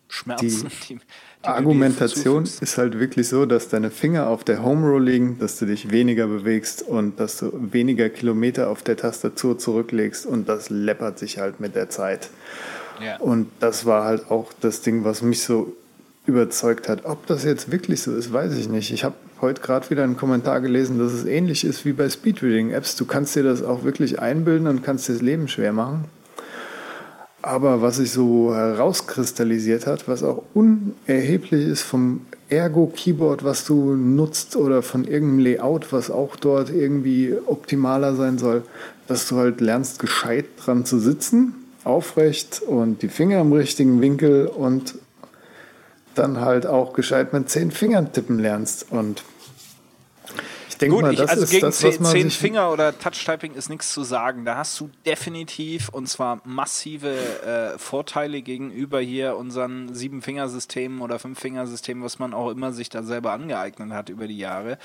Schmerzen. 0.08 0.68
Die, 0.68 0.94
die, 0.94 1.00
die 1.42 1.48
Argumentation 1.48 2.44
ist 2.44 2.78
halt 2.78 2.98
wirklich 2.98 3.28
so, 3.28 3.46
dass 3.46 3.68
deine 3.68 3.90
Finger 3.90 4.28
auf 4.28 4.44
der 4.44 4.62
Home 4.62 4.86
Row 4.86 5.00
liegen, 5.00 5.38
dass 5.38 5.58
du 5.58 5.66
dich 5.66 5.90
weniger 5.90 6.26
bewegst 6.26 6.82
und 6.82 7.18
dass 7.18 7.38
du 7.38 7.50
weniger 7.72 8.10
Kilometer 8.10 8.68
auf 8.68 8.82
der 8.82 8.96
Tastatur 8.96 9.58
zurücklegst 9.58 10.26
und 10.26 10.48
das 10.48 10.70
läppert 10.70 11.18
sich 11.18 11.38
halt 11.38 11.60
mit 11.60 11.74
der 11.74 11.88
Zeit. 11.88 12.30
Ja. 13.02 13.16
Und 13.18 13.50
das 13.60 13.86
war 13.86 14.04
halt 14.04 14.30
auch 14.30 14.52
das 14.60 14.82
Ding, 14.82 15.04
was 15.04 15.22
mich 15.22 15.42
so 15.42 15.74
überzeugt 16.26 16.88
hat. 16.88 17.04
Ob 17.04 17.26
das 17.26 17.44
jetzt 17.44 17.72
wirklich 17.72 18.02
so 18.02 18.14
ist, 18.14 18.32
weiß 18.32 18.56
ich 18.56 18.68
nicht. 18.68 18.92
Ich 18.92 19.04
habe 19.04 19.14
heute 19.40 19.60
gerade 19.60 19.90
wieder 19.90 20.04
einen 20.04 20.16
Kommentar 20.16 20.60
gelesen, 20.60 20.98
dass 20.98 21.12
es 21.12 21.24
ähnlich 21.24 21.64
ist 21.64 21.84
wie 21.84 21.92
bei 21.92 22.08
Speedreading-Apps. 22.08 22.96
Du 22.96 23.06
kannst 23.06 23.34
dir 23.34 23.42
das 23.42 23.62
auch 23.62 23.82
wirklich 23.82 24.20
einbilden 24.20 24.68
und 24.68 24.84
kannst 24.84 25.08
dir 25.08 25.14
das 25.14 25.22
Leben 25.22 25.48
schwer 25.48 25.72
machen. 25.72 26.04
Aber 27.44 27.82
was 27.82 27.96
sich 27.96 28.12
so 28.12 28.54
herauskristallisiert 28.54 29.88
hat, 29.88 30.06
was 30.06 30.22
auch 30.22 30.44
unerheblich 30.54 31.66
ist 31.66 31.82
vom 31.82 32.20
Ergo-Keyboard, 32.48 33.42
was 33.42 33.64
du 33.64 33.96
nutzt 33.96 34.54
oder 34.54 34.82
von 34.82 35.04
irgendeinem 35.04 35.40
Layout, 35.40 35.92
was 35.92 36.12
auch 36.12 36.36
dort 36.36 36.70
irgendwie 36.70 37.34
optimaler 37.46 38.14
sein 38.14 38.38
soll, 38.38 38.62
dass 39.08 39.28
du 39.28 39.36
halt 39.36 39.60
lernst, 39.60 39.98
gescheit 39.98 40.44
dran 40.56 40.84
zu 40.84 41.00
sitzen, 41.00 41.54
aufrecht 41.82 42.62
und 42.64 43.02
die 43.02 43.08
Finger 43.08 43.40
im 43.40 43.52
richtigen 43.52 44.00
Winkel 44.00 44.46
und 44.46 44.94
dann 46.14 46.40
halt 46.40 46.66
auch 46.66 46.92
gescheit 46.92 47.32
mit 47.32 47.48
zehn 47.48 47.70
Fingern 47.70 48.12
tippen 48.12 48.38
lernst. 48.38 48.90
Und 48.90 49.22
ich 50.68 50.78
denke 50.78 51.00
mal, 51.00 51.14
das 51.14 51.30
also 51.30 51.44
ist 51.44 51.50
gegen 51.50 51.66
das, 51.66 51.82
was 51.82 52.00
man 52.00 52.12
zehn 52.12 52.30
Finger 52.30 52.72
oder 52.72 52.98
Touch-Typing 52.98 53.54
ist 53.54 53.68
nichts 53.68 53.92
zu 53.92 54.02
sagen. 54.02 54.44
Da 54.44 54.56
hast 54.56 54.78
du 54.80 54.90
definitiv 55.06 55.88
und 55.88 56.08
zwar 56.08 56.40
massive 56.44 57.14
äh, 57.14 57.78
Vorteile 57.78 58.42
gegenüber 58.42 59.00
hier 59.00 59.36
unseren 59.36 59.94
sieben 59.94 60.22
Fingersystemen 60.22 61.00
oder 61.00 61.18
fünf 61.18 61.38
Fingersystemen, 61.38 62.02
was 62.02 62.18
man 62.18 62.34
auch 62.34 62.50
immer 62.50 62.72
sich 62.72 62.88
da 62.88 63.02
selber 63.02 63.32
angeeignet 63.32 63.92
hat 63.92 64.08
über 64.08 64.26
die 64.26 64.38
Jahre. 64.38 64.78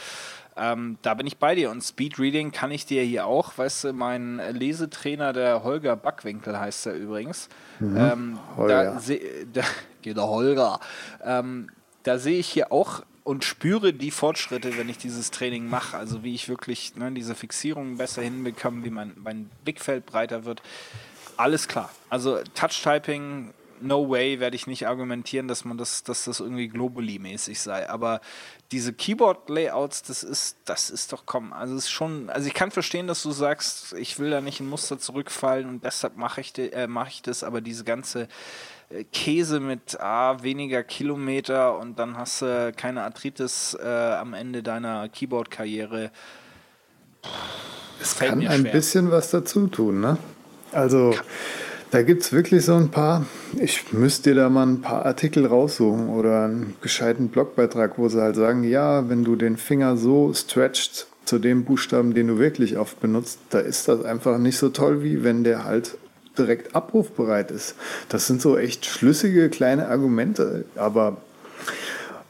Ähm, 0.57 0.97
da 1.01 1.13
bin 1.13 1.27
ich 1.27 1.37
bei 1.37 1.55
dir 1.55 1.69
und 1.69 1.81
Speedreading 1.81 2.51
kann 2.51 2.71
ich 2.71 2.85
dir 2.85 3.03
hier 3.03 3.25
auch, 3.25 3.57
weißt 3.57 3.85
du, 3.85 3.93
mein 3.93 4.41
Lesetrainer, 4.51 5.33
der 5.33 5.63
Holger 5.63 5.95
Backwinkel 5.95 6.59
heißt 6.59 6.87
er 6.87 6.93
übrigens. 6.93 7.49
Mhm. 7.79 7.97
Ähm, 7.97 8.39
Holger. 8.55 9.01
Da, 9.07 9.15
da, 9.53 9.61
genau, 10.01 10.27
Holger. 10.29 10.79
Ähm, 11.23 11.69
da 12.03 12.17
sehe 12.17 12.39
ich 12.39 12.47
hier 12.47 12.71
auch 12.71 13.03
und 13.23 13.43
spüre 13.43 13.91
die 13.91 14.11
Fortschritte, 14.11 14.77
wenn 14.77 14.87
ich 14.87 14.97
dieses 14.97 15.31
Training 15.31 15.69
mache. 15.69 15.97
Also 15.97 16.23
wie 16.23 16.33
ich 16.33 16.47
wirklich 16.47 16.95
ne, 16.95 17.11
diese 17.11 17.35
Fixierungen 17.35 17.97
besser 17.97 18.21
hinbekomme, 18.21 18.85
wie 18.85 18.89
mein, 18.89 19.11
mein 19.17 19.49
Blickfeld 19.65 20.05
breiter 20.05 20.45
wird. 20.45 20.61
Alles 21.35 21.67
klar. 21.67 21.89
Also 22.09 22.39
Touch-Typing 22.55 23.53
no 23.81 24.09
way 24.09 24.39
werde 24.39 24.55
ich 24.55 24.67
nicht 24.67 24.87
argumentieren, 24.87 25.47
dass 25.47 25.65
man 25.65 25.77
das, 25.77 26.03
dass 26.03 26.25
das 26.25 26.39
irgendwie 26.39 26.67
globally-mäßig 26.67 27.59
sei. 27.59 27.89
Aber 27.89 28.21
diese 28.71 28.93
Keyboard-Layouts, 28.93 30.03
das 30.03 30.23
ist, 30.23 30.57
das 30.65 30.89
ist 30.89 31.13
doch 31.13 31.25
komm. 31.25 31.53
Also 31.53 31.75
es 31.75 31.85
ist 31.85 31.91
schon, 31.91 32.29
also 32.29 32.47
ich 32.47 32.53
kann 32.53 32.71
verstehen, 32.71 33.07
dass 33.07 33.23
du 33.23 33.31
sagst, 33.31 33.93
ich 33.93 34.19
will 34.19 34.29
da 34.29 34.41
nicht 34.41 34.59
in 34.59 34.69
Muster 34.69 34.99
zurückfallen 34.99 35.67
und 35.67 35.83
deshalb 35.83 36.17
mache 36.17 36.41
ich, 36.41 36.57
äh, 36.57 36.87
mach 36.87 37.07
ich 37.09 37.21
das, 37.21 37.43
aber 37.43 37.61
diese 37.61 37.83
ganze 37.83 38.27
äh, 38.89 39.03
Käse 39.05 39.59
mit 39.59 39.99
ah, 39.99 40.41
weniger 40.41 40.83
Kilometer 40.83 41.77
und 41.77 41.99
dann 41.99 42.17
hast 42.17 42.41
du 42.41 42.73
keine 42.75 43.03
Arthritis 43.03 43.77
äh, 43.81 43.87
am 43.87 44.33
Ende 44.33 44.63
deiner 44.63 45.09
Keyboard-Karriere. 45.09 46.11
Es 48.01 48.17
kann 48.17 48.45
ein 48.47 48.63
bisschen 48.63 49.11
was 49.11 49.31
dazu 49.31 49.67
tun, 49.67 50.01
ne? 50.01 50.17
Also. 50.71 51.11
Kann 51.11 51.25
da 51.91 52.01
gibt 52.01 52.23
es 52.23 52.33
wirklich 52.33 52.65
so 52.65 52.75
ein 52.75 52.89
paar, 52.89 53.25
ich 53.59 53.93
müsste 53.93 54.31
dir 54.31 54.41
da 54.41 54.49
mal 54.49 54.67
ein 54.67 54.81
paar 54.81 55.05
Artikel 55.05 55.45
raussuchen 55.45 56.09
oder 56.09 56.45
einen 56.45 56.75
gescheiten 56.81 57.29
Blogbeitrag, 57.29 57.97
wo 57.97 58.09
sie 58.09 58.21
halt 58.21 58.35
sagen, 58.35 58.63
ja, 58.63 59.09
wenn 59.09 59.23
du 59.23 59.35
den 59.35 59.57
Finger 59.57 59.95
so 59.97 60.33
stretcht 60.33 61.07
zu 61.25 61.39
dem 61.39 61.65
Buchstaben, 61.65 62.13
den 62.13 62.27
du 62.27 62.39
wirklich 62.39 62.77
oft 62.77 62.99
benutzt, 62.99 63.39
da 63.49 63.59
ist 63.59 63.87
das 63.87 64.03
einfach 64.03 64.37
nicht 64.37 64.57
so 64.57 64.69
toll, 64.69 65.03
wie 65.03 65.23
wenn 65.23 65.43
der 65.43 65.65
halt 65.65 65.97
direkt 66.37 66.75
abrufbereit 66.75 67.51
ist. 67.51 67.75
Das 68.09 68.27
sind 68.27 68.41
so 68.41 68.57
echt 68.57 68.85
schlüssige 68.85 69.49
kleine 69.49 69.87
Argumente, 69.87 70.65
aber 70.75 71.17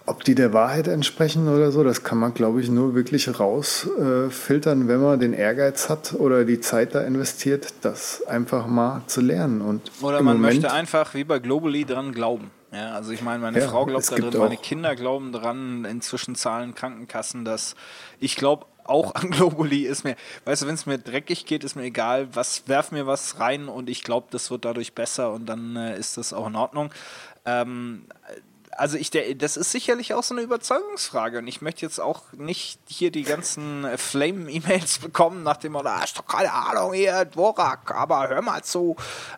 ob 0.08 0.24
die 0.24 0.36
der 0.36 0.53
Wahrheit 0.53 0.88
entsprechen 0.88 1.47
oder 1.49 1.72
so, 1.72 1.84
das 1.84 2.03
kann 2.03 2.18
man, 2.18 2.34
glaube 2.34 2.62
ich, 2.62 2.70
nur 2.70 2.95
wirklich 2.95 3.39
rausfiltern, 3.39 4.82
äh, 4.84 4.88
wenn 4.88 5.01
man 5.01 5.20
den 5.20 5.34
Ehrgeiz 5.34 5.89
hat 5.89 6.14
oder 6.14 6.45
die 6.45 6.62
Zeit 6.62 6.95
da 6.95 7.01
investiert, 7.01 7.74
das 7.82 8.26
einfach 8.26 8.68
mal 8.68 9.01
zu 9.08 9.22
lernen. 9.22 9.62
Und 9.62 9.91
oder 10.01 10.22
man 10.22 10.38
Moment, 10.38 10.62
möchte 10.62 10.74
einfach 10.74 11.14
wie 11.14 11.26
bei 11.26 11.39
Globally 11.39 11.86
dran 11.86 12.14
glauben. 12.14 12.51
Ja, 12.72 12.93
also 12.93 13.12
ich 13.12 13.22
meine, 13.22 13.39
meine 13.39 13.60
ja, 13.60 13.68
Frau 13.68 13.86
glaubt 13.86 14.12
da 14.12 14.16
drin, 14.16 14.39
meine 14.39 14.58
Kinder 14.58 14.95
glauben 14.95 15.32
dran, 15.32 15.86
inzwischen 15.86 16.36
zahlen 16.36 16.74
Krankenkassen 16.74 17.45
das. 17.45 17.76
Ich 18.20 18.36
glaube 18.36 18.66
auch 18.86 19.14
an 19.16 19.32
Globally 19.32 19.84
ist 19.84 20.05
mir, 20.05 20.16
weißt 20.45 20.62
du, 20.62 20.68
wenn 20.68 20.76
es 20.76 20.86
mir 20.86 20.97
dreckig 20.97 21.45
geht, 21.45 21.66
ist 21.66 21.76
mir 21.76 21.84
egal, 21.84 22.30
was, 22.34 22.64
werf 22.68 22.91
mir 22.91 23.05
was 23.05 23.39
rein 23.39 23.68
und 23.68 23.89
ich 23.89 24.03
glaube, 24.03 24.28
das 24.32 24.51
wird 24.51 24.64
dadurch 24.64 24.93
besser 24.93 25.34
und 25.34 25.45
dann 25.47 25.76
äh, 25.76 25.97
ist 25.97 26.18
das 26.18 26.32
auch 26.32 26.47
in 26.47 26.55
Ordnung. 26.55 26.91
Ähm, 27.45 28.03
also 28.78 28.98
ich, 28.98 29.10
das 29.10 29.58
ist 29.58 29.72
sicherlich 29.72 30.14
auch 30.14 30.24
so 30.24 30.36
eine 30.36 30.44
Überzeugungsfrage. 30.44 31.40
Und 31.40 31.48
ich 31.48 31.62
möchte 31.62 31.86
jetzt 31.86 32.00
auch 32.00 32.22
nicht 32.34 32.80
hier 32.88 33.12
die 33.12 33.24
ganzen 33.24 33.84
äh, 33.84 33.98
Flame-E-Mails 33.98 35.00
bekommen 35.02 35.44
nach 35.44 35.58
dem 35.58 35.74
Motto, 35.74 35.90
ah, 35.90 36.04
ist 36.04 36.18
doch 36.18 36.28
keine 36.28 36.54
Ahnung 36.54 36.94
hier, 36.94 37.26
Dvorak, 37.26 37.92
aber 37.92 38.30
hör 38.30 38.42
mal 38.42 38.64
zu, 38.64 38.96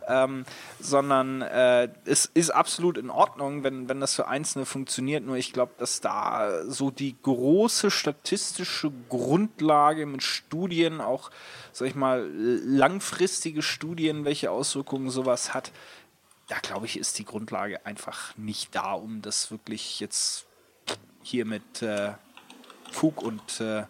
ähm, 0.07 0.45
sondern 0.79 1.41
äh, 1.41 1.87
es 2.05 2.25
ist 2.25 2.51
absolut 2.51 2.97
in 2.97 3.09
Ordnung, 3.09 3.63
wenn, 3.63 3.87
wenn 3.87 4.01
das 4.01 4.13
für 4.13 4.27
Einzelne 4.27 4.65
funktioniert, 4.65 5.25
nur 5.25 5.37
ich 5.37 5.53
glaube, 5.53 5.71
dass 5.77 6.01
da 6.01 6.63
so 6.67 6.91
die 6.91 7.15
große 7.21 7.91
statistische 7.91 8.91
Grundlage 9.07 10.05
mit 10.05 10.21
Studien, 10.21 10.99
auch, 10.99 11.31
sag 11.71 11.87
ich 11.87 11.95
mal, 11.95 12.29
langfristige 12.33 13.61
Studien, 13.61 14.25
welche 14.25 14.51
Auswirkungen 14.51 15.09
sowas 15.09 15.53
hat, 15.53 15.71
da 16.49 16.57
glaube 16.59 16.85
ich, 16.87 16.99
ist 16.99 17.17
die 17.17 17.25
Grundlage 17.25 17.85
einfach 17.85 18.35
nicht 18.37 18.75
da, 18.75 18.93
um 18.93 19.21
das 19.21 19.51
wirklich 19.51 19.99
jetzt 19.99 20.45
hier 21.23 21.45
mit 21.45 21.81
äh, 21.81 22.11
Fug 22.91 23.21
und 23.21 23.61
äh, 23.61 23.83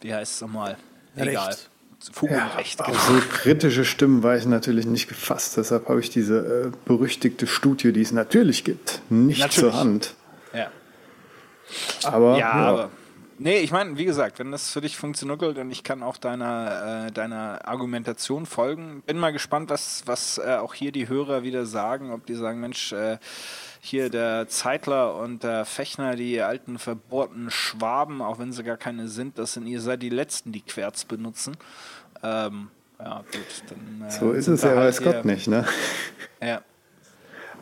wie 0.00 0.14
heißt 0.14 0.34
es 0.34 0.40
nochmal? 0.42 0.76
Egal. 1.16 1.48
Recht. 1.48 1.70
Fug 2.12 2.30
ja, 2.30 2.46
und 2.46 2.58
Recht. 2.58 2.84
Genau. 2.84 2.98
So 2.98 3.20
kritische 3.30 3.84
Stimmen 3.84 4.22
war 4.22 4.36
ich 4.36 4.44
natürlich 4.44 4.86
nicht 4.86 5.08
gefasst. 5.08 5.56
Deshalb 5.56 5.88
habe 5.88 6.00
ich 6.00 6.10
diese 6.10 6.66
äh, 6.66 6.72
berüchtigte 6.84 7.46
Studie, 7.46 7.92
die 7.92 8.02
es 8.02 8.12
natürlich 8.12 8.64
gibt, 8.64 9.00
nicht 9.08 9.40
natürlich. 9.40 9.72
zur 9.72 9.80
Hand. 9.80 10.14
Ja. 10.52 10.70
Aber, 12.04 12.32
ja, 12.32 12.38
ja. 12.38 12.52
aber 12.52 12.90
Nee, 13.42 13.58
ich 13.58 13.72
meine, 13.72 13.98
wie 13.98 14.04
gesagt, 14.04 14.38
wenn 14.38 14.52
das 14.52 14.70
für 14.70 14.80
dich 14.80 14.96
funktioniert 14.96 15.58
und 15.58 15.72
ich 15.72 15.82
kann 15.82 16.04
auch 16.04 16.16
deiner, 16.16 17.06
äh, 17.06 17.10
deiner 17.10 17.66
Argumentation 17.66 18.46
folgen, 18.46 19.02
bin 19.04 19.18
mal 19.18 19.32
gespannt, 19.32 19.68
was, 19.68 20.04
was 20.06 20.38
äh, 20.38 20.58
auch 20.60 20.74
hier 20.74 20.92
die 20.92 21.08
Hörer 21.08 21.42
wieder 21.42 21.66
sagen, 21.66 22.12
ob 22.12 22.24
die 22.24 22.36
sagen, 22.36 22.60
Mensch, 22.60 22.92
äh, 22.92 23.18
hier 23.80 24.10
der 24.10 24.46
Zeitler 24.46 25.16
und 25.16 25.42
der 25.42 25.64
Fechner, 25.64 26.14
die 26.14 26.40
alten 26.40 26.78
verbohrten 26.78 27.50
Schwaben, 27.50 28.22
auch 28.22 28.38
wenn 28.38 28.52
sie 28.52 28.62
gar 28.62 28.76
keine 28.76 29.08
sind, 29.08 29.38
das 29.38 29.54
sind 29.54 29.66
ihr 29.66 29.80
seid 29.80 30.02
die 30.02 30.08
Letzten, 30.08 30.52
die 30.52 30.60
Querz 30.60 31.04
benutzen. 31.04 31.56
Ähm, 32.22 32.68
ja, 33.00 33.24
gut, 33.32 33.70
dann, 33.70 34.08
äh, 34.08 34.10
so 34.12 34.30
ist 34.30 34.46
es 34.46 34.62
ja, 34.62 34.76
weiß 34.76 35.02
Gott 35.02 35.24
nicht, 35.24 35.48
ne? 35.48 35.66
Ja. 36.40 36.62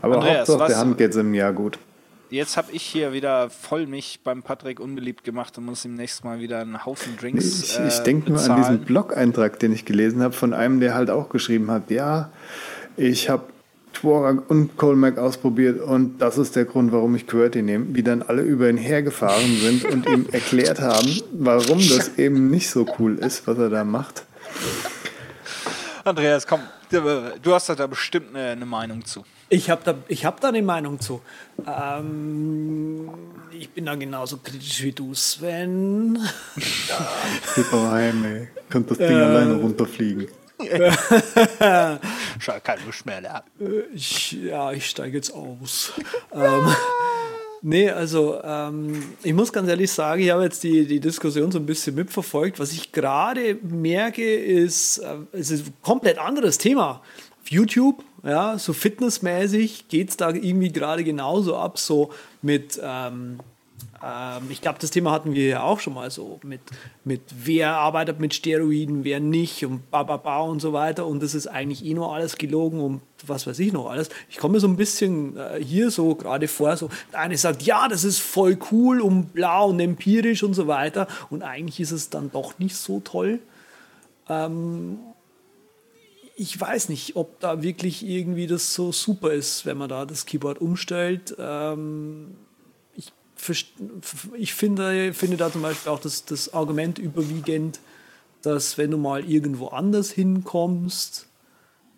Aber 0.02 0.16
Andreas, 0.16 0.46
Hauptsache 0.46 0.68
der 0.68 0.78
Hand 0.78 0.98
geht 0.98 1.10
es 1.10 1.16
im 1.16 1.32
Jahr 1.32 1.54
gut 1.54 1.78
jetzt 2.30 2.56
habe 2.56 2.72
ich 2.72 2.82
hier 2.82 3.12
wieder 3.12 3.50
voll 3.50 3.86
mich 3.86 4.20
beim 4.24 4.42
Patrick 4.42 4.80
unbeliebt 4.80 5.24
gemacht 5.24 5.56
und 5.58 5.64
muss 5.64 5.84
ihm 5.84 5.94
nächstes 5.94 6.24
Mal 6.24 6.40
wieder 6.40 6.60
einen 6.60 6.84
Haufen 6.84 7.16
Drinks. 7.16 7.62
Ich, 7.62 7.78
ich 7.78 7.98
äh, 7.98 8.02
denke 8.04 8.32
nur 8.32 8.40
an 8.40 8.56
diesen 8.56 8.80
Blog-Eintrag, 8.80 9.58
den 9.58 9.72
ich 9.72 9.84
gelesen 9.84 10.22
habe, 10.22 10.34
von 10.34 10.54
einem, 10.54 10.80
der 10.80 10.94
halt 10.94 11.10
auch 11.10 11.28
geschrieben 11.28 11.70
hat, 11.70 11.90
ja, 11.90 12.30
ich 12.96 13.28
habe 13.28 13.44
Tworak 13.92 14.48
und 14.48 14.76
Colmac 14.76 15.18
ausprobiert 15.18 15.80
und 15.80 16.18
das 16.18 16.38
ist 16.38 16.56
der 16.56 16.64
Grund, 16.64 16.92
warum 16.92 17.14
ich 17.16 17.26
QWERTY 17.26 17.62
nehme, 17.62 17.86
wie 17.90 18.02
dann 18.02 18.22
alle 18.22 18.42
über 18.42 18.70
ihn 18.70 18.76
hergefahren 18.76 19.56
sind 19.56 19.84
und 19.84 20.08
ihm 20.08 20.26
erklärt 20.32 20.80
haben, 20.80 21.20
warum 21.32 21.78
das 21.78 22.16
eben 22.16 22.50
nicht 22.50 22.70
so 22.70 22.86
cool 22.98 23.18
ist, 23.18 23.46
was 23.46 23.58
er 23.58 23.68
da 23.68 23.84
macht. 23.84 24.24
Andreas, 26.04 26.46
komm, 26.46 26.60
du 26.90 27.54
hast 27.54 27.68
da 27.68 27.86
bestimmt 27.86 28.34
eine, 28.34 28.50
eine 28.50 28.66
Meinung 28.66 29.04
zu. 29.04 29.24
Ich 29.52 29.68
habe 29.68 29.82
da, 29.84 29.96
hab 30.24 30.40
da 30.40 30.48
eine 30.48 30.62
Meinung 30.62 31.00
zu. 31.00 31.20
Ähm, 31.66 33.10
ich 33.50 33.68
bin 33.70 33.84
da 33.84 33.96
genauso 33.96 34.36
kritisch 34.36 34.84
wie 34.84 34.92
du, 34.92 35.12
Sven. 35.12 36.16
Ja, 36.88 37.90
heim, 37.90 38.24
ey. 38.24 38.48
Könnt 38.68 38.92
das 38.92 38.98
Ding 38.98 39.10
ähm, 39.10 39.16
alleine 39.16 39.54
runterfliegen. 39.54 40.28
Schau, 42.38 42.52
kein 42.62 42.78
Lust 42.86 43.04
mehr 43.06 43.22
da. 43.22 43.42
Ich, 43.92 44.32
ja, 44.32 44.70
ich 44.70 44.86
steige 44.86 45.16
jetzt 45.16 45.32
aus. 45.34 45.94
ähm, 46.32 46.72
nee, 47.62 47.90
also 47.90 48.40
ähm, 48.44 49.02
ich 49.24 49.34
muss 49.34 49.52
ganz 49.52 49.68
ehrlich 49.68 49.90
sagen, 49.90 50.22
ich 50.22 50.30
habe 50.30 50.44
jetzt 50.44 50.62
die, 50.62 50.86
die 50.86 51.00
Diskussion 51.00 51.50
so 51.50 51.58
ein 51.58 51.66
bisschen 51.66 51.96
mitverfolgt. 51.96 52.60
Was 52.60 52.70
ich 52.70 52.92
gerade 52.92 53.58
merke, 53.62 54.22
ist, 54.22 54.98
äh, 54.98 55.16
es 55.32 55.50
ist 55.50 55.66
ein 55.66 55.74
komplett 55.82 56.18
anderes 56.18 56.56
Thema. 56.58 57.02
YouTube 57.48 58.04
ja, 58.22 58.58
so 58.58 58.72
fitnessmäßig 58.72 59.88
geht 59.88 60.10
es 60.10 60.16
da 60.16 60.30
irgendwie 60.30 60.72
gerade 60.72 61.04
genauso 61.04 61.56
ab, 61.56 61.78
so 61.78 62.10
mit, 62.42 62.78
ähm, 62.82 63.40
ähm, 64.04 64.42
ich 64.50 64.60
glaube, 64.60 64.78
das 64.78 64.90
Thema 64.90 65.10
hatten 65.10 65.32
wir 65.32 65.46
ja 65.46 65.62
auch 65.62 65.80
schon 65.80 65.94
mal 65.94 66.10
so, 66.10 66.38
mit, 66.42 66.60
mit 67.04 67.22
wer 67.30 67.76
arbeitet 67.76 68.20
mit 68.20 68.34
Steroiden, 68.34 69.04
wer 69.04 69.20
nicht 69.20 69.64
und 69.64 69.90
bababa 69.90 70.40
und 70.40 70.60
so 70.60 70.74
weiter 70.74 71.06
und 71.06 71.22
das 71.22 71.34
ist 71.34 71.46
eigentlich 71.46 71.84
eh 71.84 71.94
nur 71.94 72.14
alles 72.14 72.36
gelogen 72.36 72.80
und 72.80 73.00
was 73.26 73.46
weiß 73.46 73.58
ich 73.58 73.72
noch 73.72 73.88
alles. 73.88 74.10
Ich 74.28 74.36
komme 74.36 74.54
mir 74.54 74.60
so 74.60 74.68
ein 74.68 74.76
bisschen 74.76 75.38
äh, 75.38 75.62
hier 75.62 75.90
so 75.90 76.14
gerade 76.14 76.46
vor, 76.46 76.76
so 76.76 76.90
eine 77.12 77.38
sagt, 77.38 77.62
ja, 77.62 77.88
das 77.88 78.04
ist 78.04 78.18
voll 78.18 78.58
cool 78.70 79.00
und 79.00 79.32
blau 79.32 79.70
und 79.70 79.80
empirisch 79.80 80.42
und 80.42 80.52
so 80.52 80.66
weiter 80.66 81.06
und 81.30 81.42
eigentlich 81.42 81.80
ist 81.80 81.92
es 81.92 82.10
dann 82.10 82.30
doch 82.30 82.58
nicht 82.58 82.76
so 82.76 83.00
toll. 83.00 83.38
Ähm, 84.28 84.98
ich 86.40 86.58
weiß 86.58 86.88
nicht, 86.88 87.16
ob 87.16 87.38
da 87.40 87.62
wirklich 87.62 88.02
irgendwie 88.02 88.46
das 88.46 88.72
so 88.72 88.92
super 88.92 89.30
ist, 89.30 89.66
wenn 89.66 89.76
man 89.76 89.90
da 89.90 90.06
das 90.06 90.24
Keyboard 90.24 90.58
umstellt. 90.58 91.36
Ähm, 91.38 92.34
ich, 92.96 93.12
ich 94.38 94.54
finde, 94.54 95.12
finde 95.12 95.36
da 95.36 95.52
zum 95.52 95.60
Beispiel 95.60 95.92
auch 95.92 96.00
das, 96.00 96.24
das 96.24 96.54
Argument 96.54 96.98
überwiegend, 96.98 97.80
dass 98.40 98.78
wenn 98.78 98.90
du 98.90 98.96
mal 98.96 99.22
irgendwo 99.22 99.68
anders 99.68 100.10
hinkommst, 100.12 101.26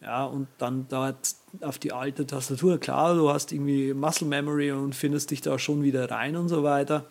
ja, 0.00 0.24
und 0.24 0.48
dann 0.58 0.86
dort 0.88 1.36
auf 1.60 1.78
die 1.78 1.92
alte 1.92 2.26
Tastatur, 2.26 2.78
klar, 2.78 3.14
du 3.14 3.30
hast 3.30 3.52
irgendwie 3.52 3.94
Muscle 3.94 4.26
Memory 4.26 4.72
und 4.72 4.96
findest 4.96 5.30
dich 5.30 5.40
da 5.40 5.56
schon 5.60 5.84
wieder 5.84 6.10
rein 6.10 6.34
und 6.34 6.48
so 6.48 6.64
weiter. 6.64 7.04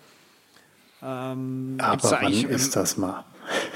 Ähm, 1.01 1.77
Aber 1.79 2.11
wann 2.11 2.33
ist 2.33 2.75
das 2.75 2.97
mal? 2.97 3.23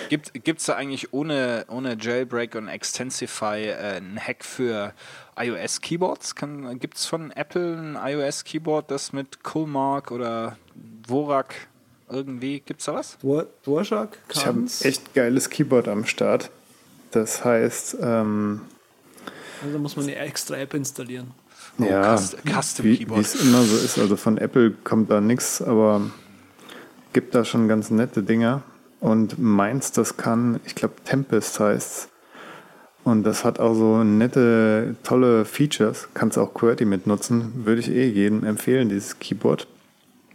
Gibt 0.09 0.59
es 0.59 0.65
da 0.65 0.75
eigentlich 0.75 1.13
ohne, 1.13 1.65
ohne 1.69 1.97
Jailbreak 1.99 2.55
und 2.55 2.67
Extensify 2.67 3.69
äh, 3.69 3.97
einen 3.97 4.19
Hack 4.19 4.43
für 4.43 4.93
iOS-Keyboards? 5.37 6.35
Gibt 6.79 6.97
es 6.97 7.05
von 7.05 7.31
Apple 7.31 7.77
ein 7.77 7.97
iOS-Keyboard, 8.01 8.91
das 8.91 9.13
mit 9.13 9.43
Coolmark 9.43 10.11
oder 10.11 10.57
Dvorak 10.75 11.55
irgendwie, 12.09 12.59
gibt 12.59 12.81
es 12.81 12.85
da 12.85 12.93
was? 12.93 13.17
Dvorak? 13.19 14.17
Ich 14.31 14.45
habe 14.45 14.59
ein 14.59 14.69
echt 14.81 15.13
geiles 15.13 15.49
Keyboard 15.49 15.87
am 15.87 16.05
Start. 16.05 16.51
Das 17.11 17.43
heißt... 17.43 17.97
Ähm, 18.01 18.61
also 19.63 19.79
muss 19.79 19.95
man 19.95 20.05
eine 20.05 20.15
extra 20.17 20.57
App 20.57 20.73
installieren. 20.73 21.31
Oh, 21.79 21.83
ja, 21.83 22.17
Custom 22.17 22.85
wie 22.85 23.03
es 23.19 23.35
immer 23.35 23.63
so 23.63 23.77
ist. 23.77 23.97
Also 23.97 24.15
von 24.15 24.37
Apple 24.37 24.71
kommt 24.83 25.09
da 25.09 25.19
nichts, 25.19 25.61
aber 25.61 26.01
gibt 27.11 27.33
da 27.33 27.43
schon 27.43 27.67
ganz 27.67 27.89
nette 27.89 28.21
Dinger. 28.21 28.63
Und 28.99 29.37
meins, 29.37 29.91
das 29.91 30.17
kann, 30.17 30.59
ich 30.65 30.75
glaube, 30.75 30.95
Tempest 31.03 31.59
heißt 31.59 32.09
Und 33.03 33.23
das 33.23 33.45
hat 33.45 33.59
auch 33.59 33.75
so 33.75 34.03
nette, 34.03 34.95
tolle 35.03 35.45
Features. 35.45 36.07
Kannst 36.13 36.37
auch 36.37 36.53
QWERTY 36.53 36.85
mitnutzen. 36.85 37.65
Würde 37.65 37.81
ich 37.81 37.89
eh 37.89 38.07
jedem 38.07 38.43
empfehlen, 38.43 38.89
dieses 38.89 39.19
Keyboard. 39.19 39.67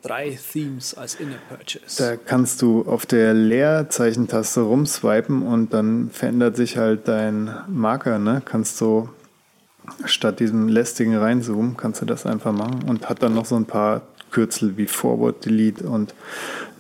Drei 0.03 0.39
Themes 0.53 0.95
als 0.95 1.17
In-App-Purchase. 1.17 2.03
Da 2.03 2.17
kannst 2.17 2.63
du 2.63 2.83
auf 2.87 3.05
der 3.05 3.35
Leerzeichentaste 3.35 4.63
rumswipen 4.63 5.43
und 5.43 5.75
dann 5.75 6.11
verändert 6.11 6.57
sich 6.57 6.79
halt 6.79 7.07
dein 7.07 7.55
Marker. 7.69 8.19
Ne? 8.19 8.41
Kannst 8.43 8.81
du 8.81 9.11
statt 10.05 10.41
diesem 10.41 10.69
lästigen 10.69 11.17
Reinzoomen, 11.17 11.77
kannst 11.77 12.01
du 12.01 12.07
das 12.07 12.25
einfach 12.25 12.53
machen 12.53 12.85
und 12.87 13.09
hat 13.09 13.23
dann 13.23 13.35
noch 13.35 13.45
so 13.45 13.57
ein 13.57 13.67
paar 13.67 14.03
Kürzel 14.31 14.77
wie 14.77 14.87
Forward, 14.87 15.45
Delete 15.45 15.85
und 15.89 16.15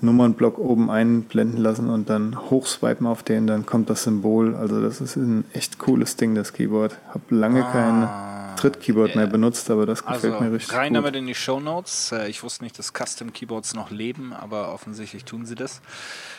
Nummernblock 0.02 0.58
oben 0.58 0.90
einblenden 0.90 1.58
lassen 1.58 1.90
und 1.90 2.08
dann 2.08 2.50
hochswipen 2.50 3.06
auf 3.06 3.22
den, 3.22 3.46
dann 3.46 3.66
kommt 3.66 3.90
das 3.90 4.04
Symbol. 4.04 4.54
Also 4.54 4.80
das 4.80 5.00
ist 5.00 5.16
ein 5.16 5.44
echt 5.52 5.78
cooles 5.78 6.16
Ding, 6.16 6.34
das 6.34 6.52
Keyboard. 6.52 6.96
Hab 7.12 7.30
lange 7.30 7.64
ah. 7.64 7.72
kein 7.72 8.56
Tritt-Keyboard 8.56 9.16
mehr 9.16 9.26
benutzt, 9.26 9.70
aber 9.70 9.86
das 9.86 10.04
gefällt 10.04 10.34
also 10.34 10.44
mir 10.44 10.52
richtig 10.52 10.74
rein 10.74 10.92
gut. 10.92 10.98
damit 10.98 11.16
in 11.16 11.26
die 11.26 11.34
Show 11.34 11.60
Notes. 11.60 12.12
Ich 12.28 12.42
wusste 12.42 12.64
nicht, 12.64 12.78
dass 12.78 12.92
Custom 12.92 13.32
Keyboards 13.32 13.74
noch 13.74 13.90
leben, 13.90 14.32
aber 14.32 14.72
offensichtlich 14.72 15.24
tun 15.24 15.46
sie 15.46 15.54
das. 15.54 15.80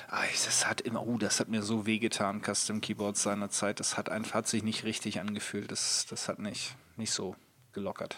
Ah, 0.10 0.22
das 0.46 0.68
hat 0.68 0.82
immer, 0.82 1.08
oh, 1.08 1.18
das 1.18 1.40
hat 1.40 1.48
mir 1.48 1.64
so 1.64 1.86
wehgetan, 1.86 2.42
Custom 2.42 2.82
Keyboards 2.82 3.24
seinerzeit. 3.24 3.80
Das 3.80 3.98
hat 3.98 4.10
einfach 4.10 4.36
hat 4.36 4.48
sich 4.48 4.64
nicht 4.64 4.84
richtig 4.84 5.20
angefühlt. 5.20 5.72
Das, 5.72 6.06
das 6.10 6.28
hat 6.28 6.40
nicht, 6.40 6.76
nicht 6.98 7.12
so 7.12 7.36
gelockert. 7.74 8.18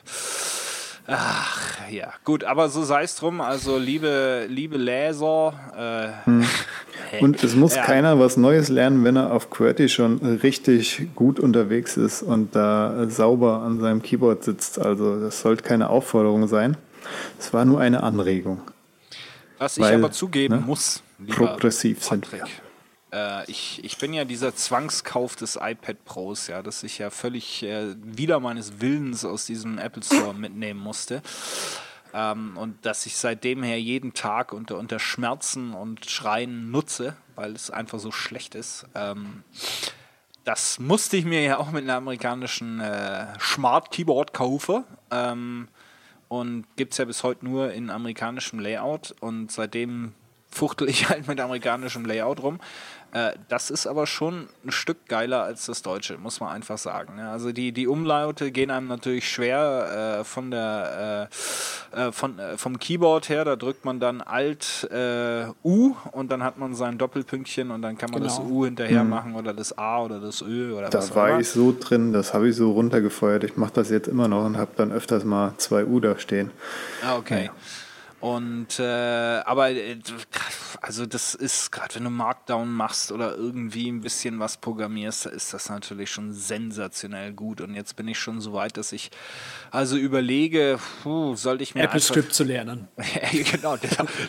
Ach, 1.05 1.89
ja, 1.89 2.13
gut, 2.23 2.45
aber 2.45 2.69
so 2.69 2.83
sei 2.83 3.03
es 3.03 3.15
drum. 3.15 3.41
Also, 3.41 3.77
liebe, 3.77 4.45
liebe 4.49 4.77
Leser. 4.77 5.53
Äh, 6.25 6.25
hm. 6.25 6.45
Und 7.19 7.43
es 7.43 7.55
muss 7.55 7.75
ja. 7.75 7.83
keiner 7.83 8.19
was 8.19 8.37
Neues 8.37 8.69
lernen, 8.69 9.03
wenn 9.03 9.17
er 9.17 9.31
auf 9.33 9.49
QWERTY 9.49 9.89
schon 9.89 10.17
richtig 10.41 11.07
gut 11.15 11.39
unterwegs 11.39 11.97
ist 11.97 12.23
und 12.23 12.55
da 12.55 13.07
sauber 13.07 13.61
an 13.61 13.79
seinem 13.79 14.01
Keyboard 14.01 14.43
sitzt. 14.43 14.79
Also, 14.79 15.19
das 15.19 15.41
sollte 15.41 15.63
keine 15.63 15.89
Aufforderung 15.89 16.47
sein. 16.47 16.77
Es 17.39 17.53
war 17.53 17.65
nur 17.65 17.79
eine 17.79 18.01
Anregung. 18.01 18.61
Was 19.59 19.79
Weil, 19.79 19.91
ich 19.91 20.03
aber 20.03 20.11
zugeben 20.11 20.55
ne, 20.55 20.61
muss, 20.65 21.03
progressiv 21.27 21.99
Patrick, 21.99 22.31
sind 22.31 22.31
wir 22.31 22.47
äh, 23.13 23.49
ich, 23.49 23.83
ich 23.83 23.97
bin 23.97 24.13
ja 24.13 24.25
dieser 24.25 24.55
Zwangskauf 24.55 25.35
des 25.35 25.55
iPad 25.55 26.03
Pros, 26.03 26.47
ja, 26.47 26.61
dass 26.61 26.83
ich 26.83 26.97
ja 26.97 27.09
völlig 27.09 27.63
äh, 27.63 27.95
wieder 28.01 28.39
meines 28.39 28.81
Willens 28.81 29.23
aus 29.23 29.45
diesem 29.45 29.77
Apple 29.77 30.03
Store 30.03 30.33
mitnehmen 30.33 30.79
musste. 30.79 31.21
Ähm, 32.13 32.57
und 32.57 32.85
dass 32.85 33.05
ich 33.05 33.15
seitdem 33.15 33.63
her 33.63 33.79
jeden 33.79 34.13
Tag 34.13 34.53
unter, 34.53 34.77
unter 34.77 34.99
Schmerzen 34.99 35.73
und 35.73 36.09
Schreien 36.09 36.71
nutze, 36.71 37.15
weil 37.35 37.53
es 37.53 37.71
einfach 37.71 37.99
so 37.99 38.11
schlecht 38.11 38.55
ist. 38.55 38.85
Ähm, 38.95 39.43
das 40.43 40.79
musste 40.79 41.15
ich 41.17 41.25
mir 41.25 41.41
ja 41.41 41.57
auch 41.57 41.71
mit 41.71 41.83
einem 41.83 41.97
amerikanischen 41.97 42.81
äh, 42.81 43.27
Smart 43.39 43.91
Keyboard 43.91 44.33
kaufen. 44.33 44.83
Ähm, 45.09 45.69
und 46.27 46.65
gibt 46.75 46.93
es 46.93 46.97
ja 46.97 47.05
bis 47.05 47.23
heute 47.23 47.45
nur 47.45 47.71
in 47.73 47.89
amerikanischem 47.89 48.59
Layout. 48.59 49.13
Und 49.19 49.51
seitdem 49.51 50.13
fuchtel 50.49 50.89
ich 50.89 51.09
halt 51.09 51.27
mit 51.27 51.39
amerikanischem 51.39 52.05
Layout 52.05 52.41
rum. 52.41 52.59
Äh, 53.13 53.33
das 53.47 53.69
ist 53.69 53.85
aber 53.85 54.07
schon 54.07 54.47
ein 54.65 54.71
Stück 54.71 55.07
geiler 55.07 55.43
als 55.43 55.67
das 55.67 55.83
Deutsche, 55.83 56.17
muss 56.17 56.39
man 56.39 56.49
einfach 56.49 56.79
sagen. 56.79 57.15
Ne? 57.15 57.29
Also 57.29 57.51
die, 57.51 57.71
die 57.71 57.87
Umlaute 57.87 58.51
gehen 58.51 58.71
einem 58.71 58.87
natürlich 58.87 59.29
schwer 59.29 60.19
äh, 60.19 60.23
von 60.23 60.49
der, 60.49 61.29
äh, 61.93 62.07
äh 62.07 62.11
von, 62.11 62.39
äh, 62.39 62.57
vom 62.57 62.79
Keyboard 62.79 63.29
her. 63.29 63.45
Da 63.45 63.55
drückt 63.55 63.85
man 63.85 63.99
dann 63.99 64.21
Alt 64.21 64.89
U 65.63 65.95
und 66.11 66.31
dann 66.31 66.43
hat 66.43 66.57
man 66.57 66.73
sein 66.73 66.97
Doppelpünktchen 66.97 67.69
und 67.69 67.83
dann 67.83 67.97
kann 67.97 68.09
man 68.09 68.21
genau. 68.21 68.35
das 68.35 68.43
U 68.43 68.65
hinterher 68.65 69.03
mhm. 69.03 69.09
machen 69.09 69.35
oder 69.35 69.53
das 69.53 69.77
A 69.77 70.01
oder 70.01 70.19
das 70.19 70.41
Ö 70.41 70.73
oder 70.73 70.89
da 70.89 70.97
was 70.97 71.11
auch 71.11 71.15
immer. 71.15 71.25
Da 71.25 71.31
war 71.33 71.39
ich 71.39 71.49
so 71.49 71.75
drin, 71.77 72.13
das 72.13 72.33
habe 72.33 72.49
ich 72.49 72.55
so 72.55 72.71
runtergefeuert. 72.71 73.43
Ich 73.43 73.57
mache 73.57 73.73
das 73.73 73.89
jetzt 73.89 74.07
immer 74.07 74.27
noch 74.27 74.45
und 74.45 74.57
habe 74.57 74.71
dann 74.75 74.91
öfters 74.91 75.23
mal 75.23 75.53
zwei 75.57 75.85
U 75.85 75.99
da 75.99 76.17
stehen. 76.17 76.51
Ah, 77.03 77.17
okay. 77.17 77.45
Ja. 77.45 77.51
Und 78.23 78.79
äh, 78.79 78.83
aber 78.83 79.71
äh, 79.71 79.99
also 80.81 81.05
das 81.05 81.35
ist 81.35 81.73
gerade 81.73 81.95
wenn 81.95 82.05
du 82.05 82.09
Markdown 82.09 82.71
machst 82.71 83.11
oder 83.11 83.35
irgendwie 83.35 83.91
ein 83.91 83.99
bisschen 83.99 84.39
was 84.39 84.55
programmierst, 84.55 85.25
ist 85.25 85.53
das 85.53 85.67
natürlich 85.67 86.09
schon 86.09 86.31
sensationell 86.31 87.33
gut. 87.33 87.59
Und 87.59 87.75
jetzt 87.75 87.97
bin 87.97 88.07
ich 88.07 88.17
schon 88.17 88.39
so 88.39 88.53
weit, 88.53 88.77
dass 88.77 88.93
ich 88.93 89.11
also 89.71 89.97
überlege, 89.97 90.79
puh, 91.01 91.35
sollte 91.35 91.63
ich 91.63 91.75
mir 91.75 91.83
Apple 91.83 91.99
Script 91.99 92.33
zu 92.33 92.45
lernen. 92.45 92.87
genau, 93.51 93.77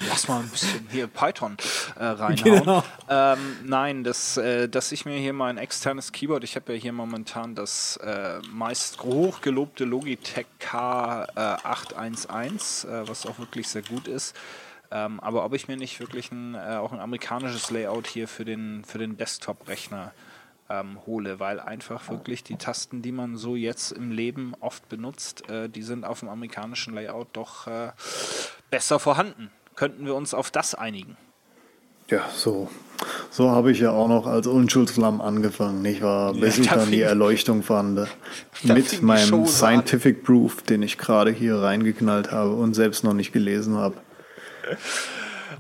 lass 0.09 0.27
mal 0.27 0.41
ein 0.41 0.49
bisschen 0.49 0.89
hier 0.91 1.07
Python 1.07 1.57
äh, 1.97 2.05
reinhauen. 2.05 2.45
Genau. 2.65 2.83
Ähm, 3.09 3.39
nein, 3.65 4.05
das, 4.05 4.37
äh, 4.37 4.69
dass 4.69 4.91
ich 4.91 5.05
mir 5.05 5.17
hier 5.19 5.33
mal 5.33 5.51
ein 5.51 5.59
externes 5.59 6.11
Keyboard, 6.13 6.43
ich 6.45 6.57
habe 6.57 6.75
ja 6.75 6.81
hier 6.81 6.93
momentan 6.93 7.55
das 7.55 7.97
äh, 7.99 8.41
meist 8.51 9.01
hochgelobte 9.03 9.85
Logitech 9.85 10.47
K811, 10.61 12.89
äh, 12.89 13.09
was 13.09 13.27
auch 13.27 13.39
wirklich 13.39 13.69
sehr 13.69 13.84
gut 13.89 14.09
ist. 14.09 14.37
Ähm, 14.91 15.19
aber 15.21 15.45
ob 15.45 15.55
ich 15.55 15.69
mir 15.69 15.77
nicht 15.77 16.01
wirklich 16.01 16.31
ein, 16.31 16.55
äh, 16.55 16.77
auch 16.77 16.93
ein 16.93 17.01
amerikanisches 17.01 17.71
Layout 17.71 18.07
hier 18.07 18.29
für 18.29 18.45
den, 18.45 18.85
für 18.85 18.99
den 18.99 19.17
Desktop-Rechner 19.17 20.13
ähm, 20.69 20.99
hole, 21.07 21.41
weil 21.41 21.61
einfach 21.61 22.09
wirklich 22.11 22.45
die 22.45 22.57
Tasten, 22.57 23.03
die 23.03 23.13
man 23.13 23.37
so 23.37 23.57
jetzt 23.57 23.93
im 23.93 24.11
Leben 24.11 24.55
oft 24.61 24.89
benutzt, 24.89 25.49
äh, 25.49 25.69
die 25.69 25.83
sind 25.83 26.05
auf 26.05 26.21
dem 26.21 26.29
amerikanischen 26.29 26.95
Layout 26.95 27.29
doch 27.33 27.67
äh, 27.67 27.93
besser 28.71 28.99
vorhanden. 28.99 29.51
Könnten 29.75 30.07
wir 30.07 30.15
uns 30.15 30.35
auf 30.35 30.51
das 30.51 30.75
einigen? 30.75 31.17
Ja, 32.09 32.25
so. 32.35 32.69
So 33.31 33.51
habe 33.51 33.73
ich 33.73 33.81
ja 33.81 33.91
auch 33.91 34.09
noch 34.09 34.27
als 34.27 34.47
Unschuldslamm 34.47 35.21
angefangen, 35.21 35.83
nicht 35.83 36.03
wahr? 36.03 36.33
Bis 36.33 36.57
ja, 36.57 36.63
ich 36.63 36.71
dann 36.71 36.91
die 36.91 37.01
Erleuchtung 37.01 37.63
fand. 37.63 38.07
Mit 38.63 39.03
meinem 39.03 39.47
Scientific 39.47 40.19
an. 40.19 40.25
Proof, 40.25 40.63
den 40.63 40.83
ich 40.83 40.99
gerade 40.99 41.31
hier 41.31 41.57
reingeknallt 41.57 42.31
habe 42.31 42.55
und 42.55 42.75
selbst 42.75 43.05
noch 43.05 43.15
nicht 43.15 43.33
gelesen 43.33 43.77
habe. 43.77 43.97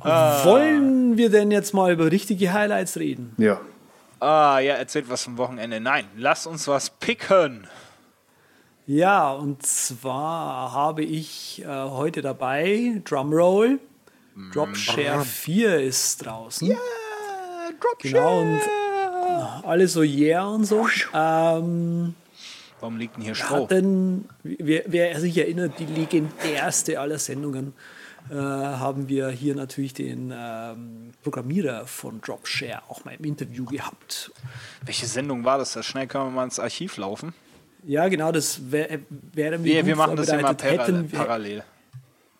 Ah. 0.00 0.44
Wollen 0.44 1.16
wir 1.16 1.30
denn 1.30 1.50
jetzt 1.50 1.74
mal 1.74 1.92
über 1.92 2.10
richtige 2.10 2.52
Highlights 2.52 2.96
reden? 2.96 3.34
Ja. 3.38 3.60
Ah, 4.20 4.58
ja, 4.60 4.74
erzählt 4.74 5.06
was 5.08 5.24
vom 5.24 5.36
Wochenende. 5.36 5.80
Nein, 5.80 6.06
lass 6.16 6.46
uns 6.46 6.68
was 6.68 6.90
picken. 6.90 7.66
Ja, 8.86 9.32
und 9.32 9.64
zwar 9.64 10.72
habe 10.72 11.02
ich 11.02 11.62
äh, 11.62 11.66
heute 11.66 12.22
dabei 12.22 13.00
Drumroll. 13.04 13.80
Dropshare 14.52 15.24
4 15.24 15.80
ist 15.80 16.24
draußen. 16.24 16.68
Ja, 16.68 16.74
yeah, 16.74 17.70
Dropshare. 17.80 18.12
Genau, 18.12 18.40
und 18.40 18.60
äh, 18.60 19.66
alle 19.66 19.88
so 19.88 20.02
yeah 20.02 20.46
und 20.46 20.64
so. 20.64 20.88
Ähm, 21.14 22.14
Warum 22.80 22.98
liegt 22.98 23.16
denn 23.16 23.24
hier 23.24 23.34
Stroh? 23.34 23.64
Hatten, 23.64 24.28
wer, 24.42 24.82
wer 24.86 25.20
sich 25.20 25.38
erinnert, 25.38 25.78
die 25.78 25.86
legendärste 25.86 26.98
aller 27.00 27.18
Sendungen 27.18 27.74
äh, 28.30 28.34
haben 28.34 29.08
wir 29.08 29.28
hier 29.28 29.54
natürlich 29.54 29.94
den 29.94 30.32
ähm, 30.34 31.12
Programmierer 31.22 31.86
von 31.86 32.20
Dropshare 32.20 32.82
auch 32.88 33.04
mal 33.04 33.14
im 33.14 33.24
Interview 33.24 33.64
gehabt. 33.64 34.32
Welche 34.84 35.06
Sendung 35.06 35.44
war 35.44 35.58
das? 35.58 35.78
schnell 35.84 36.06
können 36.06 36.26
wir 36.26 36.30
mal 36.30 36.44
ins 36.44 36.58
Archiv 36.58 36.96
laufen. 36.96 37.34
Ja, 37.86 38.08
genau, 38.08 38.32
das 38.32 38.70
wäre 38.72 39.00
wär 39.10 39.62
wir. 39.62 39.84
Wir 39.84 39.96
machen 39.96 40.16
das 40.16 40.28
immer 40.28 40.54
parallel. 40.54 41.04
parallel. 41.04 41.64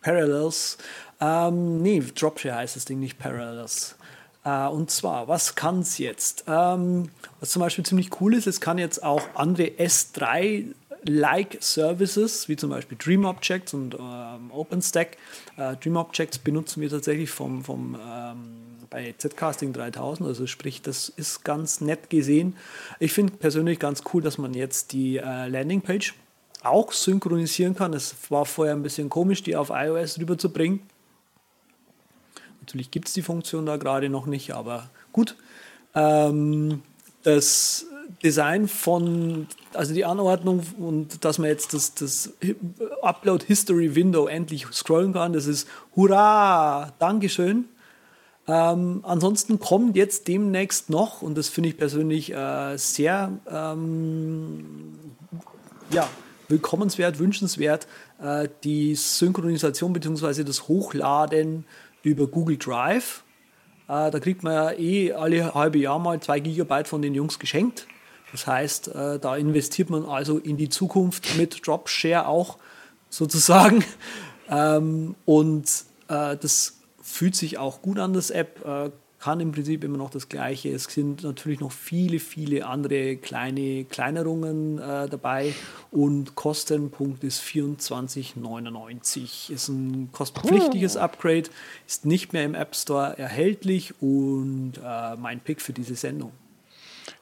Parallels. 0.01 0.79
Ähm, 1.21 1.83
nee, 1.83 2.01
Dropshare 2.01 2.57
heißt 2.57 2.77
das 2.77 2.85
Ding, 2.85 3.01
nicht 3.01 3.19
Parallels. 3.19 3.97
Äh, 4.45 4.67
und 4.67 4.91
zwar, 4.91 5.27
was 5.29 5.55
kann 5.55 5.81
es 5.81 5.99
jetzt? 5.99 6.45
Ähm, 6.47 7.11
was 7.41 7.51
zum 7.51 7.61
Beispiel 7.61 7.85
ziemlich 7.85 8.21
cool 8.21 8.35
ist, 8.35 8.47
es 8.47 8.61
kann 8.61 8.79
jetzt 8.79 9.03
auch 9.03 9.23
andere 9.35 9.69
S3-like 9.79 11.59
Services, 11.61 12.49
wie 12.49 12.57
zum 12.57 12.71
Beispiel 12.71 12.99
Dream 12.99 13.25
Objects 13.25 13.75
und 13.75 13.95
ähm, 13.95 14.51
OpenStack. 14.51 15.17
Äh, 15.57 15.77
Dream 15.77 15.97
Objects 15.97 16.39
benutzen 16.39 16.83
wir 16.83 16.91
tatsächlich 16.91 17.31
vom, 17.31 17.65
vom, 17.65 17.97
ähm, 18.07 18.37
bei 18.91 19.15
Zcasting 19.17 19.73
3000, 19.73 20.29
also 20.29 20.47
sprich, 20.47 20.83
das 20.83 21.09
ist 21.09 21.45
ganz 21.45 21.81
nett 21.81 22.11
gesehen. 22.11 22.57
Ich 23.01 23.13
finde 23.13 23.33
persönlich 23.37 23.79
ganz 23.79 24.03
cool, 24.13 24.23
dass 24.23 24.39
man 24.39 24.55
jetzt 24.55 24.93
die 24.93 25.17
äh, 25.17 25.49
Landingpage 25.49 26.15
auch 26.63 26.93
synchronisieren 26.93 27.75
kann. 27.75 27.93
Es 27.93 28.15
war 28.31 28.45
vorher 28.47 28.75
ein 28.75 28.83
bisschen 28.83 29.11
komisch, 29.11 29.43
die 29.43 29.57
auf 29.57 29.71
iOS 29.71 30.19
rüberzubringen. 30.19 30.81
Natürlich 32.65 32.91
gibt 32.91 33.09
es 33.09 33.15
die 33.15 33.21
Funktion 33.21 33.67
da 33.67 33.77
gerade 33.77 34.09
noch 34.09 34.25
nicht, 34.25 34.55
aber 34.55 34.89
gut. 35.13 35.37
Ähm, 35.95 36.81
das 37.23 37.85
Design 38.23 38.69
von, 38.69 39.47
also 39.75 39.93
die 39.93 40.07
Anordnung 40.07 40.63
und 40.79 41.27
dass 41.27 41.39
man 41.39 41.49
jetzt 41.49 41.75
das, 41.75 41.95
das 41.95 42.33
Upload 43.03 43.45
History 43.47 43.95
Window 43.95 44.27
endlich 44.29 44.67
scrollen 44.73 45.13
kann, 45.13 45.35
das 45.35 45.47
ist 45.47 45.69
Hurra! 45.95 46.95
Dankeschön. 46.99 47.67
Ähm, 48.49 49.01
ansonsten 49.03 49.59
kommt 49.59 49.95
jetzt 49.95 50.27
demnächst 50.27 50.89
noch, 50.89 51.21
und 51.21 51.37
das 51.37 51.51
finde 51.51 51.69
ich 51.69 51.77
persönlich 51.77 52.33
äh, 52.33 52.79
sehr 52.79 53.31
ähm, 53.47 54.95
ja, 55.91 56.09
willkommenswert, 56.49 57.19
wünschenswert, 57.19 57.87
äh, 58.23 58.49
die 58.65 58.95
Synchronisation 58.95 59.93
bzw. 59.93 60.45
das 60.45 60.69
Hochladen 60.69 61.65
über 62.05 62.27
Google 62.27 62.57
Drive. 62.57 63.25
Äh, 63.89 64.11
da 64.11 64.21
kriegt 64.21 64.43
man 64.43 64.53
ja 64.53 64.73
eh 64.73 65.13
alle 65.13 65.55
halbe 65.55 65.79
Jahr 65.79 65.99
mal 65.99 66.21
zwei 66.21 66.41
Gigabyte 66.41 66.89
von 66.89 67.03
den 67.03 67.15
Jungs 67.15 67.39
geschenkt. 67.39 67.87
Das 68.33 68.47
heißt, 68.47 68.89
äh, 68.89 69.19
da 69.19 69.37
investiert 69.37 69.91
man 69.91 70.05
also 70.07 70.39
in 70.39 70.57
die 70.57 70.69
Zukunft 70.69 71.37
mit 71.37 71.67
Dropshare 71.67 72.27
auch 72.29 72.59
sozusagen. 73.11 73.85
Ähm, 74.47 75.15
und 75.25 75.65
äh, 76.09 76.37
das 76.37 76.77
fühlt 77.01 77.35
sich 77.35 77.57
auch 77.57 77.81
gut 77.81 77.99
an, 77.99 78.13
das 78.13 78.29
App. 78.29 78.63
Kann 79.25 79.41
im 79.41 79.53
Prinzip 79.53 79.85
immer 79.85 79.97
noch 79.97 80.11
das 80.11 80.29
Gleiche. 80.29 80.69
Es 80.69 80.85
sind 80.85 81.23
natürlich 81.23 81.59
noch 81.59 81.73
viele, 81.73 82.19
viele 82.19 82.67
andere 82.67 83.17
kleine 83.17 83.87
Kleinerungen 83.87 84.79
äh, 84.79 85.09
dabei 85.09 85.55
und 85.91 86.35
Kostenpunkt 86.35 87.25
ist 87.25 87.41
24,99. 87.41 89.51
Ist 89.51 89.69
ein 89.69 90.11
kostenpflichtiges 90.13 90.99
Upgrade, 90.99 91.49
ist 91.87 92.05
nicht 92.05 92.35
mehr 92.35 92.45
im 92.45 92.55
App 92.55 92.77
Store 92.77 93.17
erhältlich 93.17 93.95
und 94.03 94.75
äh, 94.85 95.17
mein 95.17 95.41
Pick 95.41 95.63
für 95.63 95.73
diese 95.73 95.95
Sendung. 95.95 96.33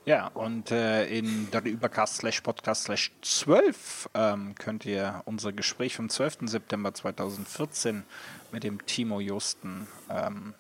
Ja, 0.05 0.27
und 0.35 0.73
äh, 0.73 1.07
in 1.07 1.53
der 1.53 1.65
Übercast 1.65 2.17
slash 2.17 2.41
Podcast 2.41 2.83
slash 2.83 3.13
12 3.23 4.11
ähm, 4.15 4.57
könnt 4.57 4.85
ihr 4.87 5.23
unser 5.27 5.53
Gespräch 5.53 5.95
vom 5.95 6.09
12. 6.09 6.39
September 6.47 6.93
2014 6.93 8.03
mit 8.51 8.65
dem 8.65 8.85
Timo 8.87 9.21
Justen 9.21 9.87
ähm, 10.11 10.55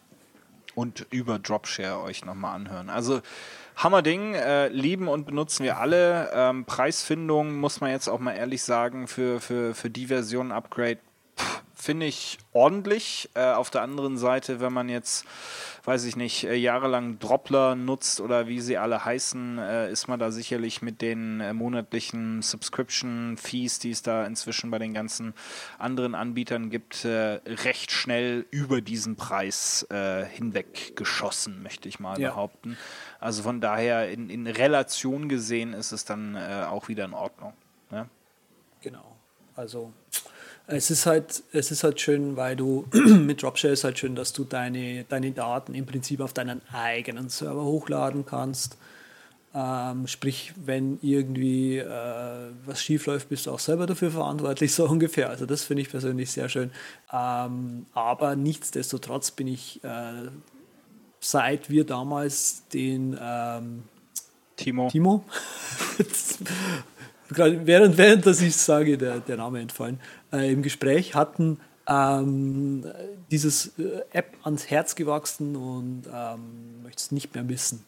und 0.74 1.06
über 1.10 1.38
Dropshare 1.38 2.00
euch 2.02 2.24
nochmal 2.24 2.54
anhören. 2.54 2.90
Also 2.90 3.20
Hammerding, 3.76 4.34
äh, 4.34 4.68
lieben 4.68 5.08
und 5.08 5.24
benutzen 5.24 5.64
wir 5.64 5.78
alle. 5.78 6.30
Ähm, 6.34 6.64
Preisfindung 6.64 7.54
muss 7.56 7.80
man 7.80 7.90
jetzt 7.90 8.08
auch 8.08 8.20
mal 8.20 8.32
ehrlich 8.32 8.62
sagen, 8.62 9.08
für, 9.08 9.40
für, 9.40 9.74
für 9.74 9.90
die 9.90 10.06
Version 10.06 10.52
Upgrade 10.52 10.98
finde 11.82 12.06
ich 12.06 12.38
ordentlich. 12.52 13.28
Äh, 13.34 13.52
auf 13.52 13.68
der 13.68 13.82
anderen 13.82 14.16
Seite, 14.16 14.60
wenn 14.60 14.72
man 14.72 14.88
jetzt, 14.88 15.26
weiß 15.84 16.04
ich 16.04 16.14
nicht, 16.14 16.44
äh, 16.44 16.54
jahrelang 16.54 17.18
Droppler 17.18 17.74
nutzt 17.74 18.20
oder 18.20 18.46
wie 18.46 18.60
sie 18.60 18.78
alle 18.78 19.04
heißen, 19.04 19.58
äh, 19.58 19.90
ist 19.90 20.06
man 20.06 20.20
da 20.20 20.30
sicherlich 20.30 20.80
mit 20.80 21.02
den 21.02 21.40
äh, 21.40 21.52
monatlichen 21.52 22.40
Subscription-Fees, 22.40 23.80
die 23.80 23.90
es 23.90 24.02
da 24.02 24.24
inzwischen 24.24 24.70
bei 24.70 24.78
den 24.78 24.94
ganzen 24.94 25.34
anderen 25.76 26.14
Anbietern 26.14 26.70
gibt, 26.70 27.04
äh, 27.04 27.40
recht 27.46 27.90
schnell 27.90 28.46
über 28.52 28.80
diesen 28.80 29.16
Preis 29.16 29.84
äh, 29.90 30.24
hinweg 30.24 30.94
geschossen, 30.94 31.64
möchte 31.64 31.88
ich 31.88 31.98
mal 31.98 32.20
ja. 32.20 32.30
behaupten. 32.30 32.78
Also 33.18 33.42
von 33.42 33.60
daher 33.60 34.08
in, 34.08 34.30
in 34.30 34.46
Relation 34.46 35.28
gesehen 35.28 35.72
ist 35.72 35.90
es 35.90 36.04
dann 36.04 36.36
auch 36.36 36.88
wieder 36.88 37.04
in 37.04 37.14
Ordnung. 37.14 37.52
Ja? 37.90 38.06
Genau. 38.80 39.16
Also 39.54 39.92
es 40.66 40.90
ist 40.90 41.06
halt, 41.06 41.42
es 41.52 41.70
ist 41.70 41.84
halt 41.84 42.00
schön, 42.00 42.36
weil 42.36 42.56
du 42.56 42.86
mit 42.92 43.42
Dropshare 43.42 43.72
ist 43.72 43.84
halt 43.84 43.98
schön, 43.98 44.14
dass 44.14 44.32
du 44.32 44.44
deine, 44.44 45.04
deine 45.04 45.32
Daten 45.32 45.74
im 45.74 45.86
Prinzip 45.86 46.20
auf 46.20 46.32
deinen 46.32 46.62
eigenen 46.72 47.28
Server 47.28 47.64
hochladen 47.64 48.24
kannst. 48.24 48.76
Ähm, 49.54 50.06
sprich, 50.06 50.54
wenn 50.64 50.98
irgendwie 51.02 51.76
äh, 51.76 51.86
was 52.64 52.82
schief 52.82 53.04
läuft, 53.04 53.28
bist 53.28 53.46
du 53.46 53.50
auch 53.50 53.58
selber 53.58 53.86
dafür 53.86 54.10
verantwortlich, 54.10 54.74
so 54.74 54.88
ungefähr. 54.88 55.28
Also 55.28 55.44
das 55.44 55.64
finde 55.64 55.82
ich 55.82 55.90
persönlich 55.90 56.30
sehr 56.30 56.48
schön. 56.48 56.70
Ähm, 57.12 57.86
aber 57.92 58.34
nichtsdestotrotz 58.36 59.30
bin 59.32 59.48
ich, 59.48 59.82
äh, 59.84 60.28
seit 61.20 61.68
wir 61.68 61.84
damals 61.84 62.66
den 62.68 63.18
ähm, 63.20 63.82
Timo, 64.56 64.88
Timo 64.88 65.24
während, 67.28 67.98
während 67.98 68.26
dass 68.26 68.40
ich 68.40 68.56
sage, 68.56 68.96
der, 68.96 69.20
der 69.20 69.36
Name 69.36 69.60
entfallen, 69.60 70.00
äh, 70.32 70.52
im 70.52 70.62
Gespräch 70.62 71.14
hatten, 71.14 71.60
ähm, 71.86 72.84
dieses 73.30 73.78
äh, 73.78 74.02
App 74.12 74.36
ans 74.44 74.70
Herz 74.70 74.94
gewachsen 74.94 75.56
und 75.56 76.04
ähm, 76.12 76.82
möchte 76.82 77.00
es 77.00 77.12
nicht 77.12 77.34
mehr 77.34 77.44
missen. 77.44 77.84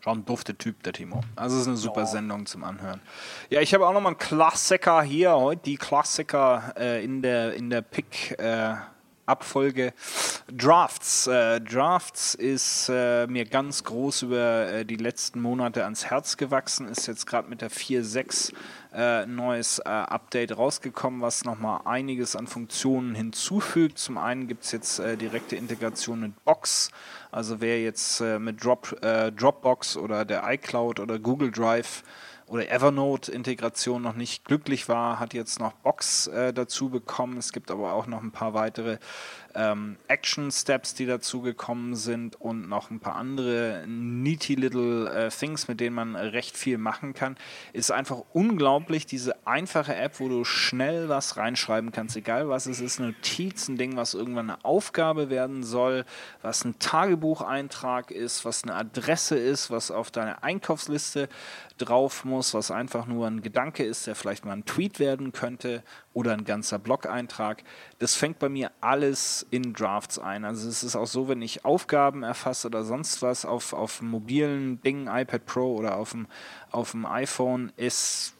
Schon 0.00 0.18
ein 0.18 0.24
dufter 0.24 0.56
Typ, 0.56 0.82
der 0.84 0.92
Timo. 0.92 1.22
Also 1.34 1.56
es 1.56 1.62
ist 1.62 1.68
eine 1.68 1.76
super 1.76 2.00
ja. 2.00 2.06
Sendung 2.06 2.46
zum 2.46 2.62
Anhören. 2.62 3.00
Ja, 3.50 3.60
ich 3.60 3.74
habe 3.74 3.86
auch 3.86 3.92
nochmal 3.92 4.12
einen 4.12 4.18
Klassiker 4.18 5.02
hier 5.02 5.34
heute, 5.34 5.62
die 5.64 5.76
Klassiker 5.76 6.74
äh, 6.78 7.04
in 7.04 7.20
der, 7.20 7.54
in 7.54 7.68
der 7.68 7.82
Pick. 7.82 8.38
Äh, 8.38 8.74
Abfolge 9.28 9.92
Drafts. 10.50 11.26
Äh, 11.26 11.60
Drafts 11.60 12.34
ist 12.34 12.88
äh, 12.88 13.26
mir 13.26 13.44
ganz 13.44 13.84
groß 13.84 14.22
über 14.22 14.68
äh, 14.68 14.84
die 14.84 14.96
letzten 14.96 15.40
Monate 15.40 15.84
ans 15.84 16.06
Herz 16.06 16.36
gewachsen, 16.36 16.88
ist 16.88 17.06
jetzt 17.06 17.26
gerade 17.26 17.48
mit 17.48 17.60
der 17.60 17.70
4.6 17.70 18.52
äh, 18.94 19.26
neues 19.26 19.80
äh, 19.80 19.88
Update 19.88 20.56
rausgekommen, 20.56 21.20
was 21.20 21.44
nochmal 21.44 21.82
einiges 21.84 22.36
an 22.36 22.46
Funktionen 22.46 23.14
hinzufügt. 23.14 23.98
Zum 23.98 24.16
einen 24.16 24.48
gibt 24.48 24.64
es 24.64 24.72
jetzt 24.72 24.98
äh, 24.98 25.16
direkte 25.16 25.56
Integration 25.56 26.20
mit 26.20 26.44
Box. 26.44 26.90
Also 27.30 27.60
wer 27.60 27.82
jetzt 27.82 28.20
äh, 28.20 28.38
mit 28.38 28.64
Drop, 28.64 28.96
Dropbox 29.00 29.98
oder 29.98 30.24
der 30.24 30.42
iCloud 30.50 31.00
oder 31.00 31.18
Google 31.18 31.50
Drive 31.50 32.02
oder 32.48 32.70
Evernote-Integration 32.70 34.02
noch 34.02 34.14
nicht 34.14 34.44
glücklich 34.44 34.88
war, 34.88 35.18
hat 35.18 35.34
jetzt 35.34 35.60
noch 35.60 35.72
Box 35.72 36.26
äh, 36.28 36.52
dazu 36.52 36.88
bekommen. 36.88 37.36
Es 37.38 37.52
gibt 37.52 37.70
aber 37.70 37.92
auch 37.92 38.06
noch 38.06 38.22
ein 38.22 38.32
paar 38.32 38.54
weitere 38.54 38.98
ähm, 39.54 39.96
Action-Steps, 40.08 40.94
die 40.94 41.06
dazu 41.06 41.40
gekommen 41.40 41.94
sind 41.94 42.40
und 42.40 42.68
noch 42.68 42.90
ein 42.90 43.00
paar 43.00 43.16
andere 43.16 43.84
neaty 43.86 44.54
little 44.54 45.10
äh, 45.10 45.30
things, 45.30 45.68
mit 45.68 45.80
denen 45.80 45.96
man 45.96 46.16
recht 46.16 46.56
viel 46.56 46.78
machen 46.78 47.14
kann. 47.14 47.36
Ist 47.72 47.90
einfach 47.90 48.22
unglaublich, 48.32 49.06
diese 49.06 49.34
einfache 49.46 49.94
App, 49.94 50.20
wo 50.20 50.28
du 50.28 50.44
schnell 50.44 51.08
was 51.08 51.36
reinschreiben 51.36 51.92
kannst, 51.92 52.16
egal 52.16 52.48
was 52.48 52.66
es 52.66 52.80
ist, 52.80 53.00
Notiz, 53.00 53.68
ein 53.68 53.76
Ding, 53.76 53.96
was 53.96 54.14
irgendwann 54.14 54.50
eine 54.50 54.64
Aufgabe 54.64 55.30
werden 55.30 55.62
soll, 55.62 56.04
was 56.42 56.64
ein 56.64 56.78
Tagebucheintrag 56.78 58.10
ist, 58.10 58.44
was 58.44 58.64
eine 58.64 58.74
Adresse 58.74 59.36
ist, 59.36 59.70
was 59.70 59.90
auf 59.90 60.10
deine 60.10 60.42
Einkaufsliste 60.42 61.28
drauf 61.78 62.24
muss, 62.24 62.54
was 62.54 62.70
einfach 62.70 63.06
nur 63.06 63.26
ein 63.26 63.42
Gedanke 63.42 63.84
ist, 63.84 64.06
der 64.06 64.14
vielleicht 64.14 64.44
mal 64.44 64.52
ein 64.52 64.64
Tweet 64.64 64.98
werden 64.98 65.32
könnte 65.32 65.82
oder 66.12 66.32
ein 66.32 66.44
ganzer 66.44 66.78
Blog-Eintrag. 66.78 67.62
Das 67.98 68.14
fängt 68.14 68.38
bei 68.38 68.48
mir 68.48 68.72
alles 68.80 69.37
in 69.50 69.72
Drafts 69.72 70.18
ein. 70.18 70.44
Also 70.44 70.68
es 70.68 70.82
ist 70.82 70.96
auch 70.96 71.06
so, 71.06 71.28
wenn 71.28 71.42
ich 71.42 71.64
Aufgaben 71.64 72.22
erfasse 72.22 72.68
oder 72.68 72.84
sonst 72.84 73.22
was 73.22 73.44
auf, 73.44 73.72
auf 73.72 74.02
mobilen 74.02 74.80
Dingen, 74.82 75.08
iPad 75.08 75.46
Pro 75.46 75.76
oder 75.76 75.96
auf 75.96 76.12
dem, 76.12 76.26
auf 76.70 76.92
dem 76.92 77.06
iPhone, 77.06 77.72
ist 77.76 78.34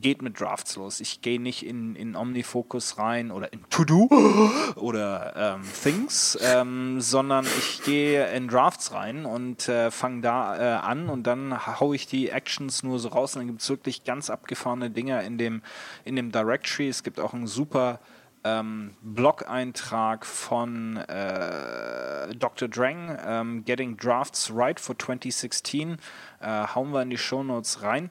geht 0.00 0.22
mit 0.22 0.40
Drafts 0.40 0.76
los. 0.76 1.00
Ich 1.00 1.20
gehe 1.20 1.40
nicht 1.40 1.64
in, 1.64 1.94
in 1.94 2.16
Omnifocus 2.16 2.98
rein 2.98 3.30
oder 3.30 3.52
in 3.52 3.60
To-Do 3.70 4.08
oder 4.76 5.34
ähm, 5.36 5.62
Things, 5.82 6.38
ähm, 6.42 7.00
sondern 7.00 7.46
ich 7.46 7.82
gehe 7.82 8.30
in 8.32 8.48
Drafts 8.48 8.92
rein 8.92 9.24
und 9.24 9.68
äh, 9.68 9.90
fange 9.90 10.22
da 10.22 10.56
äh, 10.56 10.78
an 10.80 11.08
und 11.08 11.26
dann 11.26 11.66
haue 11.80 11.96
ich 11.96 12.06
die 12.06 12.30
Actions 12.30 12.82
nur 12.82 12.98
so 12.98 13.08
raus 13.08 13.34
und 13.34 13.40
dann 13.40 13.48
gibt 13.48 13.62
es 13.62 13.68
wirklich 13.68 14.04
ganz 14.04 14.30
abgefahrene 14.30 14.90
Dinge 14.90 15.22
in 15.24 15.38
dem, 15.38 15.62
in 16.04 16.16
dem 16.16 16.32
Directory. 16.32 16.88
Es 16.88 17.02
gibt 17.02 17.20
auch 17.20 17.34
ein 17.34 17.46
super 17.46 18.00
ähm, 18.44 18.94
Blog-Eintrag 19.02 20.24
von 20.24 20.96
äh, 20.96 22.34
Dr. 22.34 22.68
Drang, 22.68 23.18
ähm, 23.24 23.64
Getting 23.64 23.96
Drafts 23.96 24.50
Right 24.54 24.78
for 24.78 24.98
2016. 24.98 25.98
Äh, 26.40 26.66
hauen 26.74 26.92
wir 26.92 27.02
in 27.02 27.10
die 27.10 27.18
Show 27.18 27.42
Notes 27.42 27.82
rein 27.82 28.10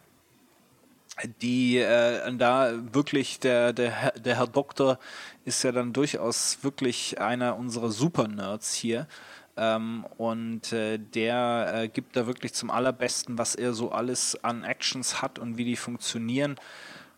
die 1.41 1.77
äh, 1.77 2.31
da 2.35 2.73
wirklich 2.93 3.39
der, 3.39 3.73
der, 3.73 4.11
der 4.11 4.37
Herr 4.37 4.47
Doktor 4.47 4.99
ist 5.45 5.63
ja 5.63 5.71
dann 5.71 5.93
durchaus 5.93 6.59
wirklich 6.61 7.19
einer 7.19 7.57
unserer 7.57 7.89
Super-Nerds 7.89 8.73
hier. 8.73 9.07
Ähm, 9.55 10.05
und 10.17 10.71
äh, 10.71 10.99
der 10.99 11.71
äh, 11.73 11.87
gibt 11.87 12.15
da 12.15 12.27
wirklich 12.27 12.53
zum 12.53 12.69
allerbesten, 12.69 13.37
was 13.39 13.55
er 13.55 13.73
so 13.73 13.91
alles 13.91 14.43
an 14.43 14.63
Actions 14.63 15.21
hat 15.21 15.39
und 15.39 15.57
wie 15.57 15.65
die 15.65 15.75
funktionieren. 15.75 16.57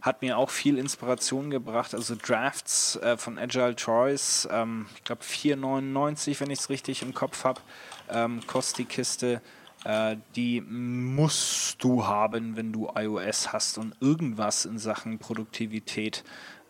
Hat 0.02 0.22
mir 0.22 0.38
auch 0.38 0.50
viel 0.50 0.78
Inspiration 0.78 1.50
gebracht. 1.50 1.94
Also 1.94 2.16
Drafts 2.16 2.96
äh, 2.98 3.18
von 3.18 3.38
Agile 3.38 3.76
Choice, 3.76 4.48
ähm, 4.52 4.86
ich 4.96 5.04
glaube 5.04 5.24
4,99, 5.24 6.40
wenn 6.40 6.52
ich 6.52 6.60
es 6.60 6.70
richtig 6.70 7.02
im 7.02 7.14
Kopf 7.14 7.44
habe, 7.44 7.62
ähm, 8.10 8.42
kostet 8.48 8.78
die 8.80 8.86
Kiste. 8.86 9.42
Äh, 9.84 10.18
die 10.36 10.62
musst 10.62 11.84
du 11.84 12.06
haben, 12.06 12.56
wenn 12.56 12.72
du 12.72 12.90
iOS 12.96 13.52
hast 13.52 13.78
und 13.78 13.96
irgendwas 14.02 14.66
in 14.66 14.78
Sachen 14.78 15.20
Produktivität 15.20 16.24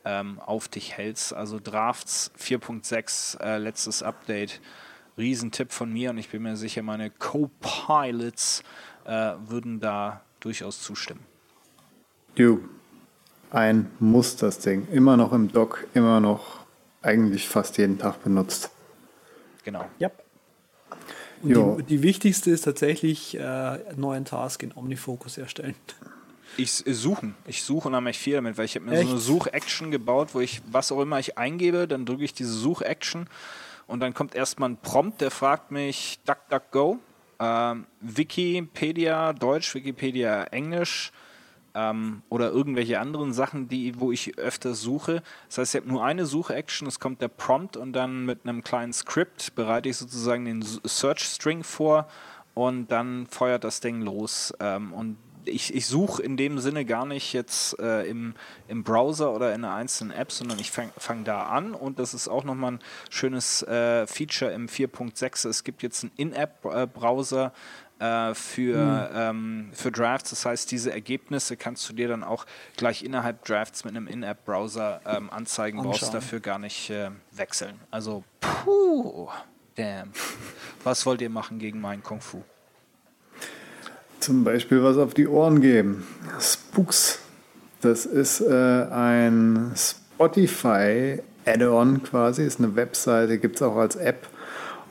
ähm, 0.06 0.40
auf 0.40 0.68
dich 0.68 0.98
hältst. 0.98 1.34
Also 1.34 1.60
Drafts 1.60 2.32
4.6, 2.40 3.40
äh, 3.42 3.58
letztes 3.58 4.04
Update. 4.04 4.60
Riesentipp 5.18 5.72
von 5.72 5.92
mir 5.92 6.12
und 6.12 6.18
ich 6.18 6.30
bin 6.30 6.44
mir 6.44 6.56
sicher, 6.56 6.82
meine 6.82 7.10
Co-Pilots 7.10 8.64
äh, 9.06 9.34
würden 9.46 9.80
da 9.80 10.22
durchaus 10.40 10.82
zustimmen. 10.82 11.26
Du, 12.36 12.70
ein 13.52 13.92
Muss 14.00 14.36
das 14.36 14.60
Ding. 14.60 14.88
Immer 14.92 15.18
noch 15.18 15.34
im 15.34 15.52
Dock, 15.52 15.88
immer 15.94 16.20
noch 16.20 16.60
eigentlich 17.02 17.48
fast 17.48 17.78
jeden 17.78 17.98
Tag 17.98 18.24
benutzt. 18.24 18.70
Genau. 19.64 19.86
Yep. 20.00 20.24
Die, 21.42 21.84
die, 21.84 22.04
wichtigste 22.04 22.52
ist 22.52 22.62
tatsächlich 22.62 23.38
äh, 23.38 23.80
neuen 23.96 24.26
Task 24.26 24.62
in 24.62 24.74
OmniFocus 24.76 25.38
erstellen. 25.38 25.76
Ich 26.58 26.86
äh, 26.86 26.94
suchen. 26.94 27.36
Ich 27.48 27.64
suche 27.64 27.88
unheimlich 27.88 28.18
viel 28.18 28.36
damit, 28.36 28.58
weil 28.58 28.66
ich 28.66 28.76
habe 28.76 28.86
mir 28.86 28.98
Echt? 28.98 29.06
so 29.06 29.12
eine 29.12 29.20
Such-Action 29.20 29.92
gebaut, 29.92 30.30
wo 30.34 30.42
ich, 30.42 30.62
was 30.70 30.92
auch 30.92 31.02
immer 31.02 31.18
ich 31.20 31.38
eingebe, 31.38 31.88
dann 31.88 32.06
drücke 32.06 32.26
ich 32.26 32.34
diese 32.34 32.52
Such-Action 32.52 33.28
und 33.88 34.02
dann 34.02 34.14
kommt 34.14 34.36
erstmal 34.36 34.70
ein 34.70 34.78
Prompt, 34.78 35.22
der 35.22 35.32
fragt 35.32 35.72
mich 35.72 36.20
DuckDuckGo, 36.26 37.00
ähm, 37.40 37.86
Wikipedia 38.02 39.32
Deutsch, 39.32 39.74
Wikipedia 39.74 40.44
Englisch, 40.46 41.14
ähm, 41.74 42.22
oder 42.30 42.50
irgendwelche 42.52 43.00
anderen 43.00 43.34
Sachen, 43.34 43.68
die, 43.68 44.00
wo 44.00 44.12
ich 44.12 44.38
öfter 44.38 44.74
suche. 44.74 45.24
Das 45.48 45.58
heißt, 45.60 45.76
ich 45.76 45.82
habe 45.82 45.91
nur 45.91 46.04
eine 46.04 46.26
Suche-Action, 46.26 46.88
es 46.88 47.00
kommt 47.00 47.22
der 47.22 47.28
Prompt 47.28 47.78
und 47.78 47.94
dann 47.94 48.26
mit 48.26 48.44
einem 48.44 48.64
kleinen 48.64 48.94
Skript 48.94 49.56
bereite 49.56 49.90
ich 49.90 49.98
sozusagen 49.98 50.46
den 50.46 50.62
Search-String 50.62 51.64
vor 51.64 52.08
und 52.54 52.88
dann 52.91 53.28
feuert 53.28 53.64
das 53.64 53.80
Ding 53.80 54.02
los. 54.02 54.54
Ähm, 54.60 54.94
und 54.94 55.18
ich, 55.46 55.74
ich 55.74 55.88
suche 55.88 56.22
in 56.22 56.38
dem 56.38 56.60
Sinne 56.60 56.86
gar 56.86 57.06
nicht 57.06 57.34
jetzt 57.34 57.80
äh, 57.80 58.04
im, 58.04 58.34
im 58.68 58.84
Browser 58.84 59.34
oder 59.34 59.54
in 59.54 59.64
einer 59.64 59.74
einzelnen 59.74 60.12
App, 60.12 60.32
sondern 60.32 60.60
ich 60.60 60.72
fange 60.72 60.91
fang 60.98 61.24
da 61.24 61.44
an 61.44 61.74
und 61.74 62.00
das 62.00 62.14
ist 62.14 62.28
auch 62.28 62.44
nochmal 62.44 62.74
ein 62.74 62.80
schönes 63.10 63.64
äh, 63.64 64.08
Feature 64.08 64.52
im 64.52 64.68
4.6. 64.68 65.48
Es 65.48 65.64
gibt 65.64 65.84
jetzt 65.84 66.04
einen 66.04 66.12
In-App-Browser, 66.18 67.54
äh, 68.00 68.34
für, 68.34 68.78
mhm. 68.78 69.10
ähm, 69.14 69.70
für 69.74 69.92
Drafts. 69.92 70.32
Das 70.32 70.46
heißt, 70.46 70.72
diese 70.72 70.92
Ergebnisse 70.92 71.58
kannst 71.58 71.88
du 71.90 71.94
dir 71.94 72.08
dann 72.08 72.24
auch 72.24 72.46
gleich 72.78 73.04
innerhalb 73.04 73.46
Drafts 73.46 73.84
mit 73.84 73.96
einem 73.96 74.08
In-App-Browser 74.08 75.02
ähm, 75.06 75.30
anzeigen, 75.30 75.80
Anschauen. 75.80 75.92
brauchst 75.92 76.14
dafür 76.14 76.40
gar 76.40 76.60
nicht 76.60 76.90
äh, 76.90 77.12
wechseln. 77.32 77.80
Also, 77.92 78.24
puh, 78.40 79.30
damn. 79.76 80.12
Was 80.84 81.06
wollt 81.06 81.22
ihr 81.22 81.30
machen 81.30 81.60
gegen 81.60 81.82
meinen 81.82 82.04
Kung 82.04 82.22
Fu? 82.22 82.44
Zum 84.20 84.44
Beispiel 84.44 84.84
was 84.84 84.98
auf 84.98 85.14
die 85.14 85.28
Ohren 85.28 85.62
geben. 85.62 86.06
Spooks. 86.40 87.20
Das 87.82 88.06
ist 88.06 88.42
äh, 88.42 88.86
ein 88.92 89.74
Spotify 89.76 91.22
Add-on 91.46 92.04
quasi, 92.04 92.44
ist 92.44 92.60
eine 92.60 92.76
Webseite, 92.76 93.38
gibt 93.38 93.56
es 93.56 93.62
auch 93.62 93.78
als 93.78 93.96
App 93.96 94.28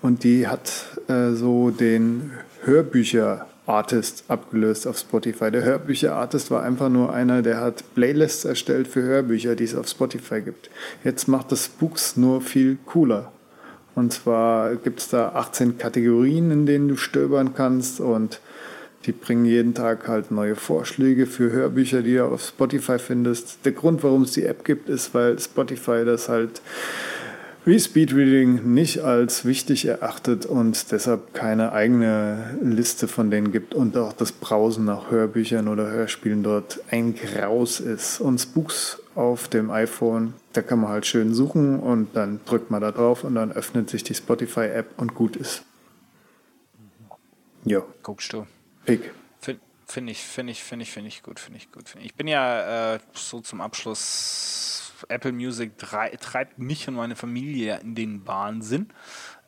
und 0.01 0.25
die 0.25 0.47
hat 0.49 0.99
äh, 1.09 1.33
so 1.33 1.71
den 1.71 2.33
Hörbücher-Artist 2.69 4.25
abgelöst 4.29 4.87
auf 4.87 4.99
Spotify. 4.99 5.51
Der 5.51 5.65
Hörbücher-Artist 5.65 6.51
war 6.51 6.63
einfach 6.63 6.89
nur 6.89 7.13
einer, 7.13 7.43
der 7.43 7.61
hat 7.61 7.83
Playlists 7.95 8.45
erstellt 8.45 8.87
für 8.87 9.03
Hörbücher, 9.03 9.57
die 9.57 9.65
es 9.65 9.75
auf 9.75 9.89
Spotify 9.89 10.43
gibt. 10.43 10.71
Jetzt 11.03 11.27
macht 11.27 11.51
das 11.51 11.65
Spooks 11.65 12.17
nur 12.17 12.41
viel 12.41 12.79
cooler. 12.87 13.33
Und 13.95 14.13
zwar 14.13 14.77
gibt 14.77 15.01
es 15.01 15.09
da 15.09 15.31
18 15.31 15.79
Kategorien, 15.79 16.51
in 16.51 16.67
denen 16.67 16.89
du 16.89 16.97
stöbern 16.97 17.55
kannst 17.55 18.01
und 18.01 18.41
die 19.07 19.13
bringen 19.13 19.45
jeden 19.45 19.75
Tag 19.75 20.07
halt 20.07 20.31
neue 20.31 20.55
Vorschläge 20.55 21.27
für 21.27 21.51
Hörbücher, 21.51 22.03
die 22.03 22.15
du 22.15 22.27
auf 22.27 22.43
Spotify 22.43 22.99
findest. 22.99 23.65
Der 23.65 23.73
Grund, 23.73 24.03
warum 24.03 24.23
es 24.23 24.33
die 24.33 24.45
App 24.45 24.65
gibt, 24.65 24.89
ist, 24.89 25.15
weil 25.15 25.39
Spotify 25.39 26.05
das 26.05 26.29
halt 26.29 26.61
wie 27.65 27.79
Speedreading 27.79 28.73
nicht 28.73 29.01
als 29.01 29.45
wichtig 29.45 29.85
erachtet 29.85 30.47
und 30.47 30.91
deshalb 30.91 31.35
keine 31.35 31.73
eigene 31.73 32.59
Liste 32.63 33.09
von 33.09 33.31
denen 33.31 33.53
gibt 33.53 33.75
und 33.75 33.97
auch 33.97 34.13
das 34.13 34.33
Browsen 34.33 34.85
nach 34.85 35.11
Hörbüchern 35.11 35.69
oder 35.69 35.91
Hörspielen 35.91 36.43
dort 36.43 36.81
ein 36.91 37.15
Graus 37.15 37.81
ist. 37.81 38.21
Und 38.21 38.39
Spooks 38.39 39.01
auf 39.15 39.49
dem 39.49 39.71
iPhone, 39.71 40.35
da 40.53 40.63
kann 40.63 40.81
man 40.81 40.91
halt 40.91 41.07
schön 41.07 41.35
suchen 41.35 41.81
und 41.81 42.17
dann 42.17 42.41
drückt 42.47 42.71
man 42.71 42.81
da 42.81 42.91
drauf 42.91 43.25
und 43.25 43.35
dann 43.35 43.53
öffnet 43.53 43.91
sich 43.91 44.03
die 44.03 44.15
Spotify-App 44.15 44.93
und 44.97 45.15
gut 45.15 45.37
ist. 45.37 45.63
Ja. 47.65 47.83
Guckst 48.03 48.33
du. 48.33 48.47
Pick. 48.87 49.11
Finde 49.91 50.13
ich, 50.13 50.23
finde 50.23 50.53
ich, 50.53 50.63
finde 50.63 50.83
ich, 50.83 50.93
finde 50.93 51.09
ich 51.09 51.23
gut, 51.23 51.41
finde 51.41 51.57
ich 51.57 51.73
gut. 51.73 51.89
Find 51.89 52.05
ich. 52.05 52.11
ich 52.11 52.15
bin 52.15 52.29
ja 52.29 52.97
äh, 52.97 52.99
so 53.15 53.41
zum 53.41 53.63
Abschluss, 53.63 54.78
Apple 55.09 55.33
Music 55.33 55.79
treibt 55.79 56.59
mich 56.59 56.89
und 56.89 56.95
meine 56.95 57.17
Familie 57.17 57.81
in 57.81 57.95
den 57.95 58.27
Wahnsinn. 58.27 58.89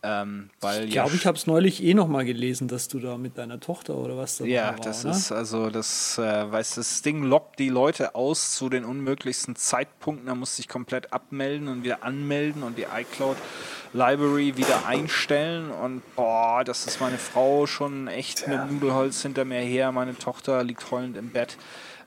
Ähm, 0.02 0.48
weil 0.60 0.84
ich 0.86 0.92
glaube, 0.92 1.10
ja, 1.10 1.14
ich 1.14 1.26
habe 1.26 1.36
es 1.36 1.46
neulich 1.46 1.82
eh 1.82 1.92
noch 1.92 2.08
mal 2.08 2.24
gelesen, 2.24 2.68
dass 2.68 2.88
du 2.88 3.00
da 3.00 3.18
mit 3.18 3.36
deiner 3.36 3.60
Tochter 3.60 3.96
oder 3.96 4.16
was 4.16 4.38
da 4.38 4.44
Ja, 4.44 4.68
war, 4.68 4.76
das 4.76 5.04
oder? 5.04 5.14
ist 5.14 5.30
also 5.30 5.68
das, 5.68 6.16
äh, 6.16 6.50
weißt 6.50 6.78
das 6.78 7.02
Ding 7.02 7.22
lockt 7.22 7.58
die 7.58 7.68
Leute 7.68 8.14
aus 8.14 8.52
zu 8.54 8.70
den 8.70 8.86
unmöglichsten 8.86 9.56
Zeitpunkten. 9.56 10.26
Da 10.26 10.34
musst 10.34 10.56
du 10.56 10.62
dich 10.62 10.68
komplett 10.68 11.12
abmelden 11.12 11.68
und 11.68 11.84
wieder 11.84 12.02
anmelden 12.02 12.62
und 12.62 12.78
die 12.78 12.84
iCloud 12.84 13.36
Library 13.92 14.56
wieder 14.56 14.86
einstellen 14.86 15.70
und 15.70 16.02
boah, 16.16 16.62
das 16.64 16.86
ist 16.86 17.00
meine 17.00 17.18
Frau 17.18 17.66
schon 17.66 18.06
echt 18.08 18.46
ja. 18.46 18.64
mit 18.64 18.72
Nudelholz 18.72 19.20
hinter 19.20 19.44
mir 19.44 19.60
her. 19.60 19.92
Meine 19.92 20.16
Tochter 20.16 20.64
liegt 20.64 20.90
heulend 20.90 21.16
im 21.16 21.30
Bett. 21.30 21.58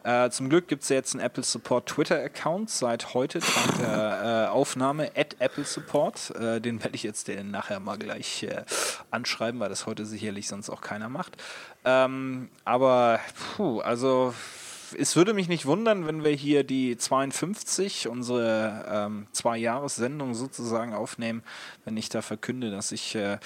Äh, 0.03 0.29
zum 0.31 0.49
Glück 0.49 0.67
gibt 0.67 0.83
es 0.83 0.89
ja 0.89 0.97
jetzt 0.97 1.15
einen 1.15 1.23
Apple 1.23 1.43
Support 1.43 1.87
Twitter-Account 1.87 2.69
seit 2.69 3.13
heute, 3.13 3.39
Tag 3.39 3.77
der 3.79 4.47
äh, 4.47 4.51
Aufnahme, 4.51 5.11
at 5.15 5.37
Apple 5.39 5.63
Support. 5.63 6.31
Äh, 6.31 6.59
den 6.59 6.83
werde 6.83 6.95
ich 6.95 7.03
jetzt 7.03 7.29
den 7.29 7.51
nachher 7.51 7.79
mal 7.79 7.97
gleich 7.97 8.43
äh, 8.43 8.63
anschreiben, 9.11 9.59
weil 9.59 9.69
das 9.69 9.85
heute 9.85 10.05
sicherlich 10.05 10.47
sonst 10.47 10.69
auch 10.69 10.81
keiner 10.81 11.07
macht. 11.07 11.37
Ähm, 11.85 12.49
aber, 12.65 13.19
puh, 13.55 13.79
also 13.79 14.33
es 14.97 15.15
würde 15.15 15.33
mich 15.33 15.47
nicht 15.47 15.65
wundern, 15.65 16.05
wenn 16.05 16.23
wir 16.23 16.31
hier 16.31 16.63
die 16.63 16.97
52, 16.97 18.07
unsere 18.07 18.85
ähm, 18.89 19.27
Zwei-Jahres-Sendung 19.31 20.33
sozusagen 20.33 20.93
aufnehmen, 20.93 21.43
wenn 21.85 21.97
ich 21.97 22.09
da 22.09 22.21
verkünde, 22.21 22.71
dass 22.71 22.91
ich 22.91 23.15
äh, 23.15 23.37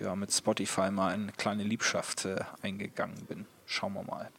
ja, 0.00 0.16
mit 0.16 0.32
Spotify 0.32 0.90
mal 0.90 1.12
eine 1.12 1.32
kleine 1.32 1.64
Liebschaft 1.64 2.24
äh, 2.24 2.36
eingegangen 2.62 3.26
bin. 3.26 3.46
Schauen 3.66 3.92
wir 3.92 4.04
mal. 4.04 4.30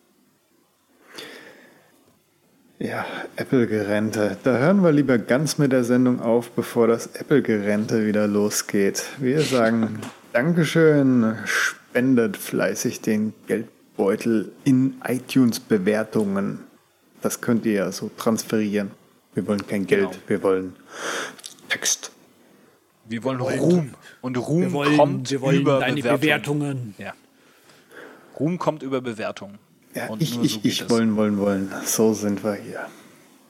Ja, 2.81 3.05
Apple-Gerente. 3.35 4.37
Da 4.41 4.57
hören 4.57 4.81
wir 4.81 4.93
lieber 4.93 5.17
ganz 5.17 5.57
mit 5.57 5.73
der 5.73 5.83
Sendung 5.83 6.21
auf, 6.21 6.51
bevor 6.51 6.87
das 6.87 7.07
Apple-Gerente 7.07 8.05
wieder 8.05 8.25
losgeht. 8.25 9.03
Wir 9.17 9.41
sagen 9.41 9.99
Dankeschön, 10.31 11.35
spendet 11.43 12.37
fleißig 12.37 13.01
den 13.01 13.33
Geldbeutel 13.47 14.53
in 14.63 14.95
iTunes-Bewertungen. 15.05 16.59
Das 17.21 17.41
könnt 17.41 17.65
ihr 17.65 17.73
ja 17.73 17.91
so 17.91 18.09
transferieren. 18.15 18.91
Wir 19.33 19.45
wollen 19.45 19.67
kein 19.67 19.85
Geld, 19.85 20.11
genau. 20.11 20.23
wir 20.27 20.43
wollen 20.43 20.75
Text. 21.67 22.11
Wir 23.09 23.21
wollen 23.25 23.41
Ruhm. 23.41 23.93
Und 24.21 24.37
Ruhm 24.37 24.61
wir 24.61 24.71
wollen, 24.71 24.95
kommt 24.97 25.31
wir 25.31 25.41
wollen 25.41 25.59
über 25.59 25.79
deine 25.81 26.01
Bewertungen. 26.01 26.21
Bewertungen. 26.21 26.95
Ja. 26.97 27.13
Ruhm 28.39 28.57
kommt 28.57 28.83
über 28.83 29.01
Bewertungen. 29.01 29.59
Ja, 29.95 30.07
und 30.07 30.21
ich, 30.21 30.41
ich, 30.41 30.53
so 30.53 30.59
ich 30.63 30.89
wollen, 30.89 31.15
wollen, 31.15 31.37
wollen. 31.39 31.71
So 31.85 32.13
sind 32.13 32.43
wir 32.43 32.53
hier. 32.53 32.87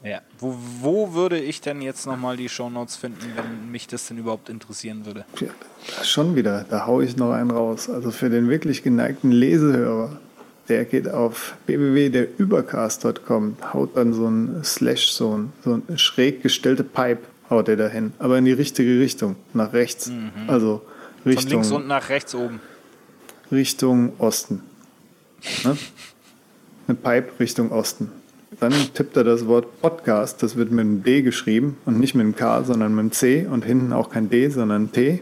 Ja. 0.04 0.22
Wo, 0.40 0.56
wo 0.82 1.14
würde 1.14 1.38
ich 1.38 1.60
denn 1.60 1.82
jetzt 1.82 2.06
nochmal 2.06 2.38
die 2.38 2.48
Shownotes 2.48 2.96
finden, 2.96 3.34
wenn 3.36 3.70
mich 3.70 3.88
das 3.88 4.08
denn 4.08 4.18
überhaupt 4.18 4.50
interessieren 4.50 5.06
würde? 5.06 5.26
Ja, 5.40 6.04
schon 6.04 6.36
wieder, 6.36 6.66
da 6.70 6.86
haue 6.86 7.04
ich 7.04 7.18
noch 7.18 7.32
einen 7.34 7.52
raus. 7.52 7.90
Also 7.90 8.12
für 8.12 8.30
den 8.30 8.48
wirklich 8.48 8.82
geneigten 8.82 9.32
Lesehörer, 9.32 10.18
der 10.70 10.86
geht 10.86 11.10
auf 11.10 11.56
www.derübercast.com, 11.66 13.58
haut 13.74 13.98
dann 13.98 14.14
so 14.14 14.28
ein 14.28 14.64
Slash, 14.64 15.12
so 15.12 15.38
ein, 15.38 15.54
so 15.66 15.74
ein 15.74 15.98
schräg 15.98 16.42
gestellte 16.44 16.86
Pipe, 16.86 17.24
haut 17.50 17.68
er 17.68 17.76
dahin. 17.76 18.14
Aber 18.20 18.38
in 18.38 18.46
die 18.46 18.54
richtige 18.54 19.02
Richtung, 19.02 19.36
nach 19.54 19.74
rechts. 19.74 20.08
Mhm. 20.08 20.32
Also 20.48 20.82
Richtung. 21.26 21.44
Von 21.44 21.52
links 21.52 21.72
und 21.72 21.88
nach 21.88 22.08
rechts 22.08 22.34
oben. 22.36 22.62
Richtung 23.52 24.14
Osten. 24.20 24.62
Ne? 25.66 25.78
eine 26.90 26.98
Pipe 26.98 27.40
Richtung 27.40 27.72
Osten. 27.72 28.12
Dann 28.60 28.74
tippt 28.94 29.16
er 29.16 29.24
das 29.24 29.46
Wort 29.48 29.82
Podcast, 29.82 30.42
das 30.44 30.56
wird 30.56 30.72
mit 30.72 30.82
einem 30.82 31.04
D 31.04 31.22
geschrieben 31.22 31.78
und 31.86 32.00
nicht 32.00 32.16
mit 32.16 32.24
einem 32.24 32.36
K, 32.36 32.64
sondern 32.64 32.94
mit 32.94 33.00
einem 33.00 33.12
C 33.12 33.46
und 33.50 33.64
hinten 33.64 33.94
auch 33.94 34.10
kein 34.10 34.30
D, 34.30 34.50
sondern 34.50 34.86
ein 34.86 34.92
T. 34.92 35.22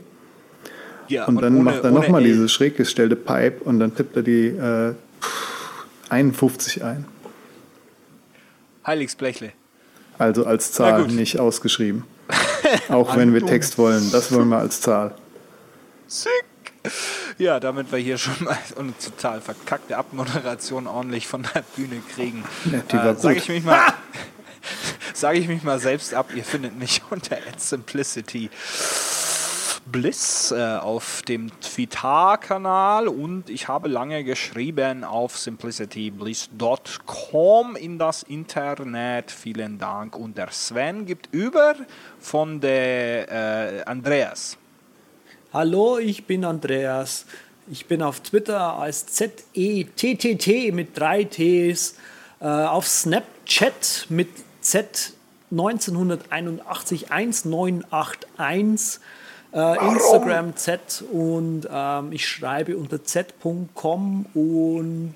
Ja, 1.10 1.26
und, 1.26 1.36
und 1.36 1.42
dann 1.44 1.56
ohne, 1.56 1.64
macht 1.64 1.84
er 1.84 1.92
nochmal 1.92 2.24
diese 2.24 2.50
schräg 2.50 2.78
gestellte 2.78 3.16
Pipe 3.16 3.64
und 3.64 3.80
dann 3.80 3.96
tippt 3.96 4.16
er 4.16 4.24
die 4.24 4.48
äh, 4.48 4.94
51 6.10 6.84
ein. 6.84 7.06
Heiligsblechle. 8.86 9.52
Also 10.18 10.46
als 10.46 10.72
Zahl, 10.72 11.08
nicht 11.08 11.40
ausgeschrieben. 11.40 12.06
Auch 12.90 13.16
wenn 13.16 13.34
wir 13.34 13.46
Text 13.46 13.78
wollen, 13.78 14.10
das 14.12 14.32
wollen 14.32 14.50
wir 14.50 14.58
als 14.58 14.82
Zahl. 14.82 15.14
Sick. 16.08 16.32
Ja, 17.38 17.60
damit 17.60 17.92
wir 17.92 18.00
hier 18.00 18.18
schon 18.18 18.44
mal 18.44 18.58
eine 18.78 18.98
total 18.98 19.42
verkackte 19.42 19.98
Abmoderation 19.98 20.88
ordentlich 20.88 21.28
von 21.28 21.46
der 21.54 21.64
Bühne 21.76 22.02
kriegen, 22.14 22.44
ja, 22.92 23.12
äh, 23.12 23.16
sage 23.16 23.38
ich 23.38 23.48
mich 23.48 23.64
mal. 23.64 23.80
sage 25.14 25.40
ich 25.40 25.48
mich 25.48 25.64
mal 25.64 25.80
selbst 25.80 26.14
ab, 26.14 26.32
ihr 26.36 26.44
findet 26.44 26.78
mich 26.78 27.02
unter 27.10 27.38
Simplicity 27.58 28.50
Bliss 29.92 30.52
äh, 30.52 30.78
auf 30.78 31.22
dem 31.22 31.52
Twitter-Kanal 31.62 33.08
und 33.08 33.50
ich 33.50 33.68
habe 33.68 33.88
lange 33.88 34.24
geschrieben 34.24 35.04
auf 35.04 35.38
simplicitybliss.com 35.38 37.76
in 37.76 37.98
das 37.98 38.24
Internet. 38.24 39.32
Vielen 39.32 39.80
Dank. 39.80 40.18
Und 40.18 40.38
der 40.38 40.52
Sven 40.52 41.06
gibt 41.06 41.34
über 41.34 41.76
von 42.20 42.60
der 42.60 43.80
äh, 43.80 43.84
Andreas. 43.86 44.58
Hallo, 45.58 45.98
ich 45.98 46.26
bin 46.26 46.46
Andreas. 46.46 47.26
Ich 47.68 47.88
bin 47.88 48.04
auf 48.04 48.20
Twitter 48.20 48.78
als 48.78 49.08
Z-E-T-T-T 49.08 50.72
mit 50.72 50.96
drei 50.96 51.24
Ts, 51.24 51.96
äh, 52.40 52.46
auf 52.46 52.88
Snapchat 52.88 54.06
mit 54.10 54.30
Z 54.62 55.14
1981 55.50 57.12
1981, 57.12 59.02
äh, 59.52 59.88
Instagram 59.88 60.56
Z 60.56 61.04
und 61.12 61.68
ähm, 61.72 62.12
ich 62.12 62.28
schreibe 62.28 62.78
unter 62.78 63.04
z.com 63.04 64.28
und 64.36 65.14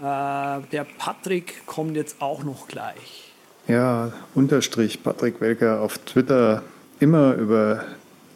äh, 0.00 0.02
der 0.02 0.84
Patrick 0.98 1.64
kommt 1.66 1.94
jetzt 1.94 2.20
auch 2.20 2.42
noch 2.42 2.66
gleich. 2.66 3.32
Ja, 3.68 4.10
Unterstrich 4.34 5.00
Patrick 5.04 5.40
Welker 5.40 5.80
auf 5.80 5.98
Twitter 5.98 6.64
immer 6.98 7.34
über 7.34 7.84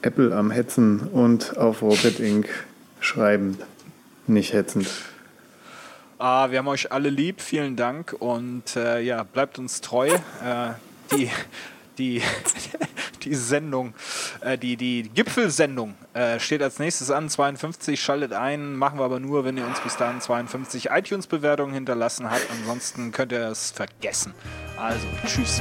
Apple 0.05 0.37
am 0.37 0.51
Hetzen 0.51 1.01
und 1.01 1.57
auf 1.57 1.83
Rocket 1.83 2.21
Inc. 2.21 2.47
schreiben. 3.01 3.59
Nicht 4.27 4.53
hetzend. 4.53 4.89
Ah, 6.19 6.51
wir 6.51 6.59
haben 6.59 6.69
euch 6.69 6.93
alle 6.93 7.11
lieb, 7.11 7.41
vielen 7.41 7.77
Dank 7.77 8.15
und 8.19 8.77
äh, 8.77 9.01
ja, 9.01 9.23
bleibt 9.25 9.59
uns 9.59 9.81
treu. 9.81 10.09
Äh, 10.09 10.73
die, 11.11 11.31
die, 11.99 12.23
die 13.25 13.35
Sendung, 13.35 13.95
äh, 14.41 14.57
die, 14.57 14.77
die 14.77 15.11
Gipfelsendung 15.15 15.95
äh, 16.13 16.39
steht 16.39 16.63
als 16.63 16.79
nächstes 16.79 17.11
an, 17.11 17.29
52, 17.29 18.01
schaltet 18.01 18.33
ein, 18.33 18.77
machen 18.77 18.99
wir 18.99 19.05
aber 19.05 19.21
nur, 19.21 19.45
wenn 19.45 19.57
ihr 19.57 19.67
uns 19.67 19.81
bis 19.81 19.97
dahin 19.97 20.21
52 20.21 20.91
iTunes-Bewertungen 20.91 21.75
hinterlassen 21.75 22.31
habt, 22.31 22.47
ansonsten 22.51 23.11
könnt 23.11 23.33
ihr 23.33 23.49
es 23.49 23.71
vergessen. 23.71 24.35
Also, 24.77 25.07
tschüss. 25.27 25.61